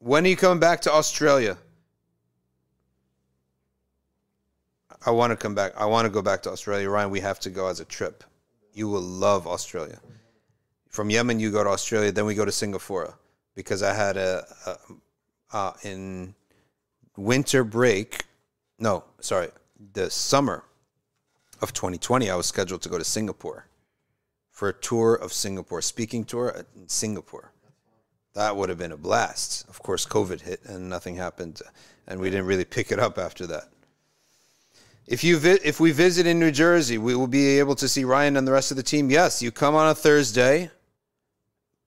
When 0.02 0.24
are 0.24 0.28
you 0.28 0.36
coming 0.36 0.58
back 0.58 0.80
to 0.80 0.92
Australia? 0.92 1.56
I 5.06 5.12
want 5.12 5.30
to 5.30 5.36
come 5.36 5.54
back. 5.54 5.74
I 5.76 5.84
want 5.84 6.06
to 6.06 6.10
go 6.10 6.20
back 6.20 6.42
to 6.42 6.50
Australia. 6.50 6.90
Ryan, 6.90 7.10
we 7.10 7.20
have 7.20 7.38
to 7.40 7.50
go 7.50 7.68
as 7.68 7.78
a 7.78 7.84
trip. 7.84 8.24
You 8.74 8.88
will 8.88 9.00
love 9.00 9.46
Australia. 9.46 10.00
From 10.88 11.08
Yemen, 11.08 11.38
you 11.38 11.52
go 11.52 11.62
to 11.62 11.70
Australia, 11.70 12.10
then 12.10 12.24
we 12.24 12.34
go 12.34 12.44
to 12.44 12.50
Singapore 12.50 13.16
because 13.54 13.84
I 13.84 13.94
had 13.94 14.16
a, 14.16 14.44
a 14.66 14.76
uh, 15.56 15.72
in 15.84 16.34
winter 17.16 17.62
break. 17.62 18.24
No, 18.80 19.04
sorry, 19.20 19.50
the 19.92 20.10
summer 20.10 20.64
of 21.62 21.72
2020, 21.72 22.28
I 22.28 22.34
was 22.34 22.46
scheduled 22.46 22.82
to 22.82 22.88
go 22.88 22.98
to 22.98 23.04
Singapore 23.04 23.66
for 24.50 24.68
a 24.68 24.72
tour 24.72 25.14
of 25.14 25.32
Singapore, 25.32 25.80
speaking 25.80 26.24
tour 26.24 26.64
in 26.76 26.88
Singapore. 26.88 27.52
That 28.34 28.56
would 28.56 28.68
have 28.68 28.78
been 28.78 28.92
a 28.92 28.96
blast. 28.96 29.68
Of 29.68 29.82
course, 29.82 30.04
COVID 30.06 30.40
hit 30.40 30.60
and 30.64 30.88
nothing 30.88 31.16
happened, 31.16 31.60
and 32.06 32.20
we 32.20 32.30
didn't 32.30 32.46
really 32.46 32.64
pick 32.64 32.90
it 32.90 32.98
up 32.98 33.18
after 33.18 33.46
that. 33.48 33.64
If 35.06 35.24
you 35.24 35.38
vi- 35.38 35.58
if 35.64 35.80
we 35.80 35.92
visit 35.92 36.26
in 36.26 36.38
New 36.38 36.50
Jersey, 36.50 36.96
we 36.96 37.14
will 37.14 37.26
be 37.26 37.58
able 37.58 37.74
to 37.76 37.88
see 37.88 38.04
Ryan 38.04 38.36
and 38.36 38.46
the 38.46 38.52
rest 38.52 38.70
of 38.70 38.76
the 38.76 38.82
team. 38.82 39.10
Yes, 39.10 39.42
you 39.42 39.50
come 39.50 39.74
on 39.74 39.88
a 39.88 39.94
Thursday. 39.94 40.70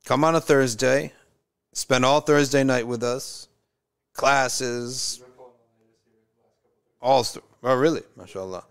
Come 0.05 0.23
on 0.23 0.35
a 0.35 0.41
Thursday. 0.41 1.13
Spend 1.73 2.05
all 2.05 2.21
Thursday 2.21 2.63
night 2.63 2.85
with 2.85 3.03
us. 3.03 3.47
Classes. 4.13 5.21
All 7.01 7.23
st- 7.23 7.43
oh 7.63 7.75
really? 7.75 8.01
MashaAllah. 8.17 8.63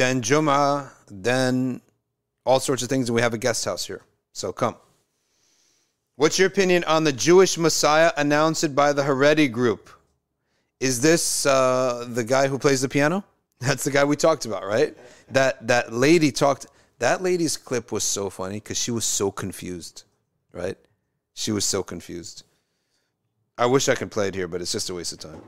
Then 0.00 0.22
Jum'ah, 0.22 0.88
then 1.10 1.82
all 2.46 2.58
sorts 2.58 2.82
of 2.82 2.88
things, 2.88 3.10
and 3.10 3.14
we 3.14 3.20
have 3.20 3.34
a 3.34 3.38
guest 3.38 3.66
house 3.66 3.84
here. 3.84 4.00
So 4.32 4.50
come. 4.50 4.76
What's 6.16 6.38
your 6.38 6.48
opinion 6.48 6.84
on 6.84 7.04
the 7.04 7.12
Jewish 7.12 7.58
Messiah 7.58 8.10
announced 8.16 8.74
by 8.74 8.94
the 8.94 9.02
Haredi 9.02 9.52
group? 9.52 9.90
Is 10.80 11.02
this 11.02 11.44
uh, 11.44 12.06
the 12.08 12.24
guy 12.24 12.48
who 12.48 12.58
plays 12.58 12.80
the 12.80 12.88
piano? 12.88 13.24
That's 13.60 13.84
the 13.84 13.90
guy 13.90 14.04
we 14.04 14.16
talked 14.16 14.46
about, 14.46 14.64
right? 14.64 14.96
That 15.32 15.66
that 15.66 15.92
lady 15.92 16.32
talked. 16.32 16.66
That 16.98 17.20
lady's 17.22 17.58
clip 17.58 17.92
was 17.92 18.02
so 18.02 18.30
funny 18.30 18.54
because 18.54 18.78
she 18.78 18.90
was 18.90 19.04
so 19.04 19.30
confused, 19.30 20.04
right? 20.52 20.78
She 21.34 21.52
was 21.52 21.66
so 21.66 21.82
confused. 21.82 22.44
I 23.58 23.66
wish 23.66 23.90
I 23.90 23.94
could 23.94 24.10
play 24.10 24.28
it 24.28 24.34
here, 24.34 24.48
but 24.48 24.62
it's 24.62 24.72
just 24.72 24.88
a 24.88 24.94
waste 24.94 25.12
of 25.12 25.18
time. 25.18 25.42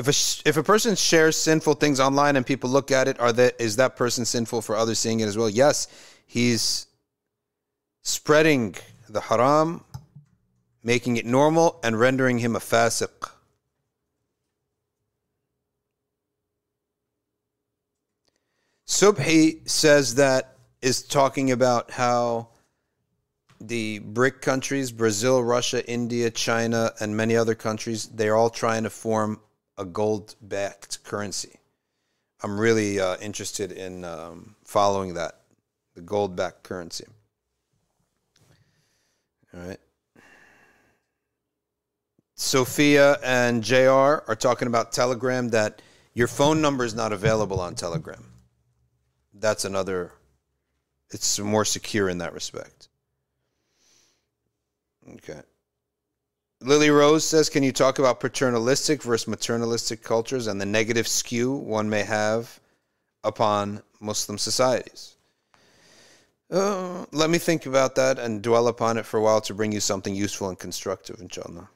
If 0.00 0.08
a 0.08 0.48
if 0.48 0.56
a 0.56 0.62
person 0.62 0.96
shares 0.96 1.36
sinful 1.36 1.74
things 1.74 2.00
online 2.00 2.36
and 2.36 2.46
people 2.46 2.70
look 2.70 2.90
at 2.90 3.06
it, 3.06 3.20
are 3.20 3.34
that 3.34 3.60
is 3.60 3.76
that 3.76 3.96
person 3.96 4.24
sinful 4.24 4.62
for 4.62 4.74
others 4.74 4.98
seeing 4.98 5.20
it 5.20 5.26
as 5.26 5.36
well? 5.36 5.50
Yes, 5.50 5.88
he's 6.26 6.86
spreading 8.00 8.76
the 9.10 9.20
haram 9.20 9.84
making 10.82 11.18
it 11.18 11.26
normal 11.26 11.78
and 11.84 12.00
rendering 12.00 12.38
him 12.38 12.56
a 12.56 12.58
fasiq. 12.58 13.30
Subhi 18.86 19.68
says 19.68 20.14
that 20.14 20.56
is 20.80 21.02
talking 21.02 21.50
about 21.50 21.90
how 21.90 22.48
the 23.60 23.98
BRIC 23.98 24.40
countries, 24.40 24.90
Brazil, 24.90 25.44
Russia, 25.44 25.86
India, 25.86 26.30
China, 26.30 26.92
and 27.00 27.14
many 27.14 27.36
other 27.36 27.54
countries, 27.54 28.06
they're 28.06 28.34
all 28.34 28.48
trying 28.48 28.84
to 28.84 28.90
form 28.90 29.38
a 29.78 29.84
gold 29.84 30.34
backed 30.40 31.02
currency. 31.04 31.58
I'm 32.42 32.58
really 32.58 32.98
uh, 33.00 33.16
interested 33.18 33.72
in 33.72 34.04
um, 34.04 34.56
following 34.64 35.14
that, 35.14 35.40
the 35.94 36.00
gold 36.00 36.36
backed 36.36 36.62
currency. 36.62 37.06
All 39.52 39.60
right. 39.60 39.80
Sophia 42.36 43.18
and 43.22 43.62
JR 43.62 44.24
are 44.26 44.36
talking 44.38 44.68
about 44.68 44.92
Telegram 44.92 45.50
that 45.50 45.82
your 46.14 46.26
phone 46.26 46.62
number 46.62 46.84
is 46.84 46.94
not 46.94 47.12
available 47.12 47.60
on 47.60 47.74
Telegram. 47.74 48.24
That's 49.34 49.64
another, 49.64 50.12
it's 51.10 51.38
more 51.38 51.64
secure 51.64 52.08
in 52.08 52.18
that 52.18 52.32
respect. 52.32 52.88
Okay. 55.14 55.40
Lily 56.62 56.90
Rose 56.90 57.24
says, 57.24 57.48
Can 57.48 57.62
you 57.62 57.72
talk 57.72 57.98
about 57.98 58.20
paternalistic 58.20 59.02
versus 59.02 59.26
maternalistic 59.26 60.02
cultures 60.02 60.46
and 60.46 60.60
the 60.60 60.66
negative 60.66 61.08
skew 61.08 61.52
one 61.52 61.88
may 61.88 62.02
have 62.02 62.60
upon 63.24 63.82
Muslim 64.00 64.36
societies? 64.36 65.16
Uh, 66.50 67.06
let 67.12 67.30
me 67.30 67.38
think 67.38 67.64
about 67.64 67.94
that 67.94 68.18
and 68.18 68.42
dwell 68.42 68.68
upon 68.68 68.98
it 68.98 69.06
for 69.06 69.18
a 69.18 69.22
while 69.22 69.40
to 69.40 69.54
bring 69.54 69.72
you 69.72 69.80
something 69.80 70.14
useful 70.14 70.48
and 70.48 70.58
constructive, 70.58 71.20
inshallah. 71.20 71.70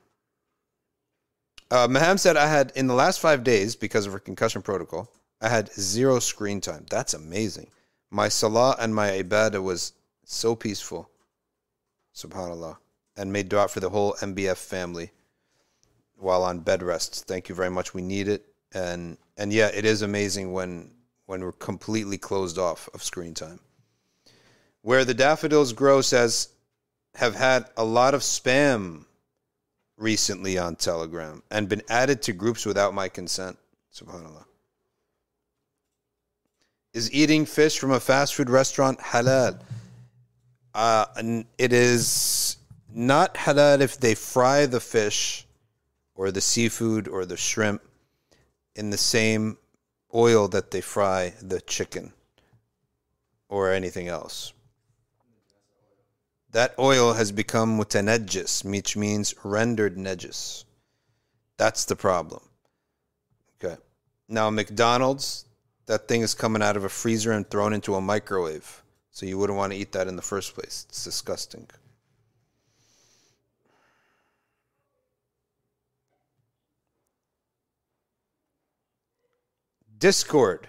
Uh, 1.70 1.89
Maham 1.89 2.19
said, 2.19 2.36
I 2.36 2.47
had, 2.47 2.73
in 2.74 2.86
the 2.86 2.94
last 2.94 3.20
five 3.20 3.43
days, 3.43 3.77
because 3.77 4.06
of 4.06 4.12
her 4.12 4.19
concussion 4.19 4.62
protocol, 4.62 5.09
I 5.40 5.48
had 5.48 5.73
zero 5.73 6.19
screen 6.19 6.61
time. 6.61 6.85
That's 6.90 7.15
amazing. 7.15 7.69
My 8.11 8.28
salah 8.28 8.77
and 8.78 8.94
my 8.94 9.11
ibadah 9.11 9.62
was 9.62 9.93
so 10.24 10.55
peaceful. 10.55 11.09
Subhanallah. 12.15 12.77
And 13.16 13.32
made 13.32 13.48
dua 13.48 13.68
for 13.68 13.80
the 13.80 13.90
whole 13.90 14.14
NBF 14.20 14.56
family 14.56 15.10
while 16.16 16.42
on 16.42 16.60
bed 16.60 16.82
rest. 16.82 17.26
Thank 17.26 17.48
you 17.48 17.54
very 17.54 17.70
much. 17.70 17.94
We 17.94 18.02
need 18.02 18.28
it. 18.28 18.44
And 18.72 19.16
and 19.36 19.52
yeah, 19.52 19.68
it 19.68 19.84
is 19.84 20.02
amazing 20.02 20.52
when 20.52 20.90
when 21.26 21.42
we're 21.42 21.52
completely 21.52 22.18
closed 22.18 22.58
off 22.58 22.88
of 22.94 23.02
screen 23.02 23.34
time. 23.34 23.60
Where 24.82 25.04
the 25.04 25.14
daffodils 25.14 25.72
grow 25.72 26.00
says 26.00 26.48
have 27.14 27.34
had 27.34 27.66
a 27.76 27.84
lot 27.84 28.14
of 28.14 28.20
spam 28.20 29.04
recently 29.96 30.58
on 30.58 30.76
Telegram 30.76 31.42
and 31.50 31.68
been 31.68 31.82
added 31.88 32.20
to 32.22 32.32
groups 32.32 32.66
without 32.66 32.92
my 32.94 33.08
consent. 33.08 33.56
Subhanallah. 33.94 34.44
Is 36.92 37.12
eating 37.12 37.46
fish 37.46 37.78
from 37.78 37.92
a 37.92 38.00
fast 38.00 38.34
food 38.34 38.50
restaurant 38.50 38.98
halal? 38.98 39.60
Uh, 40.74 41.06
it 41.58 41.72
is 41.72 42.43
not 42.94 43.34
halal 43.34 43.80
if 43.80 43.98
they 43.98 44.14
fry 44.14 44.66
the 44.66 44.80
fish 44.80 45.46
or 46.14 46.30
the 46.30 46.40
seafood 46.40 47.08
or 47.08 47.26
the 47.26 47.36
shrimp 47.36 47.82
in 48.76 48.90
the 48.90 48.98
same 48.98 49.58
oil 50.14 50.46
that 50.48 50.70
they 50.70 50.80
fry 50.80 51.34
the 51.42 51.60
chicken 51.60 52.12
or 53.48 53.72
anything 53.72 54.08
else. 54.08 54.52
That 56.52 56.74
oil 56.78 57.14
has 57.14 57.32
become 57.32 57.76
mutanajjis, 57.76 58.64
which 58.64 58.96
means 58.96 59.34
rendered 59.42 59.96
najis. 59.96 60.64
That's 61.56 61.84
the 61.84 61.96
problem. 61.96 62.42
Okay. 63.62 63.76
Now, 64.28 64.50
McDonald's, 64.50 65.46
that 65.86 66.06
thing 66.06 66.22
is 66.22 66.34
coming 66.34 66.62
out 66.62 66.76
of 66.76 66.84
a 66.84 66.88
freezer 66.88 67.32
and 67.32 67.48
thrown 67.48 67.72
into 67.72 67.96
a 67.96 68.00
microwave. 68.00 68.82
So 69.10 69.26
you 69.26 69.36
wouldn't 69.36 69.56
want 69.56 69.72
to 69.72 69.78
eat 69.78 69.92
that 69.92 70.06
in 70.06 70.14
the 70.14 70.22
first 70.22 70.54
place. 70.54 70.86
It's 70.88 71.02
disgusting. 71.02 71.68
Discord. 80.05 80.68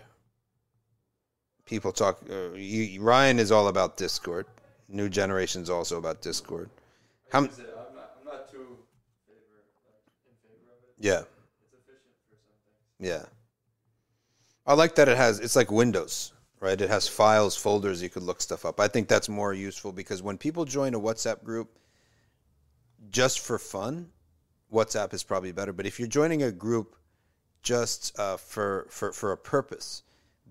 People 1.66 1.92
talk. 1.92 2.22
Uh, 2.32 2.54
you, 2.54 3.02
Ryan 3.02 3.38
is 3.38 3.52
all 3.52 3.68
about 3.68 3.98
Discord. 3.98 4.46
New 4.88 5.10
generation's 5.10 5.70
also 5.70 5.98
about 5.98 6.22
Discord. 6.22 6.70
How, 7.34 7.40
I'm 7.40 7.44
not, 7.44 7.52
I'm 7.58 8.26
not 8.26 8.50
too 8.50 8.78
favor, 9.28 9.60
in 10.26 10.36
favor 10.42 10.72
of 10.72 10.80
it. 10.88 11.06
yeah, 11.06 11.24
It's 11.66 11.74
efficient 11.74 12.16
for 12.30 12.38
some 12.48 12.56
things. 12.98 13.12
yeah. 13.12 13.26
I 14.66 14.74
like 14.74 14.96
that 14.96 15.10
it 15.10 15.18
has. 15.18 15.42
It's 15.42 15.58
like 15.58 15.70
Windows, 15.70 16.32
right? 16.62 16.80
It 16.80 16.90
has 16.90 17.06
files, 17.06 17.58
folders. 17.58 18.02
You 18.02 18.08
could 18.08 18.24
look 18.24 18.42
stuff 18.42 18.64
up. 18.64 18.80
I 18.80 18.88
think 18.88 19.10
that's 19.10 19.28
more 19.28 19.54
useful 19.54 19.92
because 19.92 20.24
when 20.24 20.38
people 20.38 20.64
join 20.64 20.94
a 20.94 21.00
WhatsApp 21.00 21.44
group, 21.44 21.78
just 23.10 23.42
for 23.42 23.60
fun, 23.60 24.12
WhatsApp 24.72 25.14
is 25.14 25.24
probably 25.24 25.52
better. 25.52 25.74
But 25.74 25.86
if 25.88 26.00
you're 26.00 26.08
joining 26.08 26.44
a 26.44 26.54
group 26.54 26.96
just 27.66 28.18
uh, 28.18 28.38
for 28.38 28.86
for 28.90 29.12
for 29.12 29.34
a 29.34 29.38
purpose, 29.38 30.04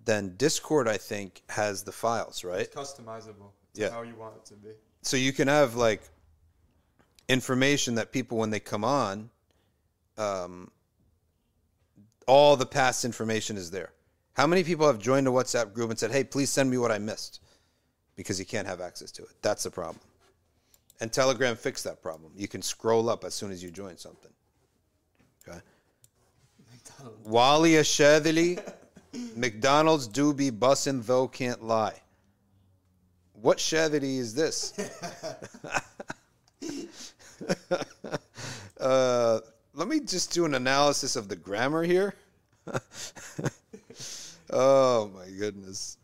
then 0.04 0.34
Discord, 0.36 0.86
I 0.86 0.98
think, 0.98 1.42
has 1.48 1.84
the 1.84 1.92
files, 1.92 2.44
right? 2.44 2.60
It's 2.60 2.74
customizable. 2.74 3.52
To 3.74 3.80
Yeah. 3.80 3.90
how 3.90 4.02
you 4.02 4.14
want 4.14 4.36
it 4.36 4.44
to 4.46 4.54
be. 4.54 4.68
so 5.02 5.16
you 5.16 5.32
can 5.32 5.48
have 5.48 5.74
like 5.74 6.02
information 7.28 7.94
that 7.96 8.12
people 8.12 8.36
when 8.38 8.50
they 8.50 8.60
come 8.60 8.84
on 8.84 9.30
um, 10.18 10.70
all 12.26 12.56
the 12.56 12.66
past 12.66 13.04
information 13.04 13.56
is 13.56 13.70
there. 13.70 13.90
How 14.34 14.46
many 14.46 14.62
people 14.64 14.86
have 14.86 14.98
joined 14.98 15.26
a 15.26 15.30
whatsapp 15.30 15.72
group 15.72 15.90
and 15.90 15.98
said 15.98 16.10
hey 16.12 16.24
please 16.24 16.50
send 16.50 16.70
me 16.70 16.78
what 16.78 16.92
i 16.92 16.98
missed 16.98 17.40
because 18.16 18.38
you 18.38 18.44
can't 18.46 18.66
have 18.68 18.80
access 18.80 19.10
to 19.12 19.22
it. 19.22 19.30
That's 19.42 19.62
the 19.64 19.70
problem. 19.70 20.00
And 21.00 21.12
telegram 21.12 21.56
fixed 21.56 21.84
that 21.84 22.02
problem. 22.02 22.32
You 22.36 22.48
can 22.48 22.62
scroll 22.62 23.08
up 23.08 23.24
as 23.24 23.34
soon 23.34 23.50
as 23.52 23.62
you 23.62 23.70
join 23.70 23.96
something. 23.96 24.32
Okay 25.48 25.60
wali 27.24 27.76
ashadili 27.76 28.58
mcdonald's 29.36 30.08
do 30.08 30.32
be 30.32 30.50
bussin' 30.50 31.02
though 31.06 31.28
can't 31.28 31.62
lie 31.62 32.00
what 33.32 33.58
shadili 33.58 34.18
is 34.18 34.34
this 34.34 34.72
uh, 38.80 39.40
let 39.74 39.88
me 39.88 40.00
just 40.00 40.32
do 40.32 40.44
an 40.44 40.54
analysis 40.54 41.16
of 41.16 41.28
the 41.28 41.36
grammar 41.36 41.82
here. 41.82 42.14
oh 44.50 45.10
my 45.14 45.26
goodness. 45.36 45.98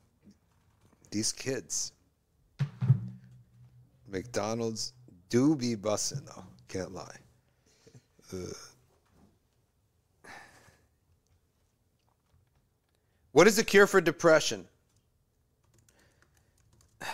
These 1.10 1.32
kids. 1.32 1.92
McDonald's 4.08 4.92
do 5.28 5.54
be 5.54 5.76
bussin' 5.76 6.26
though. 6.26 6.44
Can't 6.68 6.92
lie. 6.92 7.16
Ugh. 8.32 8.56
What 13.32 13.46
is 13.46 13.56
the 13.56 13.64
cure 13.64 13.86
for 13.86 14.00
depression? 14.00 14.66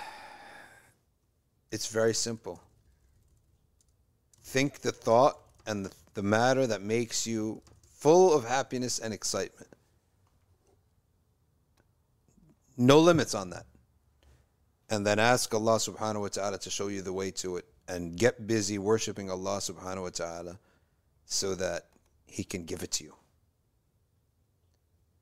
It's 1.72 1.88
very 1.88 2.14
simple. 2.14 2.62
Think 4.44 4.80
the 4.80 4.92
thought 4.92 5.36
and 5.66 5.84
the, 5.84 5.92
the 6.14 6.22
matter 6.22 6.66
that 6.66 6.80
makes 6.80 7.26
you 7.26 7.60
full 7.82 8.32
of 8.32 8.46
happiness 8.46 8.98
and 8.98 9.12
excitement. 9.12 9.68
No 12.76 13.00
limits 13.00 13.34
on 13.34 13.50
that. 13.50 13.66
And 14.88 15.04
then 15.06 15.18
ask 15.18 15.52
Allah 15.52 15.76
subhanahu 15.76 16.20
wa 16.20 16.28
ta'ala 16.28 16.58
to 16.58 16.70
show 16.70 16.86
you 16.86 17.02
the 17.02 17.12
way 17.12 17.32
to 17.32 17.56
it 17.56 17.64
and 17.88 18.16
get 18.16 18.46
busy 18.46 18.78
worshiping 18.78 19.30
Allah 19.30 19.58
subhanahu 19.58 20.02
wa 20.02 20.10
ta'ala 20.10 20.58
so 21.24 21.54
that 21.56 21.86
He 22.26 22.44
can 22.44 22.64
give 22.64 22.82
it 22.82 22.92
to 22.92 23.04
you. 23.04 23.14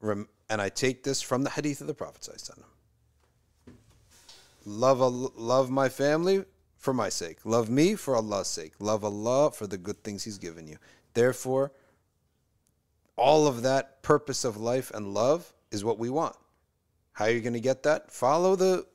Rem- 0.01 0.29
and 0.49 0.61
I 0.61 0.69
take 0.69 1.03
this 1.05 1.23
from 1.23 1.43
the 1.43 1.51
hadith 1.51 1.81
of 1.81 1.87
the 1.87 1.95
Prophet. 1.95 2.29
Love, 4.67 5.01
Al- 5.01 5.33
love 5.37 5.71
my 5.71 5.89
family 5.89 6.45
for 6.77 6.95
my 6.95 7.09
sake. 7.09 7.39
Love 7.45 7.69
me 7.69 7.95
for 7.95 8.17
Allah's 8.17 8.49
sake. 8.49 8.73
Love 8.79 9.05
Allah 9.05 9.51
for 9.51 9.67
the 9.67 9.79
good 9.79 10.03
things 10.03 10.25
He's 10.25 10.39
given 10.39 10.67
you. 10.67 10.79
Therefore, 11.15 11.73
all 13.17 13.47
of 13.47 13.63
that 13.63 14.03
purpose 14.03 14.45
of 14.45 14.57
life 14.57 14.91
and 14.95 15.15
love 15.15 15.53
is 15.71 15.85
what 15.85 15.99
we 15.99 16.11
want. 16.11 16.37
How 17.13 17.27
are 17.27 17.31
you 17.31 17.41
going 17.41 17.53
to 17.55 17.61
get 17.61 17.83
that? 17.85 18.11
Follow 18.11 18.57
the 18.57 18.87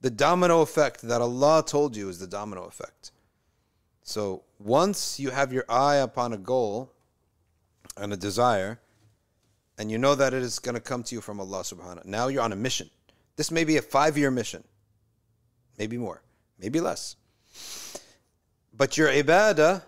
the 0.00 0.10
domino 0.10 0.60
effect 0.60 1.00
that 1.00 1.22
Allah 1.22 1.64
told 1.66 1.96
you 1.96 2.10
is 2.10 2.18
the 2.18 2.26
domino 2.26 2.64
effect. 2.64 3.10
So 4.02 4.42
once 4.58 5.18
you 5.18 5.30
have 5.30 5.50
your 5.50 5.64
eye 5.66 5.96
upon 5.96 6.34
a 6.34 6.36
goal 6.36 6.92
and 7.96 8.12
a 8.12 8.16
desire, 8.18 8.80
and 9.78 9.90
you 9.90 9.98
know 9.98 10.14
that 10.14 10.32
it 10.32 10.42
is 10.42 10.58
going 10.58 10.74
to 10.74 10.80
come 10.80 11.02
to 11.04 11.14
you 11.14 11.20
from 11.20 11.40
Allah 11.40 11.60
subhanahu. 11.60 12.04
Now 12.04 12.28
you're 12.28 12.42
on 12.42 12.52
a 12.52 12.56
mission. 12.56 12.90
This 13.36 13.50
may 13.50 13.64
be 13.64 13.76
a 13.76 13.82
five 13.82 14.16
year 14.16 14.30
mission, 14.30 14.62
maybe 15.78 15.98
more, 15.98 16.22
maybe 16.58 16.80
less. 16.80 17.16
But 18.76 18.96
your 18.96 19.08
ibadah, 19.08 19.82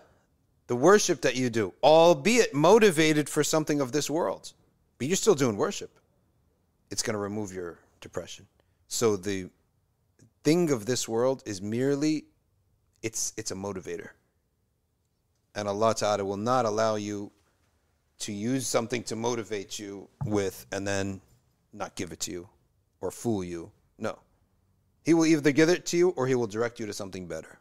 the 0.67 0.75
worship 0.75 1.21
that 1.21 1.35
you 1.35 1.49
do, 1.49 1.73
albeit 1.83 2.53
motivated 2.53 3.29
for 3.29 3.43
something 3.43 3.81
of 3.81 3.91
this 3.91 4.09
world, 4.09 4.51
but 4.97 5.07
you're 5.07 5.17
still 5.17 5.35
doing 5.35 5.57
worship, 5.57 5.91
it's 6.89 7.01
going 7.01 7.13
to 7.13 7.19
remove 7.19 7.53
your 7.53 7.79
depression. 8.01 8.45
So 8.87 9.15
the 9.15 9.49
thing 10.43 10.71
of 10.71 10.85
this 10.85 11.07
world 11.07 11.43
is 11.45 11.61
merely 11.61 12.25
it's 13.01 13.33
it's 13.37 13.51
a 13.51 13.55
motivator. 13.55 14.09
And 15.55 15.67
Allah 15.67 15.95
Ta'ala 15.95 16.23
will 16.23 16.37
not 16.37 16.65
allow 16.65 16.95
you 16.95 17.31
to 18.19 18.33
use 18.33 18.67
something 18.67 19.03
to 19.03 19.15
motivate 19.15 19.77
you 19.77 20.09
with 20.25 20.65
and 20.71 20.87
then 20.87 21.21
not 21.73 21.95
give 21.95 22.11
it 22.11 22.19
to 22.21 22.31
you 22.31 22.49
or 23.01 23.11
fool 23.11 23.43
you. 23.43 23.71
No. 23.97 24.17
He 25.05 25.13
will 25.13 25.25
either 25.25 25.51
give 25.51 25.69
it 25.69 25.85
to 25.87 25.97
you 25.97 26.09
or 26.09 26.27
he 26.27 26.35
will 26.35 26.47
direct 26.47 26.79
you 26.79 26.85
to 26.85 26.93
something 26.93 27.27
better. 27.27 27.59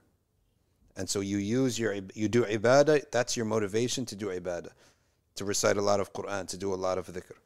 And 0.96 1.08
so 1.08 1.20
you 1.20 1.36
use 1.36 1.78
your 1.78 1.94
you 2.14 2.28
do 2.28 2.44
ibadah, 2.44 3.10
that's 3.10 3.36
your 3.36 3.44
motivation 3.44 4.06
to 4.06 4.16
do 4.16 4.28
ibadah, 4.28 4.70
to 5.36 5.44
recite 5.44 5.76
a 5.76 5.82
lot 5.82 6.00
of 6.00 6.12
Quran, 6.12 6.48
to 6.48 6.56
do 6.56 6.72
a 6.72 6.74
lot 6.74 6.96
of 6.96 7.06
dhikr. 7.06 7.36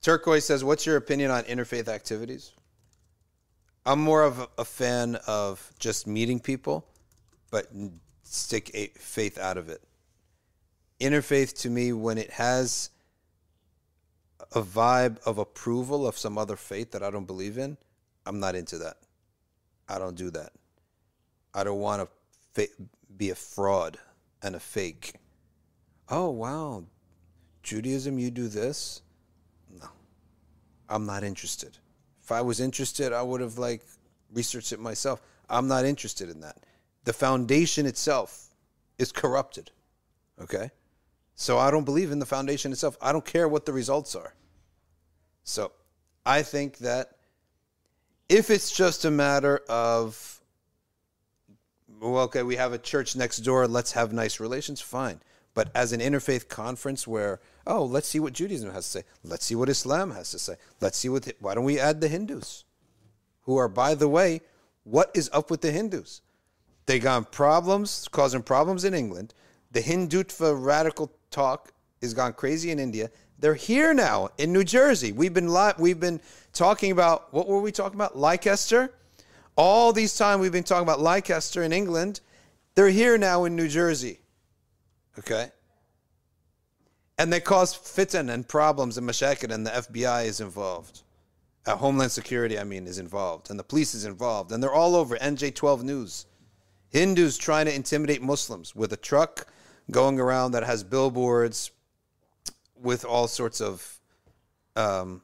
Turquoise 0.00 0.44
says, 0.44 0.64
What's 0.64 0.84
your 0.84 0.96
opinion 0.96 1.30
on 1.30 1.44
interfaith 1.44 1.86
activities? 1.86 2.52
I'm 3.84 4.00
more 4.00 4.22
of 4.22 4.48
a, 4.58 4.64
fan 4.64 5.16
of 5.26 5.72
just 5.78 6.06
meeting 6.06 6.38
people, 6.38 6.86
but 7.50 7.66
stick 8.32 8.70
a, 8.74 8.86
faith 8.98 9.38
out 9.38 9.56
of 9.56 9.68
it. 9.68 9.82
Interfaith 11.00 11.60
to 11.62 11.70
me, 11.70 11.92
when 11.92 12.18
it 12.18 12.30
has 12.30 12.90
a 14.52 14.62
vibe 14.62 15.18
of 15.26 15.38
approval 15.38 16.06
of 16.06 16.16
some 16.16 16.38
other 16.38 16.56
faith 16.56 16.92
that 16.92 17.02
I 17.02 17.10
don't 17.10 17.26
believe 17.26 17.58
in, 17.58 17.76
I'm 18.26 18.40
not 18.40 18.54
into 18.54 18.78
that. 18.78 18.96
I 19.88 19.98
don't 19.98 20.16
do 20.16 20.30
that. 20.30 20.52
I 21.54 21.64
don't 21.64 21.80
want 21.80 22.02
to 22.02 22.08
fa- 22.60 22.84
be 23.16 23.30
a 23.30 23.34
fraud 23.34 23.98
and 24.42 24.54
a 24.54 24.60
fake. 24.60 25.14
Oh, 26.08 26.30
wow. 26.30 26.84
Judaism, 27.62 28.18
you 28.18 28.30
do 28.30 28.48
this? 28.48 29.02
No. 29.80 29.88
I'm 30.88 31.06
not 31.06 31.24
interested. 31.24 31.78
If 32.22 32.32
I 32.32 32.40
was 32.40 32.60
interested, 32.60 33.12
I 33.12 33.22
would 33.22 33.40
have 33.40 33.58
like 33.58 33.82
researched 34.32 34.72
it 34.72 34.80
myself. 34.80 35.20
I'm 35.50 35.68
not 35.68 35.84
interested 35.84 36.30
in 36.30 36.40
that. 36.40 36.56
The 37.04 37.12
foundation 37.12 37.86
itself 37.86 38.54
is 38.98 39.12
corrupted. 39.12 39.70
Okay? 40.40 40.70
So 41.34 41.58
I 41.58 41.70
don't 41.70 41.84
believe 41.84 42.12
in 42.12 42.18
the 42.18 42.26
foundation 42.26 42.72
itself. 42.72 42.96
I 43.00 43.12
don't 43.12 43.24
care 43.24 43.48
what 43.48 43.66
the 43.66 43.72
results 43.72 44.14
are. 44.14 44.34
So 45.44 45.72
I 46.24 46.42
think 46.42 46.78
that 46.78 47.16
if 48.28 48.50
it's 48.50 48.70
just 48.70 49.04
a 49.04 49.10
matter 49.10 49.60
of 49.68 50.32
well, 52.10 52.24
okay, 52.24 52.42
we 52.42 52.56
have 52.56 52.72
a 52.72 52.78
church 52.78 53.14
next 53.14 53.38
door, 53.38 53.68
let's 53.68 53.92
have 53.92 54.12
nice 54.12 54.40
relations, 54.40 54.80
fine. 54.80 55.20
But 55.54 55.70
as 55.74 55.92
an 55.92 56.00
interfaith 56.00 56.48
conference 56.48 57.06
where, 57.06 57.40
oh, 57.66 57.84
let's 57.84 58.08
see 58.08 58.18
what 58.18 58.32
Judaism 58.32 58.72
has 58.72 58.86
to 58.86 58.90
say. 58.90 59.04
Let's 59.22 59.44
see 59.44 59.54
what 59.54 59.68
Islam 59.68 60.10
has 60.12 60.30
to 60.32 60.38
say. 60.38 60.54
Let's 60.80 60.98
see 60.98 61.08
what, 61.08 61.30
why 61.38 61.54
don't 61.54 61.64
we 61.64 61.78
add 61.78 62.00
the 62.00 62.08
Hindus? 62.08 62.64
Who 63.42 63.56
are, 63.56 63.68
by 63.68 63.94
the 63.94 64.08
way, 64.08 64.40
what 64.82 65.10
is 65.14 65.30
up 65.32 65.50
with 65.50 65.60
the 65.60 65.70
Hindus? 65.70 66.22
They 66.86 66.98
got 66.98 67.32
problems, 67.32 68.08
causing 68.10 68.42
problems 68.42 68.84
in 68.84 68.94
England. 68.94 69.34
The 69.70 69.80
Hindutva 69.80 70.62
radical 70.62 71.12
talk 71.30 71.72
is 72.00 72.14
gone 72.14 72.32
crazy 72.32 72.70
in 72.70 72.78
India. 72.78 73.10
They're 73.38 73.54
here 73.54 73.94
now 73.94 74.30
in 74.38 74.52
New 74.52 74.64
Jersey. 74.64 75.12
We've 75.12 75.34
been 75.34 75.52
li- 75.52 75.72
we've 75.78 75.98
been 75.98 76.20
talking 76.52 76.92
about 76.92 77.32
what 77.32 77.48
were 77.48 77.60
we 77.60 77.72
talking 77.72 77.96
about? 77.96 78.16
Leicester. 78.16 78.94
All 79.56 79.92
these 79.92 80.16
time 80.16 80.40
we've 80.40 80.52
been 80.52 80.64
talking 80.64 80.84
about 80.84 81.00
Leicester 81.00 81.62
in 81.62 81.72
England. 81.72 82.20
They're 82.74 82.88
here 82.88 83.18
now 83.18 83.44
in 83.44 83.56
New 83.56 83.68
Jersey. 83.68 84.20
Okay. 85.18 85.50
And 87.18 87.32
they 87.32 87.40
cause 87.40 87.74
fitan 87.76 88.32
and 88.32 88.48
problems 88.48 88.96
in 88.96 89.04
mashakit, 89.04 89.52
and 89.52 89.66
the 89.66 89.70
FBI 89.70 90.24
is 90.24 90.40
involved. 90.40 91.02
Uh, 91.66 91.76
Homeland 91.76 92.10
Security, 92.10 92.58
I 92.58 92.64
mean, 92.64 92.86
is 92.86 92.98
involved, 92.98 93.50
and 93.50 93.58
the 93.58 93.64
police 93.64 93.94
is 93.94 94.04
involved, 94.04 94.50
and 94.50 94.62
they're 94.62 94.72
all 94.72 94.96
over 94.96 95.16
NJ12 95.16 95.82
News. 95.82 96.26
Hindus 96.92 97.38
trying 97.38 97.66
to 97.66 97.74
intimidate 97.74 98.22
Muslims 98.22 98.76
with 98.76 98.92
a 98.92 98.96
truck 98.96 99.46
going 99.90 100.20
around 100.20 100.52
that 100.52 100.62
has 100.62 100.84
billboards 100.84 101.70
with 102.76 103.04
all 103.04 103.26
sorts 103.28 103.60
of 103.60 103.98
um, 104.76 105.22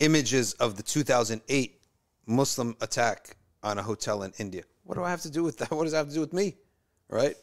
images 0.00 0.54
of 0.54 0.76
the 0.76 0.82
2008 0.82 1.80
Muslim 2.26 2.76
attack 2.80 3.36
on 3.62 3.78
a 3.78 3.82
hotel 3.82 4.22
in 4.22 4.32
India. 4.38 4.62
What 4.84 4.96
do 4.96 5.04
I 5.04 5.10
have 5.10 5.22
to 5.22 5.30
do 5.30 5.42
with 5.42 5.58
that? 5.58 5.70
What 5.76 5.84
does 5.84 5.92
that 5.92 5.98
have 5.98 6.08
to 6.08 6.14
do 6.14 6.20
with 6.20 6.32
me? 6.32 6.56
Right? 7.08 7.36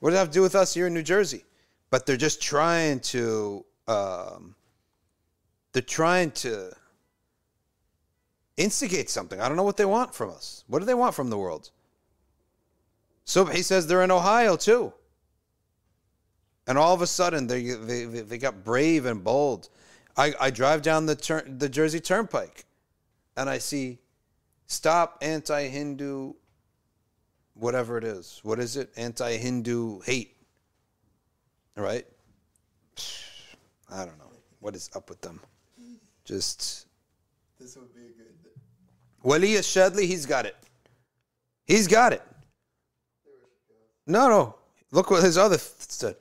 What 0.00 0.10
does 0.10 0.16
that 0.16 0.20
have 0.20 0.28
to 0.28 0.34
do 0.34 0.42
with 0.42 0.56
us 0.56 0.74
here 0.74 0.88
in 0.88 0.94
New 0.94 1.02
Jersey? 1.02 1.44
But 1.90 2.06
they're 2.06 2.16
just 2.16 2.42
trying 2.42 3.00
to, 3.00 3.64
um, 3.86 4.56
they're 5.72 5.82
trying 5.82 6.32
to 6.32 6.72
instigate 8.56 9.08
something. 9.08 9.40
I 9.40 9.46
don't 9.46 9.56
know 9.56 9.62
what 9.62 9.76
they 9.76 9.84
want 9.84 10.14
from 10.14 10.30
us. 10.30 10.64
What 10.66 10.80
do 10.80 10.84
they 10.84 10.94
want 10.94 11.14
from 11.14 11.30
the 11.30 11.38
world? 11.38 11.70
So 13.24 13.44
he 13.44 13.62
says 13.62 13.86
they're 13.86 14.02
in 14.02 14.10
Ohio 14.10 14.56
too. 14.56 14.92
And 16.66 16.78
all 16.78 16.94
of 16.94 17.02
a 17.02 17.06
sudden, 17.06 17.46
they, 17.46 17.62
they, 17.62 18.04
they 18.04 18.38
got 18.38 18.64
brave 18.64 19.06
and 19.06 19.22
bold. 19.22 19.68
I, 20.16 20.32
I 20.40 20.50
drive 20.50 20.82
down 20.82 21.06
the, 21.06 21.16
turn, 21.16 21.58
the 21.58 21.68
Jersey 21.68 22.00
Turnpike 22.00 22.64
and 23.36 23.48
I 23.48 23.58
see 23.58 23.98
stop 24.66 25.18
anti 25.22 25.68
Hindu, 25.68 26.34
whatever 27.54 27.98
it 27.98 28.04
is. 28.04 28.40
What 28.42 28.58
is 28.58 28.76
it? 28.76 28.90
Anti 28.96 29.36
Hindu 29.36 30.00
hate. 30.00 30.36
Right? 31.76 32.06
I 33.90 34.04
don't 34.04 34.18
know. 34.18 34.30
What 34.60 34.76
is 34.76 34.90
up 34.94 35.08
with 35.08 35.20
them? 35.20 35.40
Just. 36.24 36.86
This 37.58 37.76
would 37.76 37.94
be 37.94 38.02
a 38.02 38.04
good. 38.04 38.32
Wali 39.22 39.52
Shadley, 39.54 40.06
he's 40.06 40.26
got 40.26 40.46
it. 40.46 40.56
He's 41.66 41.86
got 41.86 42.12
it. 42.12 42.22
No, 44.06 44.28
no. 44.28 44.54
Look 44.90 45.10
what 45.10 45.22
his 45.22 45.38
other 45.38 45.56
th- 45.56 45.70
said. 45.78 46.16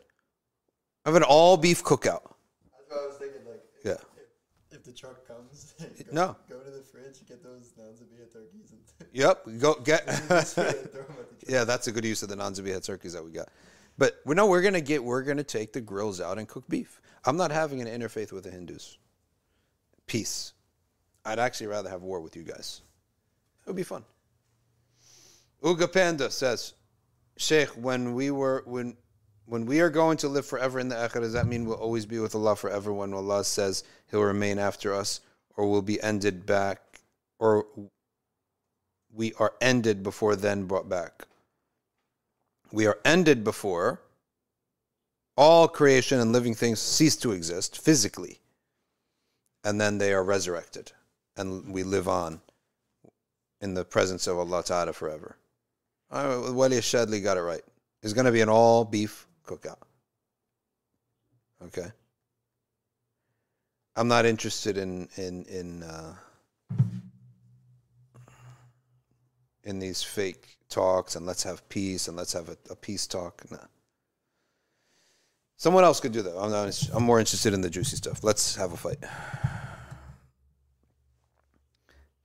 I 1.05 1.09
have 1.09 1.15
an 1.15 1.23
all 1.23 1.57
beef 1.57 1.83
cookout. 1.83 2.21
That's 2.71 2.89
what 2.89 2.99
I 3.03 3.07
was 3.07 3.17
thinking. 3.17 3.41
Like, 3.45 3.61
if, 3.79 3.85
Yeah. 3.85 3.91
if, 4.71 4.77
if 4.77 4.83
the 4.83 4.91
truck 4.93 5.27
comes, 5.27 5.73
go, 5.79 5.85
No. 6.11 6.35
go 6.49 6.59
to 6.59 6.69
the 6.71 6.83
fridge, 6.83 7.25
get 7.27 7.43
those 7.43 7.73
non-Zabiha 7.77 8.31
turkeys, 8.31 8.71
and 8.71 9.07
Yep. 9.13 9.45
Go 9.59 9.73
get. 9.75 10.03
throw 10.07 10.37
'em 10.37 10.41
at 10.41 10.47
the 10.47 10.89
truck. 10.93 11.07
yeah, 11.47 11.63
that's 11.63 11.87
a 11.87 11.91
good 11.91 12.05
use 12.05 12.21
of 12.23 12.29
the 12.29 12.35
non-Zabiha 12.35 12.83
turkeys 12.85 13.13
that 13.13 13.23
we 13.23 13.31
got. 13.31 13.49
But 13.97 14.21
we 14.25 14.35
know 14.35 14.45
we're 14.45 14.61
gonna 14.61 14.79
get. 14.81 15.03
We're 15.03 15.23
gonna 15.23 15.43
take 15.43 15.73
the 15.73 15.81
grills 15.81 16.21
out 16.21 16.37
and 16.37 16.47
cook 16.47 16.67
beef. 16.69 17.01
I'm 17.25 17.35
not 17.37 17.51
having 17.51 17.81
an 17.81 17.87
interfaith 17.87 18.31
with 18.31 18.45
the 18.45 18.51
Hindus. 18.51 18.97
Peace. 20.07 20.53
I'd 21.25 21.39
actually 21.39 21.67
rather 21.67 21.89
have 21.89 22.01
war 22.01 22.19
with 22.19 22.35
you 22.35 22.43
guys. 22.43 22.81
It 23.63 23.67
would 23.67 23.75
be 23.75 23.83
fun. 23.83 24.03
Uga 25.61 25.91
Panda 25.91 26.31
says, 26.31 26.73
Sheikh, 27.41 27.69
when 27.69 28.13
we 28.13 28.29
were 28.31 28.63
when 28.65 28.95
when 29.45 29.65
we 29.65 29.81
are 29.81 29.89
going 29.89 30.17
to 30.17 30.27
live 30.29 30.45
forever 30.45 30.79
in 30.79 30.89
the 30.89 30.95
akhirah, 30.95 31.21
does 31.21 31.33
that 31.33 31.47
mean 31.47 31.65
we'll 31.65 31.75
always 31.75 32.05
be 32.05 32.19
with 32.19 32.35
Allah 32.35 32.55
forever 32.55 32.93
when 32.93 33.13
Allah 33.13 33.43
says 33.43 33.83
He'll 34.09 34.23
remain 34.23 34.59
after 34.59 34.93
us, 34.93 35.21
or 35.57 35.69
we'll 35.69 35.81
be 35.81 36.01
ended 36.01 36.45
back 36.45 36.91
or 37.41 37.65
we 39.13 39.33
are 39.33 39.53
ended 39.59 40.03
before 40.03 40.35
then 40.35 40.65
brought 40.65 40.87
back. 40.87 41.25
We 42.71 42.85
are 42.85 42.99
ended 43.03 43.43
before 43.43 43.99
all 45.35 45.67
creation 45.67 46.19
and 46.19 46.31
living 46.31 46.53
things 46.53 46.79
cease 46.79 47.17
to 47.17 47.31
exist 47.31 47.81
physically, 47.81 48.39
and 49.63 49.81
then 49.81 49.97
they 49.97 50.13
are 50.13 50.23
resurrected, 50.23 50.91
and 51.35 51.73
we 51.73 51.83
live 51.83 52.07
on 52.07 52.41
in 53.59 53.73
the 53.73 53.83
presence 53.83 54.27
of 54.27 54.37
Allah 54.37 54.63
Ta'ala 54.63 54.93
forever. 54.93 55.35
Uh, 56.11 56.51
Wali 56.51 56.77
Shadli 56.77 57.23
got 57.23 57.37
it 57.37 57.41
right. 57.41 57.61
It's 58.03 58.13
going 58.13 58.25
to 58.25 58.31
be 58.31 58.41
an 58.41 58.49
all 58.49 58.83
beef 58.83 59.27
cookout. 59.45 59.77
Okay. 61.63 61.87
I'm 63.95 64.07
not 64.07 64.25
interested 64.25 64.77
in 64.77 65.07
in 65.15 65.45
in 65.45 65.83
uh, 65.83 66.15
in 69.63 69.79
these 69.79 70.01
fake 70.01 70.57
talks 70.69 71.15
and 71.15 71.25
let's 71.25 71.43
have 71.43 71.67
peace 71.69 72.07
and 72.07 72.17
let's 72.17 72.33
have 72.33 72.49
a, 72.49 72.57
a 72.69 72.75
peace 72.75 73.05
talk. 73.05 73.43
No. 73.51 73.59
Someone 75.57 75.83
else 75.83 75.99
could 75.99 76.11
do 76.11 76.23
that. 76.23 76.35
I'm, 76.35 76.49
not, 76.49 76.89
I'm 76.91 77.03
more 77.03 77.19
interested 77.19 77.53
in 77.53 77.61
the 77.61 77.69
juicy 77.69 77.95
stuff. 77.95 78.23
Let's 78.23 78.55
have 78.55 78.73
a 78.73 78.77
fight. 78.77 78.97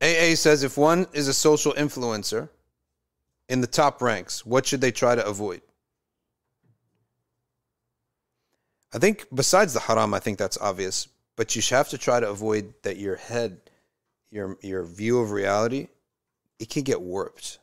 AA 0.00 0.34
says 0.34 0.62
if 0.62 0.78
one 0.78 1.06
is 1.12 1.28
a 1.28 1.34
social 1.34 1.74
influencer 1.74 2.48
in 3.48 3.60
the 3.60 3.66
top 3.66 4.02
ranks, 4.02 4.44
what 4.44 4.66
should 4.66 4.80
they 4.80 4.90
try 4.90 5.14
to 5.14 5.26
avoid? 5.26 5.62
I 8.92 8.98
think 8.98 9.26
besides 9.34 9.74
the 9.74 9.80
haram, 9.80 10.14
I 10.14 10.20
think 10.20 10.38
that's 10.38 10.58
obvious, 10.58 11.08
but 11.36 11.54
you 11.54 11.62
have 11.70 11.88
to 11.90 11.98
try 11.98 12.20
to 12.20 12.28
avoid 12.30 12.72
that 12.82 12.96
your 12.96 13.16
head, 13.16 13.60
your 14.30 14.56
your 14.62 14.84
view 14.84 15.20
of 15.20 15.32
reality, 15.32 15.88
it 16.58 16.70
can 16.70 16.82
get 16.82 17.00
warped. 17.00 17.58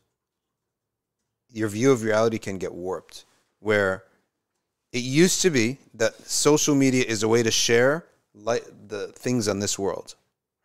Your 1.51 1.69
view 1.69 1.91
of 1.91 2.03
reality 2.03 2.37
can 2.37 2.57
get 2.57 2.73
warped 2.73 3.25
where 3.59 4.03
it 4.91 5.01
used 5.01 5.41
to 5.41 5.49
be 5.49 5.79
that 5.95 6.13
social 6.27 6.75
media 6.75 7.03
is 7.03 7.23
a 7.23 7.27
way 7.27 7.41
to 7.41 7.51
share 7.51 8.05
like 8.35 8.63
the 8.87 9.07
things 9.07 9.47
on 9.47 9.59
this 9.59 9.79
world, 9.79 10.15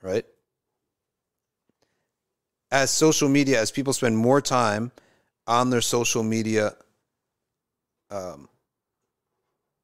right? 0.03 0.27
As 2.71 2.91
social 2.91 3.29
media, 3.29 3.61
as 3.61 3.71
people 3.71 3.93
spend 3.93 4.19
more 4.19 4.43
time 4.43 4.93
on 5.49 5.71
their 5.71 5.81
social 5.81 6.23
media 6.23 6.77
um, 8.11 8.49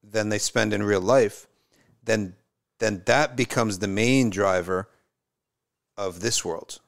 than 0.02 0.28
they 0.28 0.38
spend 0.38 0.72
in 0.72 0.82
real 0.82 1.00
life, 1.00 1.48
then 2.04 2.36
then 2.78 3.02
that 3.06 3.34
becomes 3.34 3.78
the 3.78 3.88
main 3.88 4.30
driver 4.30 4.88
of 5.96 6.20
this 6.20 6.44
world, 6.44 6.80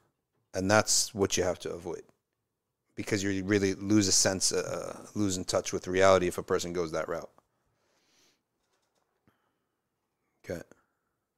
and 0.53 0.69
that's 0.69 1.13
what 1.15 1.35
you 1.37 1.43
have 1.43 1.57
to 1.59 1.71
avoid, 1.71 2.03
because 2.95 3.23
you 3.23 3.43
really 3.43 3.73
lose 3.73 4.07
a 4.07 4.11
sense, 4.11 4.51
uh, 4.51 5.07
lose 5.15 5.37
in 5.37 5.43
touch 5.43 5.73
with 5.73 5.87
reality 5.87 6.27
if 6.27 6.37
a 6.37 6.43
person 6.43 6.73
goes 6.73 6.91
that 6.91 7.09
route. 7.09 7.29
Okay, 10.45 10.61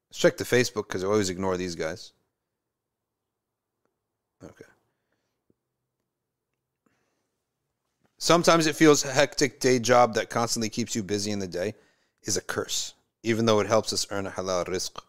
let's 0.09 0.19
check 0.19 0.35
the 0.37 0.43
Facebook 0.43 0.87
because 0.87 1.03
I 1.03 1.07
always 1.07 1.29
ignore 1.29 1.57
these 1.57 1.75
guys. 1.75 2.11
Okay. 4.43 4.68
Sometimes 8.21 8.67
it 8.67 8.75
feels 8.75 9.05
a 9.05 9.11
hectic 9.11 9.61
day 9.61 9.79
job 9.79 10.13
that 10.15 10.29
constantly 10.29 10.67
keeps 10.69 10.93
you 10.93 11.01
busy 11.01 11.31
in 11.31 11.39
the 11.39 11.47
day 11.47 11.73
is 12.23 12.35
a 12.35 12.41
curse, 12.41 12.93
even 13.23 13.45
though 13.45 13.61
it 13.61 13.67
helps 13.67 13.93
us 13.93 14.05
earn 14.11 14.27
a 14.27 14.29
halal 14.29 14.67
rizq. 14.67 15.01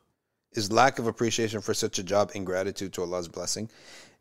Is 0.52 0.70
lack 0.70 1.00
of 1.00 1.08
appreciation 1.08 1.60
for 1.60 1.74
such 1.74 1.98
a 1.98 2.04
job 2.04 2.30
ingratitude 2.34 2.92
to 2.94 3.02
Allah's 3.02 3.26
blessing? 3.26 3.68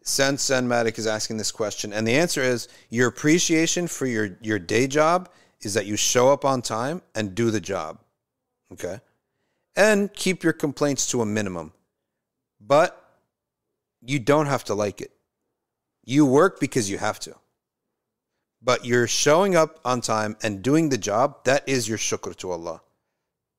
Sen 0.02 0.38
Madik 0.38 0.98
is 0.98 1.06
asking 1.06 1.38
this 1.38 1.52
question, 1.52 1.94
and 1.94 2.08
the 2.08 2.16
answer 2.16 2.42
is 2.42 2.68
your 2.90 3.08
appreciation 3.08 3.88
for 3.88 4.08
your, 4.08 4.38
your 4.42 4.58
day 4.58 4.88
job 4.88 5.30
is 5.62 5.76
that 5.76 5.86
you 5.86 5.96
show 5.96 6.34
up 6.34 6.44
on 6.44 6.64
time 6.64 7.04
and 7.14 7.36
do 7.36 7.52
the 7.52 7.62
job. 7.62 8.00
Okay? 8.74 9.00
And 9.76 10.12
keep 10.14 10.44
your 10.44 10.54
complaints 10.54 11.10
to 11.12 11.22
a 11.22 11.28
minimum. 11.28 11.74
But 12.60 13.00
you 14.02 14.18
don't 14.18 14.48
have 14.48 14.64
to 14.66 14.74
like 14.74 15.00
it. 15.00 15.12
You 16.04 16.26
work 16.26 16.60
because 16.60 16.90
you 16.90 16.98
have 16.98 17.20
to 17.20 17.36
but 18.62 18.86
you're 18.86 19.08
showing 19.08 19.56
up 19.56 19.80
on 19.86 20.02
time 20.02 20.36
and 20.44 20.62
doing 20.62 20.90
the 20.90 20.98
job, 20.98 21.44
that 21.46 21.68
is 21.68 21.88
your 21.88 21.98
shukr 21.98 22.36
to 22.38 22.52
Allah 22.52 22.82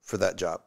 for 0.03 0.17
that 0.19 0.37
job. 0.37 0.63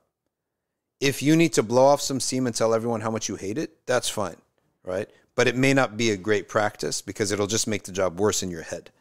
If 1.00 1.22
you 1.22 1.36
need 1.36 1.54
to 1.54 1.64
blow 1.64 1.86
off 1.86 2.02
some 2.02 2.20
steam 2.20 2.48
and 2.48 2.56
tell 2.56 2.74
everyone 2.74 3.02
how 3.02 3.12
much 3.12 3.28
you 3.30 3.36
hate 3.36 3.58
it, 3.58 3.86
that's 3.86 4.10
fine, 4.10 4.38
right? 4.84 5.10
But 5.36 5.48
it 5.48 5.56
may 5.56 5.74
not 5.74 5.98
be 5.98 6.12
a 6.12 6.18
great 6.18 6.48
practice 6.48 7.02
because 7.02 7.32
it'll 7.32 7.48
just 7.48 7.68
make 7.68 7.84
the 7.84 7.92
job 7.92 8.20
worse 8.20 8.42
in 8.42 8.50
your 8.50 8.62
head, 8.62 8.92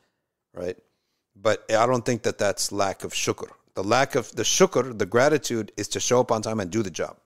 right? 0.53 0.77
But 1.37 1.65
I 1.71 1.87
don't 1.87 2.05
think 2.05 2.23
that 2.23 2.39
that's 2.39 2.73
lack 2.73 3.05
of 3.05 3.13
shukr. 3.13 3.51
The 3.75 3.85
lack 3.85 4.15
of 4.15 4.35
the 4.35 4.43
shukr, 4.43 4.99
the 4.99 5.07
gratitude, 5.07 5.73
is 5.77 5.89
to 5.89 6.01
show 6.01 6.21
up 6.21 6.31
on 6.31 6.43
time 6.43 6.61
and 6.61 6.71
do 6.71 6.83
the 6.83 6.91
job. 6.91 7.17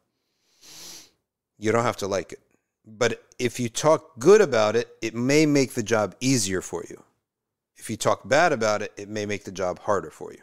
You 1.59 1.73
don't 1.73 1.85
have 1.85 1.97
to 1.99 2.07
like 2.07 2.33
it. 2.33 2.41
But 2.87 3.25
if 3.39 3.59
you 3.59 3.69
talk 3.69 4.19
good 4.19 4.41
about 4.41 4.77
it, 4.77 4.89
it 5.03 5.15
may 5.15 5.45
make 5.47 5.75
the 5.75 5.83
job 5.83 6.15
easier 6.21 6.61
for 6.61 6.85
you. 6.89 7.03
If 7.87 7.91
you 7.91 7.97
talk 7.97 8.29
bad 8.29 8.53
about 8.53 8.83
it, 8.83 8.93
it 8.97 9.09
may 9.09 9.27
make 9.27 9.45
the 9.45 9.53
job 9.53 9.79
harder 9.79 10.11
for 10.11 10.33
you. 10.33 10.43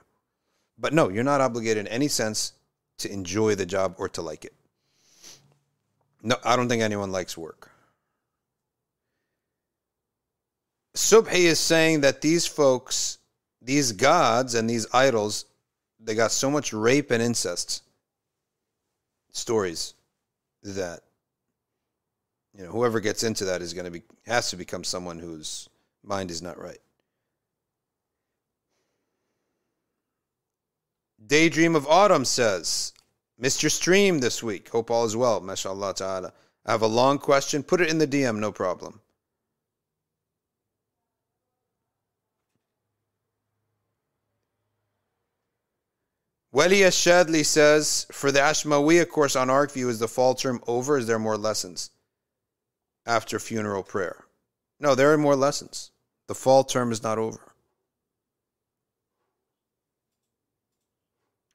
But 0.78 0.94
no, 0.94 1.10
you're 1.10 1.26
not 1.26 1.42
obligated 1.42 1.86
in 1.86 1.92
any 1.92 2.08
sense 2.08 2.54
to 3.00 3.12
enjoy 3.12 3.56
the 3.56 3.66
job 3.66 3.96
or 3.98 4.08
to 4.08 4.22
like 4.22 4.46
it. 4.46 4.54
No, 6.22 6.38
I 6.46 6.56
don't 6.56 6.70
think 6.70 6.82
anyone 6.82 7.12
likes 7.12 7.38
work. 7.38 7.70
Subhi 10.96 11.40
is 11.40 11.60
saying 11.60 12.00
that 12.00 12.22
these 12.22 12.46
folks, 12.46 13.18
these 13.62 13.92
gods 13.92 14.56
and 14.56 14.70
these 14.70 14.88
idols, 14.94 15.44
they 16.00 16.16
got 16.16 16.32
so 16.32 16.50
much 16.50 16.72
rape 16.72 17.12
and 17.12 17.22
incest 17.22 17.84
stories 19.34 19.96
that 20.62 21.02
you 22.58 22.64
know 22.64 22.72
whoever 22.72 23.02
gets 23.02 23.22
into 23.22 23.44
that 23.44 23.62
is 23.62 23.74
going 23.74 23.84
to 23.84 23.92
be 23.92 24.04
has 24.26 24.50
to 24.52 24.56
become 24.56 24.86
someone 24.86 25.20
whose 25.20 25.68
mind 26.06 26.32
is 26.32 26.42
not 26.42 26.58
right. 26.58 26.80
Daydream 31.26 31.76
of 31.76 31.88
Autumn 31.88 32.26
says, 32.26 32.94
Mr. 33.42 33.70
Stream 33.70 34.20
this 34.20 34.44
week. 34.44 34.70
Hope 34.70 34.92
all 34.92 35.06
is 35.06 35.16
well. 35.16 35.42
MashaAllah 35.42 35.96
ta'ala. 35.96 36.34
I 36.66 36.72
have 36.72 36.82
a 36.82 36.88
long 36.88 37.18
question. 37.18 37.64
Put 37.64 37.82
it 37.82 37.90
in 37.90 37.98
the 37.98 38.08
DM, 38.08 38.40
no 38.40 38.52
problem. 38.52 39.02
Welia 46.54 46.90
Shadley 46.90 47.44
says, 47.44 48.06
for 48.12 48.32
the 48.32 48.40
Ashmawiya 48.40 49.10
course 49.10 49.36
on 49.36 49.48
ArcView, 49.48 49.90
is 49.90 49.98
the 49.98 50.08
fall 50.08 50.36
term 50.36 50.62
over? 50.68 51.00
Is 51.00 51.08
there 51.08 51.18
more 51.18 51.38
lessons 51.38 51.90
after 53.08 53.40
funeral 53.40 53.82
prayer? 53.82 54.26
No, 54.80 54.94
there 54.94 55.12
are 55.12 55.18
more 55.18 55.36
lessons. 55.36 55.90
The 56.28 56.36
fall 56.36 56.64
term 56.64 56.92
is 56.92 57.02
not 57.02 57.18
over. 57.18 57.53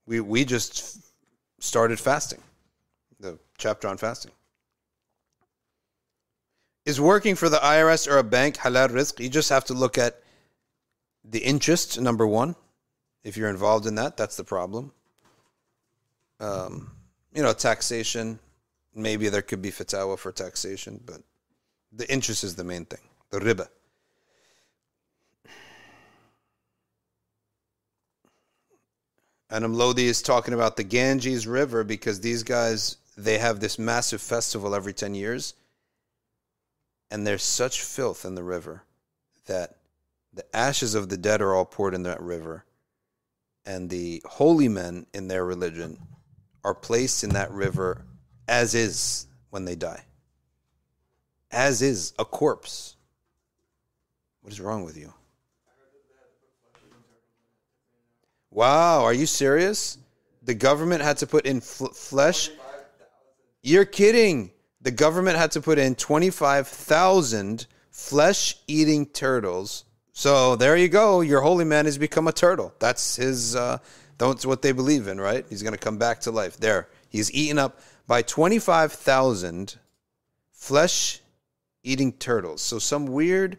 We 0.09 0.21
we 0.21 0.47
just 0.47 0.97
started 1.61 2.01
fasting, 2.01 2.41
the 3.21 3.39
chapter 3.59 3.89
on 3.89 3.99
fasting. 3.99 4.33
Is 6.87 6.99
working 6.99 7.35
for 7.35 7.51
the 7.51 7.59
IRS 7.59 8.11
or 8.11 8.17
a 8.17 8.25
bank 8.25 8.57
halal 8.57 8.89
rizq? 8.89 9.21
You 9.21 9.29
just 9.29 9.51
have 9.51 9.67
to 9.67 9.75
look 9.75 9.99
at 9.99 10.23
the 11.23 11.41
interest, 11.41 12.01
number 12.01 12.27
one. 12.27 12.57
If 13.23 13.37
you're 13.37 13.51
involved 13.51 13.85
in 13.87 13.97
that, 13.97 14.17
that's 14.17 14.39
the 14.39 14.45
problem. 14.45 14.93
Um, 16.41 16.91
you 17.35 17.43
know, 17.43 17.53
taxation, 17.53 18.39
maybe 18.95 19.29
there 19.29 19.43
could 19.43 19.61
be 19.61 19.71
fatwa 19.71 20.19
for 20.19 20.33
taxation, 20.33 21.03
but 21.05 21.21
the 21.93 22.11
interest 22.11 22.45
is 22.45 22.55
the 22.55 22.65
main 22.65 22.87
thing, 22.87 23.03
the 23.29 23.41
riba. 23.41 23.69
And 29.51 29.77
Lodi 29.77 30.07
is 30.07 30.21
talking 30.21 30.55
about 30.55 30.77
the 30.77 30.85
Ganges 30.85 31.47
River 31.47 31.85
because 31.85 32.21
these 32.21 32.43
guys 32.43 32.97
they 33.19 33.39
have 33.39 33.59
this 33.59 33.79
massive 33.79 34.23
festival 34.23 34.75
every 34.75 34.93
10 34.93 35.15
years. 35.15 35.55
And 37.11 37.27
there's 37.27 37.43
such 37.43 37.83
filth 37.83 38.25
in 38.25 38.37
the 38.37 38.45
river 38.45 38.85
that 39.47 39.77
the 40.33 40.45
ashes 40.55 40.95
of 40.95 41.09
the 41.09 41.17
dead 41.17 41.43
are 41.43 41.55
all 41.55 41.65
poured 41.65 41.95
in 41.95 42.05
that 42.05 42.21
river. 42.23 42.65
And 43.67 43.91
the 43.91 44.23
holy 44.25 44.69
men 44.69 45.07
in 45.13 45.27
their 45.27 45.45
religion 45.45 45.99
are 46.63 46.75
placed 46.75 47.25
in 47.25 47.31
that 47.31 47.51
river 47.51 48.05
as 48.47 48.75
is 48.75 49.27
when 49.51 49.65
they 49.65 49.75
die. 49.75 50.05
As 51.51 51.83
is 51.83 52.13
a 52.19 52.25
corpse. 52.25 52.95
What 54.43 54.53
is 54.53 54.61
wrong 54.61 54.85
with 54.85 54.97
you 54.97 55.13
Wow, 58.59 59.05
are 59.05 59.13
you 59.13 59.27
serious? 59.27 59.99
The 60.43 60.53
government 60.53 61.01
had 61.01 61.19
to 61.19 61.29
put 61.29 61.47
in 61.47 61.61
fl- 61.61 61.95
flesh? 61.95 62.51
You're 63.63 63.85
kidding. 63.85 64.51
the 64.81 64.91
government 64.91 65.37
had 65.39 65.53
to 65.53 65.61
put 65.61 65.79
in 65.79 65.95
25,000 65.95 67.67
flesh 67.93 68.57
eating 68.67 69.07
turtles. 69.07 69.85
So 70.13 70.57
there 70.57 70.77
you 70.77 70.89
go. 70.89 71.21
Your 71.21 71.41
holy 71.41 71.65
man 71.65 71.85
has 71.85 71.99
become 71.99 72.27
a 72.27 72.33
turtle. 72.33 72.75
That's 72.81 73.15
his, 73.15 73.55
uh, 73.55 73.79
that's 74.19 74.45
what 74.45 74.63
they 74.63 74.73
believe 74.73 75.07
in, 75.07 75.21
right? 75.21 75.47
He's 75.49 75.63
going 75.63 75.75
to 75.75 75.79
come 75.79 75.97
back 75.97 76.19
to 76.23 76.33
life. 76.33 76.57
There. 76.57 76.89
He's 77.09 77.33
eaten 77.33 77.61
up 77.61 77.79
by 78.09 78.23
25,000 78.23 79.77
flesh 80.51 81.21
eating 81.85 82.11
turtles. 82.11 82.61
So 82.63 82.81
some 82.81 83.07
weird 83.07 83.57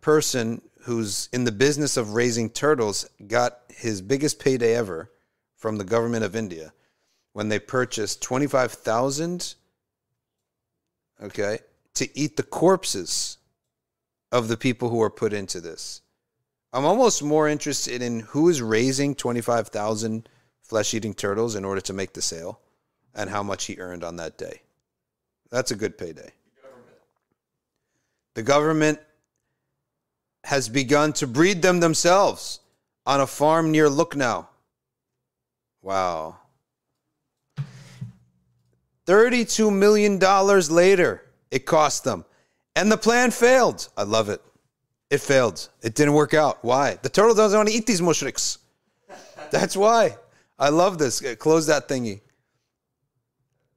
person 0.00 0.62
who's 0.82 1.28
in 1.32 1.44
the 1.44 1.52
business 1.52 1.96
of 1.96 2.14
raising 2.14 2.50
turtles 2.50 3.08
got 3.26 3.60
his 3.68 4.02
biggest 4.02 4.38
payday 4.38 4.74
ever 4.74 5.10
from 5.56 5.76
the 5.76 5.84
government 5.84 6.24
of 6.24 6.34
India 6.34 6.72
when 7.32 7.48
they 7.48 7.58
purchased 7.58 8.22
25,000 8.22 9.54
okay 11.22 11.58
to 11.94 12.18
eat 12.18 12.36
the 12.36 12.42
corpses 12.42 13.38
of 14.32 14.48
the 14.48 14.56
people 14.56 14.88
who 14.88 15.00
are 15.02 15.10
put 15.10 15.32
into 15.32 15.60
this. 15.60 16.00
I'm 16.72 16.86
almost 16.86 17.22
more 17.22 17.48
interested 17.48 18.00
in 18.00 18.20
who 18.20 18.48
is 18.48 18.62
raising 18.62 19.14
25,000 19.14 20.28
flesh-eating 20.62 21.14
turtles 21.14 21.54
in 21.54 21.64
order 21.64 21.82
to 21.82 21.92
make 21.92 22.14
the 22.14 22.22
sale 22.22 22.60
and 23.14 23.28
how 23.28 23.42
much 23.42 23.66
he 23.66 23.78
earned 23.78 24.02
on 24.02 24.16
that 24.16 24.38
day. 24.38 24.62
That's 25.50 25.70
a 25.70 25.76
good 25.76 25.98
payday. 25.98 26.32
The 28.34 28.42
government 28.42 28.98
has 30.44 30.68
begun 30.68 31.12
to 31.14 31.26
breed 31.26 31.62
them 31.62 31.80
themselves 31.80 32.60
on 33.06 33.20
a 33.20 33.26
farm 33.26 33.70
near 33.70 33.88
Lucknow. 33.88 34.48
Wow. 35.80 36.38
$32 39.06 39.72
million 39.76 40.18
later, 40.18 41.24
it 41.50 41.66
cost 41.66 42.04
them. 42.04 42.24
And 42.76 42.90
the 42.90 42.96
plan 42.96 43.30
failed. 43.30 43.88
I 43.96 44.04
love 44.04 44.28
it. 44.28 44.40
It 45.10 45.20
failed. 45.20 45.68
It 45.82 45.94
didn't 45.94 46.14
work 46.14 46.32
out. 46.32 46.64
Why? 46.64 46.98
The 47.02 47.08
turtle 47.08 47.34
doesn't 47.34 47.56
want 47.56 47.68
to 47.68 47.74
eat 47.74 47.86
these 47.86 48.00
mushriks. 48.00 48.58
That's 49.50 49.76
why. 49.76 50.16
I 50.58 50.70
love 50.70 50.98
this. 50.98 51.20
Close 51.36 51.66
that 51.66 51.88
thingy. 51.88 52.20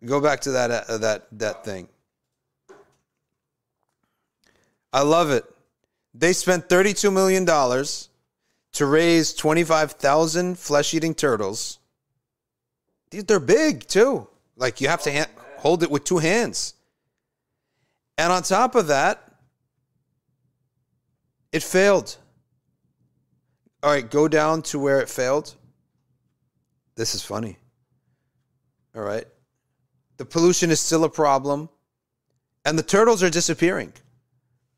Go 0.05 0.21
back 0.21 0.41
to 0.41 0.51
that 0.51 0.71
uh, 0.71 0.97
that 0.99 1.27
that 1.31 1.65
thing. 1.65 1.87
I 4.93 5.01
love 5.01 5.31
it. 5.31 5.45
They 6.17 6.31
spent 6.31 6.69
$32 6.69 7.11
million 7.11 7.45
to 7.45 8.85
raise 8.85 9.33
25,000 9.33 10.57
flesh 10.57 10.93
eating 10.93 11.13
turtles. 11.13 11.79
They're 13.11 13.39
big 13.41 13.85
too. 13.85 14.27
Like 14.55 14.79
you 14.79 14.87
have 14.87 15.01
to 15.03 15.27
hold 15.57 15.83
it 15.83 15.91
with 15.91 16.05
two 16.05 16.19
hands. 16.19 16.73
And 18.17 18.31
on 18.31 18.43
top 18.43 18.75
of 18.75 18.87
that, 18.87 19.29
it 21.51 21.63
failed. 21.63 22.15
All 23.83 23.91
right, 23.91 24.09
go 24.09 24.29
down 24.29 24.61
to 24.63 24.79
where 24.79 25.01
it 25.01 25.09
failed. 25.09 25.53
This 26.95 27.13
is 27.13 27.21
funny. 27.23 27.57
All 28.95 29.03
right. 29.03 29.25
The 30.15 30.25
pollution 30.25 30.71
is 30.71 30.79
still 30.79 31.03
a 31.03 31.09
problem, 31.09 31.67
and 32.63 32.79
the 32.79 32.83
turtles 32.83 33.21
are 33.21 33.29
disappearing. 33.29 33.91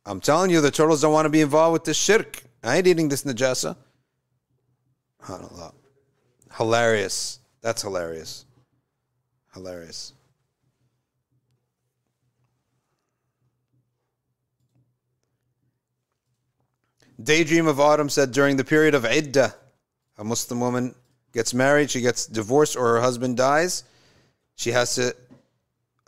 I'm 0.07 0.21
telling 0.21 0.49
you, 0.49 0.61
the 0.61 0.71
turtles 0.71 1.01
don't 1.01 1.11
want 1.11 1.25
to 1.25 1.29
be 1.29 1.41
involved 1.41 1.73
with 1.73 1.83
this 1.83 1.97
shirk. 1.97 2.41
I 2.63 2.77
ain't 2.77 2.87
eating 2.87 3.09
this 3.09 3.23
najasa. 3.23 3.75
Hilarious. 6.55 7.39
That's 7.61 7.81
hilarious. 7.81 8.45
Hilarious. 9.53 10.13
Daydream 17.21 17.67
of 17.67 17.79
Autumn 17.79 18.09
said 18.09 18.31
during 18.31 18.55
the 18.55 18.63
period 18.63 18.95
of 18.95 19.03
Iddah, 19.03 19.53
a 20.17 20.23
Muslim 20.23 20.61
woman 20.61 20.95
gets 21.33 21.53
married, 21.53 21.91
she 21.91 21.99
gets 21.99 22.27
divorced, 22.27 22.77
or 22.77 22.93
her 22.93 23.01
husband 23.01 23.35
dies, 23.35 23.83
she 24.55 24.71
has 24.71 24.95
to 24.95 25.13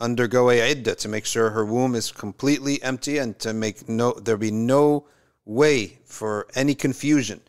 undergo 0.00 0.50
a 0.50 0.60
iddah 0.60 0.94
to 0.96 1.08
make 1.08 1.26
sure 1.26 1.50
her 1.50 1.64
womb 1.64 1.94
is 1.94 2.10
completely 2.10 2.82
empty 2.82 3.18
and 3.18 3.38
to 3.38 3.52
make 3.52 3.88
no 3.88 4.12
there 4.12 4.36
be 4.36 4.50
no 4.50 5.06
way 5.44 5.98
for 6.04 6.46
any 6.54 6.74
confusion 6.74 7.40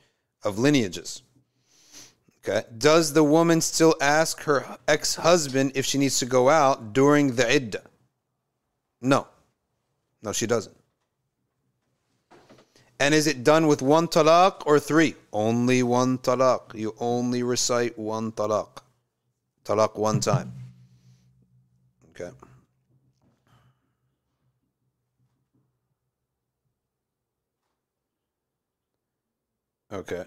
of 0.43 0.59
lineages. 0.59 1.23
Okay. 2.43 2.63
Does 2.77 3.13
the 3.13 3.23
woman 3.23 3.61
still 3.61 3.95
ask 4.01 4.41
her 4.43 4.77
ex-husband 4.87 5.73
if 5.75 5.85
she 5.85 5.99
needs 5.99 6.17
to 6.19 6.25
go 6.25 6.49
out 6.49 6.91
during 6.93 7.35
the 7.35 7.47
iddah? 7.47 7.83
No. 8.99 9.27
No, 10.23 10.31
she 10.31 10.47
doesn't. 10.47 10.75
And 12.99 13.13
is 13.13 13.27
it 13.27 13.43
done 13.43 13.67
with 13.67 13.81
one 13.81 14.07
talaq 14.07 14.63
or 14.65 14.79
three? 14.79 15.15
Only 15.33 15.81
one 15.83 16.19
talaq. 16.19 16.75
You 16.75 16.95
only 16.99 17.41
recite 17.41 17.97
one 17.97 18.31
talaq. 18.31 18.83
Talaq 19.65 19.95
one 19.95 20.19
time. 20.19 20.60
Okay. 22.11 22.29
Okay. 29.93 30.23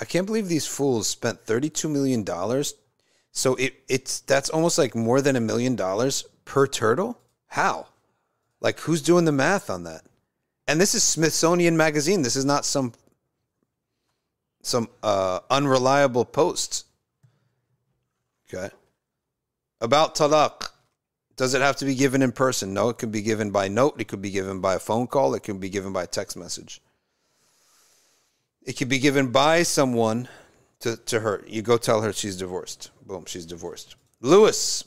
I 0.00 0.04
can't 0.04 0.26
believe 0.26 0.48
these 0.48 0.66
fools 0.66 1.06
spent 1.06 1.44
$32 1.46 1.90
million. 1.90 2.24
So 3.30 3.54
it, 3.56 3.74
it's 3.88 4.20
that's 4.20 4.50
almost 4.50 4.78
like 4.78 4.94
more 4.94 5.20
than 5.20 5.36
a 5.36 5.40
million 5.40 5.76
dollars 5.76 6.24
per 6.44 6.66
turtle? 6.66 7.18
How? 7.46 7.88
Like 8.60 8.80
who's 8.80 9.02
doing 9.02 9.24
the 9.24 9.32
math 9.32 9.70
on 9.70 9.84
that? 9.84 10.02
And 10.66 10.80
this 10.80 10.94
is 10.94 11.02
Smithsonian 11.02 11.76
Magazine. 11.76 12.22
This 12.22 12.36
is 12.36 12.44
not 12.44 12.64
some 12.64 12.92
some 14.62 14.88
uh, 15.02 15.40
unreliable 15.50 16.24
post. 16.24 16.86
Okay. 18.52 18.74
About 19.80 20.14
talaq. 20.14 20.70
Does 21.36 21.54
it 21.54 21.62
have 21.62 21.76
to 21.76 21.84
be 21.84 21.94
given 21.94 22.22
in 22.22 22.32
person? 22.32 22.74
No, 22.74 22.90
it 22.90 22.98
can 22.98 23.10
be 23.10 23.22
given 23.22 23.50
by 23.50 23.68
note. 23.68 24.00
It 24.00 24.08
could 24.08 24.22
be 24.22 24.30
given 24.30 24.60
by 24.60 24.74
a 24.74 24.78
phone 24.78 25.06
call. 25.06 25.34
It 25.34 25.42
can 25.42 25.58
be 25.58 25.70
given 25.70 25.92
by 25.92 26.04
a 26.04 26.06
text 26.06 26.36
message. 26.36 26.80
It 28.62 28.74
could 28.74 28.88
be 28.88 28.98
given 28.98 29.32
by 29.32 29.62
someone 29.62 30.28
to, 30.80 30.96
to 30.96 31.20
her. 31.20 31.42
You 31.48 31.62
go 31.62 31.78
tell 31.78 32.02
her 32.02 32.12
she's 32.12 32.36
divorced. 32.36 32.90
Boom, 33.06 33.24
she's 33.26 33.46
divorced. 33.46 33.96
Lewis, 34.20 34.84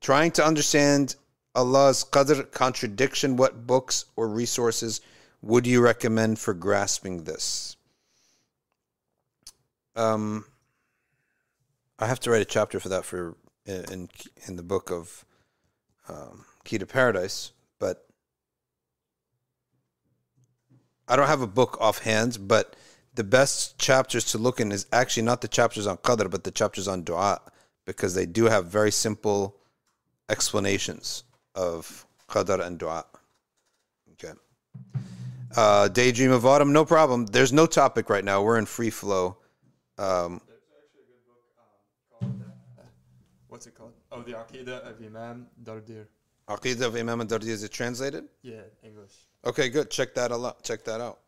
trying 0.00 0.32
to 0.32 0.44
understand 0.44 1.14
Allah's 1.54 2.04
qadr 2.04 2.50
contradiction, 2.50 3.36
what 3.36 3.66
books 3.66 4.06
or 4.16 4.28
resources 4.28 5.00
would 5.40 5.66
you 5.66 5.80
recommend 5.80 6.38
for 6.38 6.52
grasping 6.52 7.24
this? 7.24 7.76
Um, 9.94 10.44
I 11.98 12.06
have 12.06 12.20
to 12.20 12.30
write 12.30 12.42
a 12.42 12.46
chapter 12.46 12.78
for 12.78 12.88
that 12.90 13.04
for 13.04 13.36
in 13.64 14.08
in 14.46 14.56
the 14.56 14.62
book 14.62 14.90
of 14.90 15.24
um, 16.08 16.44
Key 16.64 16.78
to 16.78 16.86
Paradise, 16.86 17.52
but 17.78 18.06
I 21.08 21.16
don't 21.16 21.26
have 21.26 21.40
a 21.40 21.46
book 21.46 21.78
offhand. 21.80 22.46
But 22.46 22.76
the 23.14 23.24
best 23.24 23.78
chapters 23.78 24.24
to 24.32 24.38
look 24.38 24.60
in 24.60 24.72
is 24.72 24.86
actually 24.92 25.22
not 25.22 25.40
the 25.40 25.48
chapters 25.48 25.86
on 25.86 25.96
qadr, 25.98 26.30
but 26.30 26.44
the 26.44 26.50
chapters 26.50 26.86
on 26.86 27.02
du'a, 27.02 27.40
because 27.86 28.14
they 28.14 28.26
do 28.26 28.44
have 28.44 28.66
very 28.66 28.92
simple 28.92 29.56
explanations 30.28 31.24
of 31.54 32.06
qadr 32.28 32.60
and 32.64 32.78
du'a. 32.78 33.04
Okay. 34.12 34.34
Uh, 35.56 35.88
Daydream 35.88 36.32
of 36.32 36.44
Autumn, 36.44 36.72
no 36.72 36.84
problem. 36.84 37.24
There's 37.24 37.52
no 37.52 37.64
topic 37.64 38.10
right 38.10 38.24
now. 38.24 38.42
We're 38.42 38.58
in 38.58 38.66
free 38.66 38.90
flow. 38.90 39.38
Um, 39.96 40.42
what's 44.16 44.28
it 44.28 44.32
called? 44.32 44.46
Oh, 44.48 44.54
the 44.54 44.58
Aqidah 44.58 44.90
of 44.90 45.04
Imam 45.04 45.46
Dardir. 45.62 46.06
Aqidah 46.48 46.86
of 46.86 46.96
Imam 46.96 47.26
Dardir, 47.26 47.48
is 47.48 47.62
it 47.62 47.72
translated? 47.72 48.24
Yeah, 48.42 48.62
English. 48.82 49.12
Okay, 49.44 49.68
good. 49.68 49.90
Check 49.90 50.14
that 50.14 50.32
out. 50.32 50.62
Check 50.62 50.84
that 50.84 51.00
out. 51.00 51.18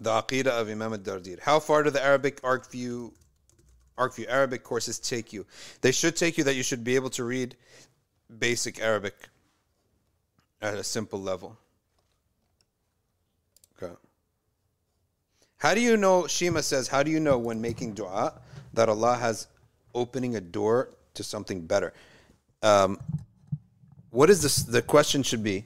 The 0.00 0.10
Aqidah 0.10 0.60
of 0.60 0.68
Imam 0.68 0.92
Dardir. 0.98 1.40
How 1.40 1.60
far 1.60 1.82
do 1.82 1.90
the 1.90 2.02
Arabic 2.02 2.40
ArcView 2.42 3.12
ArcView 3.98 4.28
Arabic 4.28 4.62
courses 4.64 4.98
take 4.98 5.32
you? 5.32 5.46
They 5.82 5.92
should 5.92 6.16
take 6.16 6.38
you 6.38 6.44
that 6.44 6.54
you 6.54 6.62
should 6.62 6.82
be 6.82 6.94
able 6.94 7.10
to 7.10 7.24
read 7.24 7.56
basic 8.38 8.80
Arabic 8.80 9.28
at 10.62 10.74
a 10.74 10.84
simple 10.84 11.20
level. 11.20 11.58
Okay. 13.82 13.92
How 15.58 15.74
do 15.74 15.80
you 15.80 15.98
know, 15.98 16.26
Shima 16.26 16.62
says, 16.62 16.88
how 16.88 17.02
do 17.02 17.10
you 17.10 17.20
know 17.20 17.36
when 17.36 17.60
making 17.60 17.92
dua 17.92 18.40
that 18.72 18.88
Allah 18.88 19.16
has 19.16 19.48
opening 19.94 20.36
a 20.36 20.40
door 20.40 20.90
to 21.14 21.22
something 21.22 21.60
better. 21.66 21.92
Um, 22.62 22.98
what 24.10 24.30
is 24.30 24.42
this? 24.42 24.62
The 24.62 24.82
question 24.82 25.22
should 25.22 25.42
be, 25.42 25.64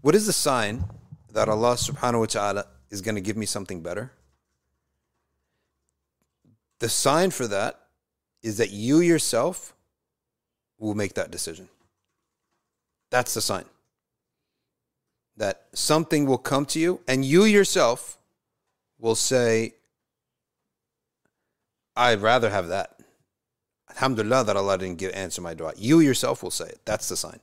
what 0.00 0.14
is 0.14 0.26
the 0.26 0.32
sign 0.32 0.84
that 1.32 1.48
Allah 1.48 1.74
subhanahu 1.74 2.20
wa 2.20 2.26
ta'ala 2.26 2.66
is 2.90 3.00
going 3.00 3.14
to 3.14 3.20
give 3.20 3.36
me 3.36 3.46
something 3.46 3.80
better? 3.80 4.12
The 6.80 6.88
sign 6.88 7.30
for 7.30 7.46
that 7.48 7.80
is 8.42 8.58
that 8.58 8.70
you 8.70 9.00
yourself 9.00 9.74
will 10.78 10.94
make 10.94 11.14
that 11.14 11.30
decision. 11.30 11.68
That's 13.10 13.34
the 13.34 13.40
sign 13.40 13.64
that 15.38 15.66
something 15.72 16.26
will 16.26 16.38
come 16.38 16.66
to 16.66 16.80
you 16.80 17.00
and 17.08 17.24
you 17.24 17.44
yourself 17.44 18.18
will 18.98 19.14
say, 19.14 19.74
I'd 21.96 22.20
rather 22.20 22.50
have 22.50 22.68
that. 22.68 22.97
Alhamdulillah 23.98 24.44
that 24.44 24.56
Allah 24.56 24.78
didn't 24.78 24.98
give, 24.98 25.12
answer 25.12 25.42
my 25.42 25.54
dua. 25.54 25.72
You 25.76 25.98
yourself 25.98 26.44
will 26.44 26.52
say 26.52 26.66
it. 26.66 26.78
That's 26.84 27.08
the 27.08 27.16
sign. 27.16 27.40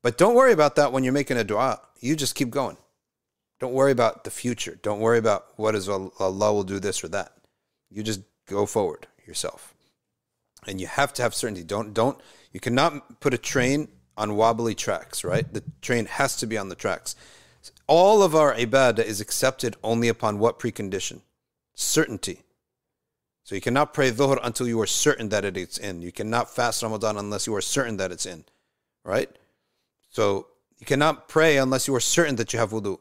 But 0.00 0.16
don't 0.16 0.36
worry 0.36 0.52
about 0.52 0.76
that 0.76 0.92
when 0.92 1.02
you're 1.02 1.12
making 1.12 1.38
a 1.38 1.44
dua. 1.44 1.80
You 1.98 2.14
just 2.14 2.36
keep 2.36 2.50
going. 2.50 2.76
Don't 3.58 3.72
worry 3.72 3.90
about 3.90 4.22
the 4.22 4.30
future. 4.30 4.78
Don't 4.80 5.00
worry 5.00 5.18
about 5.18 5.46
what 5.56 5.74
is 5.74 5.88
Allah 5.88 6.52
will 6.52 6.62
do 6.62 6.78
this 6.78 7.02
or 7.02 7.08
that. 7.08 7.32
You 7.90 8.04
just 8.04 8.20
go 8.46 8.64
forward 8.64 9.08
yourself. 9.26 9.74
And 10.68 10.80
you 10.80 10.86
have 10.86 11.12
to 11.14 11.22
have 11.22 11.34
certainty. 11.34 11.64
Don't 11.64 11.92
don't 11.94 12.20
you 12.52 12.60
cannot 12.60 13.18
put 13.18 13.34
a 13.34 13.38
train 13.38 13.88
on 14.16 14.36
wobbly 14.36 14.76
tracks, 14.76 15.24
right? 15.24 15.52
The 15.52 15.64
train 15.82 16.06
has 16.06 16.36
to 16.36 16.46
be 16.46 16.56
on 16.56 16.68
the 16.68 16.76
tracks. 16.76 17.16
All 17.88 18.22
of 18.22 18.36
our 18.36 18.54
ibadah 18.54 19.04
is 19.04 19.20
accepted 19.20 19.76
only 19.82 20.06
upon 20.06 20.38
what 20.38 20.60
precondition? 20.60 21.22
Certainty. 21.74 22.42
So 23.48 23.54
you 23.54 23.62
cannot 23.62 23.94
pray 23.94 24.10
dhuhr 24.10 24.38
until 24.42 24.68
you 24.68 24.78
are 24.82 24.86
certain 24.86 25.30
that 25.30 25.42
it's 25.56 25.78
in. 25.78 26.02
You 26.02 26.12
cannot 26.12 26.54
fast 26.54 26.82
Ramadan 26.82 27.16
unless 27.16 27.46
you 27.46 27.54
are 27.54 27.62
certain 27.62 27.96
that 27.96 28.12
it's 28.12 28.26
in, 28.26 28.44
right? 29.04 29.30
So 30.10 30.48
you 30.78 30.84
cannot 30.84 31.28
pray 31.28 31.56
unless 31.56 31.88
you 31.88 31.94
are 31.94 32.00
certain 32.00 32.36
that 32.36 32.52
you 32.52 32.58
have 32.58 32.72
wudu. 32.72 32.98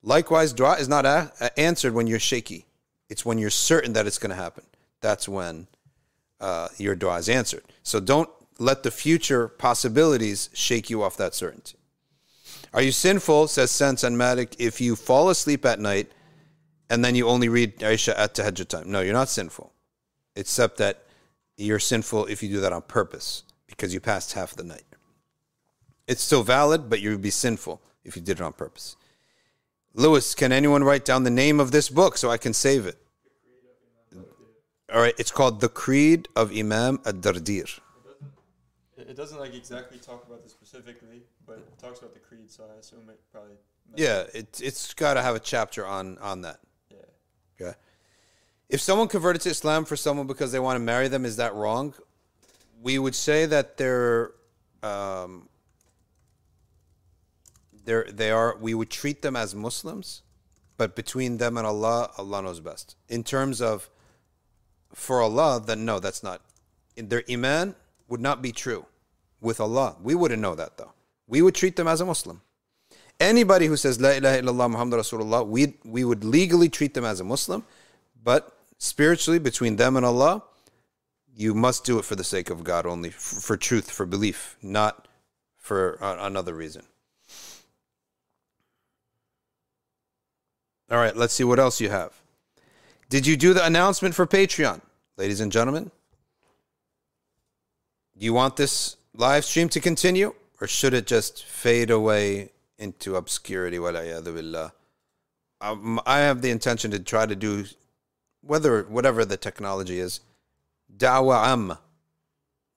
Likewise, 0.00 0.52
dua 0.52 0.74
is 0.74 0.88
not 0.88 1.04
a- 1.04 1.32
answered 1.58 1.94
when 1.94 2.06
you're 2.06 2.20
shaky. 2.20 2.66
It's 3.08 3.24
when 3.24 3.38
you're 3.38 3.50
certain 3.50 3.92
that 3.94 4.06
it's 4.06 4.18
going 4.18 4.30
to 4.30 4.36
happen. 4.36 4.62
That's 5.00 5.28
when 5.28 5.66
uh, 6.40 6.68
your 6.78 6.94
dua 6.94 7.16
is 7.16 7.28
answered. 7.28 7.64
So 7.82 7.98
don't 7.98 8.30
let 8.60 8.84
the 8.84 8.92
future 8.92 9.48
possibilities 9.48 10.48
shake 10.52 10.90
you 10.90 11.02
off 11.02 11.16
that 11.16 11.34
certainty. 11.34 11.76
Are 12.72 12.82
you 12.82 12.92
sinful, 12.92 13.48
says 13.48 13.72
Sense 13.72 14.04
and 14.04 14.16
Malik, 14.16 14.54
if 14.60 14.80
you 14.80 14.94
fall 14.94 15.28
asleep 15.28 15.66
at 15.66 15.80
night 15.80 16.12
and 16.90 17.04
then 17.04 17.14
you 17.14 17.28
only 17.28 17.48
read 17.48 17.82
Isha 17.82 18.18
at 18.18 18.34
tahajjud 18.34 18.68
time? 18.68 18.90
No, 18.90 19.00
you're 19.00 19.12
not 19.12 19.28
sinful 19.28 19.72
except 20.36 20.78
that 20.78 21.04
you're 21.56 21.78
sinful 21.78 22.26
if 22.26 22.42
you 22.42 22.48
do 22.48 22.60
that 22.60 22.72
on 22.72 22.82
purpose 22.82 23.44
because 23.66 23.92
you 23.92 24.00
passed 24.00 24.32
half 24.32 24.54
the 24.54 24.64
night. 24.64 24.84
It's 26.06 26.22
still 26.22 26.42
valid, 26.42 26.90
but 26.90 27.00
you 27.00 27.10
would 27.10 27.22
be 27.22 27.30
sinful 27.30 27.80
if 28.04 28.16
you 28.16 28.22
did 28.22 28.40
it 28.40 28.42
on 28.42 28.52
purpose. 28.52 28.96
Lewis, 29.94 30.34
can 30.34 30.52
anyone 30.52 30.82
write 30.82 31.04
down 31.04 31.24
the 31.24 31.30
name 31.30 31.60
of 31.60 31.70
this 31.70 31.88
book 31.88 32.16
so 32.16 32.30
I 32.30 32.38
can 32.38 32.54
save 32.54 32.86
it? 32.86 32.98
All 34.92 35.00
right, 35.00 35.14
it's 35.18 35.30
called 35.30 35.60
The 35.60 35.68
Creed 35.68 36.28
of 36.36 36.50
Imam 36.54 37.00
ad-Dardir. 37.06 37.80
It 38.96 39.16
doesn't 39.16 39.38
like 39.38 39.54
exactly 39.54 39.98
talk 39.98 40.26
about 40.26 40.42
this 40.42 40.52
specifically, 40.52 41.22
but 41.46 41.58
it 41.58 41.78
talks 41.78 41.98
about 41.98 42.14
the 42.14 42.20
creed, 42.20 42.50
so 42.50 42.64
I 42.74 42.78
assume 42.78 43.08
it 43.10 43.20
probably. 43.30 43.56
Yeah, 43.94 44.24
it, 44.32 44.60
it's 44.62 44.94
got 44.94 45.14
to 45.14 45.22
have 45.22 45.34
a 45.34 45.40
chapter 45.40 45.86
on 45.86 46.16
on 46.18 46.42
that. 46.42 46.60
Okay. 47.62 47.76
If 48.68 48.80
someone 48.80 49.08
converted 49.08 49.42
to 49.42 49.50
Islam 49.50 49.84
for 49.84 49.96
someone 49.96 50.26
because 50.26 50.52
they 50.52 50.58
want 50.58 50.76
to 50.76 50.80
marry 50.80 51.08
them, 51.08 51.24
is 51.24 51.36
that 51.36 51.54
wrong? 51.54 51.94
We 52.82 52.98
would 52.98 53.14
say 53.14 53.46
that 53.46 53.76
they're, 53.76 54.32
um, 54.82 55.48
they're 57.84 58.06
they 58.10 58.30
are. 58.30 58.56
We 58.58 58.74
would 58.74 58.90
treat 58.90 59.22
them 59.22 59.36
as 59.36 59.54
Muslims, 59.54 60.22
but 60.78 60.96
between 60.96 61.36
them 61.36 61.56
and 61.56 61.66
Allah, 61.66 62.10
Allah 62.16 62.42
knows 62.42 62.60
best. 62.60 62.96
In 63.08 63.24
terms 63.24 63.60
of, 63.60 63.90
for 64.94 65.20
Allah, 65.20 65.62
then 65.64 65.84
no, 65.84 66.00
that's 66.00 66.22
not. 66.22 66.40
Their 66.96 67.24
iman 67.30 67.74
would 68.08 68.20
not 68.20 68.42
be 68.42 68.52
true 68.52 68.86
with 69.40 69.60
Allah. 69.60 69.96
We 70.02 70.14
wouldn't 70.14 70.40
know 70.40 70.54
that 70.54 70.78
though. 70.78 70.92
We 71.26 71.42
would 71.42 71.54
treat 71.54 71.76
them 71.76 71.88
as 71.88 72.00
a 72.00 72.06
Muslim. 72.06 72.40
Anybody 73.22 73.66
who 73.66 73.76
says 73.76 74.00
La 74.00 74.10
ilaha 74.10 74.42
illallah 74.42 74.68
Muhammad 74.68 74.98
Rasulullah, 74.98 75.46
we 75.46 75.74
we 75.84 76.02
would 76.02 76.24
legally 76.24 76.68
treat 76.68 76.92
them 76.92 77.04
as 77.04 77.20
a 77.20 77.24
Muslim, 77.24 77.64
but 78.20 78.52
spiritually 78.78 79.38
between 79.38 79.76
them 79.76 79.96
and 79.96 80.04
Allah, 80.04 80.42
you 81.32 81.54
must 81.54 81.84
do 81.84 82.00
it 82.00 82.04
for 82.04 82.16
the 82.16 82.24
sake 82.24 82.50
of 82.50 82.64
God 82.64 82.84
only, 82.84 83.10
for, 83.10 83.40
for 83.40 83.56
truth, 83.56 83.92
for 83.92 84.06
belief, 84.06 84.56
not 84.60 85.06
for 85.56 86.02
uh, 86.02 86.26
another 86.26 86.52
reason. 86.52 86.82
All 90.90 90.98
right, 90.98 91.16
let's 91.16 91.32
see 91.32 91.44
what 91.44 91.60
else 91.60 91.80
you 91.80 91.90
have. 91.90 92.12
Did 93.08 93.24
you 93.24 93.36
do 93.36 93.54
the 93.54 93.64
announcement 93.64 94.16
for 94.16 94.26
Patreon, 94.26 94.80
ladies 95.16 95.38
and 95.38 95.52
gentlemen? 95.52 95.92
Do 98.18 98.24
you 98.24 98.34
want 98.34 98.56
this 98.56 98.96
live 99.14 99.44
stream 99.44 99.68
to 99.68 99.80
continue, 99.80 100.34
or 100.60 100.66
should 100.66 100.92
it 100.92 101.06
just 101.06 101.44
fade 101.44 101.90
away 101.90 102.51
into 102.82 103.16
obscurity? 103.16 103.78
Um, 105.60 106.00
I 106.04 106.18
have 106.18 106.42
the 106.42 106.50
intention 106.50 106.90
to 106.90 106.98
try 106.98 107.24
to 107.24 107.36
do 107.36 107.64
whether 108.42 108.82
whatever 108.82 109.24
the 109.24 109.36
technology 109.36 110.00
is, 110.00 110.20
da'wah 110.94 111.46
am, 111.46 111.78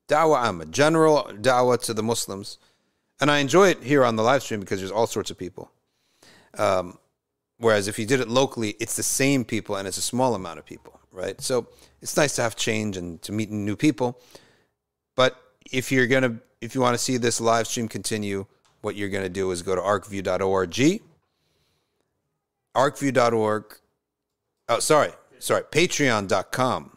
da'wah 0.07 0.45
am, 0.45 0.71
general 0.71 1.23
da'wah 1.33 1.81
to 1.83 1.93
the 1.93 2.03
Muslims, 2.03 2.59
and 3.19 3.31
I 3.31 3.39
enjoy 3.39 3.69
it 3.69 3.83
here 3.83 4.05
on 4.05 4.15
the 4.15 4.23
live 4.23 4.43
stream 4.43 4.59
because 4.59 4.79
there's 4.79 4.91
all 4.91 5.07
sorts 5.07 5.31
of 5.31 5.37
people. 5.37 5.71
Um, 6.57 6.97
whereas 7.57 7.87
if 7.87 7.97
you 7.97 8.05
did 8.05 8.19
it 8.19 8.27
locally, 8.27 8.75
it's 8.79 8.95
the 8.95 9.03
same 9.03 9.43
people 9.43 9.75
and 9.75 9.87
it's 9.87 9.97
a 9.97 10.01
small 10.01 10.35
amount 10.35 10.59
of 10.59 10.65
people, 10.65 10.99
right? 11.11 11.39
So 11.41 11.67
it's 12.01 12.15
nice 12.15 12.35
to 12.35 12.43
have 12.43 12.55
change 12.55 12.97
and 12.97 13.21
to 13.23 13.31
meet 13.31 13.49
new 13.49 13.75
people. 13.75 14.19
But 15.15 15.35
if 15.71 15.91
you're 15.91 16.07
gonna, 16.07 16.39
if 16.61 16.75
you 16.75 16.81
want 16.81 16.93
to 16.93 17.03
see 17.03 17.17
this 17.17 17.41
live 17.41 17.67
stream 17.67 17.87
continue, 17.87 18.45
what 18.85 18.95
you're 18.95 19.09
gonna 19.09 19.27
do 19.27 19.49
is 19.49 19.63
go 19.63 19.73
to 19.73 19.81
arcview.org, 19.81 21.01
arcview.org. 22.75 23.79
Oh, 24.69 24.79
sorry, 24.79 25.11
sorry, 25.39 25.63
patreon.com 25.63 26.95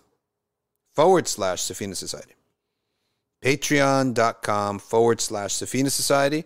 forward 0.94 1.26
slash 1.26 1.62
Safina 1.62 1.96
Society. 1.96 2.34
Patreon.com 3.42 4.80
forward 4.80 5.20
slash 5.20 5.54
Safina 5.54 5.90
Society. 5.90 6.44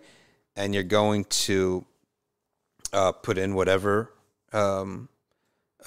And 0.55 0.73
you're 0.73 0.83
going 0.83 1.25
to 1.25 1.85
uh, 2.93 3.11
put 3.11 3.37
in 3.37 3.55
whatever 3.55 4.13
um, 4.53 5.09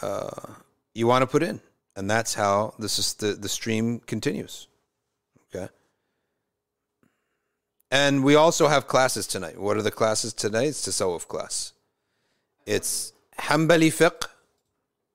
uh, 0.02 0.54
you 0.94 1.06
want 1.06 1.22
to 1.22 1.26
put 1.26 1.42
in. 1.42 1.60
And 1.94 2.10
that's 2.10 2.34
how 2.34 2.74
this 2.78 2.98
is 2.98 3.14
the, 3.14 3.28
the 3.34 3.48
stream 3.48 4.00
continues. 4.00 4.66
Okay. 5.54 5.68
And 7.97 8.23
we 8.23 8.35
also 8.35 8.68
have 8.68 8.86
classes 8.86 9.27
tonight. 9.27 9.59
What 9.59 9.78
are 9.78 9.82
the 9.82 9.90
classes 9.90 10.35
tonight? 10.35 10.68
It's 10.68 10.86
Tasawwuf 10.86 11.27
class. 11.27 11.73
It's 12.66 13.14
Hanbali 13.39 13.89
Fiqh 13.89 14.28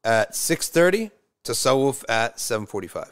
at 0.04 0.32
6.30, 0.32 1.12
Tasawwuf 1.44 2.04
at 2.10 2.38
7.45. 2.38 3.12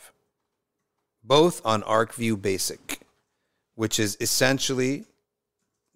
Both 1.23 1.63
on 1.63 1.83
ArcView 1.83 2.41
Basic, 2.41 3.01
which 3.75 3.99
is 3.99 4.17
essentially 4.19 5.05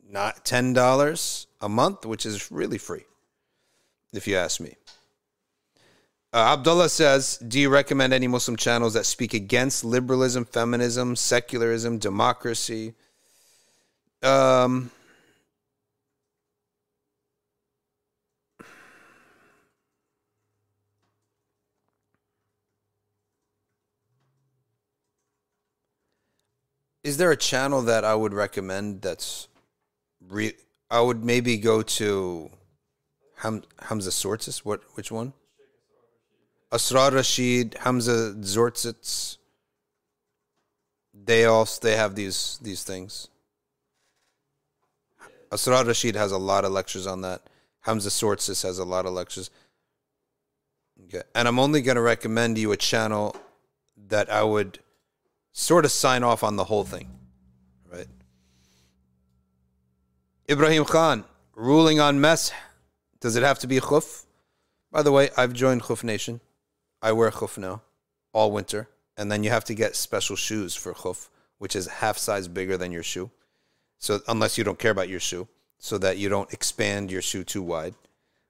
not 0.07 0.45
$10 0.45 1.47
a 1.59 1.67
month, 1.67 2.05
which 2.05 2.27
is 2.27 2.51
really 2.51 2.77
free, 2.77 3.05
if 4.11 4.27
you 4.27 4.35
ask 4.35 4.59
me. 4.59 4.75
Uh, 6.31 6.53
Abdullah 6.53 6.89
says, 6.89 7.37
Do 7.37 7.59
you 7.59 7.69
recommend 7.69 8.13
any 8.13 8.27
Muslim 8.27 8.55
channels 8.55 8.93
that 8.93 9.07
speak 9.07 9.33
against 9.33 9.83
liberalism, 9.83 10.45
feminism, 10.45 11.15
secularism, 11.15 11.97
democracy? 11.97 12.93
Um, 14.23 14.89
is 27.03 27.17
there 27.17 27.31
a 27.31 27.35
channel 27.37 27.81
that 27.81 28.05
I 28.05 28.15
would 28.15 28.33
recommend 28.33 29.01
that's 29.01 29.49
re- 30.29 30.55
I 30.89 31.01
would 31.01 31.23
maybe 31.25 31.57
go 31.57 31.81
to 31.81 32.49
Ham- 33.43 33.63
Hamza 33.79 34.09
Tzortzis. 34.09 34.59
What 34.59 34.81
which 34.95 35.11
one? 35.11 35.33
Asrar 36.71 37.11
Rashid, 37.11 37.75
Hamza 37.81 38.33
Tzortzis. 38.39 39.37
They 41.13 41.45
also 41.45 41.81
they 41.81 41.97
have 41.97 42.15
these 42.15 42.57
these 42.61 42.83
things. 42.83 43.27
Asrar 45.53 45.85
Rashid 45.85 46.15
has 46.15 46.31
a 46.31 46.37
lot 46.37 46.65
of 46.65 46.71
lectures 46.71 47.05
on 47.05 47.21
that. 47.21 47.41
Hamza 47.81 48.09
Tzortzis 48.09 48.63
has 48.63 48.79
a 48.79 48.85
lot 48.85 49.05
of 49.05 49.13
lectures. 49.13 49.51
Okay. 51.05 51.21
And 51.35 51.47
I'm 51.47 51.59
only 51.59 51.81
going 51.81 51.95
to 51.95 52.01
recommend 52.01 52.57
you 52.57 52.71
a 52.71 52.77
channel 52.77 53.35
that 54.07 54.31
I 54.31 54.43
would 54.43 54.79
sort 55.51 55.85
of 55.85 55.91
sign 55.91 56.23
off 56.23 56.43
on 56.43 56.55
the 56.55 56.63
whole 56.63 56.83
thing, 56.83 57.09
right? 57.91 58.07
Ibrahim 60.49 60.85
Khan, 60.85 61.23
ruling 61.55 61.99
on 61.99 62.19
mash. 62.19 62.49
Does 63.19 63.35
it 63.35 63.43
have 63.43 63.59
to 63.59 63.67
be 63.67 63.79
khuf? 63.79 64.25
By 64.91 65.03
the 65.03 65.11
way, 65.11 65.29
I've 65.37 65.53
joined 65.53 65.83
Khuf 65.83 66.03
Nation. 66.03 66.41
I 67.01 67.11
wear 67.11 67.31
khuf 67.31 67.57
now, 67.57 67.81
all 68.33 68.51
winter. 68.51 68.89
and 69.15 69.31
then 69.31 69.43
you 69.43 69.51
have 69.51 69.63
to 69.65 69.75
get 69.75 69.95
special 69.95 70.35
shoes 70.35 70.75
for 70.75 70.93
khuf, 70.93 71.29
which 71.59 71.75
is 71.75 71.87
half 71.87 72.17
size 72.17 72.47
bigger 72.47 72.77
than 72.77 72.91
your 72.91 73.03
shoe. 73.03 73.29
So 74.03 74.19
unless 74.27 74.57
you 74.57 74.65
don't 74.65 74.77
care 74.77 74.91
about 74.91 75.07
your 75.07 75.21
shoe, 75.21 75.47
so 75.79 75.97
that 75.97 76.17
you 76.17 76.27
don't 76.27 76.51
expand 76.51 77.09
your 77.09 77.21
shoe 77.21 77.45
too 77.45 77.61
wide. 77.61 77.95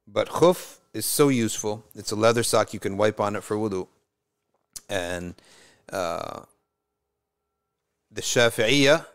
But 0.07 0.27
khuf 0.27 0.77
is 0.95 1.05
so 1.05 1.29
useful. 1.29 1.85
It's 1.93 2.11
a 2.11 2.15
leather 2.15 2.41
sock 2.41 2.73
you 2.73 2.79
can 2.79 2.97
wipe 2.97 3.19
on 3.19 3.35
it 3.35 3.43
for 3.43 3.55
wudu, 3.55 3.87
and 4.89 5.35
uh, 5.91 6.39
the 8.11 8.23
Shafi'iyah 8.23 9.05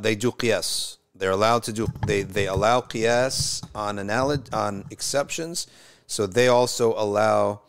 they 0.00 0.14
do 0.14 0.32
qiyas. 0.32 0.96
They're 1.14 1.32
allowed 1.32 1.64
to 1.64 1.74
do 1.74 1.86
they 2.06 2.22
they 2.22 2.46
allow 2.46 2.80
qiyas 2.80 3.62
on 3.74 3.98
analog, 3.98 4.48
on 4.54 4.86
exceptions. 4.90 5.66
So 6.06 6.26
they 6.26 6.48
also 6.48 6.94
allow 6.94 7.60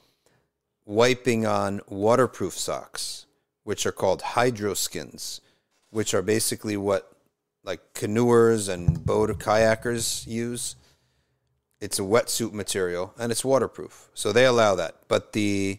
wiping 0.86 1.46
on 1.46 1.82
waterproof 1.90 2.58
socks, 2.58 3.26
which 3.66 3.86
are 3.86 3.92
called 3.92 4.22
hydroskins, 4.22 5.42
which 5.90 6.14
are 6.14 6.22
basically 6.22 6.78
what 6.78 7.19
like 7.70 7.94
canoers 7.94 8.68
and 8.68 9.06
boat 9.06 9.30
kayakers 9.38 10.26
use. 10.26 10.76
It's 11.80 12.00
a 12.00 12.02
wetsuit 12.02 12.52
material 12.52 13.14
and 13.20 13.32
it's 13.32 13.46
waterproof. 13.46 14.10
So 14.16 14.34
they 14.34 14.46
allow 14.46 14.74
that. 14.74 14.96
But 15.08 15.34
the 15.34 15.78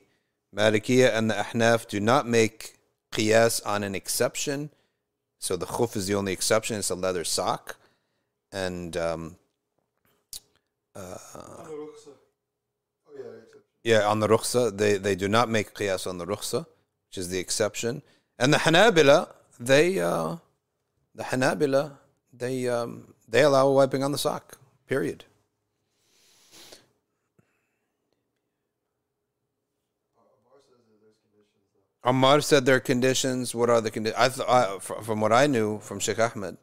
Malikiya 0.54 1.08
and 1.16 1.28
the 1.28 1.34
Ahnaf 1.34 1.88
do 1.88 1.98
not 1.98 2.28
make 2.28 2.78
qiyas 3.10 3.60
on 3.66 3.82
an 3.82 3.96
exception. 3.96 4.70
So 5.40 5.56
the 5.56 5.66
khuf 5.66 5.96
is 5.96 6.06
the 6.06 6.14
only 6.14 6.32
exception. 6.32 6.76
It's 6.76 6.90
a 6.90 6.94
leather 6.94 7.24
sock. 7.24 7.76
And 8.52 8.96
um, 8.96 9.36
uh, 10.94 11.18
yeah, 13.82 14.02
on 14.06 14.20
the 14.20 14.28
rukhsa, 14.28 14.76
they, 14.76 14.96
they 14.96 15.16
do 15.16 15.26
not 15.26 15.48
make 15.48 15.74
qiyas 15.74 16.06
on 16.06 16.18
the 16.18 16.26
rukhsa, 16.26 16.66
which 17.08 17.18
is 17.18 17.30
the 17.30 17.40
exception. 17.40 18.02
And 18.38 18.54
the 18.54 18.58
Hanabila, 18.58 19.28
they 19.58 19.98
uh, 19.98 20.36
the 21.14 21.24
Hanabila, 21.24 21.92
they 22.32 22.68
um, 22.68 23.14
they 23.28 23.42
allow 23.42 23.70
wiping 23.70 24.02
on 24.02 24.12
the 24.12 24.18
sock. 24.18 24.58
Period. 24.86 25.24
Ammar 32.04 32.42
said 32.42 32.64
there 32.64 32.76
are 32.76 32.80
conditions. 32.80 33.54
What 33.54 33.68
are 33.68 33.80
the 33.80 33.90
conditions? 33.90 34.40
From 34.82 35.20
what 35.20 35.32
I 35.32 35.46
knew 35.46 35.80
from 35.80 36.00
Sheikh 36.00 36.18
Ahmed. 36.18 36.56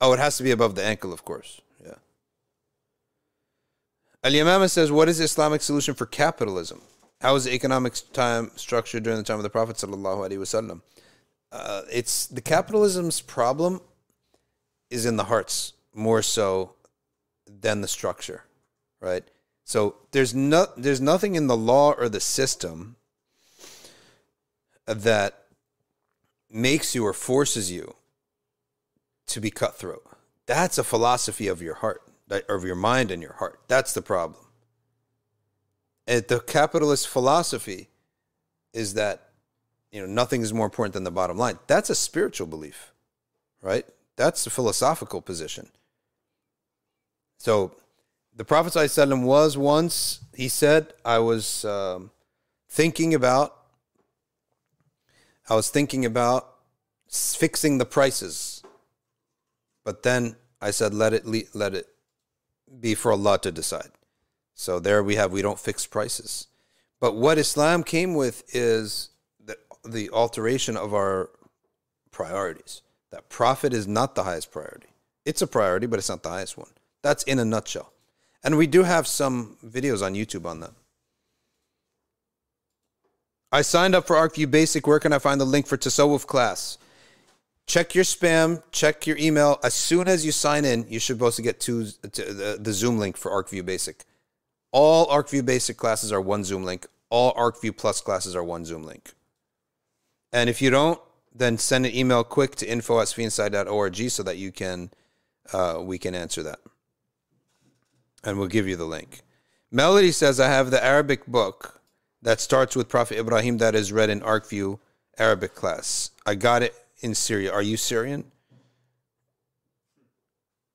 Oh, 0.00 0.12
it 0.12 0.18
has 0.18 0.36
to 0.36 0.42
be 0.42 0.50
above 0.50 0.74
the 0.74 0.84
ankle, 0.84 1.12
of 1.12 1.24
course. 1.24 1.62
Yeah. 1.82 1.94
Al 4.22 4.32
Yamama 4.32 4.70
says, 4.70 4.92
"What 4.92 5.08
is 5.08 5.18
the 5.18 5.24
Islamic 5.24 5.62
solution 5.62 5.94
for 5.94 6.04
capitalism? 6.04 6.82
How 7.22 7.32
was 7.32 7.44
the 7.44 7.54
economic 7.54 7.94
time 8.12 8.50
structured 8.56 9.04
during 9.04 9.18
the 9.18 9.24
time 9.24 9.38
of 9.38 9.42
the 9.42 9.48
Prophet 9.50 9.76
sallallahu 9.76 10.28
alaihi 10.28 10.38
wasallam? 10.38 10.82
Uh, 11.52 11.82
it's 11.90 12.26
the 12.26 12.40
capitalism's 12.40 13.20
problem 13.20 13.80
is 14.90 15.06
in 15.06 15.16
the 15.16 15.24
hearts 15.24 15.72
more 15.94 16.22
so 16.22 16.74
than 17.46 17.80
the 17.80 17.88
structure, 17.88 18.44
right? 19.00 19.24
So 19.64 19.96
there's 20.12 20.34
no 20.34 20.66
there's 20.76 21.00
nothing 21.00 21.34
in 21.34 21.46
the 21.46 21.56
law 21.56 21.92
or 21.92 22.08
the 22.08 22.20
system 22.20 22.96
that 24.86 25.44
makes 26.50 26.94
you 26.94 27.04
or 27.04 27.12
forces 27.12 27.70
you 27.72 27.94
to 29.26 29.40
be 29.40 29.50
cutthroat. 29.50 30.04
That's 30.46 30.78
a 30.78 30.84
philosophy 30.84 31.48
of 31.48 31.60
your 31.60 31.74
heart, 31.74 32.02
of 32.48 32.64
your 32.64 32.76
mind 32.76 33.10
and 33.10 33.20
your 33.20 33.34
heart. 33.34 33.60
That's 33.66 33.92
the 33.92 34.02
problem. 34.02 34.42
And 36.06 36.24
the 36.28 36.38
capitalist 36.38 37.08
philosophy 37.08 37.88
is 38.72 38.94
that 38.94 39.25
you 39.96 40.02
know 40.02 40.08
nothing 40.08 40.42
is 40.42 40.52
more 40.52 40.66
important 40.66 40.92
than 40.92 41.04
the 41.04 41.10
bottom 41.10 41.38
line. 41.38 41.58
That's 41.68 41.88
a 41.88 41.94
spiritual 41.94 42.46
belief, 42.46 42.92
right? 43.62 43.86
That's 44.16 44.46
a 44.46 44.50
philosophical 44.50 45.22
position. 45.22 45.70
So 47.38 47.74
the 48.34 48.44
Prophet 48.44 48.74
ﷺ 48.74 49.22
was 49.22 49.56
once, 49.56 50.20
he 50.34 50.48
said, 50.48 50.92
I 51.02 51.18
was 51.20 51.64
um, 51.64 52.10
thinking 52.68 53.14
about 53.14 53.54
I 55.48 55.54
was 55.54 55.70
thinking 55.70 56.04
about 56.04 56.52
fixing 57.08 57.78
the 57.78 57.86
prices, 57.86 58.62
but 59.82 60.02
then 60.02 60.36
I 60.60 60.72
said, 60.72 60.92
let 60.92 61.14
it 61.14 61.24
let 61.54 61.72
it 61.72 61.86
be 62.80 62.94
for 62.94 63.12
Allah 63.12 63.38
to 63.38 63.50
decide. 63.50 63.92
So 64.54 64.78
there 64.78 65.02
we 65.02 65.14
have 65.14 65.32
we 65.32 65.40
don't 65.40 65.58
fix 65.58 65.86
prices. 65.86 66.48
But 67.00 67.16
what 67.16 67.38
Islam 67.38 67.82
came 67.82 68.14
with 68.14 68.42
is 68.54 69.10
the, 69.86 70.10
alteration 70.10 70.76
of 70.76 70.94
our 70.94 71.30
priorities. 72.10 72.82
That 73.10 73.28
profit 73.28 73.72
is 73.72 73.86
not 73.86 74.14
the 74.14 74.24
highest 74.24 74.50
priority. 74.50 74.88
It's 75.24 75.42
a 75.42 75.46
priority, 75.46 75.86
but 75.86 75.98
it's 75.98 76.08
not 76.08 76.22
the 76.22 76.30
highest 76.30 76.56
one. 76.56 76.70
That's 77.02 77.22
in 77.24 77.38
a 77.38 77.44
nutshell. 77.44 77.92
And 78.42 78.56
we 78.56 78.66
do 78.66 78.82
have 78.84 79.06
some 79.06 79.56
videos 79.64 80.04
on 80.04 80.14
YouTube 80.14 80.46
on 80.46 80.60
that. 80.60 80.72
I 83.52 83.62
signed 83.62 83.94
up 83.94 84.06
for 84.06 84.16
ArcView 84.16 84.50
Basic. 84.50 84.86
Where 84.86 84.98
can 84.98 85.12
I 85.12 85.18
find 85.18 85.40
the 85.40 85.44
link 85.44 85.66
for 85.66 85.76
Tasawwuf 85.76 86.26
class? 86.26 86.78
Check 87.66 87.94
your 87.94 88.04
spam, 88.04 88.62
check 88.70 89.06
your 89.06 89.16
email. 89.16 89.58
As 89.64 89.74
soon 89.74 90.06
as 90.06 90.24
you 90.24 90.30
sign 90.30 90.64
in, 90.64 90.86
you 90.88 91.00
should 91.00 91.14
be 91.14 91.18
supposed 91.18 91.36
to 91.36 91.42
get 91.42 91.58
two, 91.58 91.84
the, 92.02 92.54
uh, 92.58 92.62
the 92.62 92.72
Zoom 92.72 92.98
link 92.98 93.16
for 93.16 93.30
ArcView 93.30 93.64
Basic. 93.64 94.04
All 94.70 95.06
ArcView 95.08 95.44
Basic 95.44 95.76
classes 95.76 96.12
are 96.12 96.20
one 96.20 96.44
Zoom 96.44 96.64
link. 96.64 96.86
All 97.10 97.34
ArcView 97.34 97.76
Plus 97.76 98.00
classes 98.00 98.36
are 98.36 98.44
one 98.44 98.64
Zoom 98.64 98.84
link. 98.84 99.14
And 100.32 100.50
if 100.50 100.60
you 100.60 100.70
don't, 100.70 101.00
then 101.34 101.58
send 101.58 101.86
an 101.86 101.94
email 101.94 102.24
quick 102.24 102.56
to 102.56 102.66
info 102.66 103.00
at 103.00 103.08
sfiinside.org 103.08 104.10
so 104.10 104.22
that 104.22 104.36
you 104.36 104.52
can 104.52 104.90
uh, 105.52 105.78
we 105.80 105.98
can 105.98 106.14
answer 106.14 106.42
that. 106.42 106.58
And 108.24 108.38
we'll 108.38 108.48
give 108.48 108.66
you 108.66 108.76
the 108.76 108.84
link. 108.84 109.22
Melody 109.70 110.10
says, 110.10 110.40
I 110.40 110.48
have 110.48 110.70
the 110.70 110.82
Arabic 110.84 111.26
book 111.26 111.80
that 112.22 112.40
starts 112.40 112.74
with 112.74 112.88
Prophet 112.88 113.18
Ibrahim 113.18 113.58
that 113.58 113.74
is 113.74 113.92
read 113.92 114.10
in 114.10 114.20
ArcView 114.20 114.78
Arabic 115.18 115.54
class. 115.54 116.10
I 116.24 116.34
got 116.34 116.62
it 116.62 116.74
in 117.00 117.14
Syria. 117.14 117.52
Are 117.52 117.62
you 117.62 117.76
Syrian? 117.76 118.24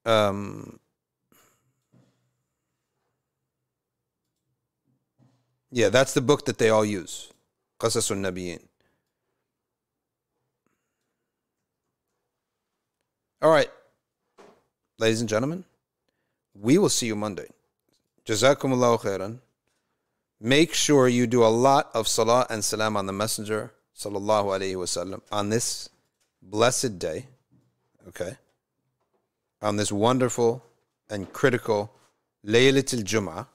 Um, 0.05 0.79
yeah, 5.71 5.89
that's 5.89 6.13
the 6.13 6.21
book 6.21 6.45
that 6.45 6.57
they 6.57 6.69
all 6.69 6.85
use. 6.85 7.31
Qasasun 7.79 8.21
Nabiyin. 8.21 8.61
All 13.43 13.49
right, 13.49 13.71
ladies 14.99 15.19
and 15.19 15.27
gentlemen, 15.27 15.63
we 16.53 16.77
will 16.77 16.89
see 16.89 17.07
you 17.07 17.15
Monday. 17.15 17.47
Jazakumullahu 18.23 19.01
khairan. 19.01 19.39
Make 20.39 20.75
sure 20.75 21.07
you 21.07 21.25
do 21.25 21.43
a 21.43 21.49
lot 21.49 21.89
of 21.95 22.07
salah 22.07 22.45
and 22.51 22.63
salam 22.63 22.95
on 22.95 23.07
the 23.07 23.13
Messenger 23.13 23.71
sallallahu 23.97 24.45
alaihi 24.45 24.75
wasallam 24.75 25.21
on 25.31 25.49
this 25.49 25.89
blessed 26.39 26.99
day. 26.99 27.25
Okay, 28.09 28.37
on 29.59 29.75
this 29.75 29.91
wonderful 29.91 30.63
and 31.09 31.33
critical 31.33 31.91
Laylatul 32.45 33.03
Jum'ah, 33.03 33.47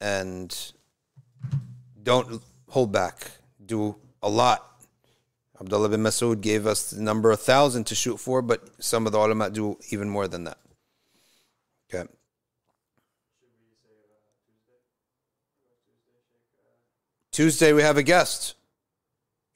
and 0.00 0.72
don't 2.00 2.40
hold 2.68 2.92
back. 2.92 3.32
Do 3.66 3.96
a 4.22 4.28
lot 4.28 4.73
Abdullah 5.60 5.88
bin 5.88 6.02
Masud 6.02 6.40
gave 6.40 6.66
us 6.66 6.90
the 6.90 7.00
number 7.00 7.30
a 7.30 7.36
thousand 7.36 7.84
to 7.84 7.94
shoot 7.94 8.18
for, 8.18 8.42
but 8.42 8.68
some 8.82 9.06
of 9.06 9.12
the 9.12 9.18
ulama 9.18 9.50
do 9.50 9.78
even 9.90 10.08
more 10.08 10.26
than 10.26 10.44
that. 10.44 10.58
Okay. 11.88 12.08
Tuesday 17.30 17.72
we 17.72 17.82
have 17.82 17.96
a 17.96 18.02
guest, 18.02 18.54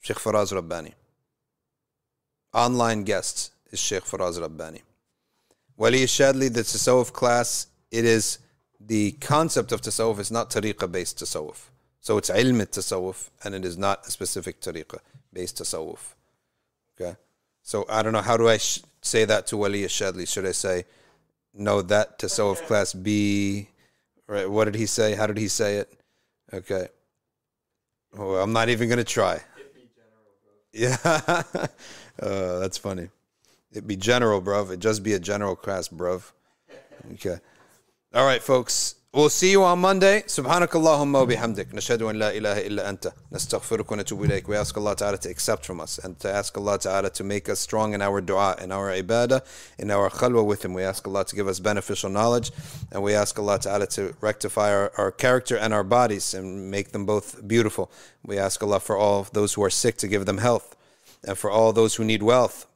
Sheikh 0.01 0.17
Faraz 0.17 0.53
Rabbani. 0.53 0.93
Online 2.53 3.03
guest 3.03 3.51
is 3.71 3.79
Sheikh 3.79 4.03
Faraz 4.03 4.39
Rabbani. 4.39 4.81
Wali 5.77 5.99
Shadli, 5.99 6.51
the 6.51 6.61
Tasawwuf 6.61 7.13
class, 7.13 7.67
it 7.91 8.05
is 8.05 8.39
the 8.79 9.11
concept 9.13 9.71
of 9.71 9.81
Tasawwuf 9.81 10.19
is 10.19 10.31
not 10.31 10.49
tariqah 10.49 10.91
based 10.91 11.19
Tasawwuf. 11.19 11.69
So 11.99 12.17
it's 12.17 12.29
ilm 12.29 12.65
Tasawwuf 12.65 13.29
and 13.43 13.53
it 13.53 13.65
is 13.65 13.77
not 13.77 14.07
a 14.07 14.11
specific 14.11 14.61
tariqah 14.61 14.99
based 15.33 15.57
tasawwuf. 15.57 16.13
Okay? 16.99 17.15
So 17.61 17.85
I 17.89 18.01
don't 18.01 18.13
know, 18.13 18.21
how 18.21 18.37
do 18.37 18.47
I 18.47 18.57
sh- 18.57 18.81
say 19.01 19.25
that 19.25 19.47
to 19.47 19.57
Wali 19.57 19.83
Shadli? 19.83 20.27
Should 20.27 20.45
I 20.45 20.51
say, 20.51 20.85
no, 21.53 21.81
that 21.83 22.19
tasawwuf 22.19 22.65
class 22.67 22.93
B, 22.93 23.69
right? 24.27 24.49
What 24.49 24.65
did 24.65 24.75
he 24.75 24.85
say? 24.85 25.15
How 25.15 25.27
did 25.27 25.37
he 25.37 25.47
say 25.47 25.77
it? 25.77 25.91
Okay. 26.53 26.87
Well, 28.15 28.37
I'm 28.37 28.53
not 28.53 28.69
even 28.69 28.89
to 28.89 29.03
try. 29.03 29.41
Yeah. 30.71 30.97
uh, 31.03 31.43
that's 32.59 32.77
funny. 32.77 33.09
It'd 33.71 33.87
be 33.87 33.95
general, 33.95 34.39
bruv. 34.39 34.67
It'd 34.67 34.81
just 34.81 35.01
be 35.01 35.13
a 35.13 35.19
general 35.19 35.55
class, 35.55 35.87
bruv. 35.87 36.31
Okay. 37.13 37.37
All 38.13 38.23
right, 38.23 38.41
folks. 38.41 38.93
We'll 39.14 39.28
see 39.28 39.52
you 39.52 39.62
on 39.62 39.78
Monday. 39.78 40.24
سبحانك 40.26 40.76
اللهم 40.76 41.14
وبحمدك 41.14 41.74
نشهد 41.74 42.02
أن 42.02 42.16
لا 42.16 42.36
إله 42.36 42.66
إلا 42.66 42.88
أنت 42.88 43.12
نستغفرك 43.32 43.92
ونتوب 43.92 44.24
إليك. 44.24 44.48
We 44.48 44.56
ask 44.56 44.76
Allah 44.76 44.96
Ta'ala 44.96 45.18
to 45.18 45.28
accept 45.30 45.64
from 45.64 45.80
us 45.80 46.00
and 46.02 46.18
to 46.18 46.28
ask 46.28 46.58
Allah 46.58 46.80
Ta'ala 46.80 47.10
to 47.10 47.22
make 47.22 47.48
us 47.48 47.60
strong 47.60 47.94
in 47.94 48.02
our 48.02 48.20
dua, 48.20 48.56
in 48.60 48.72
our 48.72 48.90
ibadah, 48.90 49.42
in 49.78 49.92
our 49.92 50.10
khalwa 50.10 50.44
with 50.44 50.64
Him. 50.64 50.74
We 50.74 50.82
ask 50.82 51.06
Allah 51.06 51.24
to 51.26 51.36
give 51.36 51.46
us 51.46 51.60
beneficial 51.60 52.10
knowledge 52.10 52.50
and 52.90 53.04
we 53.04 53.14
ask 53.14 53.38
Allah 53.38 53.60
Ta'ala 53.60 53.86
to 53.98 54.16
rectify 54.20 54.74
our, 54.74 54.90
our 54.98 55.12
character 55.12 55.56
and 55.56 55.72
our 55.72 55.84
bodies 55.84 56.34
and 56.34 56.68
make 56.68 56.90
them 56.90 57.06
both 57.06 57.46
beautiful. 57.46 57.92
We 58.26 58.36
ask 58.36 58.60
Allah 58.64 58.80
for 58.80 58.96
all 58.96 59.28
those 59.32 59.54
who 59.54 59.62
are 59.62 59.70
sick 59.70 59.96
to 59.98 60.08
give 60.08 60.26
them 60.26 60.38
health 60.38 60.74
and 61.22 61.38
for 61.38 61.50
all 61.52 61.72
those 61.72 61.94
who 61.94 62.04
need 62.04 62.24
wealth 62.24 62.66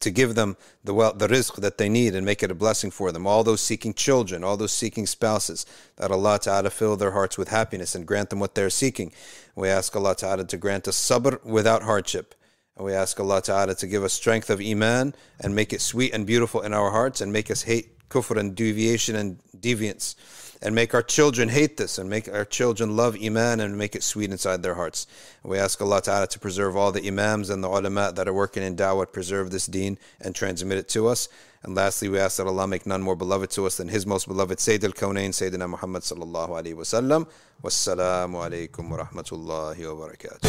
to 0.00 0.10
give 0.10 0.34
them 0.34 0.56
the 0.82 0.94
wealth, 0.94 1.18
the 1.18 1.28
rizq 1.28 1.56
that 1.56 1.78
they 1.78 1.88
need 1.88 2.14
and 2.14 2.26
make 2.26 2.42
it 2.42 2.50
a 2.50 2.54
blessing 2.54 2.90
for 2.90 3.12
them. 3.12 3.26
All 3.26 3.44
those 3.44 3.60
seeking 3.60 3.94
children, 3.94 4.44
all 4.44 4.56
those 4.56 4.72
seeking 4.72 5.06
spouses, 5.06 5.66
that 5.96 6.10
Allah 6.10 6.38
Ta'ala 6.38 6.70
fill 6.70 6.96
their 6.96 7.12
hearts 7.12 7.38
with 7.38 7.48
happiness 7.48 7.94
and 7.94 8.06
grant 8.06 8.30
them 8.30 8.40
what 8.40 8.54
they're 8.54 8.70
seeking. 8.70 9.12
We 9.54 9.68
ask 9.68 9.94
Allah 9.94 10.14
Ta'ala 10.14 10.44
to 10.44 10.56
grant 10.56 10.88
us 10.88 10.96
sabr 10.96 11.42
without 11.44 11.82
hardship. 11.82 12.34
And 12.76 12.84
we 12.84 12.92
ask 12.92 13.18
Allah 13.20 13.40
Ta'ala 13.40 13.74
to 13.76 13.86
give 13.86 14.02
us 14.02 14.12
strength 14.12 14.50
of 14.50 14.60
iman 14.60 15.14
and 15.40 15.54
make 15.54 15.72
it 15.72 15.80
sweet 15.80 16.12
and 16.12 16.26
beautiful 16.26 16.60
in 16.60 16.74
our 16.74 16.90
hearts 16.90 17.20
and 17.20 17.32
make 17.32 17.50
us 17.50 17.62
hate 17.62 18.08
kufr 18.08 18.36
and 18.36 18.54
deviation 18.54 19.16
and 19.16 19.38
deviance 19.56 20.14
and 20.64 20.74
make 20.74 20.94
our 20.94 21.02
children 21.02 21.50
hate 21.50 21.76
this 21.76 21.98
and 21.98 22.08
make 22.08 22.26
our 22.32 22.46
children 22.46 22.96
love 22.96 23.16
Iman 23.22 23.60
and 23.60 23.76
make 23.76 23.94
it 23.94 24.02
sweet 24.02 24.30
inside 24.30 24.62
their 24.62 24.74
hearts. 24.74 25.06
And 25.42 25.52
we 25.52 25.58
ask 25.58 25.78
Allah 25.80 26.00
Ta'ala 26.00 26.26
to 26.28 26.38
preserve 26.38 26.74
all 26.74 26.90
the 26.90 27.06
Imams 27.06 27.50
and 27.50 27.62
the 27.62 27.68
ulama 27.68 28.12
that 28.16 28.26
are 28.26 28.32
working 28.32 28.62
in 28.62 28.74
da'wah, 28.74 29.12
preserve 29.12 29.50
this 29.50 29.66
deen 29.66 29.98
and 30.22 30.34
transmit 30.34 30.78
it 30.78 30.88
to 30.88 31.06
us. 31.06 31.28
And 31.62 31.74
lastly, 31.74 32.08
we 32.08 32.18
ask 32.18 32.38
that 32.38 32.46
Allah 32.46 32.66
make 32.66 32.86
none 32.86 33.02
more 33.02 33.14
beloved 33.14 33.50
to 33.50 33.66
us 33.66 33.76
than 33.76 33.88
His 33.88 34.06
most 34.06 34.26
beloved 34.26 34.58
Sayyid 34.58 34.84
al-Kawnain, 34.84 35.30
Sayyidina 35.30 35.68
Muhammad 35.68 36.02
sallallahu 36.02 36.48
alayhi 36.48 36.74
wa 36.74 36.84
sallam. 36.84 37.26
Wassalamu 37.62 38.40
alaikum 38.40 38.88
wa 38.88 39.04
rahmatullahi 39.04 39.94
wa 39.94 40.08
barakatuh. 40.08 40.40